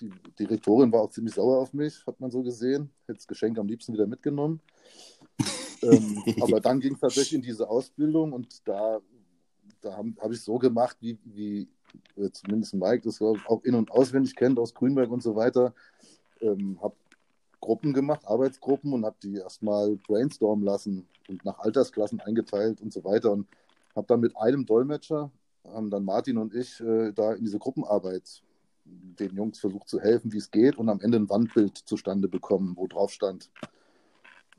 die 0.00 0.10
Direktorin 0.38 0.92
war 0.92 1.02
auch 1.02 1.10
ziemlich 1.10 1.34
sauer 1.34 1.58
auf 1.58 1.72
mich, 1.72 2.04
hat 2.06 2.20
man 2.20 2.30
so 2.30 2.42
gesehen. 2.42 2.90
Hätte 3.06 3.18
das 3.18 3.26
Geschenk 3.26 3.58
am 3.58 3.66
liebsten 3.66 3.92
wieder 3.92 4.06
mitgenommen. 4.06 4.60
ähm, 5.82 6.22
aber 6.40 6.60
dann 6.60 6.80
ging 6.80 6.94
es 6.94 7.00
tatsächlich 7.00 7.34
in 7.34 7.42
diese 7.42 7.68
Ausbildung 7.68 8.32
und 8.32 8.66
da 8.66 9.00
da 9.86 9.96
habe 9.96 10.12
hab 10.18 10.32
ich 10.32 10.40
so 10.40 10.58
gemacht, 10.58 10.96
wie, 11.00 11.18
wie 11.24 11.68
äh, 12.16 12.30
zumindest 12.30 12.74
Mike 12.74 13.02
das 13.04 13.20
auch 13.22 13.62
in- 13.64 13.74
und 13.74 13.90
auswendig 13.90 14.34
kennt 14.34 14.58
aus 14.58 14.74
Grünberg 14.74 15.10
und 15.10 15.22
so 15.22 15.36
weiter. 15.36 15.74
Ähm, 16.40 16.78
habe 16.82 16.94
Gruppen 17.66 17.92
gemacht, 17.92 18.20
Arbeitsgruppen 18.24 18.92
und 18.92 19.04
habe 19.04 19.16
die 19.20 19.34
erstmal 19.34 19.96
brainstormen 19.96 20.64
lassen 20.64 21.08
und 21.28 21.44
nach 21.44 21.58
Altersklassen 21.58 22.20
eingeteilt 22.20 22.80
und 22.80 22.92
so 22.92 23.02
weiter 23.02 23.32
und 23.32 23.48
habe 23.96 24.06
dann 24.06 24.20
mit 24.20 24.36
einem 24.36 24.66
Dolmetscher, 24.66 25.32
haben 25.64 25.90
dann 25.90 26.04
Martin 26.04 26.38
und 26.38 26.54
ich 26.54 26.80
äh, 26.80 27.10
da 27.12 27.32
in 27.32 27.44
diese 27.44 27.58
Gruppenarbeit 27.58 28.40
den 28.84 29.34
Jungs 29.34 29.58
versucht 29.58 29.88
zu 29.88 30.00
helfen, 30.00 30.32
wie 30.32 30.38
es 30.38 30.52
geht 30.52 30.78
und 30.78 30.88
am 30.88 31.00
Ende 31.00 31.18
ein 31.18 31.28
Wandbild 31.28 31.76
zustande 31.76 32.28
bekommen, 32.28 32.74
wo 32.76 32.86
drauf 32.86 33.10
stand, 33.10 33.50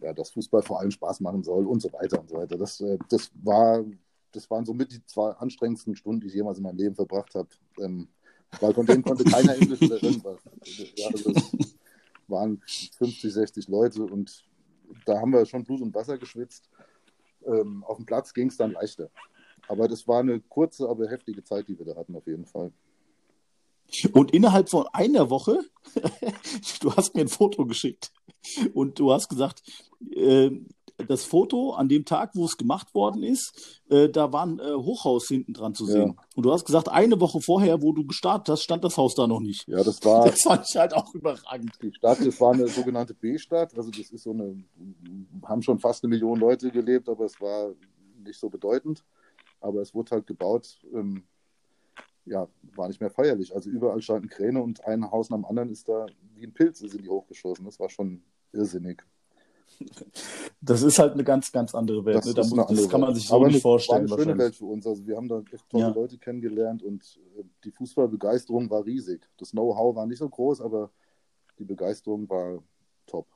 ja, 0.01 0.12
dass 0.12 0.32
Fußball 0.32 0.64
vor 0.64 0.82
allem 0.82 0.91
Spaß 0.91 1.22
machen 1.22 1.43
soll 1.43 1.66
und 1.66 1.82
so 1.82 1.93
weiter 1.93 2.20
und 2.20 2.30
so 2.30 2.36
weiter. 2.36 2.58
Das, 2.58 2.82
äh, 2.82 2.97
das, 3.08 3.32
war, 3.41 3.86
das 4.34 4.51
waren 4.51 4.66
somit 4.66 4.91
die 4.91 5.05
zwei 5.05 5.32
anstrengendsten 5.32 5.95
Stunden, 5.95 6.20
die 6.20 6.28
ich 6.28 6.34
jemals 6.34 6.58
in 6.58 6.66
meinem 6.66 6.78
Leben 6.78 6.95
verbracht 6.95 7.36
habe. 7.36 7.47
Ähm, 7.80 8.10
weil 8.60 8.74
von 8.74 8.86
denen 8.86 9.03
konnte 9.03 9.24
keiner 9.24 9.55
Englisch 9.55 9.82
oder 9.82 10.03
irgendwas. 10.03 10.39
Ja, 10.95 11.08
also 11.08 11.32
waren 12.30 12.61
50, 12.97 13.34
60 13.34 13.67
Leute 13.67 14.03
und 14.03 14.45
da 15.05 15.19
haben 15.19 15.32
wir 15.32 15.45
schon 15.45 15.63
Blut 15.63 15.82
und 15.82 15.93
Wasser 15.93 16.17
geschwitzt. 16.17 16.69
Ähm, 17.45 17.84
auf 17.84 17.97
dem 17.97 18.05
Platz 18.05 18.34
ging 18.34 18.47
es 18.47 18.57
dann 18.57 18.71
leichter. 18.71 19.09
Aber 19.67 19.88
das 19.88 20.07
war 20.07 20.19
eine 20.19 20.39
kurze, 20.39 20.88
aber 20.88 21.09
heftige 21.09 21.43
Zeit, 21.43 21.67
die 21.67 21.78
wir 21.78 21.86
da 21.86 21.95
hatten, 21.95 22.15
auf 22.15 22.28
jeden 22.28 22.45
Fall. 22.45 22.71
Und 24.11 24.32
innerhalb 24.32 24.69
von 24.69 24.86
einer 24.91 25.30
Woche, 25.30 25.59
du 26.82 26.93
hast 26.93 27.15
mir 27.15 27.21
ein 27.21 27.28
Foto 27.28 27.65
geschickt 27.65 28.11
und 28.73 28.99
du 28.99 29.11
hast 29.11 29.30
gesagt, 29.30 29.63
äh, 30.11 30.51
das 31.08 31.26
Foto 31.26 31.74
an 31.74 31.89
dem 31.89 32.06
Tag, 32.06 32.32
wo 32.34 32.45
es 32.45 32.58
gemacht 32.58 32.93
worden 32.95 33.24
ist, 33.24 33.82
äh, 33.89 34.10
da 34.10 34.32
war 34.34 34.45
ein 34.45 34.60
äh, 34.60 34.74
Hochhaus 34.74 35.28
hinten 35.28 35.54
dran 35.54 35.76
zu 35.76 35.86
sehen. 35.86 36.16
Ja. 36.18 36.24
Und 36.36 36.45
du 36.45 36.52
hast 36.52 36.66
gesagt, 36.66 36.89
eine 36.89 37.20
Woche 37.22 37.39
vorher, 37.41 37.82
wo 37.82 37.91
du 37.91 38.06
gestartet 38.06 38.50
hast, 38.50 38.64
stand 38.64 38.84
das 38.84 38.98
Haus 38.98 39.14
da 39.14 39.28
noch 39.28 39.39
nicht. 39.39 39.68
Ja, 39.68 39.84
das 39.84 40.04
war. 40.04 40.26
Das 40.38 40.41
fand 40.41 40.66
ich 40.68 40.76
halt 40.76 40.93
auch 40.93 41.14
überragend. 41.14 41.72
Die 41.82 41.93
Stadt, 41.93 42.20
das 42.26 42.41
war 42.41 42.54
eine 42.54 42.68
sogenannte 42.68 43.14
B-Stadt. 43.14 43.76
Also 43.78 43.91
das 43.91 44.12
ist 44.12 44.24
so 44.24 44.32
eine, 44.32 44.64
haben 45.43 45.62
schon 45.62 45.80
fast 45.80 46.04
eine 46.04 46.10
Million 46.10 46.39
Leute 46.39 46.72
gelebt, 46.72 47.08
aber 47.10 47.26
es 47.26 47.39
war 47.39 47.72
nicht 48.24 48.39
so 48.39 48.50
bedeutend. 48.50 49.04
Aber 49.60 49.82
es 49.82 49.93
wurde 49.93 50.12
halt 50.12 50.28
gebaut, 50.28 50.80
ähm, 50.93 51.24
ja, 52.26 52.48
war 52.76 52.88
nicht 52.88 53.00
mehr 53.00 53.10
feierlich. 53.10 53.56
Also 53.56 53.70
überall 53.70 54.02
standen 54.02 54.30
Kräne 54.30 54.62
und 54.62 54.84
ein 54.86 55.10
Haus 55.10 55.30
nach 55.30 55.38
dem 55.38 55.45
anderen 55.45 55.70
ist 55.70 55.88
da 55.88 56.06
wie 56.36 56.45
ein 56.45 56.54
Pilz 56.54 56.80
sind 56.80 57.04
die 57.04 57.10
hochgeschossen. 57.10 57.66
Das 57.66 57.80
war 57.80 57.89
schon 57.89 58.22
irrsinnig. 58.52 59.04
Das 60.61 60.82
ist 60.82 60.97
halt 60.99 61.13
eine 61.13 61.24
ganz, 61.24 61.51
ganz 61.51 61.76
andere 61.76 62.03
Welt. 62.05 62.18
Das, 62.18 62.26
ne? 62.26 62.34
da 62.34 62.41
muss, 62.43 62.51
andere 62.59 62.76
das 62.76 62.89
kann 62.89 63.01
man 63.01 63.13
sich 63.15 63.28
so 63.28 63.36
Aber 63.36 63.47
nicht 63.47 63.61
vorstellen. 63.61 64.09
War 64.09 64.18
eine 64.18 64.26
schöne. 64.26 64.38
Welt 64.39 64.55
für 64.55 64.65
uns. 64.65 64.88
Also 64.88 65.05
wir 65.05 65.15
haben 65.15 65.28
da 65.28 65.41
echt 65.51 65.70
tolle 65.70 65.84
Ja. 65.84 65.89
Leute 65.89 66.18
kennengelernt 66.18 66.82
und 66.84 67.20
äh, 67.38 67.43
die 67.63 67.72
Fußballbegeisterung 67.72 68.70
war 68.70 68.86
riesig. 68.86 69.28
Das 69.38 69.51
Know-how 69.51 69.95
war 69.95 70.05
nicht 70.07 70.18
so 70.20 70.28
groß, 70.30 70.61
aber 70.61 70.89
die 71.59 71.63
Begeisterung 71.65 72.28
war 72.30 72.63
top. 73.05 73.28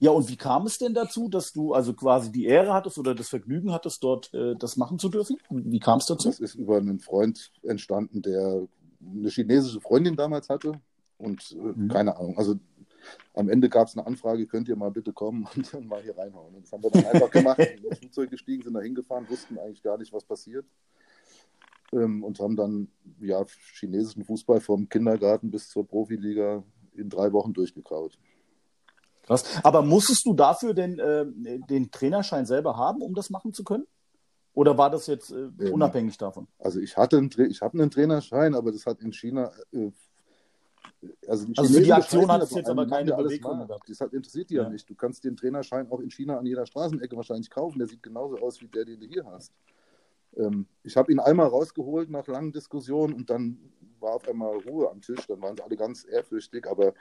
Ja, 0.00 0.12
und 0.12 0.28
wie 0.28 0.36
kam 0.36 0.64
es 0.66 0.78
denn 0.78 0.94
dazu, 0.94 1.28
dass 1.28 1.52
du 1.52 1.74
also 1.74 1.92
quasi 1.92 2.30
die 2.30 2.44
Ehre 2.46 2.72
hattest 2.72 2.98
oder 2.98 3.16
das 3.16 3.28
Vergnügen 3.28 3.72
hattest, 3.72 4.02
dort 4.04 4.32
äh, 4.32 4.54
das 4.56 4.76
machen 4.76 5.00
zu 5.00 5.08
dürfen? 5.08 5.38
Wie 5.50 5.80
kam 5.80 5.98
es 5.98 6.06
dazu? 6.06 6.28
Das 6.28 6.38
ist 6.38 6.54
über 6.54 6.76
einen 6.76 7.00
Freund 7.00 7.50
entstanden, 7.64 8.22
der 8.22 8.68
eine 9.00 9.28
chinesische 9.28 9.80
Freundin 9.80 10.14
damals 10.14 10.48
hatte. 10.48 10.80
Und 11.18 11.50
äh, 11.50 11.56
Mhm. 11.76 11.88
keine 11.88 12.16
Ahnung. 12.16 12.38
Also 12.38 12.54
am 13.34 13.48
Ende 13.48 13.68
gab 13.68 13.88
es 13.88 13.96
eine 13.96 14.06
Anfrage, 14.06 14.46
könnt 14.46 14.68
ihr 14.68 14.76
mal 14.76 14.90
bitte 14.90 15.12
kommen 15.12 15.48
und 15.56 15.72
dann 15.72 15.86
mal 15.86 16.02
hier 16.02 16.16
reinhauen. 16.16 16.54
Und 16.54 16.64
das 16.64 16.72
haben 16.72 16.82
wir 16.82 16.90
dann 16.90 17.06
einfach 17.06 17.30
gemacht, 17.30 17.56
sind 17.62 17.84
ins 17.84 17.98
Flugzeug 17.98 18.30
gestiegen, 18.30 18.62
sind 18.62 18.74
da 18.74 18.80
hingefahren, 18.80 19.28
wussten 19.28 19.58
eigentlich 19.58 19.82
gar 19.82 19.98
nicht, 19.98 20.12
was 20.12 20.24
passiert. 20.24 20.66
Ähm, 21.92 22.22
und 22.22 22.38
haben 22.40 22.56
dann 22.56 22.88
ja 23.20 23.44
chinesischen 23.78 24.24
Fußball 24.24 24.60
vom 24.60 24.88
Kindergarten 24.88 25.50
bis 25.50 25.68
zur 25.68 25.86
Profiliga 25.86 26.62
in 26.92 27.08
drei 27.08 27.32
Wochen 27.32 27.52
durchgekaut. 27.52 28.18
Krass. 29.28 29.44
Aber 29.62 29.82
musstest 29.82 30.24
du 30.24 30.34
dafür 30.34 30.74
denn 30.74 30.98
äh, 30.98 31.26
den 31.68 31.90
Trainerschein 31.90 32.46
selber 32.46 32.76
haben, 32.76 33.02
um 33.02 33.14
das 33.14 33.30
machen 33.30 33.52
zu 33.52 33.62
können? 33.62 33.86
Oder 34.54 34.76
war 34.76 34.90
das 34.90 35.06
jetzt 35.06 35.30
äh, 35.30 35.50
Ähm, 35.60 35.72
unabhängig 35.72 36.16
davon? 36.18 36.48
Also 36.58 36.80
ich 36.80 36.96
hatte 36.96 37.18
einen, 37.18 37.30
ich 37.48 37.60
habe 37.60 37.78
einen 37.78 37.90
Trainerschein, 37.90 38.54
aber 38.54 38.72
das 38.72 38.86
hat 38.86 39.00
in 39.00 39.12
China 39.12 39.52
äh, 39.72 39.90
also, 41.28 41.46
die 41.46 41.58
Also 41.58 41.74
für 41.74 41.80
die 41.80 41.92
Aktion 41.92 42.30
hat 42.30 42.42
es 42.42 42.50
jetzt 42.50 42.68
aber 42.68 42.86
keine 42.86 43.14
Beweggründe 43.14 43.66
gehabt. 43.66 43.88
Das 43.88 44.00
interessiert 44.00 44.50
die 44.50 44.54
ja. 44.54 44.64
Ja. 44.64 44.68
nicht. 44.68 44.88
Du 44.88 44.94
kannst 44.94 45.24
den 45.24 45.36
Trainerschein 45.36 45.90
auch 45.90 46.00
in 46.00 46.10
China 46.10 46.38
an 46.38 46.46
jeder 46.46 46.66
Straßenecke 46.66 47.16
wahrscheinlich 47.16 47.50
kaufen. 47.50 47.78
Der 47.78 47.86
sieht 47.86 48.02
genauso 48.02 48.38
aus 48.38 48.60
wie 48.60 48.66
der, 48.66 48.84
den 48.84 49.00
du 49.00 49.06
hier 49.06 49.24
hast. 49.24 49.52
Ähm, 50.36 50.66
ich 50.82 50.96
habe 50.96 51.12
ihn 51.12 51.20
einmal 51.20 51.46
rausgeholt 51.46 52.10
nach 52.10 52.26
langen 52.26 52.52
Diskussionen 52.52 53.14
und 53.14 53.30
dann 53.30 53.58
war 54.00 54.14
auf 54.14 54.28
einmal 54.28 54.56
Ruhe 54.58 54.90
am 54.90 55.00
Tisch. 55.00 55.26
Dann 55.26 55.40
waren 55.40 55.56
sie 55.56 55.62
alle 55.62 55.76
ganz 55.76 56.06
ehrfürchtig, 56.08 56.66
aber 56.66 56.94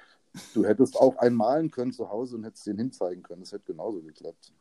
du 0.53 0.65
hättest 0.65 0.97
auch 0.97 1.17
einen 1.17 1.35
malen 1.35 1.71
können 1.71 1.91
zu 1.91 2.09
Hause 2.09 2.35
und 2.35 2.43
hättest 2.43 2.67
den 2.67 2.77
hinzeigen 2.77 3.23
können. 3.23 3.41
Das 3.41 3.51
hätte 3.51 3.65
genauso 3.71 4.01
geklappt. 4.01 4.53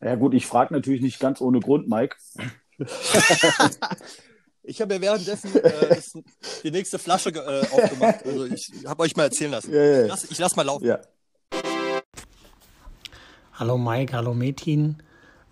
Ja 0.00 0.16
gut, 0.16 0.34
ich 0.34 0.46
frage 0.46 0.74
natürlich 0.74 1.00
nicht 1.00 1.20
ganz 1.20 1.40
ohne 1.40 1.60
Grund, 1.60 1.88
Mike. 1.88 2.16
Ich 4.64 4.80
habe 4.80 4.94
ja 4.94 5.00
währenddessen 5.00 5.56
äh, 5.56 5.88
das, 5.88 6.12
die 6.62 6.70
nächste 6.70 6.98
Flasche 7.00 7.30
äh, 7.30 7.66
aufgemacht. 7.66 8.24
Also 8.24 8.44
ich 8.46 8.70
habe 8.86 9.02
euch 9.02 9.16
mal 9.16 9.24
erzählen 9.24 9.50
lassen. 9.50 9.72
Ja, 9.72 9.82
ja. 9.82 10.02
Ich 10.02 10.08
lass, 10.08 10.30
ich 10.30 10.38
lass 10.38 10.54
mal 10.54 10.62
laufen. 10.62 10.84
Ja. 10.84 11.00
Hallo 13.54 13.76
Mike, 13.76 14.12
hallo 14.14 14.34
Metin. 14.34 15.02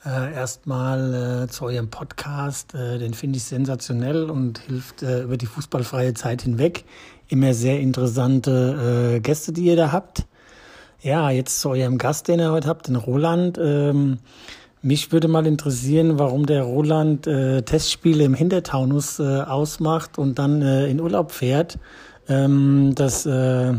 Äh, 0.05 0.33
erstmal 0.33 1.45
äh, 1.45 1.49
zu 1.49 1.65
eurem 1.65 1.91
Podcast. 1.91 2.75
Äh, 2.75 2.99
den 2.99 3.13
finde 3.13 3.39
ich 3.39 3.43
sensationell 3.43 4.31
und 4.31 4.61
hilft 4.61 5.03
äh, 5.03 5.23
über 5.23 5.37
die 5.37 5.47
fußballfreie 5.47 6.15
Zeit 6.15 6.43
hinweg. 6.43 6.85
Immer 7.27 7.53
sehr 7.53 7.81
interessante 7.81 9.17
äh, 9.17 9.21
Gäste, 9.21 9.53
die 9.53 9.65
ihr 9.65 9.77
da 9.77 9.91
habt. 9.91 10.27
Ja, 11.01 11.31
jetzt 11.31 11.61
zu 11.61 11.71
eurem 11.71 11.99
Gast, 11.99 12.29
den 12.29 12.39
ihr 12.39 12.53
heute 12.53 12.69
habt, 12.69 12.87
den 12.87 12.97
Roland. 12.97 13.59
Ähm, 13.59 14.21
mich 14.83 15.13
würde 15.13 15.29
mal 15.29 15.47
interessieren, 15.47 16.19
warum 16.19 16.47
der 16.47 16.63
Roland 16.63 17.27
äh, 17.27 17.63
Testspiele 17.63 18.25
im 18.25 18.35
Hintertaunus 18.35 19.19
äh, 19.19 19.43
ausmacht 19.43 20.19
und 20.19 20.39
dann 20.39 20.63
äh, 20.63 20.89
in 20.89 21.01
Urlaub 21.01 21.33
fährt. 21.33 21.79
Ähm, 22.29 22.93
das 22.95 23.27
äh, 23.27 23.75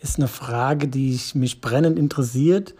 ist 0.00 0.18
eine 0.18 0.28
Frage, 0.28 0.88
die 0.88 1.14
ich, 1.14 1.34
mich 1.34 1.60
brennend 1.60 1.98
interessiert. 1.98 2.74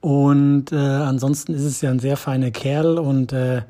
Und 0.00 0.72
äh, 0.72 0.76
ansonsten 0.76 1.54
ist 1.54 1.64
es 1.64 1.80
ja 1.80 1.90
ein 1.90 1.98
sehr 1.98 2.16
feiner 2.16 2.50
Kerl 2.50 2.98
und 2.98 3.32
äh, 3.32 3.62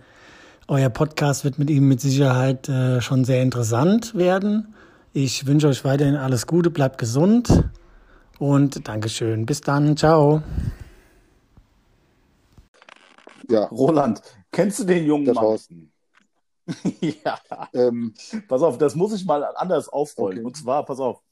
euer 0.69 0.89
Podcast 0.89 1.45
wird 1.45 1.59
mit 1.59 1.69
ihm 1.71 1.89
mit 1.89 2.01
Sicherheit 2.01 2.71
schon 3.01 3.25
sehr 3.25 3.43
interessant 3.43 4.15
werden. 4.15 4.73
Ich 5.13 5.47
wünsche 5.47 5.69
euch 5.69 5.85
weiterhin 5.85 6.17
alles 6.17 6.47
Gute, 6.47 6.71
bleibt 6.71 6.97
gesund 6.97 7.65
und 8.39 8.89
Dankeschön. 8.89 9.45
Bis 9.45 9.61
dann, 9.61 9.97
ciao. 9.99 10.43
Ja, 13.53 13.65
Roland, 13.67 14.21
kennst 14.51 14.79
du 14.81 14.85
den 14.85 15.05
jungen 15.05 15.25
der 15.27 15.35
Mann? 15.35 15.45
Thorsten. 15.45 15.93
ja. 17.01 17.39
Ähm, 17.73 18.15
Pass 18.49 18.63
auf, 18.63 18.79
das 18.79 18.95
muss 18.95 19.13
ich 19.15 19.25
mal 19.25 19.43
anders 19.57 19.89
aufrollen. 19.89 20.39
Okay. 20.39 20.47
Und 20.47 20.57
zwar, 20.57 20.85
pass 20.85 21.01
auf. 21.01 21.23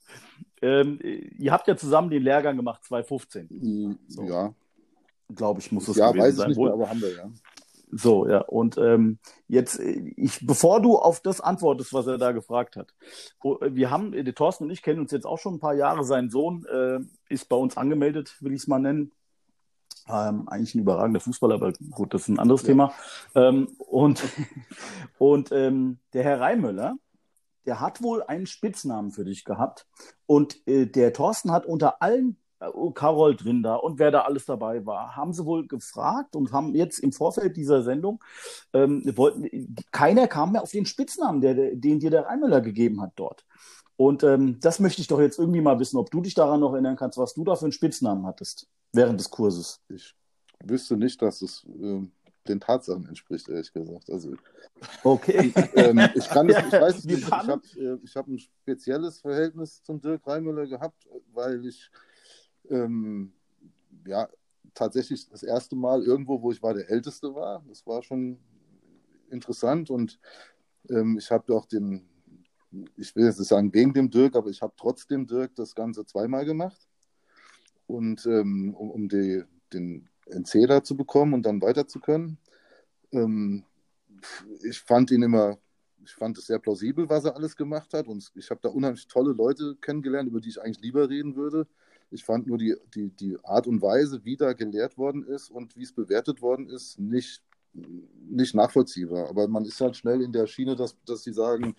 Ähm, 0.62 0.98
ihr 1.02 1.52
habt 1.52 1.66
ja 1.68 1.76
zusammen 1.76 2.10
den 2.10 2.22
Lehrgang 2.22 2.56
gemacht, 2.56 2.84
2015. 2.84 3.48
die- 3.48 3.96
So. 4.08 4.24
Ja, 4.24 4.52
Glaube 5.34 5.60
ich, 5.60 5.70
muss 5.70 5.86
es 5.88 5.96
ja 5.96 6.08
gewesen 6.10 6.22
weiß 6.24 6.32
ich 6.32 6.38
sein. 6.38 6.48
nicht 6.48 6.58
mehr, 6.58 6.72
aber 6.72 6.90
haben 6.90 7.00
wir 7.00 7.14
ja. 7.14 7.30
So, 7.92 8.28
ja. 8.28 8.40
Und 8.42 8.76
ähm, 8.78 9.18
jetzt, 9.48 9.78
äh, 9.78 10.12
ich, 10.16 10.44
bevor 10.46 10.80
du 10.82 10.96
auf 10.98 11.20
das 11.20 11.40
antwortest, 11.40 11.92
was 11.92 12.06
er 12.08 12.18
da 12.18 12.32
gefragt 12.32 12.76
hat, 12.76 12.92
oh, 13.42 13.56
äh, 13.60 13.74
wir 13.74 13.90
haben, 13.90 14.12
äh, 14.12 14.22
der 14.24 14.34
Thorsten 14.34 14.64
und 14.64 14.70
ich 14.70 14.82
kennen 14.82 15.00
uns 15.00 15.12
jetzt 15.12 15.26
auch 15.26 15.38
schon 15.38 15.54
ein 15.54 15.60
paar 15.60 15.74
Jahre. 15.74 16.04
Sein 16.04 16.30
Sohn 16.30 16.66
äh, 16.66 16.98
ist 17.32 17.48
bei 17.48 17.56
uns 17.56 17.76
angemeldet, 17.76 18.36
will 18.40 18.52
ich 18.52 18.62
es 18.62 18.66
mal 18.68 18.78
nennen. 18.80 19.12
Ähm, 20.08 20.48
eigentlich 20.48 20.74
ein 20.74 20.80
überragender 20.80 21.20
Fußballer, 21.20 21.54
aber 21.56 21.72
gut, 21.90 22.14
das 22.14 22.22
ist 22.22 22.28
ein 22.28 22.38
anderes 22.38 22.62
Ja. 22.62 22.66
Thema. 22.68 22.92
Ähm, 23.34 23.68
und 23.78 24.22
und 25.18 25.52
ähm, 25.52 25.98
der 26.12 26.24
Herr 26.24 26.40
Reimöller, 26.40 26.96
der 27.66 27.80
hat 27.80 28.02
wohl 28.02 28.22
einen 28.22 28.46
Spitznamen 28.46 29.12
für 29.12 29.24
dich 29.24 29.44
gehabt. 29.44 29.86
Und 30.26 30.66
äh, 30.66 30.86
der 30.86 31.12
Thorsten 31.12 31.52
hat 31.52 31.66
unter 31.66 32.02
allen 32.02 32.36
äh, 32.60 32.66
Carol 32.94 33.36
drin 33.36 33.62
da 33.62 33.76
und 33.76 33.98
wer 33.98 34.10
da 34.10 34.22
alles 34.22 34.46
dabei 34.46 34.84
war, 34.86 35.16
haben 35.16 35.32
sie 35.32 35.44
wohl 35.44 35.66
gefragt 35.66 36.36
und 36.36 36.52
haben 36.52 36.74
jetzt 36.74 36.98
im 36.98 37.12
Vorfeld 37.12 37.56
dieser 37.56 37.82
Sendung, 37.82 38.22
ähm, 38.72 39.02
wollten, 39.16 39.76
keiner 39.90 40.28
kam 40.28 40.52
mehr 40.52 40.62
auf 40.62 40.70
den 40.70 40.86
Spitznamen, 40.86 41.40
der, 41.40 41.74
den 41.74 42.00
dir 42.00 42.10
der 42.10 42.26
Reimüller 42.26 42.60
gegeben 42.60 43.00
hat 43.00 43.12
dort. 43.16 43.44
Und 44.00 44.22
ähm, 44.22 44.58
das 44.60 44.80
möchte 44.80 45.02
ich 45.02 45.08
doch 45.08 45.20
jetzt 45.20 45.38
irgendwie 45.38 45.60
mal 45.60 45.78
wissen, 45.78 45.98
ob 45.98 46.10
du 46.10 46.22
dich 46.22 46.32
daran 46.32 46.60
noch 46.60 46.72
erinnern 46.72 46.96
kannst, 46.96 47.18
was 47.18 47.34
du 47.34 47.44
da 47.44 47.54
für 47.54 47.66
einen 47.66 47.72
Spitznamen 47.72 48.24
hattest 48.24 48.66
während 48.94 49.20
des 49.20 49.28
Kurses. 49.28 49.78
Ich 49.90 50.16
wüsste 50.64 50.96
nicht, 50.96 51.20
dass 51.20 51.42
es 51.42 51.66
ähm, 51.66 52.10
den 52.48 52.60
Tatsachen 52.60 53.06
entspricht, 53.06 53.50
ehrlich 53.50 53.70
gesagt. 53.70 54.08
Also 54.08 54.32
Okay. 55.04 55.52
ähm, 55.74 56.08
ich 56.14 56.26
kann 56.30 56.48
es, 56.48 56.56
ich 56.72 56.72
weiß 56.80 56.98
es 57.00 57.04
nicht. 57.04 57.18
Ich 57.18 57.30
habe 57.30 57.60
äh, 57.76 57.98
ich 58.02 58.16
hab 58.16 58.26
ein 58.26 58.38
spezielles 58.38 59.20
Verhältnis 59.20 59.82
zum 59.82 60.00
Dirk 60.00 60.26
Reimüller 60.26 60.66
gehabt, 60.66 61.06
weil 61.34 61.66
ich 61.66 61.90
ähm, 62.70 63.34
ja 64.06 64.30
tatsächlich 64.72 65.28
das 65.28 65.42
erste 65.42 65.76
Mal 65.76 66.04
irgendwo, 66.04 66.40
wo 66.40 66.50
ich 66.50 66.62
war, 66.62 66.72
der 66.72 66.88
Älteste 66.88 67.34
war. 67.34 67.62
Das 67.68 67.86
war 67.86 68.02
schon 68.02 68.38
interessant 69.28 69.90
und 69.90 70.18
ähm, 70.88 71.18
ich 71.18 71.30
habe 71.30 71.54
auch 71.54 71.66
den, 71.66 72.08
ich 72.96 73.14
will 73.16 73.24
jetzt 73.24 73.38
nicht 73.38 73.48
sagen 73.48 73.72
wegen 73.72 73.92
dem 73.92 74.10
Dirk, 74.10 74.36
aber 74.36 74.50
ich 74.50 74.62
habe 74.62 74.72
trotzdem 74.76 75.26
Dirk 75.26 75.54
das 75.56 75.74
Ganze 75.74 76.04
zweimal 76.06 76.44
gemacht. 76.44 76.88
Und 77.86 78.24
ähm, 78.26 78.74
um, 78.74 78.90
um 78.90 79.08
die, 79.08 79.42
den 79.72 80.08
Erzähler 80.26 80.82
zu 80.82 80.96
bekommen 80.96 81.34
und 81.34 81.42
dann 81.42 81.60
weiter 81.60 81.86
zu 81.86 82.00
können. 82.00 82.38
Ähm, 83.12 83.64
ich 84.62 84.80
fand 84.80 85.10
ihn 85.10 85.22
immer, 85.22 85.58
ich 86.04 86.12
fand 86.12 86.38
es 86.38 86.46
sehr 86.46 86.58
plausibel, 86.58 87.08
was 87.08 87.24
er 87.24 87.36
alles 87.36 87.56
gemacht 87.56 87.92
hat. 87.94 88.06
Und 88.06 88.30
ich 88.34 88.50
habe 88.50 88.60
da 88.62 88.68
unheimlich 88.68 89.06
tolle 89.06 89.32
Leute 89.32 89.76
kennengelernt, 89.80 90.28
über 90.28 90.40
die 90.40 90.50
ich 90.50 90.60
eigentlich 90.60 90.80
lieber 90.80 91.08
reden 91.08 91.36
würde. 91.36 91.66
Ich 92.10 92.24
fand 92.24 92.46
nur 92.46 92.58
die, 92.58 92.76
die, 92.94 93.10
die 93.10 93.36
Art 93.44 93.66
und 93.66 93.82
Weise, 93.82 94.24
wie 94.24 94.36
da 94.36 94.52
gelehrt 94.52 94.98
worden 94.98 95.24
ist 95.24 95.50
und 95.50 95.76
wie 95.76 95.82
es 95.82 95.92
bewertet 95.92 96.42
worden 96.42 96.68
ist, 96.68 96.98
nicht, 96.98 97.42
nicht 97.72 98.54
nachvollziehbar. 98.54 99.28
Aber 99.28 99.46
man 99.46 99.64
ist 99.64 99.80
halt 99.80 99.96
schnell 99.96 100.20
in 100.22 100.32
der 100.32 100.46
Schiene, 100.46 100.74
dass, 100.74 100.96
dass 101.04 101.22
sie 101.22 101.32
sagen, 101.32 101.76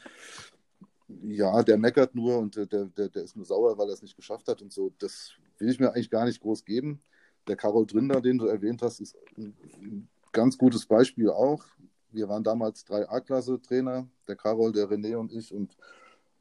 ja, 1.24 1.64
der 1.64 1.78
meckert 1.78 2.16
nur 2.16 2.38
und 2.38 2.56
der, 2.56 2.66
der, 2.66 2.86
der 3.10 3.24
ist 3.24 3.36
nur 3.36 3.46
sauer, 3.46 3.78
weil 3.78 3.88
er 3.88 3.94
es 3.94 4.02
nicht 4.02 4.16
geschafft 4.16 4.48
hat 4.48 4.62
und 4.62 4.72
so. 4.72 4.92
Das 5.00 5.32
will 5.58 5.70
ich 5.70 5.80
mir 5.80 5.90
eigentlich 5.90 6.10
gar 6.10 6.26
nicht 6.26 6.42
groß 6.42 6.66
geben. 6.66 7.02
Der 7.48 7.56
Karol 7.56 7.86
Drinder, 7.86 8.22
den 8.22 8.38
du 8.38 8.46
erwähnt 8.46 8.82
hast, 8.82 9.00
ist 9.00 9.16
ein 9.38 10.08
ganz 10.32 10.58
gutes 10.58 10.86
Beispiel 10.86 11.30
auch. 11.30 11.64
Wir 12.12 12.28
waren 12.28 12.44
damals 12.44 12.84
drei 12.84 13.10
A-Klasse-Trainer, 13.10 14.08
der 14.28 14.36
Karol, 14.36 14.72
der 14.72 14.90
René 14.90 15.16
und 15.16 15.32
ich, 15.32 15.54
und 15.54 15.76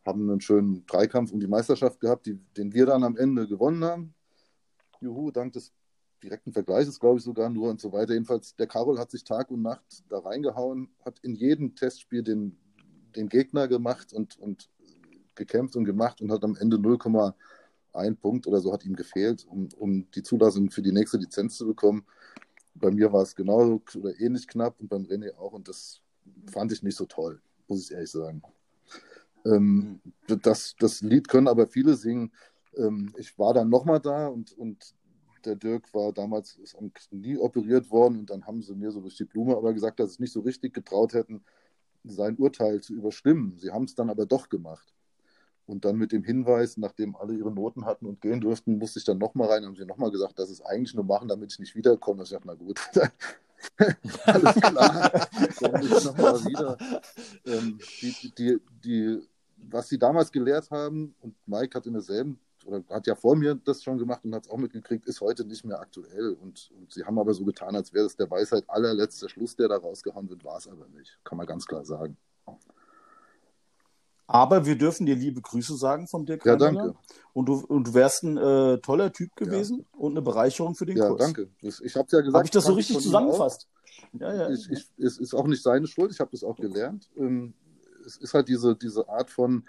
haben 0.05 0.29
einen 0.29 0.41
schönen 0.41 0.85
Dreikampf 0.87 1.33
um 1.33 1.41
die 1.41 1.47
Meisterschaft 1.47 2.01
gehabt, 2.01 2.27
die, 2.27 2.35
den 2.57 2.73
wir 2.73 2.87
dann 2.87 3.05
am 3.05 3.17
Ende 3.17 3.47
gewonnen 3.47 3.85
haben. 3.85 4.15
Juhu, 5.01 5.31
dank 5.31 5.53
des 5.53 5.73
direkten 6.23 6.53
Vergleiches, 6.53 7.01
glaube 7.01 7.19
ich 7.19 7.25
sogar 7.25 7.49
nur 7.49 7.71
und 7.71 7.81
so 7.81 7.93
weiter. 7.93 8.13
Jedenfalls, 8.13 8.55
der 8.57 8.67
Karol 8.67 8.99
hat 8.99 9.11
sich 9.11 9.25
Tag 9.25 9.51
und 9.51 9.63
Nacht 9.63 10.05
da 10.09 10.19
reingehauen, 10.19 10.91
hat 11.05 11.19
in 11.21 11.35
jedem 11.35 11.75
Testspiel 11.75 12.23
den, 12.23 12.59
den 13.17 13.29
Gegner 13.29 13.69
gemacht 13.69 14.13
und, 14.13 14.39
und 14.39 14.69
gekämpft 15.35 15.77
und 15.77 15.85
gemacht 15.85 16.21
und 16.21 16.31
hat 16.33 16.45
am 16.45 16.57
Ende 16.57 16.77
0,1 16.77 18.17
Punkt 18.17 18.47
oder 18.47 18.61
so 18.61 18.73
hat 18.73 18.85
ihm 18.85 18.97
gefehlt, 18.97 19.47
um, 19.49 19.69
um 19.77 20.11
die 20.13 20.23
Zulassung 20.23 20.71
für 20.71 20.83
die 20.83 20.93
nächste 20.93 21.19
Lizenz 21.19 21.57
zu 21.57 21.67
bekommen. 21.67 22.05
Bei 22.75 22.91
mir 22.91 23.13
war 23.13 23.23
es 23.23 23.35
genauso 23.35 23.83
oder 23.97 24.19
ähnlich 24.21 24.47
knapp 24.47 24.81
und 24.81 24.89
beim 24.89 25.05
René 25.05 25.35
auch 25.37 25.53
und 25.53 25.69
das 25.69 26.01
fand 26.51 26.73
ich 26.73 26.83
nicht 26.83 26.97
so 26.97 27.07
toll, 27.07 27.41
muss 27.69 27.85
ich 27.85 27.93
ehrlich 27.93 28.11
sagen. 28.11 28.43
Ähm, 29.45 30.01
das, 30.27 30.75
das 30.79 31.01
Lied 31.01 31.29
können 31.29 31.49
aber 31.49 31.67
viele 31.67 31.95
singen. 31.95 32.33
Ähm, 32.77 33.13
ich 33.17 33.39
war 33.39 33.55
dann 33.55 33.69
nochmal 33.69 34.01
da 34.01 34.29
und, 34.29 34.53
und 34.53 34.95
der 35.45 35.57
Dirk 35.57 35.93
war 35.95 36.13
damals 36.13 36.57
ist 36.57 36.77
am 36.77 36.93
Knie 36.93 37.39
operiert 37.39 37.91
worden 37.91 38.21
und 38.21 38.31
dann 38.31 38.47
haben 38.47 38.63
sie 38.63 38.75
mir 38.75 38.91
so 38.91 39.01
durch 39.01 39.17
die 39.17 39.25
Blume 39.25 39.57
aber 39.57 39.73
gesagt, 39.73 39.99
dass 39.99 40.11
sie 40.11 40.15
es 40.15 40.21
nicht 40.21 40.33
so 40.33 40.41
richtig 40.41 40.75
getraut 40.75 41.15
hätten, 41.15 41.43
sein 42.05 42.37
Urteil 42.37 42.81
zu 42.81 42.95
überstimmen. 42.95 43.57
Sie 43.59 43.71
haben 43.71 43.85
es 43.85 43.95
dann 43.95 44.11
aber 44.11 44.27
doch 44.27 44.49
gemacht. 44.49 44.95
Und 45.67 45.85
dann 45.85 45.97
mit 45.97 46.11
dem 46.11 46.25
Hinweis, 46.25 46.77
nachdem 46.77 47.15
alle 47.15 47.35
ihre 47.35 47.53
Noten 47.53 47.85
hatten 47.85 48.07
und 48.07 48.21
gehen 48.21 48.41
durften, 48.41 48.79
musste 48.79 48.99
ich 48.99 49.05
dann 49.05 49.19
nochmal 49.19 49.49
rein, 49.49 49.65
haben 49.65 49.77
sie 49.77 49.85
nochmal 49.85 50.11
gesagt, 50.11 50.39
dass 50.39 50.51
es 50.51 50.61
eigentlich 50.63 50.95
nur 50.95 51.05
machen, 51.05 51.29
damit 51.29 51.53
ich 51.53 51.59
nicht 51.61 51.77
wiederkomme. 51.77 52.25
Ich 52.25 52.31
dachte, 52.31 52.47
na 52.47 52.55
gut, 52.55 52.81
alles 54.25 54.55
klar, 54.57 55.29
komme 55.59 55.85
ich 55.85 56.05
nochmal 56.05 56.45
wieder. 56.45 56.77
Ähm, 57.47 57.79
was 59.69 59.89
sie 59.89 59.99
damals 59.99 60.33
gelehrt 60.33 60.71
haben, 60.71 61.15
und 61.21 61.37
Mike 61.47 61.77
hat 61.77 61.87
in 61.87 61.93
derselben, 61.93 62.41
oder 62.65 62.83
hat 62.91 63.07
ja 63.07 63.15
vor 63.15 63.37
mir 63.37 63.55
das 63.55 63.83
schon 63.83 63.99
gemacht 63.99 64.25
und 64.25 64.35
hat 64.35 64.45
es 64.47 64.51
auch 64.51 64.57
mitgekriegt, 64.57 65.07
ist 65.07 65.21
heute 65.21 65.45
nicht 65.45 65.65
mehr 65.65 65.81
aktuell. 65.81 66.37
Und, 66.41 66.71
und 66.77 66.93
sie 66.93 67.05
haben 67.05 67.19
aber 67.19 67.35
so 67.35 67.45
getan, 67.45 67.75
als 67.75 67.93
wäre 67.93 68.07
es 68.07 68.17
der 68.17 68.31
Weisheit 68.31 68.65
allerletzter 68.69 69.29
Schluss, 69.29 69.57
der 69.57 69.69
da 69.69 69.77
rausgehauen 69.77 70.29
wird, 70.29 70.45
war 70.45 70.59
es 70.59 70.69
aber 70.69 70.87
nicht. 70.89 71.19
Kann 71.25 71.39
man 71.39 71.47
ganz 71.47 71.67
klar 71.67 71.85
sagen. 71.85 72.17
Aber 74.27 74.65
wir 74.65 74.79
dürfen 74.79 75.07
dir 75.07 75.17
liebe 75.17 75.41
Grüße 75.41 75.77
sagen 75.77 76.07
vom 76.07 76.25
Dirk 76.25 76.47
Ja, 76.47 76.55
danke. 76.55 76.95
Und 77.33 77.47
du, 77.47 77.65
und 77.67 77.89
du 77.89 77.95
wärst 77.95 78.23
ein 78.23 78.37
äh, 78.37 78.79
toller 78.79 79.13
Typ 79.13 79.35
gewesen 79.35 79.85
und 79.97 80.13
eine 80.13 80.23
Bereicherung 80.23 80.77
für 80.77 80.87
den 80.87 80.99
Ja, 80.99 81.09
Kurs. 81.09 81.19
danke. 81.19 81.51
Das, 81.63 81.81
ich 81.81 81.97
habe 81.97 82.07
ja 82.13 82.21
gesagt, 82.21 82.35
Habe 82.37 82.45
ich 82.45 82.51
das 82.53 82.65
so 82.65 82.75
richtig 82.75 83.01
zusammengefasst? 83.01 83.67
Ja, 84.13 84.33
ja. 84.33 84.51
Ich, 84.51 84.71
ich, 84.71 84.89
es 84.99 85.19
ist 85.19 85.35
auch 85.35 85.49
nicht 85.49 85.63
seine 85.65 85.89
Schuld, 85.89 86.13
ich 86.13 86.21
habe 86.21 86.31
das 86.31 86.45
auch 86.45 86.57
gelernt. 86.57 87.11
Ähm, 87.17 87.55
es 88.07 88.19
ist 88.19 88.33
halt 88.33 88.47
diese, 88.47 88.77
diese 88.77 89.09
Art 89.09 89.31
von, 89.31 89.65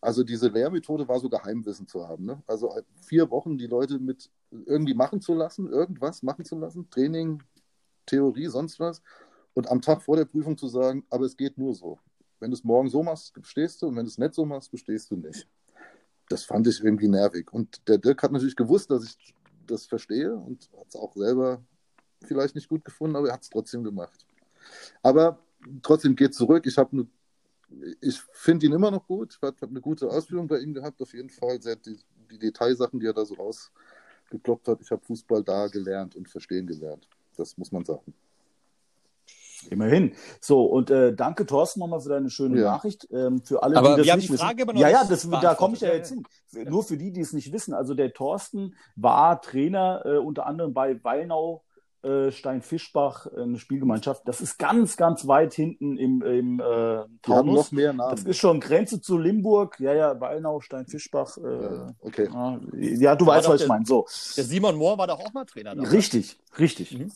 also 0.00 0.22
diese 0.22 0.48
Lehrmethode 0.48 1.08
war 1.08 1.18
so 1.20 1.28
Geheimwissen 1.28 1.86
zu 1.86 2.06
haben. 2.06 2.24
Ne? 2.24 2.42
Also 2.46 2.74
vier 3.02 3.30
Wochen 3.30 3.58
die 3.58 3.66
Leute 3.66 3.98
mit 3.98 4.30
irgendwie 4.50 4.94
machen 4.94 5.20
zu 5.20 5.34
lassen, 5.34 5.68
irgendwas 5.68 6.22
machen 6.22 6.44
zu 6.44 6.58
lassen, 6.58 6.88
Training, 6.90 7.42
Theorie, 8.06 8.46
sonst 8.46 8.80
was. 8.80 9.02
Und 9.54 9.68
am 9.70 9.82
Tag 9.82 10.02
vor 10.02 10.16
der 10.16 10.24
Prüfung 10.24 10.56
zu 10.56 10.68
sagen, 10.68 11.04
aber 11.10 11.24
es 11.24 11.36
geht 11.36 11.58
nur 11.58 11.74
so. 11.74 11.98
Wenn 12.40 12.50
du 12.50 12.56
es 12.56 12.64
morgen 12.64 12.88
so 12.88 13.02
machst, 13.02 13.32
bestehst 13.34 13.82
du, 13.82 13.88
und 13.88 13.96
wenn 13.96 14.04
du 14.04 14.10
es 14.10 14.18
nicht 14.18 14.34
so 14.34 14.44
machst, 14.44 14.70
bestehst 14.70 15.10
du 15.10 15.16
nicht. 15.16 15.48
Das 16.28 16.44
fand 16.44 16.66
ich 16.66 16.82
irgendwie 16.82 17.08
nervig. 17.08 17.52
Und 17.52 17.86
der 17.88 17.98
Dirk 17.98 18.22
hat 18.22 18.32
natürlich 18.32 18.56
gewusst, 18.56 18.90
dass 18.90 19.04
ich 19.04 19.34
das 19.66 19.86
verstehe 19.86 20.34
und 20.34 20.70
hat 20.78 20.88
es 20.88 20.96
auch 20.96 21.14
selber 21.14 21.62
vielleicht 22.24 22.54
nicht 22.54 22.68
gut 22.68 22.84
gefunden, 22.84 23.16
aber 23.16 23.28
er 23.28 23.34
hat 23.34 23.42
es 23.42 23.50
trotzdem 23.50 23.84
gemacht. 23.84 24.26
Aber 25.02 25.38
trotzdem 25.82 26.16
geht 26.16 26.34
zurück. 26.34 26.66
Ich 26.66 26.78
habe 26.78 26.92
eine 26.92 27.06
ich 28.00 28.20
finde 28.32 28.66
ihn 28.66 28.72
immer 28.72 28.90
noch 28.90 29.06
gut. 29.06 29.36
Ich 29.36 29.42
habe 29.46 29.56
eine 29.66 29.80
gute 29.80 30.08
Ausbildung 30.08 30.46
bei 30.48 30.58
ihm 30.58 30.74
gehabt, 30.74 31.00
auf 31.02 31.12
jeden 31.12 31.30
Fall. 31.30 31.60
Sehr 31.60 31.76
die, 31.76 31.98
die 32.30 32.38
Detailsachen, 32.38 33.00
die 33.00 33.06
er 33.06 33.12
da 33.14 33.24
so 33.24 33.34
rausgekloppt 33.34 34.68
hat. 34.68 34.80
Ich 34.80 34.90
habe 34.90 35.04
Fußball 35.04 35.42
da 35.42 35.68
gelernt 35.68 36.16
und 36.16 36.28
verstehen 36.28 36.66
gelernt. 36.66 37.08
Das 37.36 37.56
muss 37.58 37.70
man 37.72 37.84
sagen. 37.84 38.14
Immerhin. 39.70 40.14
So, 40.40 40.64
und 40.66 40.90
äh, 40.90 41.12
danke, 41.14 41.44
Thorsten, 41.44 41.80
nochmal 41.80 42.00
für 42.00 42.10
deine 42.10 42.30
schöne 42.30 42.60
Ja. 42.60 42.72
Nachricht. 42.72 43.08
Ähm, 43.10 43.42
für 43.42 43.62
alle, 43.62 43.76
Aber 43.76 43.90
die 43.90 43.96
das 43.96 44.06
wir 44.06 44.12
haben 44.12 44.18
nicht 44.20 44.32
die 44.32 44.36
Frage 44.36 44.58
wissen. 44.58 44.62
aber 44.68 44.72
noch 44.74 44.80
ja, 44.80 44.88
ja, 44.88 45.04
das, 45.04 45.28
da 45.28 45.54
komme 45.54 45.74
ich 45.74 45.80
ja 45.80 45.92
jetzt 45.92 46.10
hin. 46.10 46.22
Nur 46.68 46.84
für 46.84 46.96
die, 46.96 47.10
die 47.12 47.20
es 47.20 47.32
nicht 47.32 47.52
wissen. 47.52 47.74
Also 47.74 47.94
der 47.94 48.12
Thorsten 48.12 48.76
war 48.96 49.42
Trainer 49.42 50.02
äh, 50.04 50.16
unter 50.18 50.46
anderem 50.46 50.72
bei 50.74 51.02
Weinau, 51.02 51.64
äh, 52.02 52.30
Stein-Fischbach, 52.30 53.26
äh, 53.26 53.42
eine 53.42 53.58
Spielgemeinschaft. 53.58 54.22
Das 54.26 54.40
ist 54.40 54.58
ganz, 54.58 54.96
ganz 54.96 55.26
weit 55.26 55.54
hinten 55.54 55.96
im, 55.96 56.22
im 56.22 56.60
äh, 56.60 57.04
Taunus. 57.22 57.54
noch 57.54 57.72
mehr 57.72 57.92
Namen. 57.92 58.10
Das 58.10 58.24
ist 58.24 58.36
schon 58.38 58.60
Grenze 58.60 59.00
zu 59.00 59.18
Limburg. 59.18 59.80
Ja, 59.80 59.92
ja, 59.94 60.20
Weinau, 60.20 60.60
Stein-Fischbach. 60.60 61.36
Äh, 61.38 61.62
Ja, 61.62 61.94
okay. 62.00 62.28
ja, 62.32 62.60
ja, 62.76 63.16
du 63.16 63.26
weißt, 63.26 63.48
was 63.48 63.62
ich 63.62 63.68
meine. 63.68 63.84
So. 63.84 64.06
Der 64.36 64.44
Simon 64.44 64.76
Mohr 64.76 64.96
war 64.98 65.06
doch 65.06 65.18
auch 65.18 65.32
mal 65.32 65.44
Trainer 65.44 65.74
da. 65.74 65.82
oder? 65.82 65.92
Richtig, 65.92 66.38
richtig. 66.58 66.96
Mhm. 66.96 67.10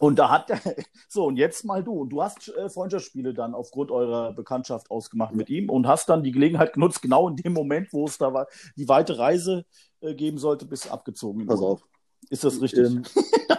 Und 0.00 0.18
da 0.18 0.28
hat 0.30 0.50
er, 0.50 0.60
so 1.08 1.26
und 1.26 1.36
jetzt 1.36 1.64
mal 1.64 1.84
du. 1.84 1.92
Und 1.92 2.10
du 2.10 2.22
hast 2.22 2.48
äh, 2.48 2.68
Freundschaftsspiele 2.68 3.34
dann 3.34 3.54
aufgrund 3.54 3.90
eurer 3.90 4.32
Bekanntschaft 4.32 4.90
ausgemacht 4.90 5.34
mit 5.34 5.48
ihm 5.50 5.70
und 5.70 5.86
hast 5.86 6.08
dann 6.08 6.22
die 6.22 6.32
Gelegenheit 6.32 6.72
genutzt, 6.72 7.02
genau 7.02 7.28
in 7.28 7.36
dem 7.36 7.52
Moment, 7.52 7.92
wo 7.92 8.06
es 8.06 8.18
da 8.18 8.32
war, 8.32 8.48
die 8.76 8.88
weite 8.88 9.18
Reise 9.18 9.64
äh, 10.00 10.14
geben 10.14 10.38
sollte, 10.38 10.66
bist 10.66 10.86
du 10.86 10.90
abgezogen. 10.90 11.46
Pass 11.46 11.60
auf. 11.60 11.86
Ist 12.30 12.44
das 12.44 12.60
richtig? 12.60 12.86
Ähm, 12.86 13.02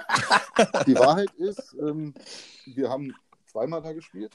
die 0.88 0.96
Wahrheit 0.96 1.32
ist, 1.38 1.76
ähm, 1.80 2.14
wir 2.66 2.90
haben 2.90 3.14
zweimal 3.46 3.82
da 3.82 3.94
gespielt. 3.94 4.32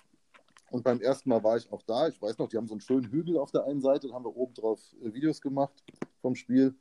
Und 0.71 0.83
beim 0.83 1.01
ersten 1.01 1.29
Mal 1.29 1.45
war 1.45 1.57
ich 1.57 1.71
auch 1.71 1.83
da. 1.83 2.09
Ich 2.09 2.21
weiß 2.21 2.39
noch, 2.39 2.49
die 2.49 2.57
haben 2.57 2.67
so 2.67 2.75
einen 2.75 2.81
schönen 2.81 3.11
Hügel 3.11 3.39
auf 3.39 3.53
der 3.53 3.65
einen 3.65 3.81
Seite. 3.81 4.09
Da 4.09 4.15
haben 4.15 4.25
wir 4.25 4.37
oben 4.37 4.55
drauf 4.55 4.81
äh, 5.03 5.13
Videos 5.13 5.41
gemacht 5.41 5.85
vom 6.21 6.35
Spiel. 6.35 6.75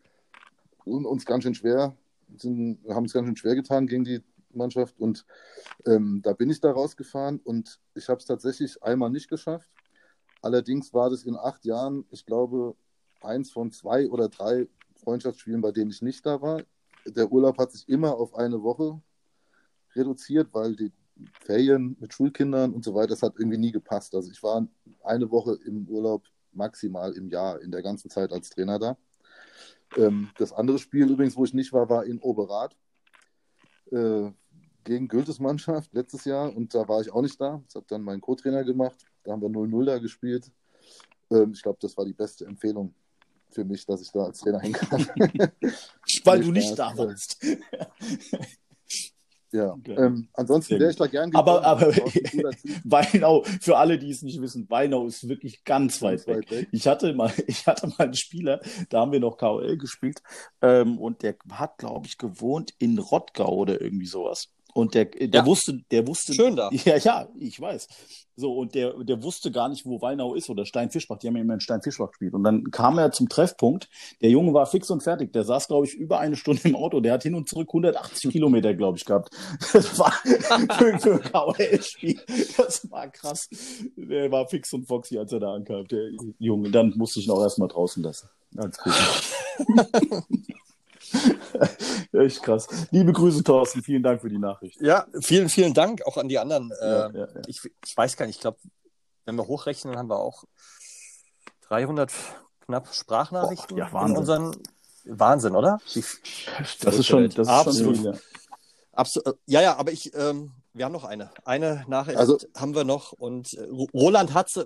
Und 0.86 1.06
uns 1.06 1.26
ganz 1.26 1.44
schön 1.44 1.54
schwer, 1.54 1.96
sind, 2.36 2.80
haben 2.90 3.04
uns 3.04 3.14
ganz 3.14 3.28
schön 3.28 3.38
schwer 3.38 3.56
getan 3.56 3.88
gegen 3.88 4.04
die 4.04 4.22
Mannschaft. 4.52 5.00
Und 5.00 5.26
ähm, 5.86 6.22
da 6.24 6.34
bin 6.34 6.50
ich 6.50 6.60
da 6.60 6.72
rausgefahren 6.72 7.40
und 7.40 7.80
ich 7.96 8.10
habe 8.10 8.20
es 8.20 8.26
tatsächlich 8.26 8.82
einmal 8.84 9.10
nicht 9.10 9.30
geschafft. 9.30 9.70
Allerdings 10.42 10.94
war 10.94 11.10
das 11.10 11.24
in 11.24 11.38
acht 11.38 11.64
Jahren, 11.64 12.06
ich 12.12 12.26
glaube, 12.26 12.76
eins 13.22 13.52
von 13.52 13.72
zwei 13.72 14.10
oder 14.10 14.28
drei 14.28 14.68
Freundschaftsspielen, 14.96 15.62
bei 15.62 15.72
denen 15.72 15.92
ich 15.92 16.02
nicht 16.02 16.26
da 16.26 16.42
war. 16.42 16.62
Der 17.06 17.32
Urlaub 17.32 17.58
hat 17.58 17.72
sich 17.72 17.88
immer 17.90 18.16
auf 18.16 18.36
eine 18.36 18.62
Woche 18.62 19.02
reduziert, 19.96 20.50
weil 20.54 20.76
die 20.76 20.92
Ferien 21.42 21.96
mit 22.00 22.14
Schulkindern 22.14 22.74
und 22.74 22.84
so 22.84 22.94
weiter, 22.96 23.10
das 23.10 23.22
hat 23.22 23.36
irgendwie 23.38 23.58
nie 23.58 23.72
gepasst. 23.72 24.16
Also 24.16 24.32
ich 24.32 24.42
war 24.42 24.68
eine 25.04 25.30
Woche 25.30 25.58
im 25.66 25.88
Urlaub 25.88 26.24
maximal 26.52 27.14
im 27.14 27.30
Jahr, 27.30 27.62
in 27.62 27.72
der 27.72 27.82
ganzen 27.82 28.10
Zeit 28.10 28.32
als 28.32 28.50
Trainer 28.50 28.80
da. 28.80 28.98
Ähm, 29.98 30.30
das 30.38 30.54
andere 30.54 30.80
Spiel 30.80 31.10
übrigens, 31.10 31.36
wo 31.36 31.46
ich 31.46 31.54
nicht 31.54 31.74
war, 31.74 31.90
war 31.90 32.06
in 32.06 32.20
Oberath 32.20 32.76
äh, 33.92 34.32
gegen 34.84 35.08
Gültes 35.08 35.40
Mannschaft 35.40 35.94
letztes 35.94 36.26
Jahr 36.26 36.56
und 36.56 36.74
da 36.74 36.88
war 36.88 37.02
ich 37.02 37.12
auch 37.12 37.22
nicht 37.22 37.40
da. 37.40 37.62
Das 37.66 37.76
hat 37.76 37.92
dann 37.92 38.02
mein 38.02 38.22
Co-Trainer 38.22 38.64
gemacht. 38.64 39.06
Da 39.24 39.32
haben 39.32 39.42
wir 39.42 39.50
0-0 39.50 39.86
da 39.86 39.98
gespielt. 40.00 40.52
Ähm, 41.32 41.52
ich 41.54 41.62
glaube, 41.62 41.78
das 41.82 41.96
war 41.98 42.06
die 42.06 42.14
beste 42.14 42.46
Empfehlung 42.46 42.94
für 43.54 43.64
mich, 43.66 43.86
dass 43.86 44.02
ich 44.02 44.12
da 44.12 44.26
als 44.26 44.40
Trainer 44.40 44.60
hinkam. 44.60 45.06
Weil 46.26 46.42
du 46.42 46.52
nicht 46.52 46.78
da 46.78 46.96
warst. 46.98 47.38
ja, 49.52 49.72
Okay. 49.74 49.94
ähm, 49.96 50.28
ansonsten 50.34 50.80
wäre 50.80 50.90
ich 50.90 50.96
da 50.98 51.06
gern 51.06 51.34
Aber- 51.36 51.60
gekommen. 51.62 51.66
aber- 51.66 51.92
Typ, 52.12 52.82
Weinau, 52.86 53.44
für 53.62 53.78
alle, 53.78 54.00
die 54.00 54.10
es 54.10 54.24
nicht 54.24 54.42
wissen, 54.42 54.68
Weinau 54.70 55.06
ist 55.06 55.28
wirklich 55.30 55.64
ganz 55.64 56.02
weit 56.02 56.26
ganz 56.26 56.28
weg. 56.28 56.36
weit 56.38 56.52
weg. 56.52 56.68
Ich 56.72 56.88
hatte 56.88 57.14
mal, 57.14 57.32
ich 57.48 57.68
hatte 57.68 57.88
mal 57.88 58.00
einen 58.00 58.14
Spieler, 58.16 58.62
da 58.90 59.02
haben 59.02 59.12
wir 59.12 59.20
noch 59.20 59.38
KOL 59.38 59.78
gespielt, 59.78 60.24
ähm, 60.62 60.98
und 60.98 61.22
der 61.22 61.36
hat, 61.52 61.78
glaube 61.78 62.08
ich, 62.08 62.18
gewohnt 62.18 62.74
in 62.80 62.98
Rottgau 62.98 63.54
oder 63.56 63.80
irgendwie 63.80 64.08
sowas. 64.08 64.50
Und 64.74 64.96
der, 64.96 65.06
der 65.06 65.30
Ja. 65.42 65.46
wusste, 65.46 65.80
der 65.92 66.08
wusste. 66.08 66.34
Schön 66.34 66.56
da. 66.56 66.70
Ja, 66.86 66.98
ja, 66.98 67.28
ich 67.40 67.60
weiß. 67.60 67.88
So, 68.36 68.54
und 68.54 68.74
der, 68.74 68.94
der 69.04 69.22
wusste 69.22 69.52
gar 69.52 69.70
nicht, 69.70 69.86
wo 69.86 70.02
Weinau 70.02 70.34
ist 70.34 70.50
oder 70.50 70.66
Steinfischbach. 70.66 71.20
Die 71.20 71.28
haben 71.28 71.36
ja 71.36 71.44
immer 71.44 71.54
in 71.54 71.60
Steinfischbach 71.60 72.10
gespielt. 72.10 72.34
Und 72.34 72.44
dann 72.44 72.72
kam 72.72 72.98
er 72.98 73.12
zum 73.12 73.30
Treffpunkt. 73.30 73.88
Der 74.22 74.32
Junge 74.32 74.54
war 74.56 74.66
fix 74.66 74.90
und 74.90 75.04
fertig. 75.04 75.32
Der 75.34 75.44
saß, 75.44 75.68
glaube 75.68 75.86
ich, 75.86 75.94
über 75.94 76.20
eine 76.20 76.36
Stunde 76.36 76.62
im 76.68 76.76
Auto. 76.76 77.00
Der 77.00 77.14
hat 77.14 77.22
hin 77.22 77.36
und 77.36 77.48
zurück 77.48 77.70
180 77.70 78.32
Kilometer, 78.32 78.74
glaube 78.74 78.98
ich, 78.98 79.06
gehabt. 79.06 79.30
Das 79.74 80.00
war 80.00 80.12
für, 80.12 81.00
für 81.00 81.14
ein 81.14 81.22
KHL-Spiel. 81.22 82.20
Das 82.58 82.90
war 82.90 83.08
krass. 83.10 83.50
Der 83.96 84.32
war 84.32 84.48
fix 84.48 84.74
und 84.74 84.88
foxy, 84.88 85.18
als 85.20 85.32
er 85.32 85.40
da 85.40 85.54
ankam, 85.54 85.88
der 85.88 86.10
Junge. 86.40 86.72
Dann 86.72 86.94
musste 86.98 87.20
ich 87.20 87.28
ihn 87.28 87.32
auch 87.32 87.42
erstmal 87.42 87.68
draußen 87.68 88.02
lassen. 88.02 88.30
Ganz 88.56 88.78
gut. 88.80 88.94
Echt 92.12 92.44
krass. 92.44 92.68
Liebe 92.92 93.12
Grüße, 93.12 93.44
Thorsten. 93.44 93.84
Vielen 93.84 94.04
Dank 94.04 94.22
für 94.22 94.30
die 94.30 94.38
Nachricht. 94.38 94.80
Ja, 94.82 95.08
vielen, 95.22 95.50
vielen 95.50 95.74
Dank 95.74 96.06
auch 96.06 96.18
an 96.18 96.28
die 96.30 96.40
anderen. 96.40 96.72
Ja, 96.82 97.08
Äh, 97.08 97.18
ja, 97.18 97.28
ja. 97.34 97.42
Ich, 97.48 97.62
ich 97.86 97.98
weiß 97.98 98.18
gar 98.18 98.26
nicht, 98.26 98.36
ich 98.36 98.42
glaube, 98.42 98.58
wenn 99.26 99.36
wir 99.36 99.48
hochrechnen, 99.48 99.98
haben 99.98 100.10
wir 100.10 100.20
auch 100.20 100.44
300 101.70 102.12
knapp 102.66 102.94
Sprachnachrichten 102.94 103.76
Boah, 103.76 103.80
ja, 103.80 103.88
in 103.88 103.94
Wahnsinn. 103.94 104.18
unseren. 104.18 104.52
Wahnsinn, 105.06 105.56
oder? 105.56 105.80
Wie- 105.94 106.04
Das 106.82 106.98
ist 106.98 107.06
schon, 107.08 107.24
das 107.30 107.36
ist 107.40 107.48
Absolut. 107.50 107.96
schon 107.98 108.04
viel, 108.06 108.14
ja. 108.14 108.20
Absolut. 108.94 109.38
Ja, 109.48 109.62
ja, 109.62 109.76
aber 109.76 109.92
ich, 109.92 110.14
ähm, 110.16 110.52
wir 110.74 110.86
haben 110.86 110.92
noch 110.94 111.04
eine. 111.04 111.30
Eine 111.46 111.84
Nachricht 111.88 112.18
Also- 112.18 112.38
haben 112.56 112.74
wir 112.76 112.84
noch 112.84 113.12
und 113.12 113.54
äh, 113.54 113.64
Roland 113.94 114.34
hat 114.34 114.50
sie 114.50 114.62
äh, 114.62 114.66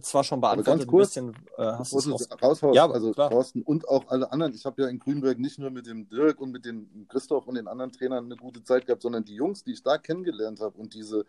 zwar 0.00 0.24
schon 0.24 0.40
beantwortet, 0.40 0.86
kurz, 0.86 1.16
ein 1.16 1.32
bisschen. 1.32 1.46
Äh, 1.58 1.72
hast 1.78 1.92
du 1.92 1.98
es 1.98 2.28
raushaust, 2.42 2.74
Ja, 2.74 2.90
also 2.90 3.12
klar. 3.12 3.30
Thorsten 3.30 3.62
und 3.62 3.88
auch 3.88 4.08
alle 4.08 4.30
anderen. 4.32 4.54
Ich 4.54 4.64
habe 4.64 4.82
ja 4.82 4.88
in 4.88 4.98
Grünberg 4.98 5.38
nicht 5.38 5.58
nur 5.58 5.70
mit 5.70 5.86
dem 5.86 6.08
Dirk 6.08 6.40
und 6.40 6.50
mit 6.50 6.64
dem 6.64 7.06
Christoph 7.08 7.46
und 7.46 7.56
den 7.56 7.68
anderen 7.68 7.92
Trainern 7.92 8.24
eine 8.24 8.36
gute 8.36 8.62
Zeit 8.62 8.86
gehabt, 8.86 9.02
sondern 9.02 9.24
die 9.24 9.34
Jungs, 9.34 9.62
die 9.64 9.72
ich 9.72 9.82
da 9.82 9.98
kennengelernt 9.98 10.60
habe 10.60 10.78
und 10.78 10.94
diese, 10.94 11.26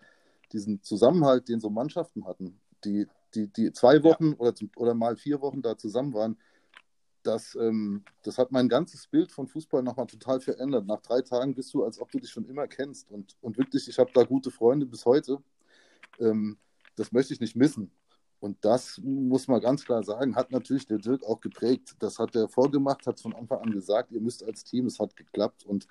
diesen 0.51 0.81
Zusammenhalt, 0.81 1.49
den 1.49 1.59
so 1.59 1.69
Mannschaften 1.69 2.25
hatten, 2.25 2.59
die, 2.83 3.07
die, 3.33 3.47
die 3.47 3.71
zwei 3.73 4.03
Wochen 4.03 4.33
oder, 4.33 4.55
zum, 4.55 4.69
oder 4.77 4.93
mal 4.93 5.15
vier 5.15 5.41
Wochen 5.41 5.61
da 5.61 5.77
zusammen 5.77 6.13
waren, 6.13 6.37
das, 7.25 7.55
ähm, 7.55 8.03
das 8.23 8.37
hat 8.37 8.51
mein 8.51 8.69
ganzes 8.69 9.07
Bild 9.07 9.31
von 9.31 9.47
Fußball 9.47 9.81
nochmal 9.83 10.05
total 10.05 10.39
verändert. 10.39 10.85
Nach 10.85 11.01
drei 11.01 11.21
Tagen 11.21 11.55
bist 11.55 11.73
du, 11.73 11.83
als 11.83 11.99
ob 11.99 12.11
du 12.11 12.19
dich 12.19 12.29
schon 12.29 12.45
immer 12.45 12.67
kennst. 12.67 13.11
Und, 13.11 13.35
und 13.41 13.57
wirklich, 13.57 13.87
ich 13.87 13.97
habe 13.97 14.11
da 14.13 14.23
gute 14.23 14.51
Freunde 14.51 14.85
bis 14.85 15.05
heute. 15.05 15.39
Ähm, 16.19 16.57
das 16.95 17.11
möchte 17.11 17.33
ich 17.33 17.39
nicht 17.39 17.55
missen. 17.55 17.91
Und 18.45 18.63
das 18.63 19.01
muss 19.03 19.47
man 19.47 19.59
ganz 19.59 19.83
klar 19.85 20.03
sagen, 20.03 20.35
hat 20.35 20.51
natürlich 20.51 20.85
der 20.85 20.99
Dirk 20.99 21.23
auch 21.23 21.41
geprägt. 21.41 21.95
Das 21.97 22.19
hat 22.19 22.35
er 22.35 22.47
vorgemacht, 22.47 23.07
hat 23.07 23.19
von 23.19 23.33
Anfang 23.33 23.59
an 23.59 23.71
gesagt, 23.71 24.11
ihr 24.11 24.21
müsst 24.21 24.43
als 24.43 24.63
Team, 24.63 24.85
es 24.85 24.99
hat 24.99 25.15
geklappt. 25.15 25.65
Und 25.65 25.87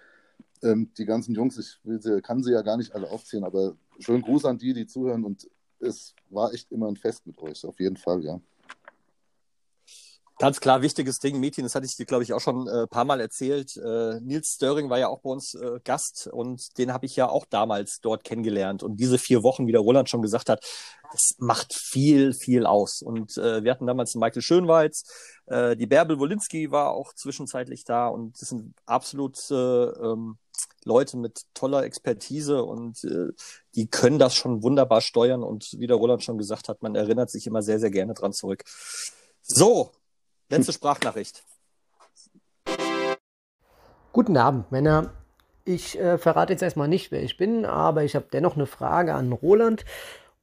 ähm, 0.63 0.93
die 0.97 1.05
ganzen 1.05 1.35
Jungs, 1.35 1.59
ich 1.59 1.81
will 1.83 2.01
sie, 2.01 2.23
kann 2.23 2.45
sie 2.45 2.53
ja 2.53 2.63
gar 2.63 2.77
nicht 2.77 2.95
alle 2.95 3.11
aufzählen, 3.11 3.43
aber 3.43 3.75
schönen 3.99 4.23
Gruß 4.23 4.45
an 4.45 4.59
die, 4.59 4.73
die 4.73 4.87
zuhören. 4.87 5.25
Und 5.25 5.51
es 5.81 6.15
war 6.31 6.55
echt 6.55 6.71
immer 6.71 6.87
ein 6.87 6.95
Fest 6.97 7.27
mit 7.27 7.41
euch, 7.43 7.65
auf 7.65 7.81
jeden 7.81 7.97
Fall, 7.97 8.23
ja. 8.25 8.41
Ganz 10.39 10.59
klar, 10.59 10.83
wichtiges 10.83 11.21
Ding, 11.21 11.39
Meeting, 11.39 11.63
das 11.63 11.77
hatte 11.77 11.87
ich 11.87 11.95
dir, 11.95 12.07
glaube 12.07 12.25
ich, 12.25 12.33
auch 12.33 12.41
schon 12.41 12.69
ein 12.69 12.85
äh, 12.85 12.87
paar 12.89 13.05
Mal 13.05 13.21
erzählt. 13.21 13.77
Äh, 13.77 14.21
Nils 14.21 14.55
Störing 14.57 14.91
war 14.91 14.99
ja 14.99 15.07
auch 15.07 15.21
bei 15.21 15.31
uns 15.31 15.55
äh, 15.55 15.79
Gast 15.85 16.27
und 16.27 16.77
den 16.77 16.93
habe 16.93 17.07
ich 17.07 17.15
ja 17.15 17.29
auch 17.29 17.47
damals 17.49 18.01
dort 18.01 18.25
kennengelernt. 18.25 18.83
Und 18.83 18.97
diese 18.97 19.19
vier 19.19 19.45
Wochen, 19.45 19.69
wie 19.69 19.73
der 19.73 19.81
Roland 19.81 20.11
schon 20.11 20.23
gesagt 20.23 20.49
hat, 20.49 20.65
das 21.13 21.37
macht 21.39 21.73
viel, 21.73 22.33
viel 22.33 22.67
aus. 22.67 23.01
Und 23.01 23.39
äh, 23.39 23.63
wir 23.63 23.71
hatten 23.71 23.87
damals 23.87 24.17
Michael 24.17 24.43
Schönweiz, 24.43 25.05
äh, 25.47 25.77
die 25.77 25.87
Bärbel 25.87 26.19
Wolinski 26.19 26.73
war 26.73 26.91
auch 26.91 27.13
zwischenzeitlich 27.15 27.85
da 27.85 28.09
und 28.09 28.41
das 28.41 28.49
sind 28.49 28.75
absolut 28.87 29.39
äh, 29.53 29.55
ähm, 29.55 30.39
Leute 30.85 31.17
mit 31.17 31.43
toller 31.55 31.85
Expertise 31.85 32.65
und 32.65 33.05
äh, 33.05 33.29
die 33.77 33.87
können 33.87 34.19
das 34.19 34.35
schon 34.35 34.65
wunderbar 34.65 35.01
steuern. 35.01 35.45
Und 35.45 35.77
wie 35.79 35.87
der 35.87 35.97
Roland 35.97 36.25
schon 36.25 36.39
gesagt 36.39 36.69
hat, 36.69 36.83
man 36.83 36.97
erinnert 36.97 37.31
sich 37.31 37.47
immer 37.47 37.63
sehr, 37.63 37.79
sehr 37.79 37.91
gerne 37.93 38.15
dran 38.15 38.33
zurück. 38.33 38.65
So, 39.43 39.93
letzte 40.49 40.73
Sprachnachricht. 40.73 41.43
Guten 44.13 44.37
Abend, 44.37 44.71
Männer. 44.71 45.13
Ich 45.65 45.99
äh, 45.99 46.19
verrate 46.19 46.53
jetzt 46.53 46.63
erstmal 46.63 46.89
nicht, 46.89 47.11
wer 47.11 47.23
ich 47.23 47.37
bin, 47.37 47.65
aber 47.65 48.05
ich 48.05 48.15
habe 48.15 48.27
dennoch 48.33 48.55
eine 48.55 48.67
Frage 48.67 49.15
an 49.15 49.33
Roland. 49.33 49.85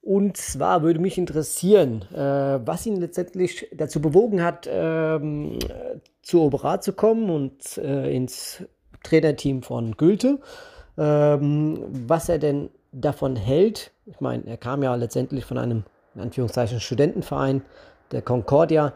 Und 0.02 0.36
zwar 0.36 0.82
würde 0.82 0.98
mich 0.98 1.16
interessieren, 1.16 2.02
äh, 2.12 2.18
was 2.66 2.86
ihn 2.86 2.96
letztendlich 2.96 3.68
dazu 3.72 4.02
bewogen 4.02 4.42
hat, 4.42 4.68
ähm, 4.68 5.58
äh, 5.60 6.00
zu 6.22 6.42
Oberat 6.42 6.82
zu 6.82 6.92
kommen 6.92 7.30
und 7.30 7.78
äh, 7.78 8.14
ins 8.14 8.64
Trainerteam 9.04 9.62
von 9.62 9.96
Gülte. 9.96 10.40
Ähm, 10.98 11.84
was 11.88 12.28
er 12.28 12.38
denn 12.38 12.70
davon 12.92 13.36
hält. 13.36 13.92
Ich 14.06 14.20
meine, 14.20 14.46
er 14.46 14.56
kam 14.56 14.82
ja 14.82 14.94
letztendlich 14.94 15.44
von 15.44 15.56
einem, 15.56 15.84
in 16.14 16.20
Anführungszeichen, 16.20 16.80
Studentenverein, 16.80 17.62
der 18.10 18.22
Concordia. 18.22 18.92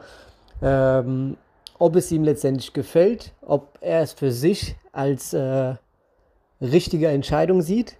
Ähm, 0.62 1.36
ob 1.78 1.96
es 1.96 2.11
ihm 2.11 2.24
letztendlich 2.24 2.72
gefällt, 2.72 3.32
ob 3.42 3.78
er 3.80 4.00
es 4.00 4.12
für 4.12 4.32
sich 4.32 4.76
als 4.92 5.32
äh, 5.34 5.74
richtige 6.61 7.09
Entscheidung 7.09 7.62
sieht 7.62 7.96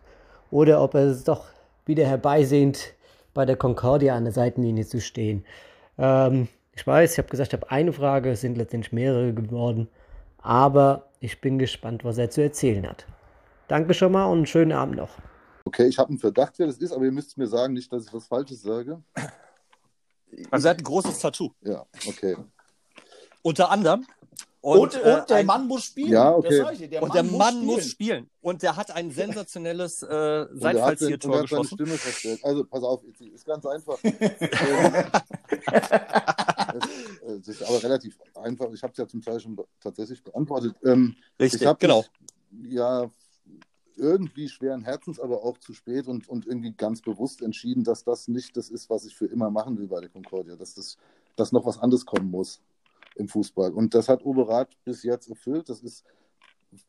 oder 0.51 0.83
ob 0.83 0.95
er 0.95 1.07
es 1.07 1.25
doch 1.25 1.47
wieder 1.85 2.07
herbeisehnt, 2.07 2.95
bei 3.35 3.45
der 3.45 3.57
Concordia 3.57 4.17
an 4.17 4.25
der 4.25 4.33
Seitenlinie 4.33 4.87
zu 4.87 5.01
stehen. 5.01 5.45
Ähm, 5.99 6.49
ich 6.75 6.87
weiß, 6.87 7.13
ich 7.13 7.19
habe 7.19 7.29
gesagt, 7.29 7.53
ich 7.53 7.61
habe 7.61 7.71
eine 7.71 7.93
Frage, 7.93 8.31
es 8.31 8.41
sind 8.41 8.57
letztendlich 8.57 8.93
mehrere 8.93 9.33
geworden, 9.35 9.89
aber 10.39 11.07
ich 11.21 11.41
bin 11.41 11.59
gespannt, 11.59 12.05
was 12.05 12.19
er 12.19 12.31
zu 12.31 12.43
erzählen 12.43 12.89
hat. 12.89 13.07
Danke 13.69 13.95
schon 13.95 14.13
mal 14.13 14.27
und 14.27 14.39
einen 14.39 14.47
schönen 14.47 14.73
Abend 14.73 14.97
noch. 14.97 15.11
Okay, 15.65 15.87
ich 15.87 15.99
habe 15.99 16.11
einen 16.11 16.19
Verdacht, 16.19 16.59
wer 16.59 16.67
das 16.67 16.79
ist, 16.79 16.93
aber 16.93 17.05
ihr 17.05 17.13
müsst 17.13 17.37
mir 17.37 17.47
sagen, 17.47 17.75
nicht, 17.75 17.93
dass 17.93 18.07
ich 18.07 18.15
was 18.15 18.27
Falsches 18.27 18.63
sage. 18.63 19.03
Also 20.51 20.69
er 20.69 20.71
hat 20.71 20.79
ein 20.79 20.85
großes 20.85 21.19
Tattoo. 21.19 21.51
Ja, 21.63 21.87
okay. 22.07 22.37
Unter 23.43 23.71
anderem. 23.71 24.07
Und, 24.61 24.81
und, 24.81 24.95
äh, 24.97 25.25
der 25.27 25.37
ein- 25.37 25.47
Mann 25.47 25.69
muss 25.69 25.85
spielen. 25.85 26.11
Ja, 26.11 26.35
okay. 26.35 26.65
Ich 26.73 26.91
der 26.91 27.01
und 27.01 27.09
Mann 27.11 27.15
der 27.15 27.23
muss 27.23 27.39
Mann 27.39 27.55
spielen. 27.55 27.67
muss 27.67 27.89
spielen. 27.89 28.31
Und 28.41 28.63
der 28.63 28.77
hat 28.77 28.91
ein 28.91 29.13
sensationelles 29.13 30.03
äh, 30.03 30.07
er 30.07 30.49
er 30.49 30.49
Seitfallziertor 30.57 31.33
seine 31.33 31.43
geschossen. 31.43 31.75
Stimme 31.77 31.97
verstellt. 31.97 32.45
Also, 32.45 32.65
pass 32.65 32.83
auf, 32.83 33.01
ist 33.05 33.47
ganz 33.47 33.65
einfach. 33.65 33.99
Es, 37.27 37.49
ist 37.49 37.63
aber 37.63 37.83
relativ 37.83 38.19
einfach. 38.35 38.71
Ich 38.73 38.83
habe 38.83 38.93
es 38.93 38.99
ja 38.99 39.07
zum 39.07 39.23
Teil 39.23 39.41
schon 39.41 39.57
tatsächlich 39.81 40.23
beantwortet. 40.23 40.75
Ähm, 40.85 41.17
Richtig, 41.41 41.63
ich 41.63 41.67
habe 41.67 41.79
genau. 41.79 42.05
mich, 42.51 42.73
ja 42.73 43.11
irgendwie 43.97 44.49
schweren 44.49 44.83
Herzens, 44.83 45.19
aber 45.19 45.45
auch 45.45 45.59
zu 45.59 45.73
spät 45.73 46.07
und, 46.07 46.29
und 46.29 46.47
irgendwie 46.47 46.73
ganz 46.73 47.01
bewusst 47.01 47.43
entschieden, 47.43 47.85
dass 47.85 48.05
das 48.05 48.29
nicht 48.29 48.57
das 48.57 48.71
ist, 48.71 48.91
was 48.91 49.05
ich 49.05 49.17
für 49.17 49.27
immer 49.27 49.51
machen 49.51 49.79
will 49.79 49.89
bei 49.89 50.01
der 50.01 50.11
Concordia, 50.11 50.57
dass 50.57 50.75
das 50.75 50.97
dass 51.37 51.53
noch 51.53 51.65
was 51.65 51.79
anderes 51.79 52.05
kommen 52.05 52.31
muss 52.31 52.61
im 53.15 53.29
Fußball. 53.29 53.73
Und 53.73 53.95
das 53.95 54.09
hat 54.09 54.25
Oberrat 54.25 54.77
bis 54.85 55.03
jetzt 55.03 55.29
erfüllt. 55.29 55.69
Das 55.69 55.81
ist 55.83 56.05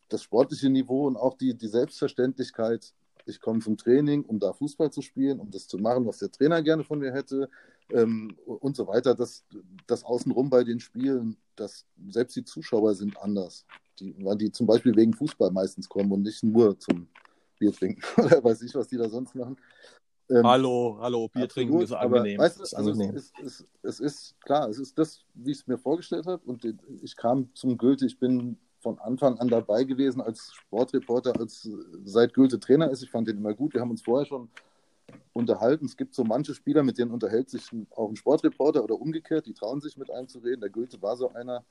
das 0.09 0.23
sportliche 0.23 0.69
Niveau 0.69 1.05
und 1.05 1.17
auch 1.17 1.37
die, 1.37 1.53
die 1.53 1.67
Selbstverständlichkeit. 1.67 2.93
Ich 3.25 3.39
komme 3.39 3.59
zum 3.59 3.77
Training, 3.77 4.23
um 4.23 4.39
da 4.39 4.53
Fußball 4.53 4.89
zu 4.89 5.01
spielen, 5.01 5.39
um 5.39 5.51
das 5.51 5.67
zu 5.67 5.77
machen, 5.77 6.05
was 6.05 6.19
der 6.19 6.31
Trainer 6.31 6.61
gerne 6.63 6.83
von 6.83 6.99
mir 6.99 7.13
hätte 7.13 7.49
ähm, 7.91 8.35
und 8.45 8.75
so 8.75 8.87
weiter. 8.87 9.15
Das, 9.15 9.45
das 9.85 10.03
Außenrum 10.03 10.49
bei 10.49 10.63
den 10.63 10.79
Spielen, 10.79 11.37
das, 11.55 11.85
selbst 12.09 12.35
die 12.35 12.43
Zuschauer 12.43 12.95
sind 12.95 13.21
anders. 13.21 13.65
Die, 13.99 14.15
weil 14.23 14.37
die 14.37 14.51
zum 14.51 14.67
Beispiel 14.67 14.95
wegen 14.95 15.13
Fußball 15.13 15.51
meistens 15.51 15.89
kommen 15.89 16.11
und 16.11 16.21
nicht 16.21 16.43
nur 16.43 16.77
zum 16.79 17.07
Bier 17.59 17.71
trinken 17.71 18.01
oder 18.23 18.43
weiß 18.43 18.61
ich, 18.61 18.75
was 18.75 18.87
die 18.87 18.97
da 18.97 19.09
sonst 19.09 19.35
machen. 19.35 19.57
Ähm, 20.29 20.45
Hallo, 20.45 20.97
hallo, 20.99 21.29
Bier 21.29 21.47
trinken 21.47 21.75
Absolut, 21.75 21.83
ist 21.83 21.93
aber 21.93 22.17
angenehm. 22.17 22.39
Weißt 22.39 22.59
du, 22.59 22.63
ist 22.63 22.73
also 22.73 22.91
angenehm. 22.91 23.15
es, 23.15 23.31
ist, 23.41 23.65
es, 23.81 23.99
es 23.99 23.99
ist 23.99 24.41
klar, 24.41 24.67
es 24.69 24.77
ist 24.77 24.97
das, 24.97 25.21
wie 25.33 25.51
ich 25.51 25.59
es 25.59 25.67
mir 25.67 25.77
vorgestellt 25.77 26.27
habe. 26.27 26.41
Und 26.45 26.65
ich 27.01 27.15
kam 27.15 27.49
zum 27.53 27.77
Goethe, 27.77 28.05
ich 28.05 28.19
bin 28.19 28.57
von 28.79 28.99
Anfang 28.99 29.39
an 29.39 29.47
dabei 29.47 29.85
gewesen 29.85 30.21
als 30.21 30.53
Sportreporter, 30.53 31.39
als 31.39 31.69
seit 32.03 32.33
Goethe 32.33 32.59
Trainer 32.59 32.91
ist. 32.91 33.03
Ich 33.03 33.09
fand 33.09 33.27
den 33.27 33.37
immer 33.37 33.53
gut. 33.53 33.73
Wir 33.73 33.81
haben 33.81 33.91
uns 33.91 34.01
vorher 34.01 34.25
schon 34.25 34.49
unterhalten. 35.37 35.85
Es 35.85 35.95
gibt 35.95 36.13
so 36.13 36.23
manche 36.23 36.53
Spieler, 36.53 36.83
mit 36.83 36.97
denen 36.97 37.11
unterhält 37.11 37.49
sich 37.49 37.69
auch 37.91 38.09
ein 38.09 38.15
Sportreporter 38.15 38.83
oder 38.83 38.99
umgekehrt, 38.99 39.45
die 39.45 39.53
trauen 39.53 39.81
sich 39.81 39.97
mit 39.97 40.11
einem 40.11 40.27
zu 40.27 40.39
reden. 40.39 40.61
Der 40.61 40.69
Goethe 40.69 41.01
war 41.01 41.15
so 41.15 41.31
einer. 41.33 41.63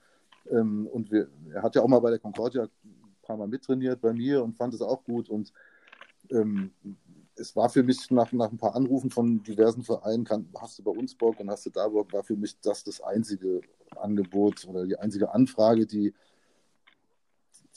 Ähm, 0.49 0.87
und 0.87 1.11
wir, 1.11 1.29
er 1.53 1.61
hat 1.61 1.75
ja 1.75 1.81
auch 1.81 1.87
mal 1.87 1.99
bei 1.99 2.09
der 2.09 2.19
Concordia 2.19 2.63
ein 2.63 3.15
paar 3.21 3.37
Mal 3.37 3.47
mittrainiert 3.47 4.01
bei 4.01 4.13
mir 4.13 4.43
und 4.43 4.55
fand 4.55 4.73
es 4.73 4.81
auch 4.81 5.03
gut. 5.03 5.29
Und 5.29 5.51
ähm, 6.31 6.71
es 7.35 7.55
war 7.55 7.69
für 7.69 7.83
mich 7.83 8.09
nach, 8.09 8.31
nach 8.31 8.51
ein 8.51 8.57
paar 8.57 8.75
Anrufen 8.75 9.09
von 9.09 9.43
diversen 9.43 9.83
Vereinen, 9.83 10.23
kann, 10.23 10.49
hast 10.59 10.79
du 10.79 10.83
bei 10.83 10.91
uns 10.91 11.15
Bock 11.15 11.39
und 11.39 11.49
hast 11.49 11.65
du 11.65 11.69
da 11.69 11.87
Bock, 11.87 12.11
war 12.13 12.23
für 12.23 12.35
mich 12.35 12.59
das 12.61 12.83
das 12.83 13.01
einzige 13.01 13.61
Angebot 13.95 14.65
oder 14.67 14.85
die 14.85 14.97
einzige 14.97 15.33
Anfrage, 15.33 15.85
die, 15.85 16.13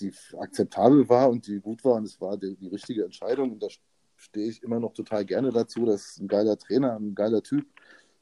die 0.01 0.13
akzeptabel 0.39 1.09
war 1.09 1.31
und 1.31 1.47
die 1.47 1.61
gut 1.61 1.85
war 1.85 1.95
und 1.95 2.05
es 2.05 2.21
war 2.21 2.37
die, 2.37 2.57
die 2.57 2.69
richtige 2.69 3.05
Entscheidung 3.05 3.53
und 3.53 3.63
da 3.63 3.69
stehe 4.21 4.49
ich 4.49 4.63
immer 4.63 4.79
noch 4.79 4.93
total 4.93 5.25
gerne 5.25 5.51
dazu. 5.51 5.85
Das 5.85 6.03
ist 6.03 6.21
ein 6.21 6.29
geiler 6.29 6.59
Trainer, 6.59 6.97
ein 6.97 7.15
geiler 7.15 7.43
Typ, 7.43 7.67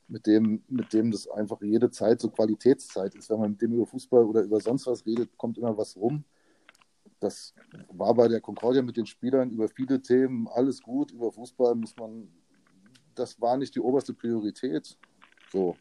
mit 0.07 0.26
dem, 0.26 0.62
mit 0.68 0.92
dem 0.92 1.11
das 1.11 1.28
einfach 1.28 1.61
jede 1.61 1.90
Zeit 1.90 2.20
so 2.20 2.30
Qualitätszeit 2.30 3.14
ist. 3.14 3.28
Wenn 3.30 3.40
man 3.40 3.51
mit 3.53 3.62
dem 3.62 3.74
über 3.74 3.86
Fußball 3.86 4.24
oder 4.24 4.42
über 4.42 4.61
sonst 4.61 4.86
was 4.86 5.05
redet, 5.05 5.36
kommt 5.36 5.59
immer 5.59 5.76
was 5.76 5.96
rum. 5.96 6.24
das 7.20 7.53
war 7.90 8.14
bei 8.14 8.28
der 8.28 8.40
Concordia 8.40 8.80
mit 8.80 8.96
den 8.96 9.07
Spielern 9.07 9.51
über 9.51 9.68
viele 9.68 10.01
Themen 10.01 10.46
alles 10.49 10.80
gut. 10.82 11.11
Über 11.11 11.32
Fußball 11.32 11.74
muss 11.74 11.96
man, 11.96 12.28
das 13.14 13.40
war 13.40 13.57
nicht 13.57 13.74
die 13.74 13.80
oberste 13.80 14.14
Priorität. 14.14 14.96
So. 15.53 15.76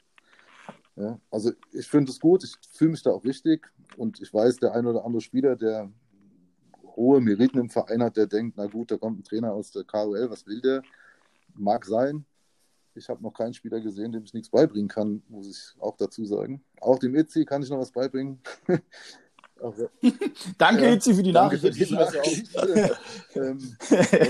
Ja, 0.95 1.20
also 1.30 1.51
ich 1.72 1.88
finde 1.88 2.11
es 2.11 2.20
gut, 2.20 2.43
ich 2.43 2.55
fühle 2.72 2.91
mich 2.91 3.03
da 3.03 3.11
auch 3.11 3.24
richtig 3.24 3.68
und 3.97 4.20
ich 4.20 4.34
weiß, 4.34 4.57
der 4.57 4.74
ein 4.74 4.88
oder 4.88 5.05
andere 5.05 5.22
Spieler, 5.22 5.55
der 5.55 5.91
hohe 6.98 7.22
Meriten 7.22 7.60
im 7.60 7.70
Verein 7.70 8.04
hat, 8.04 8.18
der 8.18 8.28
denkt, 8.28 8.58
na 8.58 8.66
gut, 8.66 8.91
da 8.91 8.98
kommt 8.98 9.20
ein 9.20 9.24
Trainer 9.24 9.54
aus 9.54 9.72
der 9.72 9.84
KOL, 9.84 10.30
was 10.30 10.45
will 10.48 10.60
der? 10.60 10.82
Mag 11.54 11.86
sein. 11.86 12.26
Ich 12.95 13.08
habe 13.10 13.22
noch 13.22 13.32
keinen 13.32 13.54
Spieler 13.54 13.80
gesehen, 13.80 14.12
dem 14.12 14.24
ich 14.24 14.34
nichts 14.34 14.50
beibringen 14.50 14.89
kann, 14.89 15.22
muss 15.30 15.48
ich 15.48 15.82
auch 15.82 15.95
dazu 15.95 16.26
sagen. 16.26 16.64
Auch 16.82 16.98
dem 16.98 17.16
Itzi 17.16 17.45
kann 17.45 17.62
ich 17.62 17.70
noch 17.70 17.80
was 17.80 17.91
beibringen. 17.91 18.41
Also, 19.60 19.89
danke, 20.60 20.84
ja, 20.84 20.93
Itzi, 20.93 21.16
für 21.16 21.24
die 21.24 21.32
Nachricht. 21.32 21.64
Für 21.64 21.72
die 21.72 21.91
Nachricht. 21.91 22.56
ähm, 23.34 23.76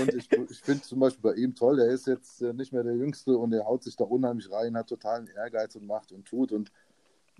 und 0.00 0.14
ich, 0.14 0.32
ich 0.32 0.60
finde 0.62 0.82
zum 0.82 1.00
Beispiel 1.00 1.20
bei 1.20 1.34
ihm 1.34 1.54
toll, 1.54 1.76
der 1.76 1.88
ist 1.88 2.06
jetzt 2.06 2.40
nicht 2.40 2.72
mehr 2.72 2.82
der 2.82 2.96
Jüngste 2.96 3.36
und 3.36 3.52
er 3.52 3.66
haut 3.66 3.82
sich 3.82 3.94
da 3.94 4.04
unheimlich 4.04 4.50
rein, 4.50 4.74
hat 4.74 4.88
totalen 4.88 5.26
Ehrgeiz 5.26 5.76
und 5.76 5.86
macht 5.86 6.12
und 6.12 6.26
tut. 6.26 6.52
Und 6.52 6.72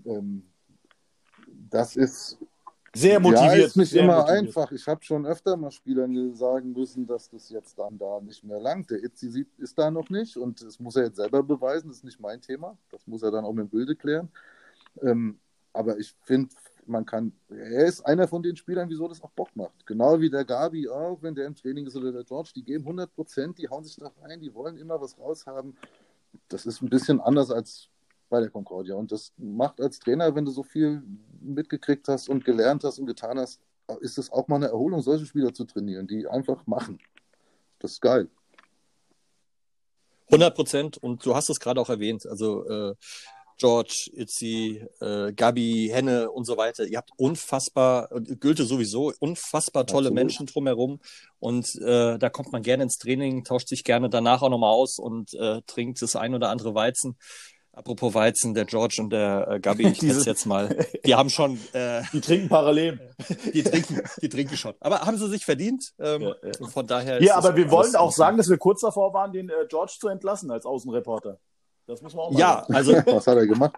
ähm, 0.05 0.43
das 1.71 1.95
ist 1.95 2.37
sehr 2.93 3.19
motiviert. 3.19 3.57
Ja, 3.57 3.65
ist 3.65 3.77
nicht 3.77 3.93
immer 3.93 4.17
motiviert. 4.17 4.47
einfach. 4.47 4.71
Ich 4.71 4.87
habe 4.87 5.03
schon 5.03 5.25
öfter 5.25 5.55
mal 5.57 5.71
Spielern 5.71 6.35
sagen 6.35 6.73
müssen, 6.73 7.05
dass 7.05 7.29
das 7.29 7.49
jetzt 7.49 7.77
dann 7.77 7.97
da 7.97 8.19
nicht 8.21 8.43
mehr 8.43 8.59
langt. 8.59 8.89
Der 8.89 9.03
Itzi 9.03 9.45
ist 9.57 9.77
da 9.77 9.91
noch 9.91 10.09
nicht 10.09 10.37
und 10.37 10.61
das 10.61 10.79
muss 10.79 10.95
er 10.95 11.05
jetzt 11.05 11.17
selber 11.17 11.43
beweisen. 11.43 11.87
Das 11.87 11.97
ist 11.97 12.03
nicht 12.03 12.19
mein 12.19 12.41
Thema. 12.41 12.77
Das 12.91 13.05
muss 13.07 13.23
er 13.23 13.31
dann 13.31 13.45
auch 13.45 13.53
mit 13.53 13.65
dem 13.65 13.69
Bilde 13.69 13.95
klären. 13.95 14.29
Ähm, 15.01 15.39
aber 15.73 15.97
ich 15.99 16.15
finde, 16.23 16.49
man 16.85 17.05
kann, 17.05 17.31
er 17.49 17.85
ist 17.85 18.01
einer 18.01 18.27
von 18.27 18.41
den 18.41 18.55
Spielern, 18.55 18.89
wieso 18.89 19.07
das 19.07 19.21
auch 19.21 19.29
Bock 19.31 19.55
macht. 19.55 19.85
Genau 19.85 20.19
wie 20.19 20.29
der 20.29 20.43
Gabi 20.43 20.89
auch, 20.89 21.19
wenn 21.21 21.35
der 21.35 21.45
im 21.45 21.55
Training 21.55 21.85
ist 21.85 21.95
oder 21.95 22.11
der 22.11 22.23
George, 22.23 22.51
die 22.55 22.63
geben 22.63 22.83
100 22.83 23.13
Prozent, 23.13 23.57
die 23.59 23.69
hauen 23.69 23.83
sich 23.83 23.95
da 23.95 24.11
rein, 24.21 24.39
die 24.39 24.53
wollen 24.53 24.77
immer 24.77 24.99
was 24.99 25.17
raushaben. 25.17 25.77
Das 26.47 26.65
ist 26.65 26.81
ein 26.81 26.89
bisschen 26.89 27.21
anders 27.21 27.51
als 27.51 27.89
bei 28.29 28.39
der 28.39 28.49
Concordia. 28.49 28.95
Und 28.95 29.11
das 29.11 29.33
macht 29.37 29.81
als 29.81 29.99
Trainer, 29.99 30.33
wenn 30.35 30.45
du 30.45 30.51
so 30.51 30.63
viel 30.63 31.03
mitgekriegt 31.41 32.07
hast 32.07 32.29
und 32.29 32.45
gelernt 32.45 32.83
hast 32.83 32.99
und 32.99 33.05
getan 33.05 33.39
hast, 33.39 33.59
ist 34.01 34.17
es 34.17 34.31
auch 34.31 34.47
mal 34.47 34.57
eine 34.57 34.67
Erholung, 34.67 35.01
solche 35.01 35.25
Spieler 35.25 35.53
zu 35.53 35.65
trainieren, 35.65 36.07
die 36.07 36.27
einfach 36.27 36.65
machen. 36.67 36.99
Das 37.79 37.93
ist 37.93 38.01
geil. 38.01 38.29
100 40.27 40.55
Prozent. 40.55 40.97
Und 40.97 41.25
du 41.25 41.35
hast 41.35 41.49
es 41.49 41.59
gerade 41.59 41.81
auch 41.81 41.89
erwähnt. 41.89 42.25
Also 42.27 42.67
äh, 42.67 42.95
George, 43.57 44.09
Itzi, 44.13 44.85
äh, 45.01 45.33
Gabi, 45.33 45.89
Henne 45.91 46.31
und 46.31 46.45
so 46.45 46.55
weiter. 46.55 46.85
Ihr 46.85 46.97
habt 46.97 47.11
unfassbar, 47.17 48.09
Gülte 48.39 48.63
sowieso, 48.63 49.11
unfassbar 49.19 49.85
tolle 49.85 50.07
Absolut. 50.07 50.15
Menschen 50.15 50.45
drumherum. 50.45 50.99
Und 51.39 51.75
äh, 51.75 52.17
da 52.17 52.29
kommt 52.29 52.51
man 52.51 52.63
gerne 52.63 52.83
ins 52.83 52.97
Training, 52.97 53.43
tauscht 53.43 53.67
sich 53.67 53.83
gerne 53.83 54.09
danach 54.09 54.41
auch 54.41 54.49
nochmal 54.49 54.71
aus 54.71 54.97
und 54.97 55.33
äh, 55.33 55.61
trinkt 55.67 56.01
das 56.01 56.15
ein 56.15 56.33
oder 56.33 56.49
andere 56.49 56.73
Weizen. 56.73 57.17
Apropos 57.79 58.13
Weizen, 58.13 58.53
der 58.53 58.65
George 58.65 58.97
und 58.99 59.09
der 59.09 59.47
äh, 59.49 59.59
Gabi, 59.61 59.87
ich 59.87 59.99
Diese, 59.99 60.29
jetzt 60.29 60.45
mal, 60.45 60.85
die 61.05 61.15
haben 61.15 61.29
schon. 61.29 61.57
Äh, 61.71 62.01
die 62.11 62.19
trinken 62.19 62.49
parallel. 62.49 62.99
Die 63.53 63.63
trinken, 63.63 64.01
die 64.21 64.27
trinken 64.27 64.57
schon. 64.57 64.73
Aber 64.81 65.01
haben 65.01 65.17
sie 65.17 65.29
sich 65.29 65.45
verdient? 65.45 65.93
Ähm, 65.99 66.21
ja, 66.21 66.35
ja. 66.43 66.67
Von 66.67 66.87
daher. 66.87 67.21
Ja, 67.23 67.35
aber 67.37 67.55
wir 67.55 67.71
wollen 67.71 67.95
auch 67.95 68.11
sagen, 68.11 68.37
dass 68.37 68.49
wir 68.49 68.57
kurz 68.57 68.81
davor 68.81 69.13
waren, 69.13 69.31
den 69.31 69.49
äh, 69.49 69.65
George 69.69 69.93
zu 69.99 70.09
entlassen 70.09 70.51
als 70.51 70.65
Außenreporter. 70.65 71.39
Das 71.85 72.01
muss 72.01 72.13
man 72.13 72.25
auch 72.25 72.31
mal 72.31 72.39
Ja, 72.39 72.65
sagen. 72.67 72.75
also. 72.75 72.93
Was 73.05 73.27
hat 73.27 73.37
er 73.37 73.47
gemacht? 73.47 73.73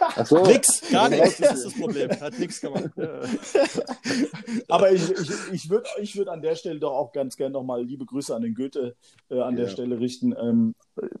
Ach 0.00 0.26
so. 0.26 0.44
Nix, 0.44 0.90
gar 0.90 1.08
nichts. 1.08 1.38
Das 1.38 1.54
ist 1.54 1.66
das 1.66 1.74
Problem. 1.74 2.10
Hat 2.20 2.38
nichts 2.38 2.60
gemacht. 2.60 2.90
Aber 4.68 4.90
ich, 4.90 5.10
ich, 5.10 5.30
ich 5.52 5.70
würde 5.70 5.88
ich 6.00 6.16
würd 6.16 6.28
an 6.28 6.42
der 6.42 6.56
Stelle 6.56 6.80
doch 6.80 6.92
auch 6.92 7.12
ganz 7.12 7.36
gerne 7.36 7.52
nochmal 7.52 7.84
liebe 7.84 8.04
Grüße 8.04 8.34
an 8.34 8.42
den 8.42 8.54
Goethe 8.54 8.96
äh, 9.30 9.40
an 9.40 9.56
ja. 9.56 9.64
der 9.64 9.70
Stelle 9.70 10.00
richten. 10.00 10.34
Ähm, 10.36 10.74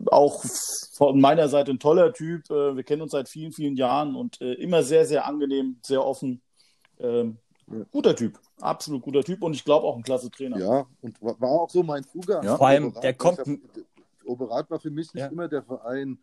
auch 0.06 0.44
von 0.92 1.20
meiner 1.20 1.48
Seite 1.48 1.70
ein 1.70 1.78
toller 1.78 2.12
Typ. 2.12 2.50
Äh, 2.50 2.76
wir 2.76 2.82
kennen 2.82 3.02
uns 3.02 3.12
seit 3.12 3.28
vielen, 3.28 3.52
vielen 3.52 3.76
Jahren 3.76 4.16
und 4.16 4.40
äh, 4.40 4.54
immer 4.54 4.82
sehr, 4.82 5.06
sehr 5.06 5.26
angenehm, 5.26 5.78
sehr 5.82 6.04
offen. 6.04 6.42
Ähm, 6.98 7.38
ja. 7.70 7.84
Guter 7.90 8.16
Typ, 8.16 8.38
absolut 8.60 9.02
guter 9.02 9.22
Typ 9.22 9.42
und 9.42 9.54
ich 9.54 9.64
glaube 9.64 9.86
auch 9.86 9.96
ein 9.96 10.02
klasse 10.02 10.30
Trainer. 10.30 10.58
Ja, 10.58 10.86
und 11.00 11.22
war 11.22 11.48
auch 11.48 11.70
so 11.70 11.82
mein 11.82 12.04
Zugang. 12.04 12.44
Ja. 12.44 12.56
Vor 12.56 12.66
allem, 12.66 12.92
der 13.02 13.14
kommt. 13.14 13.40
Oberat 14.24 14.70
war 14.70 14.78
für 14.78 14.90
mich 14.90 15.12
nicht 15.14 15.22
ja. 15.22 15.28
immer 15.28 15.48
der 15.48 15.62
Verein. 15.62 16.18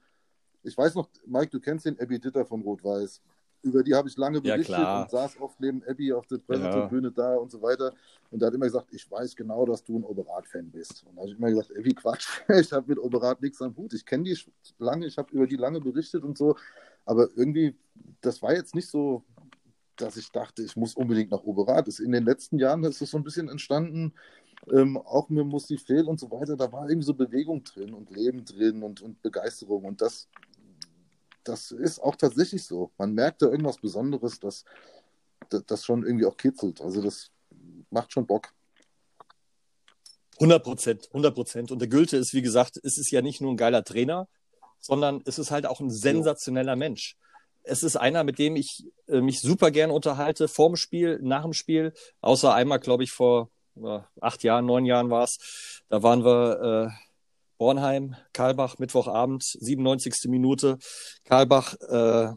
Ich 0.64 0.78
weiß 0.78 0.96
noch, 0.96 1.10
Mike, 1.26 1.50
du 1.50 1.60
kennst 1.60 1.86
den 1.86 2.00
Abby 2.00 2.20
Ditter 2.20 2.46
von 2.46 2.62
Rot-Weiß. 2.62 3.22
Über 3.62 3.84
die 3.84 3.94
habe 3.94 4.08
ich 4.08 4.16
lange 4.16 4.40
berichtet 4.40 4.78
ja, 4.78 5.02
und 5.02 5.12
saß 5.12 5.40
oft 5.42 5.60
neben 5.60 5.84
Abby 5.84 6.14
auf 6.14 6.26
der 6.28 6.38
Pressetribüne 6.38 7.10
ja. 7.10 7.14
da 7.14 7.36
und 7.36 7.52
so 7.52 7.62
weiter. 7.62 7.94
Und 8.32 8.42
er 8.42 8.48
hat 8.48 8.54
immer 8.54 8.66
gesagt, 8.66 8.88
ich 8.92 9.10
weiß 9.10 9.36
genau, 9.36 9.66
dass 9.66 9.84
du 9.84 9.98
ein 9.98 10.04
Oberat-Fan 10.04 10.72
bist. 10.72 11.04
Und 11.04 11.16
da 11.16 11.22
habe 11.22 11.32
ich 11.32 11.38
immer 11.38 11.50
gesagt, 11.50 11.72
Abby, 11.78 11.94
Quatsch, 11.94 12.28
ich 12.50 12.72
habe 12.72 12.88
mit 12.88 13.00
Oberat 13.00 13.42
nichts 13.42 13.62
am 13.62 13.76
Hut. 13.76 13.94
Ich 13.94 14.06
kenne 14.06 14.24
die 14.24 14.38
lange, 14.78 15.08
ich 15.08 15.18
habe 15.18 15.34
über 15.34 15.46
die 15.46 15.58
lange 15.58 15.82
berichtet 15.82 16.24
und 16.24 16.38
so. 16.38 16.56
Aber 17.06 17.28
irgendwie, 17.36 17.76
das 18.22 18.42
war 18.42 18.54
jetzt 18.54 18.76
nicht 18.76 18.88
so, 18.88 19.24
dass 19.98 20.16
ich 20.16 20.32
dachte, 20.32 20.64
ich 20.64 20.78
muss 20.78 20.96
unbedingt 20.96 21.32
nach 21.32 21.44
Oberat. 21.44 21.88
In 22.00 22.14
den 22.14 22.24
letzten 22.24 22.60
Jahren 22.60 22.84
ist 22.86 23.02
es 23.02 23.12
so 23.12 23.18
ein 23.18 23.24
bisschen 23.24 23.50
entstanden, 23.50 24.14
ähm, 24.72 24.98
auch 24.98 25.30
mit 25.30 25.46
Musifel 25.46 26.06
und 26.06 26.20
so 26.20 26.30
weiter, 26.32 26.56
da 26.56 26.72
war 26.72 26.90
irgendwie 26.90 27.06
so 27.06 27.14
Bewegung 27.14 27.64
drin 27.64 27.94
und 27.94 28.10
Leben 28.12 28.46
drin 28.46 28.84
und, 28.84 29.02
und 29.02 29.22
Begeisterung. 29.22 29.86
Und 29.86 30.02
das, 30.02 30.28
das 31.44 31.72
ist 31.72 32.00
auch 32.00 32.16
tatsächlich 32.16 32.66
so. 32.66 32.92
Man 32.98 33.14
merkt 33.14 33.42
da 33.42 33.48
irgendwas 33.48 33.78
Besonderes, 33.78 34.40
das, 34.40 34.66
das 35.50 35.86
schon 35.86 36.04
irgendwie 36.04 36.26
auch 36.26 36.38
kitzelt. 36.38 36.82
Also 36.82 37.02
das 37.02 37.32
macht 37.90 38.14
schon 38.14 38.26
Bock. 38.26 38.54
100 40.36 40.64
Prozent, 40.64 41.08
100 41.08 41.36
Prozent. 41.36 41.72
Und 41.72 41.80
der 41.80 41.90
Gülte 41.90 42.18
ist, 42.18 42.34
wie 42.34 42.42
gesagt, 42.42 42.80
es 42.84 42.98
ist 42.98 43.12
ja 43.12 43.22
nicht 43.22 43.42
nur 43.42 43.52
ein 43.52 43.58
geiler 43.58 43.84
Trainer, 43.84 44.28
sondern 44.80 45.22
es 45.26 45.38
ist 45.38 45.52
halt 45.52 45.66
auch 45.66 45.82
ein 45.82 45.90
sensationeller 45.90 46.76
Mensch. 46.76 47.18
Es 47.64 47.84
ist 47.84 47.98
einer, 47.98 48.24
mit 48.24 48.40
dem 48.40 48.56
ich 48.56 48.86
äh, 49.08 49.20
mich 49.20 49.42
super 49.42 49.70
gern 49.70 49.92
unterhalte, 49.92 50.48
vorm 50.48 50.78
Spiel, 50.78 51.20
nach 51.22 51.44
dem 51.44 51.54
Spiel, 51.54 51.94
außer 52.22 52.54
einmal, 52.54 52.80
glaube 52.80 53.04
ich, 53.04 53.12
vor 53.12 53.50
acht 54.20 54.44
Jahren, 54.44 54.66
neun 54.66 54.86
Jahren 54.86 55.10
war 55.10 55.24
es. 55.24 55.84
Da 55.90 56.04
waren 56.04 56.24
wir 56.24 56.92
äh, 56.92 57.09
Bornheim, 57.60 58.16
Karlbach, 58.34 58.80
Mittwochabend, 58.80 59.44
97. 59.44 60.30
Minute. 60.30 60.80
Karlbach, 61.26 61.76
äh, 61.82 62.34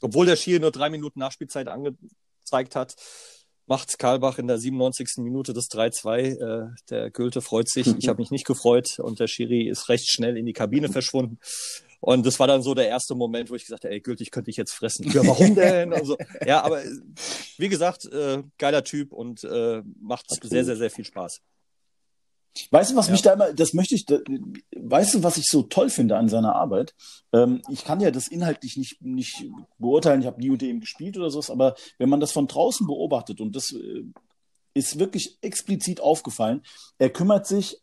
obwohl 0.00 0.26
der 0.26 0.36
Schiri 0.36 0.58
nur 0.58 0.72
drei 0.72 0.90
Minuten 0.90 1.20
Nachspielzeit 1.20 1.68
angezeigt 1.68 2.74
hat, 2.74 2.96
macht 3.66 3.98
Karlbach 3.98 4.38
in 4.38 4.46
der 4.46 4.58
97. 4.58 5.18
Minute 5.18 5.52
das 5.52 5.68
3-2. 5.70 6.20
Äh, 6.20 6.70
der 6.88 7.10
Gülte 7.10 7.42
freut 7.42 7.68
sich. 7.68 7.86
Ich 7.98 8.08
habe 8.08 8.20
mich 8.20 8.30
nicht 8.30 8.46
gefreut 8.46 8.98
und 8.98 9.20
der 9.20 9.26
Schiri 9.26 9.68
ist 9.68 9.88
recht 9.90 10.10
schnell 10.10 10.36
in 10.36 10.46
die 10.46 10.54
Kabine 10.54 10.88
verschwunden. 10.88 11.38
Und 12.00 12.24
das 12.24 12.38
war 12.38 12.46
dann 12.46 12.62
so 12.62 12.74
der 12.74 12.88
erste 12.88 13.14
Moment, 13.14 13.50
wo 13.50 13.56
ich 13.56 13.64
gesagt 13.64 13.84
habe, 13.84 13.92
ey, 13.92 14.00
gültig 14.00 14.30
könnte 14.30 14.50
ich 14.50 14.56
jetzt 14.56 14.72
fressen. 14.72 15.10
Ja, 15.10 15.26
warum 15.26 15.54
denn? 15.54 15.92
Also, 15.92 16.16
ja, 16.46 16.62
aber 16.62 16.82
wie 17.58 17.68
gesagt, 17.68 18.06
äh, 18.06 18.42
geiler 18.58 18.84
Typ 18.84 19.12
und 19.12 19.44
äh, 19.44 19.82
macht 20.00 20.26
Absolut. 20.30 20.50
sehr, 20.50 20.64
sehr, 20.64 20.76
sehr 20.76 20.90
viel 20.90 21.04
Spaß. 21.04 21.42
Weißt 22.70 22.92
du, 22.92 22.96
was 22.96 23.06
ja. 23.06 23.12
mich 23.12 23.22
da 23.22 23.32
immer, 23.32 23.52
das 23.52 23.72
möchte 23.74 23.94
ich, 23.94 24.06
da, 24.06 24.18
weißt 24.76 25.14
du, 25.14 25.22
was 25.22 25.36
ich 25.36 25.46
so 25.46 25.62
toll 25.62 25.90
finde 25.90 26.16
an 26.16 26.28
seiner 26.28 26.54
Arbeit? 26.54 26.94
Ähm, 27.32 27.62
ich 27.70 27.84
kann 27.84 28.00
ja 28.00 28.10
das 28.10 28.28
inhaltlich 28.28 28.76
nicht, 28.76 29.02
nicht 29.02 29.44
beurteilen, 29.78 30.20
ich 30.20 30.26
habe 30.26 30.40
nie 30.40 30.50
unter 30.50 30.66
ihm 30.66 30.80
gespielt 30.80 31.16
oder 31.16 31.30
sowas, 31.30 31.50
aber 31.50 31.74
wenn 31.98 32.08
man 32.08 32.20
das 32.20 32.32
von 32.32 32.46
draußen 32.46 32.86
beobachtet 32.86 33.40
und 33.40 33.56
das 33.56 33.72
äh, 33.72 34.04
ist 34.74 34.98
wirklich 34.98 35.38
explizit 35.40 36.00
aufgefallen, 36.00 36.62
er 36.98 37.10
kümmert 37.10 37.46
sich 37.46 37.78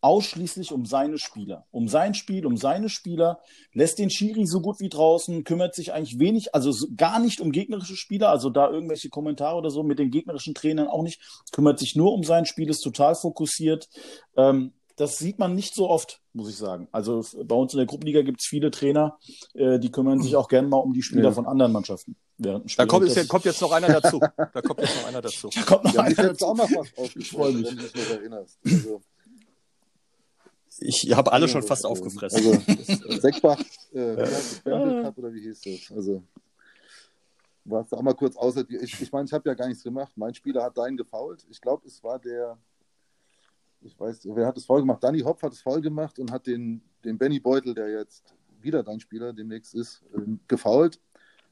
ausschließlich 0.00 0.72
um 0.72 0.86
seine 0.86 1.18
Spieler, 1.18 1.66
um 1.70 1.88
sein 1.88 2.14
Spiel, 2.14 2.46
um 2.46 2.56
seine 2.56 2.88
Spieler, 2.88 3.40
lässt 3.72 3.98
den 3.98 4.10
Schiri 4.10 4.46
so 4.46 4.60
gut 4.60 4.80
wie 4.80 4.88
draußen, 4.88 5.44
kümmert 5.44 5.74
sich 5.74 5.92
eigentlich 5.92 6.18
wenig, 6.18 6.54
also 6.54 6.72
gar 6.96 7.18
nicht 7.18 7.40
um 7.40 7.52
gegnerische 7.52 7.96
Spieler, 7.96 8.30
also 8.30 8.50
da 8.50 8.70
irgendwelche 8.70 9.08
Kommentare 9.08 9.56
oder 9.56 9.70
so 9.70 9.82
mit 9.82 9.98
den 9.98 10.10
gegnerischen 10.10 10.54
Trainern 10.54 10.88
auch 10.88 11.02
nicht, 11.02 11.20
kümmert 11.52 11.78
sich 11.78 11.96
nur 11.96 12.12
um 12.12 12.22
sein 12.22 12.46
Spiel, 12.46 12.70
ist 12.70 12.80
total 12.80 13.14
fokussiert. 13.14 13.88
Ähm, 14.36 14.72
das 14.98 15.18
sieht 15.18 15.38
man 15.38 15.54
nicht 15.54 15.74
so 15.74 15.88
oft, 15.88 16.20
muss 16.32 16.50
ich 16.50 16.56
sagen. 16.56 16.88
Also 16.90 17.24
bei 17.44 17.54
uns 17.54 17.72
in 17.72 17.78
der 17.78 17.86
Gruppenliga 17.86 18.22
gibt 18.22 18.40
es 18.40 18.46
viele 18.46 18.70
Trainer, 18.70 19.16
äh, 19.54 19.78
die 19.78 19.90
kümmern 19.92 20.20
sich 20.20 20.34
auch 20.34 20.48
gerne 20.48 20.68
mal 20.68 20.78
um 20.78 20.92
die 20.92 21.02
Spieler 21.02 21.28
ja. 21.28 21.32
von 21.32 21.46
anderen 21.46 21.72
Mannschaften. 21.72 22.16
Während 22.36 22.78
da 22.78 22.86
kommt, 22.86 23.08
jetzt, 23.08 23.28
kommt 23.28 23.44
jetzt 23.44 23.60
noch 23.60 23.72
einer 23.72 24.00
dazu. 24.00 24.20
Da 24.20 24.62
kommt 24.62 24.80
jetzt 24.80 24.96
noch 24.96 25.08
einer 25.08 25.22
dazu. 25.22 25.50
Da 25.54 25.62
kommt 25.62 25.84
noch 25.84 25.94
ja, 25.94 26.02
einer 26.02 26.14
dazu. 26.14 26.46
Auch 26.46 26.56
noch 26.56 26.70
was 26.70 27.16
ich 27.16 27.30
freue 27.30 27.52
mich. 27.52 27.66
Wenn 27.66 27.76
du 27.76 27.82
dich 27.82 27.94
noch 27.94 28.10
erinnerst. 28.10 28.58
Also, 28.64 29.02
ich 30.80 31.14
habe 31.14 31.32
alle 31.32 31.48
schon 31.48 31.62
fast 31.62 31.84
aufgefressen. 31.84 32.62
Also 32.66 33.20
Seckbach, 33.20 33.60
äh, 33.94 34.18
ja. 34.18 35.02
Cup 35.02 35.18
oder 35.18 35.32
wie 35.32 35.40
hieß 35.40 35.60
das? 35.60 35.96
Also 35.96 36.22
warst 37.64 37.92
du 37.92 37.96
auch 37.96 38.02
mal 38.02 38.14
kurz 38.14 38.36
außer 38.36 38.64
die. 38.64 38.76
Ich, 38.76 39.00
ich 39.00 39.12
meine, 39.12 39.26
ich 39.26 39.32
habe 39.32 39.48
ja 39.48 39.54
gar 39.54 39.68
nichts 39.68 39.82
gemacht. 39.82 40.12
Mein 40.16 40.34
Spieler 40.34 40.62
hat 40.62 40.78
deinen 40.78 40.96
gefault. 40.96 41.46
Ich 41.50 41.60
glaube, 41.60 41.86
es 41.86 42.02
war 42.02 42.18
der. 42.18 42.58
Ich 43.80 43.98
weiß, 43.98 44.26
wer 44.34 44.46
hat 44.46 44.56
es 44.56 44.66
voll 44.66 44.80
gemacht? 44.80 45.02
Danny 45.04 45.20
Hopf 45.20 45.42
hat 45.42 45.52
es 45.52 45.60
voll 45.60 45.80
gemacht 45.80 46.18
und 46.18 46.32
hat 46.32 46.48
den, 46.48 46.82
den 47.04 47.16
Benny 47.16 47.38
Beutel, 47.38 47.74
der 47.74 47.88
jetzt 47.90 48.34
wieder 48.60 48.82
dein 48.82 48.98
Spieler 48.98 49.32
demnächst 49.32 49.74
ist, 49.74 50.02
äh, 50.12 50.20
gefault. 50.48 51.00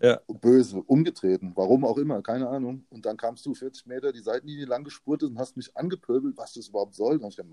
Ja. 0.00 0.20
Böse, 0.26 0.82
umgetreten, 0.82 1.52
warum 1.54 1.84
auch 1.84 1.96
immer, 1.96 2.20
keine 2.20 2.48
Ahnung. 2.48 2.84
Und 2.90 3.06
dann 3.06 3.16
kamst 3.16 3.46
du 3.46 3.54
40 3.54 3.86
Meter 3.86 4.12
die 4.12 4.20
Seitenlinie 4.20 4.66
lang 4.66 4.84
gespurtet 4.84 5.30
und 5.30 5.38
hast 5.38 5.56
mich 5.56 5.74
angepöbelt, 5.74 6.36
was 6.36 6.52
das 6.52 6.68
überhaupt 6.68 6.94
soll. 6.94 7.16
Und 7.16 7.28
ich 7.28 7.36
dachte, 7.36 7.48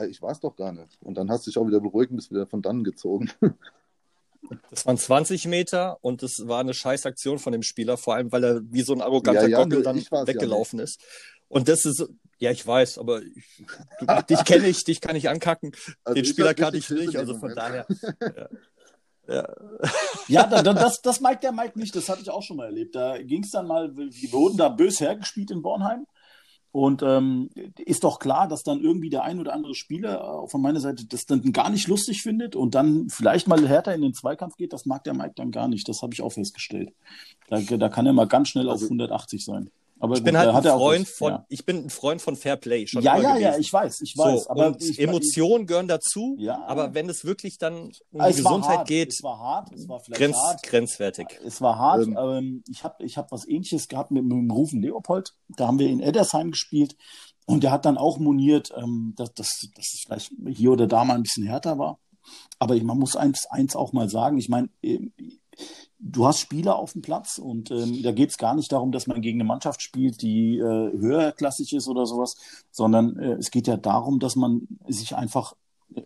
Maigi, 0.00 0.10
ich 0.12 0.22
war 0.22 0.32
es 0.32 0.40
doch 0.40 0.56
gar 0.56 0.72
nicht. 0.72 0.98
Und 1.02 1.14
dann 1.14 1.30
hast 1.30 1.46
du 1.46 1.50
dich 1.50 1.58
auch 1.58 1.66
wieder 1.66 1.80
beruhigt 1.80 2.10
und 2.10 2.16
bist 2.16 2.30
wieder 2.30 2.46
von 2.46 2.62
dann 2.62 2.84
gezogen. 2.84 3.30
Das 4.70 4.86
waren 4.86 4.96
20 4.96 5.46
Meter 5.48 5.98
und 6.00 6.22
das 6.22 6.42
war 6.46 6.60
eine 6.60 6.72
Scheißaktion 6.72 7.38
von 7.38 7.52
dem 7.52 7.62
Spieler, 7.62 7.98
vor 7.98 8.14
allem 8.14 8.32
weil 8.32 8.42
er 8.42 8.60
wie 8.72 8.80
so 8.80 8.94
ein 8.94 9.02
arroganter 9.02 9.42
Ja, 9.42 9.48
ja, 9.48 9.58
Gockel 9.58 9.74
nur 9.76 9.82
dann 9.82 9.96
war's 9.96 10.10
ja 10.10 10.26
weggelaufen 10.26 10.78
ist. 10.78 10.98
Und 11.48 11.68
das 11.68 11.84
ist, 11.84 12.08
ja, 12.38 12.50
ich 12.50 12.66
weiß, 12.66 12.98
aber 12.98 13.20
ich, 13.22 13.66
du, 13.98 14.06
dich 14.28 14.44
kenne 14.44 14.66
ich, 14.66 14.82
dich 14.82 15.02
kann 15.02 15.14
ich 15.14 15.28
ankacken. 15.28 15.72
Also 16.04 16.14
Den 16.14 16.24
ich 16.24 16.30
Spieler 16.30 16.54
kannte 16.54 16.78
richtig 16.78 16.98
ich 16.98 17.06
nicht, 17.06 17.16
also 17.18 17.34
von 17.34 17.50
Moment. 17.50 17.58
daher. 17.58 17.86
Ja. 18.34 18.48
Ja. 19.28 19.48
Ja, 20.26 20.46
da, 20.46 20.60
da, 20.60 20.72
das, 20.72 21.02
das 21.02 21.20
mag 21.20 21.40
der 21.40 21.52
Mike 21.52 21.78
nicht, 21.78 21.94
das 21.94 22.08
hatte 22.08 22.22
ich 22.22 22.30
auch 22.30 22.42
schon 22.42 22.56
mal 22.56 22.64
erlebt. 22.64 22.96
Da 22.96 23.16
ging 23.22 23.44
es 23.44 23.50
dann 23.50 23.68
mal, 23.68 23.96
wir 23.96 24.32
wurden 24.32 24.56
da 24.56 24.68
bös 24.68 24.98
hergespielt 24.98 25.52
in 25.52 25.62
Bornheim. 25.62 26.04
Und 26.72 27.02
ähm, 27.02 27.50
ist 27.78 28.04
doch 28.04 28.20
klar, 28.20 28.46
dass 28.46 28.62
dann 28.62 28.80
irgendwie 28.80 29.10
der 29.10 29.24
ein 29.24 29.40
oder 29.40 29.52
andere 29.52 29.74
Spieler 29.74 30.44
äh, 30.44 30.48
von 30.48 30.62
meiner 30.62 30.78
Seite 30.78 31.04
das 31.04 31.26
dann 31.26 31.52
gar 31.52 31.68
nicht 31.68 31.88
lustig 31.88 32.22
findet 32.22 32.54
und 32.54 32.76
dann 32.76 33.08
vielleicht 33.08 33.48
mal 33.48 33.66
härter 33.66 33.92
in 33.94 34.02
den 34.02 34.14
Zweikampf 34.14 34.56
geht. 34.56 34.72
Das 34.72 34.86
mag 34.86 35.02
der 35.02 35.14
Mike 35.14 35.32
dann 35.34 35.50
gar 35.50 35.66
nicht. 35.66 35.88
Das 35.88 36.02
habe 36.02 36.14
ich 36.14 36.22
auch 36.22 36.30
festgestellt. 36.32 36.92
Da, 37.48 37.60
da 37.60 37.88
kann 37.88 38.06
er 38.06 38.12
mal 38.12 38.28
ganz 38.28 38.48
schnell 38.50 38.68
auf 38.68 38.74
Also- 38.74 38.86
180 38.86 39.44
sein. 39.44 39.70
Aber 40.02 40.16
Ich 40.16 40.24
bin 40.24 40.34
gut, 40.34 40.42
halt 40.44 40.66
ein 40.66 40.72
Freund 40.78 41.06
recht, 41.06 41.16
von, 41.16 41.32
ja. 41.32 41.46
ich 41.50 41.64
bin 41.66 41.84
ein 41.84 41.90
Freund 41.90 42.22
von 42.22 42.34
Fair 42.34 42.56
Play, 42.56 42.86
schon 42.86 43.02
Ja, 43.02 43.16
ja, 43.18 43.36
ja, 43.36 43.48
gewesen. 43.50 43.60
ich 43.60 43.72
weiß, 43.72 44.00
ich 44.00 44.16
weiß. 44.16 44.44
so, 44.44 44.50
aber 44.50 44.74
ich, 44.80 44.98
Emotionen 44.98 45.66
gehören 45.66 45.88
dazu, 45.88 46.36
Ja. 46.38 46.64
aber 46.66 46.94
wenn 46.94 47.08
es 47.10 47.24
wirklich 47.24 47.58
dann 47.58 47.92
um 48.10 48.20
Ah, 48.20 48.30
die 48.30 48.42
war 48.42 48.52
Gesundheit 48.56 48.78
hart, 48.78 48.88
geht, 48.88 49.12
Es 49.12 49.22
war 49.22 49.38
hart, 49.38 49.72
es 49.72 49.88
war 49.88 50.00
vielleicht 50.00 50.18
grenz, 50.18 50.36
hart. 50.38 50.62
grenzwertig. 50.62 51.26
Es 51.44 51.60
war 51.60 51.78
hart. 51.78 52.06
Ähm. 52.06 52.16
Ähm, 52.18 52.64
ich 52.68 52.82
habe 52.82 53.04
ich 53.04 53.18
hab 53.18 53.30
was 53.30 53.46
ähnliches 53.46 53.88
gehabt 53.88 54.10
mit, 54.10 54.24
mit 54.24 54.32
dem 54.32 54.50
Rufen 54.50 54.80
Leopold. 54.82 55.34
Da 55.48 55.66
haben 55.66 55.78
wir 55.78 55.88
in 55.88 56.00
Eddersheim 56.00 56.50
gespielt. 56.50 56.96
Und 57.46 57.62
der 57.62 57.70
hat 57.72 57.84
dann 57.84 57.98
auch 57.98 58.18
moniert, 58.18 58.72
ähm, 58.76 59.12
dass, 59.16 59.34
dass, 59.34 59.48
dass 59.74 59.92
es 59.92 60.02
vielleicht 60.06 60.32
hier 60.56 60.70
oder 60.72 60.86
da 60.86 61.04
mal 61.04 61.14
ein 61.16 61.22
bisschen 61.24 61.44
härter 61.44 61.78
war. 61.78 61.98
Aber 62.58 62.74
man 62.82 62.98
muss 62.98 63.16
eins, 63.16 63.46
eins 63.46 63.74
auch 63.76 63.92
mal 63.92 64.08
sagen. 64.08 64.38
Ich 64.38 64.48
meine, 64.48 64.68
ähm, 64.82 65.12
du 66.00 66.26
hast 66.26 66.40
Spieler 66.40 66.76
auf 66.76 66.92
dem 66.92 67.02
Platz 67.02 67.38
und 67.38 67.70
ähm, 67.70 68.02
da 68.02 68.12
geht 68.12 68.30
es 68.30 68.38
gar 68.38 68.54
nicht 68.54 68.72
darum, 68.72 68.90
dass 68.92 69.06
man 69.06 69.20
gegen 69.20 69.38
eine 69.40 69.46
Mannschaft 69.46 69.82
spielt, 69.82 70.22
die 70.22 70.58
äh, 70.58 70.62
höherklassig 70.62 71.72
ist 71.74 71.88
oder 71.88 72.06
sowas, 72.06 72.36
sondern 72.70 73.18
äh, 73.18 73.32
es 73.34 73.50
geht 73.50 73.66
ja 73.66 73.76
darum, 73.76 74.18
dass 74.18 74.36
man 74.36 74.66
sich 74.88 75.14
einfach 75.14 75.54
äh, 75.94 76.02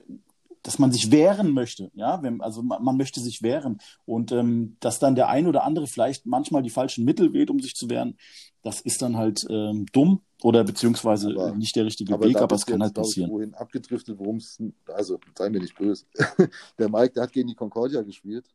dass 0.62 0.78
man 0.78 0.90
sich 0.92 1.10
wehren 1.10 1.52
möchte, 1.52 1.90
ja, 1.94 2.22
wenn, 2.22 2.40
also 2.40 2.62
man, 2.62 2.82
man 2.82 2.96
möchte 2.96 3.20
sich 3.20 3.42
wehren 3.42 3.82
und 4.06 4.32
ähm, 4.32 4.78
dass 4.80 4.98
dann 4.98 5.14
der 5.14 5.28
ein 5.28 5.46
oder 5.46 5.62
andere 5.62 5.86
vielleicht 5.86 6.24
manchmal 6.24 6.62
die 6.62 6.70
falschen 6.70 7.04
Mittel 7.04 7.34
wählt, 7.34 7.50
um 7.50 7.60
sich 7.60 7.74
zu 7.74 7.90
wehren, 7.90 8.16
das 8.62 8.80
ist 8.80 9.02
dann 9.02 9.18
halt 9.18 9.44
ähm, 9.50 9.84
dumm 9.92 10.22
oder 10.42 10.64
beziehungsweise 10.64 11.32
Aber- 11.32 11.54
nicht 11.54 11.76
der 11.76 11.84
richtige 11.84 12.14
Aber 12.14 12.24
Weg, 12.26 12.38
aber 12.38 12.56
es 12.56 12.64
kann 12.64 12.80
halt 12.80 12.92
ich, 12.92 12.96
passieren. 12.96 13.30
wohin 13.30 13.52
abgedriftet, 13.52 14.18
worum 14.18 14.36
es, 14.36 14.58
also 14.86 15.18
sei 15.36 15.50
mir 15.50 15.60
nicht 15.60 15.76
böse. 15.76 16.06
der 16.78 16.88
Mike, 16.88 17.12
der 17.12 17.24
hat 17.24 17.32
gegen 17.32 17.48
die 17.48 17.54
Concordia 17.54 18.00
gespielt, 18.00 18.46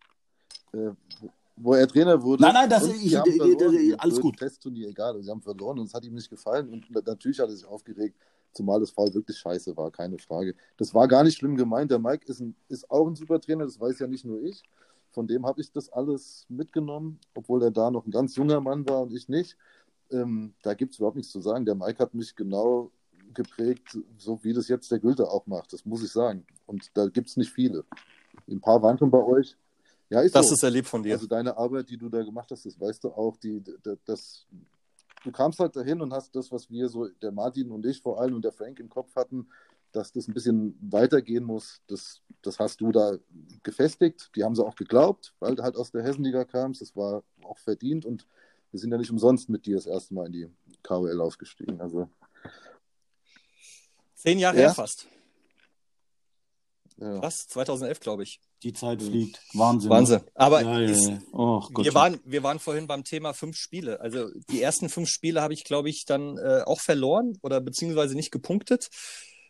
äh, 0.74 0.92
wo 1.56 1.74
er 1.74 1.88
Trainer 1.88 2.22
wurde. 2.22 2.44
Nein, 2.44 2.54
nein, 2.54 2.70
das- 2.70 2.84
und 2.84 2.96
ich- 2.96 3.12
verloren, 3.12 3.96
alles 4.00 4.20
gut. 4.22 4.38
Testturnier, 4.38 4.88
egal, 4.90 5.16
und 5.16 5.24
sie 5.24 5.30
haben 5.32 5.42
verloren 5.42 5.80
und 5.80 5.86
es 5.88 5.94
hat 5.94 6.06
ihm 6.06 6.14
nicht 6.14 6.30
gefallen 6.30 6.70
und 6.70 6.90
natürlich 7.06 7.40
hat 7.40 7.50
er 7.50 7.56
sich 7.56 7.66
aufgeregt, 7.66 8.16
zumal 8.54 8.80
das 8.80 8.92
Foul 8.92 9.14
wirklich 9.14 9.38
scheiße 9.38 9.76
war, 9.76 9.92
keine 9.92 10.18
Frage. 10.18 10.56
Das 10.78 10.94
war 10.94 11.08
gar 11.08 11.24
nicht 11.24 11.38
schlimm 11.38 11.56
gemeint. 11.56 11.92
Der 11.92 12.00
Mike 12.00 12.26
ist, 12.28 12.40
ein, 12.40 12.56
ist 12.70 12.90
auch 12.90 13.08
ein 13.08 13.16
super 13.16 13.40
Trainer, 13.40 13.66
das 13.66 13.80
weiß 13.80 14.00
ja 14.00 14.08
nicht 14.08 14.26
nur 14.26 14.42
ich. 14.42 14.64
Von 15.12 15.28
dem 15.28 15.46
habe 15.46 15.60
ich 15.62 15.72
das 15.72 15.90
alles 15.92 16.46
mitgenommen, 16.50 17.20
obwohl 17.36 17.62
er 17.64 17.72
da 17.72 17.90
noch 17.92 18.06
ein 18.06 18.12
ganz 18.12 18.36
junger 18.36 18.62
Mann 18.62 18.88
war 18.88 19.02
und 19.02 19.12
ich 19.14 19.28
nicht. 19.28 19.58
Ähm, 20.12 20.54
da 20.64 20.74
gibt 20.76 20.94
es 20.94 21.00
überhaupt 21.00 21.18
nichts 21.18 21.32
zu 21.32 21.42
sagen. 21.42 21.66
Der 21.66 21.76
Mike 21.76 22.00
hat 22.00 22.14
mich 22.14 22.36
genau 22.36 22.92
geprägt, 23.34 23.98
so 24.18 24.40
wie 24.44 24.54
das 24.54 24.68
jetzt 24.68 24.90
der 24.92 25.00
Gülte 25.00 25.30
auch 25.30 25.46
macht. 25.46 25.74
Das 25.74 25.86
muss 25.86 26.04
ich 26.04 26.12
sagen. 26.12 26.46
Und 26.68 26.90
da 26.96 27.08
gibt 27.08 27.28
es 27.30 27.38
nicht 27.38 27.52
viele. 27.52 27.84
Ein 28.48 28.62
paar 28.62 28.82
waren 28.82 28.98
schon 28.98 29.12
bei 29.12 29.22
euch. 29.24 29.56
Ja, 30.10 30.22
ist 30.22 30.34
Das 30.36 30.48
so. 30.48 30.54
ist 30.56 30.64
erlebt 30.64 30.88
von 30.88 31.04
dir. 31.04 31.14
Also 31.14 31.28
deine 31.28 31.56
Arbeit, 31.58 31.90
die 31.90 31.98
du 31.98 32.10
da 32.10 32.24
gemacht 32.24 32.50
hast, 32.52 32.66
das 32.66 32.80
weißt 32.80 33.04
du 33.04 33.10
auch, 33.12 33.38
die, 33.38 33.64
das, 34.06 34.48
du 35.24 35.32
kamst 35.32 35.60
halt 35.60 35.76
dahin 35.76 36.02
und 36.02 36.12
hast 36.14 36.36
das, 36.36 36.52
was 36.52 36.70
wir 36.70 36.90
so, 36.90 37.08
der 37.08 37.32
Martin 37.32 37.72
und 37.72 37.86
ich 37.86 38.02
vor 38.02 38.20
allem 38.20 38.36
und 38.36 38.44
der 38.44 38.52
Frank 38.52 38.80
im 38.80 38.90
Kopf 38.90 39.16
hatten, 39.16 39.48
dass 39.92 40.12
das 40.12 40.28
ein 40.28 40.34
bisschen 40.34 40.78
weitergehen 40.82 41.44
muss, 41.44 41.82
das, 41.88 42.22
das 42.42 42.60
hast 42.60 42.80
du 42.82 42.92
da 42.92 43.18
gefestigt. 43.64 44.30
Die 44.36 44.44
haben 44.44 44.56
sie 44.56 44.64
auch 44.66 44.76
geglaubt, 44.76 45.34
weil 45.40 45.56
du 45.56 45.64
halt 45.64 45.76
aus 45.76 45.92
der 45.92 46.04
Hessenliga 46.04 46.44
kamst. 46.46 46.82
Das 46.82 46.96
war 46.96 47.24
auch 47.44 47.58
verdient 47.60 48.06
und 48.06 48.28
wir 48.72 48.80
sind 48.80 48.92
ja 48.92 48.98
nicht 49.00 49.10
umsonst 49.12 49.50
mit 49.50 49.66
dir 49.66 49.76
das 49.78 49.88
erste 49.88 50.14
Mal 50.14 50.28
in 50.28 50.32
die 50.32 50.50
KOL 50.84 51.22
aufgestiegen. 51.22 51.82
Also, 51.82 52.08
Zehn 54.16 54.38
Jahre 54.38 54.58
Ja. 54.58 54.62
her 54.68 54.74
fast. 54.76 55.08
ja. 56.98 57.22
Was? 57.22 57.48
2011, 57.48 58.00
glaube 58.00 58.24
ich. 58.24 58.40
Die 58.64 58.74
Zeit 58.74 59.02
fliegt. 59.02 59.42
Wahnsinn. 59.54 59.90
Wahnsinn. 59.90 60.20
Aber 60.36 60.62
Ja, 60.62 60.80
ja, 60.80 60.90
ja. 60.92 61.20
Oh, 61.32 61.62
Gott. 61.74 61.86
wir, 61.86 61.94
waren, 61.94 62.20
wir 62.26 62.44
waren 62.44 62.60
vorhin 62.60 62.88
beim 62.88 63.06
Thema 63.06 63.34
fünf 63.34 63.56
Spiele. 63.56 64.02
Also 64.02 64.30
die 64.50 64.62
ersten 64.62 64.90
fünf 64.90 65.10
Spiele 65.10 65.42
habe 65.42 65.54
ich, 65.54 65.64
glaube 65.64 65.90
ich, 65.90 66.04
dann 66.06 66.38
äh, 66.38 66.64
auch 66.66 66.82
verloren 66.82 67.38
oder 67.42 67.62
beziehungsweise 67.62 68.16
nicht 68.16 68.32
gepunktet. 68.32 68.90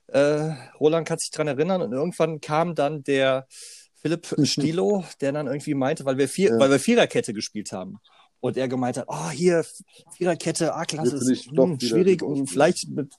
Äh, 0.07 0.51
Roland 0.79 1.07
kann 1.07 1.17
sich 1.17 1.31
dran 1.31 1.47
erinnern 1.47 1.81
und 1.81 1.91
irgendwann 1.91 2.39
kam 2.39 2.75
dann 2.75 3.03
der 3.03 3.47
Philipp 3.95 4.27
Stilo, 4.43 5.03
der 5.21 5.31
dann 5.31 5.47
irgendwie 5.47 5.73
meinte, 5.73 6.05
weil 6.05 6.17
wir, 6.17 6.29
vier, 6.29 6.51
Ja. 6.51 6.59
weil 6.59 6.69
wir 6.69 6.79
Viererkette 6.79 7.33
gespielt 7.33 7.71
haben. 7.71 7.97
Und 8.41 8.57
er 8.57 8.67
gemeint 8.67 8.97
hat, 8.97 9.05
oh, 9.07 9.29
hier, 9.31 9.65
Viererkette, 10.15 10.73
A-Klasse 10.73 11.17
ist 11.17 11.47
hm, 11.47 11.79
schwierig 11.79 12.21
und 12.23 12.47
vielleicht 12.47 12.87
mit, 12.89 13.13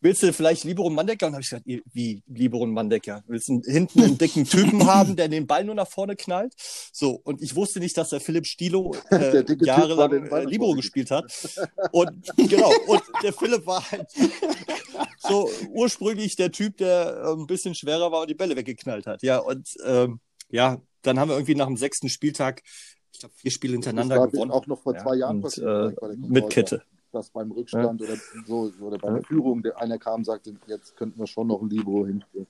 willst 0.00 0.22
du 0.22 0.32
vielleicht 0.32 0.64
Libero 0.64 0.86
und 0.86 0.94
Mandecker? 0.94 1.26
Und 1.26 1.32
habe 1.34 1.42
ich 1.42 1.50
gesagt, 1.50 1.66
wie 1.66 2.22
Libero 2.26 2.62
und 2.62 2.72
Mandecker? 2.72 3.22
Willst 3.26 3.48
du 3.48 3.60
hinten 3.64 4.02
einen 4.02 4.18
dicken 4.18 4.44
Typen 4.44 4.86
haben, 4.86 5.16
der 5.16 5.28
den 5.28 5.46
Ball 5.46 5.64
nur 5.64 5.74
nach 5.74 5.88
vorne 5.88 6.16
knallt? 6.16 6.54
So, 6.92 7.20
und 7.24 7.42
ich 7.42 7.54
wusste 7.56 7.80
nicht, 7.80 7.96
dass 7.96 8.10
der 8.10 8.20
Philipp 8.20 8.46
Stilo 8.46 8.94
äh, 9.10 9.44
jahrelang 9.60 10.26
äh, 10.26 10.44
Libero 10.44 10.72
gespielt 10.74 11.10
hat. 11.10 11.24
Und 11.92 12.10
genau, 12.36 12.70
und 12.88 13.02
der 13.22 13.32
Philipp 13.32 13.66
war 13.66 13.90
halt 13.90 14.06
so 15.18 15.48
ursprünglich 15.70 16.36
der 16.36 16.50
Typ, 16.52 16.76
der 16.78 17.22
äh, 17.24 17.32
ein 17.32 17.46
bisschen 17.46 17.74
schwerer 17.74 18.10
war 18.12 18.22
und 18.22 18.30
die 18.30 18.34
Bälle 18.34 18.56
weggeknallt 18.56 19.06
hat. 19.06 19.22
Ja, 19.22 19.38
und 19.38 19.68
ähm, 19.84 20.20
ja, 20.50 20.80
dann 21.02 21.18
haben 21.18 21.28
wir 21.28 21.36
irgendwie 21.36 21.54
nach 21.54 21.66
dem 21.66 21.76
sechsten 21.76 22.08
Spieltag, 22.08 22.62
ich 23.12 23.20
glaube, 23.20 23.34
vier 23.36 23.50
Spiele 23.50 23.72
hintereinander 23.74 24.26
gewonnen. 24.28 24.50
auch 24.50 24.66
noch 24.66 24.82
vor 24.82 24.94
Ja, 24.94 25.02
zwei 25.02 25.16
Jahren 25.16 25.36
und, 25.36 25.42
passiert. 25.42 25.96
äh, 26.02 26.16
mit. 26.16 26.50
Kette. 26.50 26.82
Dass 27.16 27.30
beim 27.30 27.50
Rückstand 27.50 28.02
oder 28.02 28.16
so 28.46 28.70
oder 28.80 28.98
bei 28.98 29.10
der 29.10 29.22
Führung 29.22 29.62
der 29.62 29.80
einer 29.80 29.98
kam 29.98 30.20
und 30.20 30.24
sagte, 30.24 30.54
jetzt 30.66 30.96
könnten 30.96 31.18
wir 31.18 31.26
schon 31.26 31.46
noch 31.46 31.62
ein 31.62 31.70
Libero 31.70 32.06
hinstellen. 32.06 32.46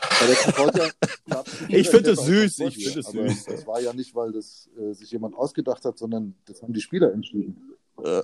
Die 1.68 1.76
Ich 1.76 1.90
finde 1.90 2.12
es 2.12 2.24
süß, 2.24 2.60
ich 2.60 2.84
finde 2.84 3.00
es 3.00 3.06
süß. 3.06 3.44
Das 3.46 3.66
war 3.66 3.80
ja 3.80 3.92
nicht, 3.92 4.14
weil 4.14 4.32
das 4.32 4.68
äh, 4.78 4.92
sich 4.92 5.10
jemand 5.10 5.34
ausgedacht 5.34 5.84
hat, 5.84 5.98
sondern 5.98 6.34
das 6.46 6.62
haben 6.62 6.72
die 6.72 6.80
Spieler 6.80 7.12
entschieden. 7.12 7.74
Äh, 8.02 8.22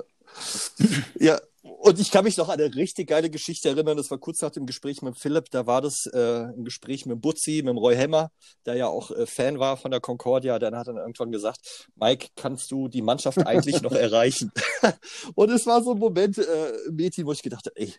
ja, 1.18 1.38
und 1.62 1.98
ich 1.98 2.10
kann 2.10 2.24
mich 2.24 2.36
noch 2.36 2.48
an 2.48 2.60
eine 2.60 2.74
richtig 2.74 3.08
geile 3.08 3.30
Geschichte 3.30 3.68
erinnern. 3.68 3.96
Das 3.96 4.10
war 4.10 4.18
kurz 4.18 4.40
nach 4.40 4.50
dem 4.50 4.66
Gespräch 4.66 5.02
mit 5.02 5.18
Philipp. 5.18 5.50
Da 5.50 5.66
war 5.66 5.80
das 5.80 6.06
äh, 6.06 6.44
ein 6.44 6.64
Gespräch 6.64 7.06
mit 7.06 7.20
Butzi, 7.20 7.62
mit 7.64 7.76
Roy 7.76 7.96
Hemmer, 7.96 8.30
der 8.64 8.76
ja 8.76 8.86
auch 8.86 9.10
äh, 9.10 9.26
Fan 9.26 9.58
war 9.58 9.76
von 9.76 9.90
der 9.90 10.00
Concordia. 10.00 10.58
Der 10.58 10.72
hat 10.72 10.86
dann 10.86 10.96
irgendwann 10.96 11.32
gesagt, 11.32 11.88
Mike, 11.96 12.28
kannst 12.36 12.70
du 12.70 12.88
die 12.88 13.02
Mannschaft 13.02 13.38
eigentlich 13.46 13.82
noch 13.82 13.92
erreichen? 13.92 14.52
und 15.34 15.50
es 15.50 15.66
war 15.66 15.82
so 15.82 15.92
ein 15.92 15.98
Moment, 15.98 16.38
äh, 16.38 16.70
im 16.86 16.96
Meeting, 16.96 17.26
wo 17.26 17.32
ich 17.32 17.42
gedacht 17.42 17.66
habe, 17.66 17.76
ey, 17.76 17.92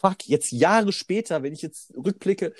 fuck, 0.00 0.26
jetzt 0.26 0.52
Jahre 0.52 0.92
später, 0.92 1.42
wenn 1.42 1.52
ich 1.52 1.62
jetzt 1.62 1.92
rückblicke, 1.96 2.54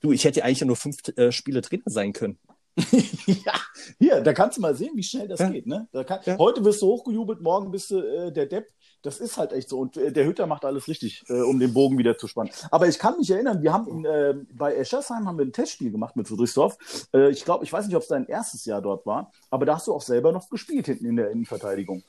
du, 0.00 0.12
ich 0.12 0.24
hätte 0.24 0.44
eigentlich 0.44 0.60
ja 0.60 0.66
nur 0.66 0.76
fünf 0.76 0.96
äh, 1.16 1.32
Spiele 1.32 1.62
Trainer 1.62 1.82
sein 1.86 2.12
können. 2.12 2.38
ja, 3.26 3.54
hier, 3.98 4.20
da 4.20 4.32
kannst 4.32 4.56
du 4.56 4.60
mal 4.60 4.74
sehen, 4.74 4.92
wie 4.94 5.02
schnell 5.02 5.28
das 5.28 5.40
Ja. 5.40 5.50
geht. 5.50 5.66
Ne? 5.66 5.88
Da 5.92 6.04
kann, 6.04 6.20
Ja. 6.24 6.38
Heute 6.38 6.64
wirst 6.64 6.80
du 6.82 6.86
hochgejubelt, 6.86 7.40
morgen 7.40 7.70
bist 7.70 7.90
du 7.90 7.98
äh, 7.98 8.32
der 8.32 8.46
Depp. 8.46 8.68
Das 9.02 9.18
ist 9.18 9.36
halt 9.38 9.52
echt 9.52 9.68
so. 9.68 9.78
Und 9.78 9.96
äh, 9.96 10.12
der 10.12 10.26
Hütter 10.26 10.46
macht 10.46 10.64
alles 10.64 10.86
richtig, 10.86 11.22
äh, 11.28 11.40
um 11.40 11.58
den 11.58 11.72
Bogen 11.72 11.98
wieder 11.98 12.16
zu 12.18 12.26
spannen. 12.26 12.50
Aber 12.70 12.86
ich 12.86 12.98
kann 12.98 13.16
mich 13.18 13.30
erinnern, 13.30 13.62
wir 13.62 13.72
haben 13.72 14.04
äh, 14.04 14.34
bei 14.52 14.74
Eschersheim 14.76 15.26
haben 15.26 15.38
wir 15.38 15.44
ein 15.46 15.52
Testspiel 15.52 15.90
gemacht 15.90 16.16
mit 16.16 16.28
Friedrichsdorf. 16.28 16.76
Äh, 17.14 17.30
ich 17.30 17.44
glaube, 17.44 17.64
ich 17.64 17.72
weiß 17.72 17.86
nicht, 17.86 17.96
ob 17.96 18.02
es 18.02 18.08
dein 18.08 18.26
erstes 18.26 18.64
Jahr 18.64 18.82
dort 18.82 19.06
war, 19.06 19.32
aber 19.50 19.66
da 19.66 19.76
hast 19.76 19.86
du 19.86 19.94
auch 19.94 20.02
selber 20.02 20.32
noch 20.32 20.48
gespielt 20.50 20.86
hinten 20.86 21.06
in 21.06 21.16
der 21.16 21.30
Innenverteidigung. 21.30 22.02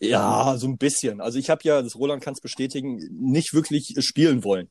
Ja, 0.00 0.56
so 0.58 0.66
ein 0.66 0.78
bisschen. 0.78 1.20
Also 1.20 1.38
ich 1.38 1.48
habe 1.48 1.60
ja, 1.62 1.80
das 1.80 1.94
Roland 1.96 2.22
kann 2.24 2.34
es 2.34 2.40
bestätigen, 2.40 2.96
nicht 3.12 3.54
wirklich 3.54 3.94
spielen 4.00 4.42
wollen. 4.42 4.68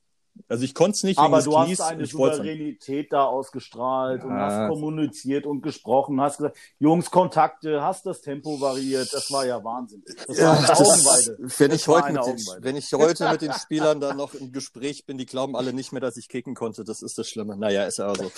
Also 0.52 0.64
ich 0.64 0.74
konnte 0.74 0.96
es 0.96 1.02
nicht 1.02 1.18
Aber 1.18 1.40
du 1.40 1.56
hast 1.58 1.80
eine. 1.80 2.04
Souveränität 2.04 3.10
da 3.10 3.24
ausgestrahlt 3.24 4.22
und 4.22 4.30
Ja. 4.36 4.50
hast 4.66 4.68
kommuniziert 4.68 5.46
und 5.46 5.62
gesprochen, 5.62 6.20
hast 6.20 6.36
gesagt, 6.36 6.58
Jungs, 6.78 7.10
Kontakte, 7.10 7.82
hast 7.82 8.04
das 8.04 8.20
Tempo 8.20 8.60
variiert. 8.60 9.12
Das 9.14 9.30
war 9.32 9.46
ja 9.46 9.64
Wahnsinn. 9.64 10.04
Das 10.26 10.38
war 10.40 10.58
eine 10.58 10.66
das- 10.66 10.80
Augenweide. 10.80 11.36
wenn, 11.58 11.70
Das 11.70 11.80
ich 11.80 11.88
war 11.88 12.02
heute 12.02 12.12
den, 12.12 12.46
wenn 12.64 12.76
ich 12.76 12.92
heute 12.92 13.30
mit 13.30 13.40
den 13.40 13.52
Spielern 13.54 13.98
dann 14.00 14.18
noch 14.18 14.34
im 14.34 14.52
Gespräch 14.52 15.06
bin, 15.06 15.16
die 15.16 15.24
glauben 15.24 15.56
alle 15.56 15.72
nicht 15.72 15.92
mehr, 15.92 16.02
dass 16.02 16.18
ich 16.18 16.28
kicken 16.28 16.54
konnte. 16.54 16.84
Das 16.84 17.00
ist 17.00 17.16
das 17.16 17.28
Schlimme. 17.30 17.56
Naja, 17.56 17.84
ist 17.86 17.96
ja 17.98 18.14
so. 18.14 18.30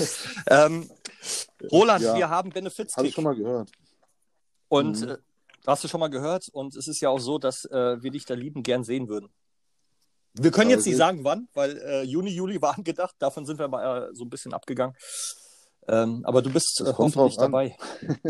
ähm, 0.46 0.88
Roland, 1.72 2.02
Ja. 2.04 2.16
wir 2.16 2.28
haben 2.28 2.50
Benefits 2.50 2.96
Habe 2.96 3.08
ich 3.08 3.14
schon 3.14 3.24
mal 3.24 3.34
gehört. 3.34 3.72
Und 4.68 5.00
Mhm. 5.00 5.08
äh, 5.08 5.16
hast 5.66 5.82
du 5.82 5.88
schon 5.88 5.98
mal 6.00 6.10
gehört? 6.10 6.48
Und 6.52 6.76
es 6.76 6.86
ist 6.86 7.00
ja 7.00 7.08
auch 7.08 7.18
so, 7.18 7.38
dass 7.38 7.64
äh, 7.64 8.02
wir 8.02 8.10
dich 8.10 8.24
da 8.24 8.34
lieben 8.34 8.62
gern 8.62 8.84
sehen 8.84 9.08
würden. 9.08 9.30
Wir 10.34 10.50
können 10.50 10.70
jetzt 10.70 10.86
nicht 10.86 10.96
sagen, 10.96 11.22
wann, 11.22 11.48
weil 11.54 11.78
äh, 11.78 12.02
Juni, 12.02 12.30
Juli 12.30 12.60
war 12.60 12.76
angedacht. 12.76 13.14
Davon 13.18 13.46
sind 13.46 13.58
wir 13.58 13.68
mal 13.68 14.10
äh, 14.10 14.14
so 14.14 14.24
ein 14.24 14.30
bisschen 14.30 14.52
abgegangen. 14.52 14.96
Ähm, 15.86 16.24
aber 16.24 16.42
du 16.42 16.50
bist 16.52 16.80
äh, 16.80 16.92
hoffentlich 16.92 17.36
dabei. 17.36 17.76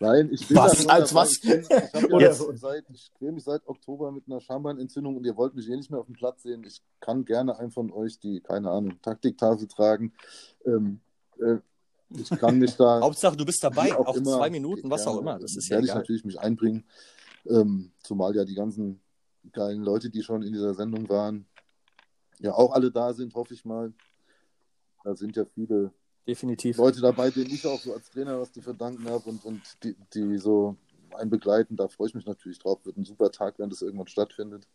Nein, 0.00 0.30
ich 0.32 0.48
will 0.48 0.56
Was? 0.56 0.86
Als 0.86 1.14
was? 1.14 1.32
Ich, 1.32 1.40
bin, 1.42 1.60
ich, 1.60 1.68
ja 1.68 2.18
Jetzt- 2.18 2.42
seit, 2.54 2.84
ich 2.90 3.12
quäle 3.14 3.32
mich 3.32 3.44
seit 3.44 3.66
Oktober 3.66 4.10
mit 4.10 4.24
einer 4.26 4.40
Schambeinentzündung 4.40 5.16
und 5.16 5.26
ihr 5.26 5.36
wollt 5.36 5.54
mich 5.54 5.68
eh 5.68 5.76
nicht 5.76 5.90
mehr 5.90 6.00
auf 6.00 6.06
dem 6.06 6.14
Platz 6.14 6.42
sehen. 6.42 6.64
Ich 6.64 6.80
kann 7.00 7.26
gerne 7.26 7.58
einen 7.58 7.70
von 7.70 7.92
euch, 7.92 8.18
die, 8.18 8.40
keine 8.40 8.70
Ahnung, 8.70 9.00
Taktiktafel 9.02 9.68
tragen. 9.68 10.14
Ähm, 10.64 11.00
äh, 11.38 11.56
ich 12.18 12.30
kann 12.30 12.58
mich 12.58 12.76
da. 12.76 13.00
Hauptsache, 13.02 13.36
du 13.36 13.44
bist 13.44 13.62
dabei, 13.62 13.88
wie 13.88 13.92
auch, 13.92 14.16
immer, 14.16 14.38
zwei 14.38 14.50
Minuten, 14.50 14.90
was 14.90 15.06
auch 15.06 15.18
immer. 15.18 15.38
Das 15.38 15.54
ist 15.54 15.68
ja 15.68 15.76
werde 15.76 15.88
ich 15.88 15.94
natürlich 15.94 16.24
mich 16.24 16.40
einbringen. 16.40 16.84
Ähm, 17.46 17.92
zumal 18.02 18.34
ja 18.34 18.44
die 18.44 18.54
ganzen 18.54 19.00
geilen 19.52 19.82
Leute, 19.82 20.10
die 20.10 20.22
schon 20.22 20.42
in 20.42 20.52
dieser 20.52 20.74
Sendung 20.74 21.08
waren, 21.08 21.46
ja 22.38 22.54
auch 22.54 22.72
alle 22.72 22.90
da 22.90 23.12
sind, 23.12 23.34
hoffe 23.34 23.54
ich 23.54 23.64
mal. 23.64 23.92
Da 25.04 25.14
sind 25.16 25.36
ja 25.36 25.44
viele 25.44 25.92
Definitiv. 26.26 26.76
Leute 26.76 27.00
dabei, 27.00 27.30
denen 27.30 27.50
ich 27.50 27.66
auch 27.66 27.80
so 27.80 27.94
als 27.94 28.10
Trainer 28.10 28.40
was 28.40 28.52
zu 28.52 28.60
verdanken 28.60 29.08
habe 29.08 29.28
und, 29.28 29.44
und 29.44 29.62
die, 29.82 29.96
die 30.14 30.38
so 30.38 30.76
einen 31.14 31.30
begleiten. 31.30 31.76
Da 31.76 31.88
freue 31.88 32.08
ich 32.08 32.14
mich 32.14 32.26
natürlich 32.26 32.58
drauf. 32.58 32.84
Wird 32.84 32.96
ein 32.96 33.04
super 33.04 33.30
Tag, 33.30 33.58
wenn 33.58 33.70
das 33.70 33.82
irgendwann 33.82 34.06
stattfindet. 34.06 34.68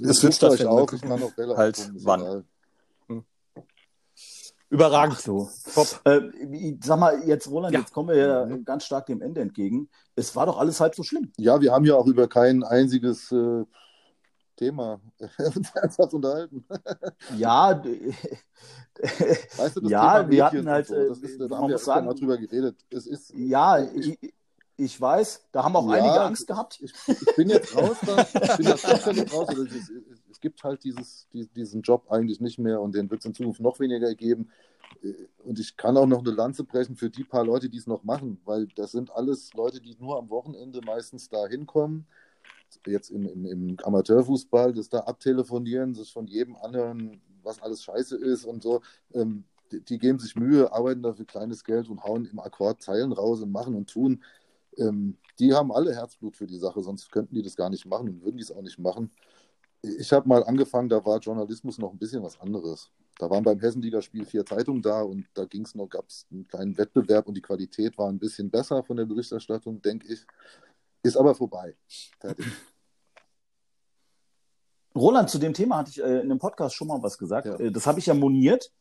Es 0.00 0.22
wird 0.22 0.34
stattfinden. 0.34 0.76
Wir 0.76 0.92
Ich 0.92 1.00
kann 1.02 1.22
auch 1.22 1.32
Bälle 1.32 1.56
halt 1.56 1.90
wann. 1.94 2.44
Überragend. 4.74 5.16
Ach 5.16 5.20
so. 5.20 5.48
Top. 5.74 6.00
Äh, 6.04 6.20
ich 6.52 6.76
sag 6.84 6.98
mal, 6.98 7.22
jetzt, 7.26 7.48
Roland, 7.48 7.72
Ja. 7.74 7.80
jetzt 7.80 7.92
kommen 7.92 8.08
wir 8.08 8.16
ja 8.16 8.44
ganz 8.64 8.84
stark 8.84 9.06
dem 9.06 9.22
Ende 9.22 9.40
entgegen. 9.40 9.88
Es 10.16 10.34
war 10.34 10.46
doch 10.46 10.58
alles 10.58 10.80
halb 10.80 10.94
so 10.94 11.02
schlimm. 11.02 11.30
Ja, 11.38 11.60
wir 11.60 11.72
haben 11.72 11.84
ja 11.84 11.94
auch 11.94 12.06
über 12.06 12.26
kein 12.28 12.62
einziges 12.64 13.30
äh, 13.30 13.64
Thema 14.56 15.00
ernsthaft 15.74 16.12
unterhalten. 16.14 16.64
Ja, 17.36 17.82
Weißt 19.56 19.76
du, 19.76 19.80
das 19.80 19.90
Ja, 19.90 20.18
Thema 20.20 20.30
wir 20.30 20.44
hatten 20.44 20.68
halt, 20.68 20.86
so, 20.88 20.94
äh, 20.94 21.08
das 21.08 21.18
ist, 21.18 21.40
da 21.40 21.56
haben 21.56 21.68
wir 21.68 21.78
sagen- 21.78 22.06
mal 22.06 22.14
drüber 22.14 22.36
geredet. 22.38 22.76
Es 22.90 23.06
ist, 23.06 23.32
ja, 23.34 23.78
Ich- 23.80 24.18
ich, 24.22 24.34
ich 24.76 25.00
weiß, 25.00 25.46
da 25.52 25.62
haben 25.62 25.76
auch 25.76 25.86
Ja, 25.88 26.02
einige 26.02 26.20
Angst 26.20 26.46
gehabt. 26.48 26.80
ich, 26.82 26.92
ich 27.06 27.36
bin 27.36 27.48
jetzt 27.48 27.76
raus 27.76 27.96
da, 28.04 28.22
ich 28.22 28.56
bin 28.56 28.66
zufällig 28.76 29.32
raus. 29.32 29.48
Oder 29.50 29.66
es, 30.34 30.40
gibt 30.40 30.64
halt 30.64 30.84
dieses, 30.84 31.28
die, 31.32 31.46
diesen 31.46 31.82
Job 31.82 32.10
eigentlich 32.10 32.40
nicht 32.40 32.58
mehr 32.58 32.80
und 32.80 32.94
den 32.94 33.10
wird 33.10 33.20
es 33.20 33.26
in 33.26 33.34
Zukunft 33.34 33.60
noch 33.60 33.80
weniger 33.80 34.14
geben. 34.14 34.50
Und 35.44 35.58
ich 35.58 35.76
kann 35.76 35.96
auch 35.96 36.06
noch 36.06 36.20
eine 36.20 36.30
Lanze 36.30 36.64
brechen 36.64 36.96
für 36.96 37.10
die 37.10 37.24
paar 37.24 37.44
Leute, 37.44 37.68
die 37.68 37.78
es 37.78 37.86
noch 37.86 38.04
machen, 38.04 38.40
weil 38.44 38.66
das 38.76 38.92
sind 38.92 39.10
alles 39.12 39.52
Leute, 39.54 39.80
die 39.80 39.96
nur 39.98 40.18
am 40.18 40.30
Wochenende 40.30 40.80
meistens 40.84 41.28
da 41.28 41.46
hinkommen. 41.46 42.06
Jetzt 42.86 43.10
im, 43.10 43.26
im, 43.26 43.44
im 43.44 43.76
Amateurfußball, 43.82 44.72
das 44.72 44.88
da 44.88 45.00
abtelefonieren, 45.00 45.94
sich 45.94 46.12
von 46.12 46.26
jedem 46.26 46.56
anhören, 46.56 47.20
was 47.42 47.62
alles 47.62 47.82
scheiße 47.82 48.16
ist 48.16 48.44
und 48.44 48.62
so. 48.62 48.82
Ähm, 49.12 49.44
die, 49.70 49.80
die 49.80 49.98
geben 49.98 50.18
sich 50.18 50.34
Mühe, 50.36 50.72
arbeiten 50.72 51.02
dafür 51.02 51.24
kleines 51.24 51.64
Geld 51.64 51.88
und 51.88 52.02
hauen 52.02 52.26
im 52.26 52.40
Akkord 52.40 52.82
Zeilen 52.82 53.12
raus 53.12 53.40
und 53.40 53.52
machen 53.52 53.74
und 53.74 53.90
tun. 53.90 54.22
Ähm, 54.76 55.16
die 55.38 55.52
haben 55.52 55.72
alle 55.72 55.94
Herzblut 55.94 56.36
für 56.36 56.46
die 56.46 56.58
Sache, 56.58 56.82
sonst 56.82 57.10
könnten 57.10 57.34
die 57.34 57.42
das 57.42 57.56
gar 57.56 57.70
nicht 57.70 57.86
machen 57.86 58.08
und 58.08 58.24
würden 58.24 58.36
die 58.36 58.42
es 58.42 58.52
auch 58.52 58.62
nicht 58.62 58.78
machen. 58.78 59.10
Ich 59.98 60.12
habe 60.12 60.28
mal 60.28 60.42
angefangen, 60.44 60.88
da 60.88 61.04
war 61.04 61.18
Journalismus 61.18 61.78
noch 61.78 61.92
ein 61.92 61.98
bisschen 61.98 62.22
was 62.22 62.40
anderes. 62.40 62.90
Da 63.18 63.28
waren 63.28 63.44
beim 63.44 63.60
Hessenligaspiel 63.60 64.24
vier 64.24 64.44
Zeitungen 64.44 64.80
da 64.82 65.02
und 65.02 65.26
da 65.34 65.44
ging 65.44 65.62
es 65.62 65.74
noch, 65.74 65.88
gab 65.88 66.08
es 66.08 66.26
einen 66.30 66.48
kleinen 66.48 66.76
Wettbewerb 66.78 67.28
und 67.28 67.34
die 67.34 67.42
Qualität 67.42 67.96
war 67.98 68.08
ein 68.08 68.18
bisschen 68.18 68.50
besser 68.50 68.82
von 68.82 68.96
der 68.96 69.04
Berichterstattung, 69.04 69.82
denke 69.82 70.12
ich. 70.12 70.26
Ist 71.02 71.16
aber 71.16 71.34
vorbei. 71.34 71.76
Fertig. 72.18 72.46
Roland, 74.96 75.28
zu 75.28 75.38
dem 75.38 75.52
Thema 75.52 75.78
hatte 75.78 75.90
ich 75.90 76.00
äh, 76.00 76.20
in 76.20 76.30
einem 76.30 76.38
Podcast 76.38 76.74
schon 76.74 76.88
mal 76.88 77.02
was 77.02 77.18
gesagt. 77.18 77.46
Ja. 77.46 77.58
Äh, 77.58 77.70
das 77.70 77.86
habe 77.86 77.98
ich 77.98 78.06
ja 78.06 78.14
moniert 78.14 78.72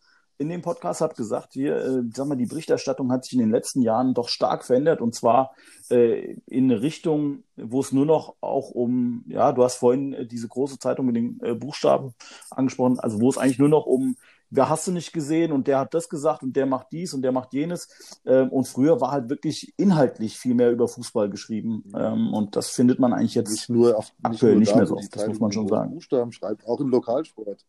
in 0.43 0.49
dem 0.49 0.61
Podcast, 0.61 1.01
habe 1.01 1.15
gesagt, 1.15 1.53
hier, 1.53 1.77
äh, 1.77 2.03
sag 2.13 2.27
mal, 2.27 2.35
die 2.35 2.45
Berichterstattung 2.45 3.11
hat 3.11 3.23
sich 3.23 3.33
in 3.33 3.39
den 3.39 3.51
letzten 3.51 3.81
Jahren 3.81 4.13
doch 4.13 4.27
stark 4.27 4.63
verändert 4.63 5.01
und 5.01 5.15
zwar 5.15 5.55
äh, 5.89 6.35
in 6.45 6.65
eine 6.65 6.81
Richtung, 6.81 7.43
wo 7.55 7.79
es 7.79 7.91
nur 7.91 8.05
noch 8.05 8.35
auch 8.41 8.69
um, 8.69 9.23
ja, 9.27 9.51
du 9.53 9.63
hast 9.63 9.77
vorhin 9.77 10.13
äh, 10.13 10.27
diese 10.27 10.47
große 10.47 10.79
Zeitung 10.79 11.05
mit 11.07 11.15
den 11.15 11.39
äh, 11.41 11.55
Buchstaben 11.55 12.13
angesprochen, 12.51 12.99
also 12.99 13.21
wo 13.21 13.29
es 13.29 13.37
eigentlich 13.37 13.59
nur 13.59 13.69
noch 13.69 13.85
um, 13.85 14.17
wer 14.49 14.69
hast 14.69 14.87
du 14.87 14.91
nicht 14.91 15.13
gesehen 15.13 15.51
und 15.51 15.67
der 15.67 15.79
hat 15.79 15.93
das 15.93 16.09
gesagt 16.09 16.43
und 16.43 16.55
der 16.55 16.65
macht 16.65 16.87
dies 16.91 17.13
und 17.13 17.23
der 17.23 17.31
macht 17.31 17.53
jenes. 17.53 17.87
Ähm, 18.25 18.49
und 18.49 18.67
früher 18.67 19.01
war 19.01 19.11
halt 19.11 19.29
wirklich 19.29 19.73
inhaltlich 19.77 20.37
viel 20.37 20.53
mehr 20.53 20.71
über 20.71 20.87
Fußball 20.87 21.29
geschrieben. 21.29 21.83
Ähm, 21.95 22.33
und 22.33 22.55
das 22.55 22.69
findet 22.69 22.99
man 22.99 23.13
eigentlich 23.13 23.35
jetzt 23.35 23.49
Nicht 23.49 23.69
nur 23.69 23.97
auf 23.97 24.11
aktuell 24.21 24.53
nur 24.53 24.59
nicht 24.59 24.75
mehr 24.75 24.85
so 24.85 24.97
oft, 24.97 25.15
das 25.15 25.27
muss 25.27 25.39
man 25.39 25.51
schon 25.51 25.67
sagen. 25.67 25.91
Buchstaben 25.91 26.31
schreibt, 26.31 26.67
auch 26.67 26.79
im 26.79 26.89
Lokalsport. 26.89 27.65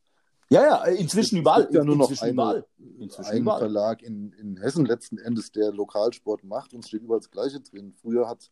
Ja, 0.54 0.62
ja, 0.62 0.84
inzwischen 0.84 1.36
Es 1.36 1.40
überall. 1.40 1.68
ja 1.72 1.84
nur 1.84 1.96
noch 1.96 2.10
inzwischen 2.10 2.32
überall. 2.32 2.66
Inzwischen 2.98 3.30
einen 3.30 3.42
überall. 3.42 3.58
Verlag 3.58 4.02
in, 4.02 4.32
in 4.32 4.56
Hessen 4.56 4.86
letzten 4.86 5.18
Endes, 5.18 5.50
der 5.52 5.72
Lokalsport 5.72 6.44
macht 6.44 6.72
und 6.74 6.80
es 6.80 6.88
steht 6.88 7.02
überall 7.02 7.20
das 7.20 7.30
Gleiche 7.30 7.60
drin. 7.60 7.92
Früher 8.00 8.28
hat 8.28 8.50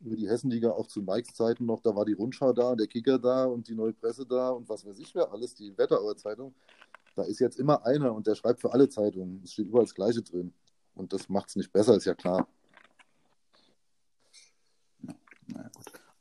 über 0.00 0.16
die 0.16 0.28
Hessenliga 0.28 0.70
auch 0.72 0.86
zu 0.86 1.00
Mikes 1.00 1.34
Zeiten 1.34 1.64
noch, 1.64 1.80
da 1.80 1.94
war 1.94 2.04
die 2.04 2.12
Rundschau 2.12 2.52
da, 2.52 2.74
der 2.74 2.88
Kicker 2.88 3.18
da 3.18 3.44
und 3.44 3.68
die 3.68 3.74
Neue 3.74 3.92
Presse 3.92 4.26
da 4.26 4.50
und 4.50 4.68
was 4.68 4.84
weiß 4.84 4.98
ich 4.98 5.14
wer 5.14 5.32
alles, 5.32 5.54
die 5.54 5.76
Wetterauer 5.78 6.16
Zeitung. 6.16 6.54
Da 7.14 7.22
ist 7.22 7.38
jetzt 7.38 7.58
immer 7.58 7.86
einer 7.86 8.12
und 8.12 8.26
der 8.26 8.34
schreibt 8.34 8.60
für 8.60 8.72
alle 8.72 8.88
Zeitungen. 8.88 9.40
Es 9.44 9.52
steht 9.52 9.68
überall 9.68 9.84
das 9.84 9.94
Gleiche 9.94 10.22
drin. 10.22 10.52
Und 10.96 11.12
das 11.12 11.28
macht 11.28 11.48
es 11.48 11.56
nicht 11.56 11.72
besser, 11.72 11.96
ist 11.96 12.04
ja 12.06 12.14
klar. 12.14 12.48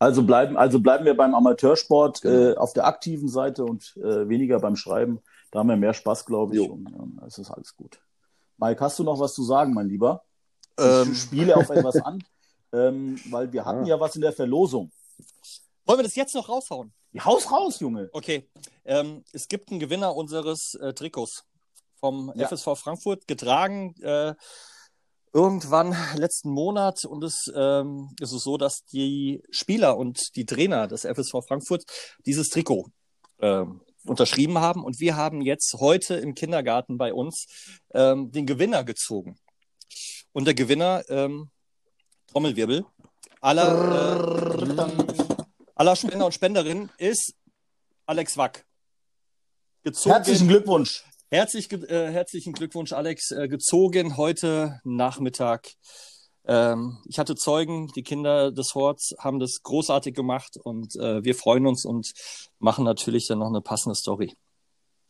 Also 0.03 0.23
bleiben, 0.23 0.57
also 0.57 0.79
bleiben 0.79 1.05
wir 1.05 1.15
beim 1.15 1.33
Amateursport 1.33 2.21
Genau. 2.21 2.51
äh, 2.51 2.55
auf 2.57 2.73
der 2.73 2.85
aktiven 2.85 3.27
Seite 3.29 3.63
und 3.63 3.95
äh, 3.97 4.27
weniger 4.27 4.59
beim 4.59 4.75
Schreiben. 4.75 5.19
Da 5.51 5.59
haben 5.59 5.69
wir 5.69 5.77
mehr 5.77 5.93
Spaß, 5.93 6.25
glaube 6.25 6.55
ich. 6.55 6.65
Jo. 6.65 6.73
Und 6.73 6.87
ähm, 6.87 7.21
es 7.27 7.37
ist 7.37 7.51
alles 7.51 7.75
gut. 7.75 7.99
Mike, 8.57 8.79
hast 8.81 8.99
du 8.99 9.03
noch 9.03 9.19
was 9.19 9.33
zu 9.33 9.43
sagen, 9.43 9.73
mein 9.73 9.87
Lieber? 9.87 10.23
Ich 10.77 10.83
Ähm, 10.85 11.13
spiele 11.15 11.55
auf 11.55 11.69
etwas 11.69 11.95
an, 12.05 12.23
ähm, 12.73 13.19
weil 13.29 13.51
wir 13.53 13.63
hatten 13.65 13.83
Ah. 13.83 13.87
ja 13.87 13.99
was 13.99 14.15
in 14.15 14.21
der 14.21 14.33
Verlosung. 14.33 14.91
wollen 15.85 15.99
wir 15.99 16.03
das 16.03 16.15
jetzt 16.15 16.33
noch 16.35 16.49
raushauen? 16.49 16.91
Ja, 17.11 17.25
Haus 17.25 17.51
raus, 17.51 17.79
Junge. 17.79 18.09
Okay. 18.13 18.49
Ähm, 18.85 19.23
es 19.31 19.47
gibt 19.47 19.69
einen 19.69 19.79
Gewinner 19.79 20.15
unseres 20.15 20.73
äh, 20.75 20.93
Trikots 20.93 21.43
vom 21.99 22.31
Ja. 22.35 22.47
FSV 22.47 22.75
Frankfurt, 22.75 23.27
getragen 23.27 23.93
äh, 24.01 24.33
irgendwann 25.33 25.95
letzten 26.15 26.51
Monat. 26.51 27.05
Und 27.05 27.23
es 27.23 27.51
ähm, 27.55 28.15
ist 28.19 28.31
es 28.31 28.43
so, 28.43 28.57
dass 28.57 28.85
die 28.85 29.43
Spieler 29.49 29.97
und 29.97 30.35
die 30.35 30.45
Trainer 30.45 30.87
des 30.87 31.05
FSV 31.05 31.45
Frankfurt 31.47 31.83
dieses 32.25 32.49
Trikot 32.49 32.87
ähm, 33.39 33.81
unterschrieben 34.05 34.59
haben. 34.59 34.83
Und 34.83 34.99
wir 34.99 35.15
haben 35.15 35.41
jetzt 35.41 35.75
heute 35.79 36.15
im 36.15 36.35
Kindergarten 36.35 36.97
bei 36.97 37.13
uns 37.13 37.47
ähm, 37.93 38.31
den 38.31 38.45
Gewinner 38.45 38.83
gezogen. 38.83 39.37
Und 40.31 40.45
der 40.45 40.53
Gewinner, 40.53 41.03
ähm, 41.09 41.49
Trommelwirbel, 42.27 42.85
aller, 43.41 44.57
äh, 44.57 44.91
aller 45.75 45.95
Spender 45.95 46.25
und 46.25 46.33
Spenderinnen 46.33 46.89
ist 46.97 47.33
Alex 48.05 48.37
Wack. 48.37 48.65
Gezogen, 49.83 50.15
Herzlichen 50.15 50.47
Glückwunsch. 50.47 51.03
Herzlich, 51.33 51.71
äh, 51.71 52.11
herzlichen 52.11 52.53
Glückwunsch, 52.53 52.93
Alex. 52.93 53.31
Äh, 53.31 53.47
gezogen 53.47 54.17
heute 54.17 54.79
Nachmittag. 54.83 55.67
Ähm, 56.45 56.99
ich 57.09 57.17
hatte 57.17 57.33
Zeugen, 57.33 57.87
die 57.95 58.03
Kinder 58.03 58.51
des 58.51 58.75
Horts 58.75 59.15
haben 59.17 59.39
das 59.39 59.63
großartig 59.63 60.13
gemacht 60.13 60.57
und 60.63 60.95
äh, 60.95 61.23
wir 61.23 61.33
freuen 61.33 61.65
uns 61.65 61.85
und 61.85 62.13
machen 62.59 62.85
natürlich 62.85 63.25
dann 63.25 63.39
noch 63.39 63.47
eine 63.47 63.61
passende 63.61 63.95
Story. 63.95 64.35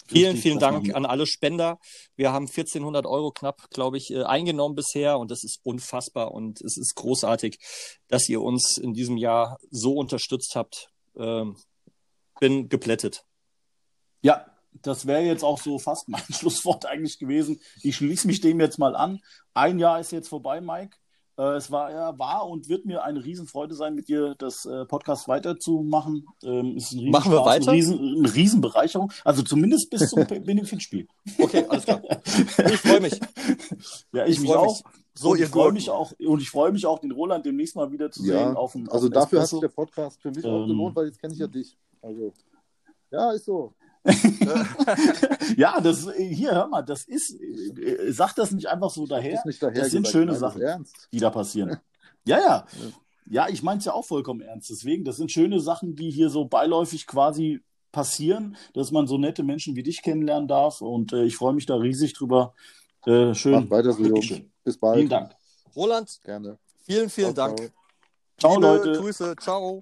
Vielen, 0.07 0.27
Richtig, 0.27 0.43
vielen 0.43 0.59
das 0.59 0.71
Dank 0.71 0.95
an 0.95 1.05
alle 1.05 1.27
Spender. 1.27 1.77
Wir 2.15 2.31
haben 2.31 2.47
1400 2.47 3.05
Euro 3.05 3.31
knapp, 3.31 3.69
glaube 3.71 3.97
ich, 3.97 4.09
äh, 4.09 4.23
eingenommen 4.23 4.75
bisher 4.75 5.19
und 5.19 5.29
das 5.29 5.43
ist 5.43 5.59
unfassbar 5.63 6.31
und 6.31 6.61
es 6.61 6.77
ist 6.77 6.95
großartig, 6.95 7.59
dass 8.07 8.29
ihr 8.29 8.41
uns 8.41 8.77
in 8.77 8.93
diesem 8.93 9.17
Jahr 9.17 9.57
so 9.71 9.95
unterstützt 9.95 10.55
habt. 10.55 10.87
Ähm, 11.17 11.57
bin 12.39 12.69
geplättet. 12.69 13.25
Ja, 14.21 14.52
das 14.81 15.05
wäre 15.05 15.21
jetzt 15.21 15.43
auch 15.43 15.59
so 15.59 15.79
fast 15.79 16.09
mein 16.09 16.21
Schlusswort 16.31 16.85
eigentlich 16.85 17.19
gewesen. 17.19 17.59
Ich 17.81 17.95
schließe 17.97 18.27
mich 18.27 18.41
dem 18.41 18.59
jetzt 18.59 18.79
mal 18.79 18.95
an. 18.95 19.19
Ein 19.53 19.79
Jahr 19.79 19.99
ist 19.99 20.11
jetzt 20.11 20.29
vorbei, 20.29 20.61
Mike. 20.61 20.97
Äh, 21.35 21.55
es 21.55 21.71
war, 21.71 21.89
ja, 21.91 22.17
war 22.19 22.47
und 22.47 22.69
wird 22.69 22.85
mir 22.85 23.03
eine 23.03 23.23
Riesenfreude 23.23 23.73
sein, 23.73 23.95
mit 23.95 24.07
dir 24.07 24.35
das 24.37 24.65
äh, 24.65 24.85
Podcast 24.85 25.27
weiterzumachen. 25.27 26.27
Ähm, 26.43 26.75
es 26.77 26.91
ist 26.91 26.93
ein 26.93 27.09
Machen 27.09 27.31
wir 27.31 27.39
Riesenspaß, 27.39 27.45
weiter? 27.45 27.71
Eine, 27.71 27.77
Riesen, 27.77 28.15
eine 28.17 28.35
Riesenbereicherung. 28.35 29.11
Also 29.23 29.41
zumindest 29.41 29.89
bis 29.89 30.09
zum 30.09 30.25
Benefitspiel. 30.43 31.07
Okay, 31.39 31.65
alles 31.67 31.85
klar. 31.85 32.01
Ich 32.25 32.79
freue 32.79 32.99
mich. 33.01 33.19
Ja, 34.11 34.25
ich, 34.25 34.33
Ich 34.33 34.39
mich 34.41 34.53
auch. 34.53 34.81
So, 35.15 35.31
und 35.31 35.39
ihr 35.39 35.45
ich 35.45 35.51
freue 35.51 35.71
mich 35.71 35.89
auch 35.89 36.11
und 36.19 36.41
ich 36.41 36.49
freue 36.49 36.71
mich 36.71 36.85
auch, 36.87 36.97
den 36.99 37.11
Roland 37.11 37.45
demnächst 37.45 37.75
mal 37.75 37.91
wieder 37.91 38.09
zu 38.09 38.23
Ja, 38.25 38.47
sehen 38.47 38.57
auf 38.57 38.71
dem 38.71 38.89
also 38.89 39.05
auf 39.05 39.11
dem 39.11 39.13
dafür 39.13 39.41
hat 39.41 39.47
sich 39.47 39.57
Espresso. 39.57 39.61
der 39.61 39.67
Podcast 39.69 40.21
für 40.21 40.31
mich 40.31 40.43
auch 40.45 40.61
Ähm, 40.63 40.67
gelohnt, 40.69 40.95
weil 40.95 41.05
jetzt 41.07 41.19
kenne 41.19 41.33
ich 41.33 41.39
ja 41.39 41.47
dich. 41.47 41.77
Also, 42.01 42.33
ja, 43.11 43.31
ist 43.31 43.45
so. 43.45 43.73
ja, 45.57 45.79
das 45.79 46.07
hier, 46.17 46.51
hör 46.51 46.67
mal, 46.67 46.81
das 46.81 47.05
ist, 47.05 47.39
äh, 47.39 48.11
sag 48.11 48.33
das 48.35 48.51
nicht 48.51 48.67
einfach 48.67 48.89
so 48.89 49.07
daher. 49.07 49.35
Das, 49.35 49.45
nicht 49.45 49.63
daher 49.63 49.81
das 49.81 49.91
sind 49.91 50.03
gesagt, 50.03 50.11
schöne 50.11 50.31
ist 50.33 50.39
Sachen, 50.39 50.61
ernst. 50.61 51.07
die 51.11 51.19
da 51.19 51.29
passieren. 51.29 51.77
Ja, 52.25 52.39
ja. 52.39 52.65
Ja, 53.29 53.49
ich 53.49 53.63
meine 53.63 53.79
es 53.79 53.85
ja 53.85 53.91
auch 53.91 54.05
vollkommen 54.05 54.39
ernst. 54.39 54.69
Deswegen, 54.69 55.03
das 55.03 55.17
sind 55.17 55.29
schöne 55.29 55.59
Sachen, 55.59 55.97
die 55.97 56.09
hier 56.09 56.29
so 56.29 56.45
beiläufig 56.45 57.05
quasi 57.05 57.61
passieren, 57.91 58.55
dass 58.73 58.91
man 58.91 59.07
so 59.07 59.17
nette 59.17 59.43
Menschen 59.43 59.75
wie 59.75 59.83
dich 59.83 60.01
kennenlernen 60.01 60.47
darf. 60.47 60.79
Und 60.79 61.11
äh, 61.11 61.25
ich 61.25 61.35
freue 61.35 61.53
mich 61.53 61.65
da 61.65 61.75
riesig 61.75 62.13
drüber. 62.13 62.53
Äh, 63.05 63.33
schön. 63.33 63.53
Macht 63.53 63.71
weiter 63.71 63.91
so, 63.91 64.03
Jungs. 64.05 64.23
schön. 64.25 64.51
Bis 64.63 64.77
bald. 64.77 64.97
Vielen 64.97 65.09
Dank. 65.09 65.35
Roland, 65.75 66.19
Gerne. 66.23 66.57
vielen, 66.85 67.09
vielen 67.09 67.35
Ciao, 67.35 67.47
Dank. 67.55 67.73
Ciao, 68.37 68.55
Liebe 68.55 68.67
Leute. 68.67 68.99
Grüße, 68.99 69.35
ciao. 69.37 69.81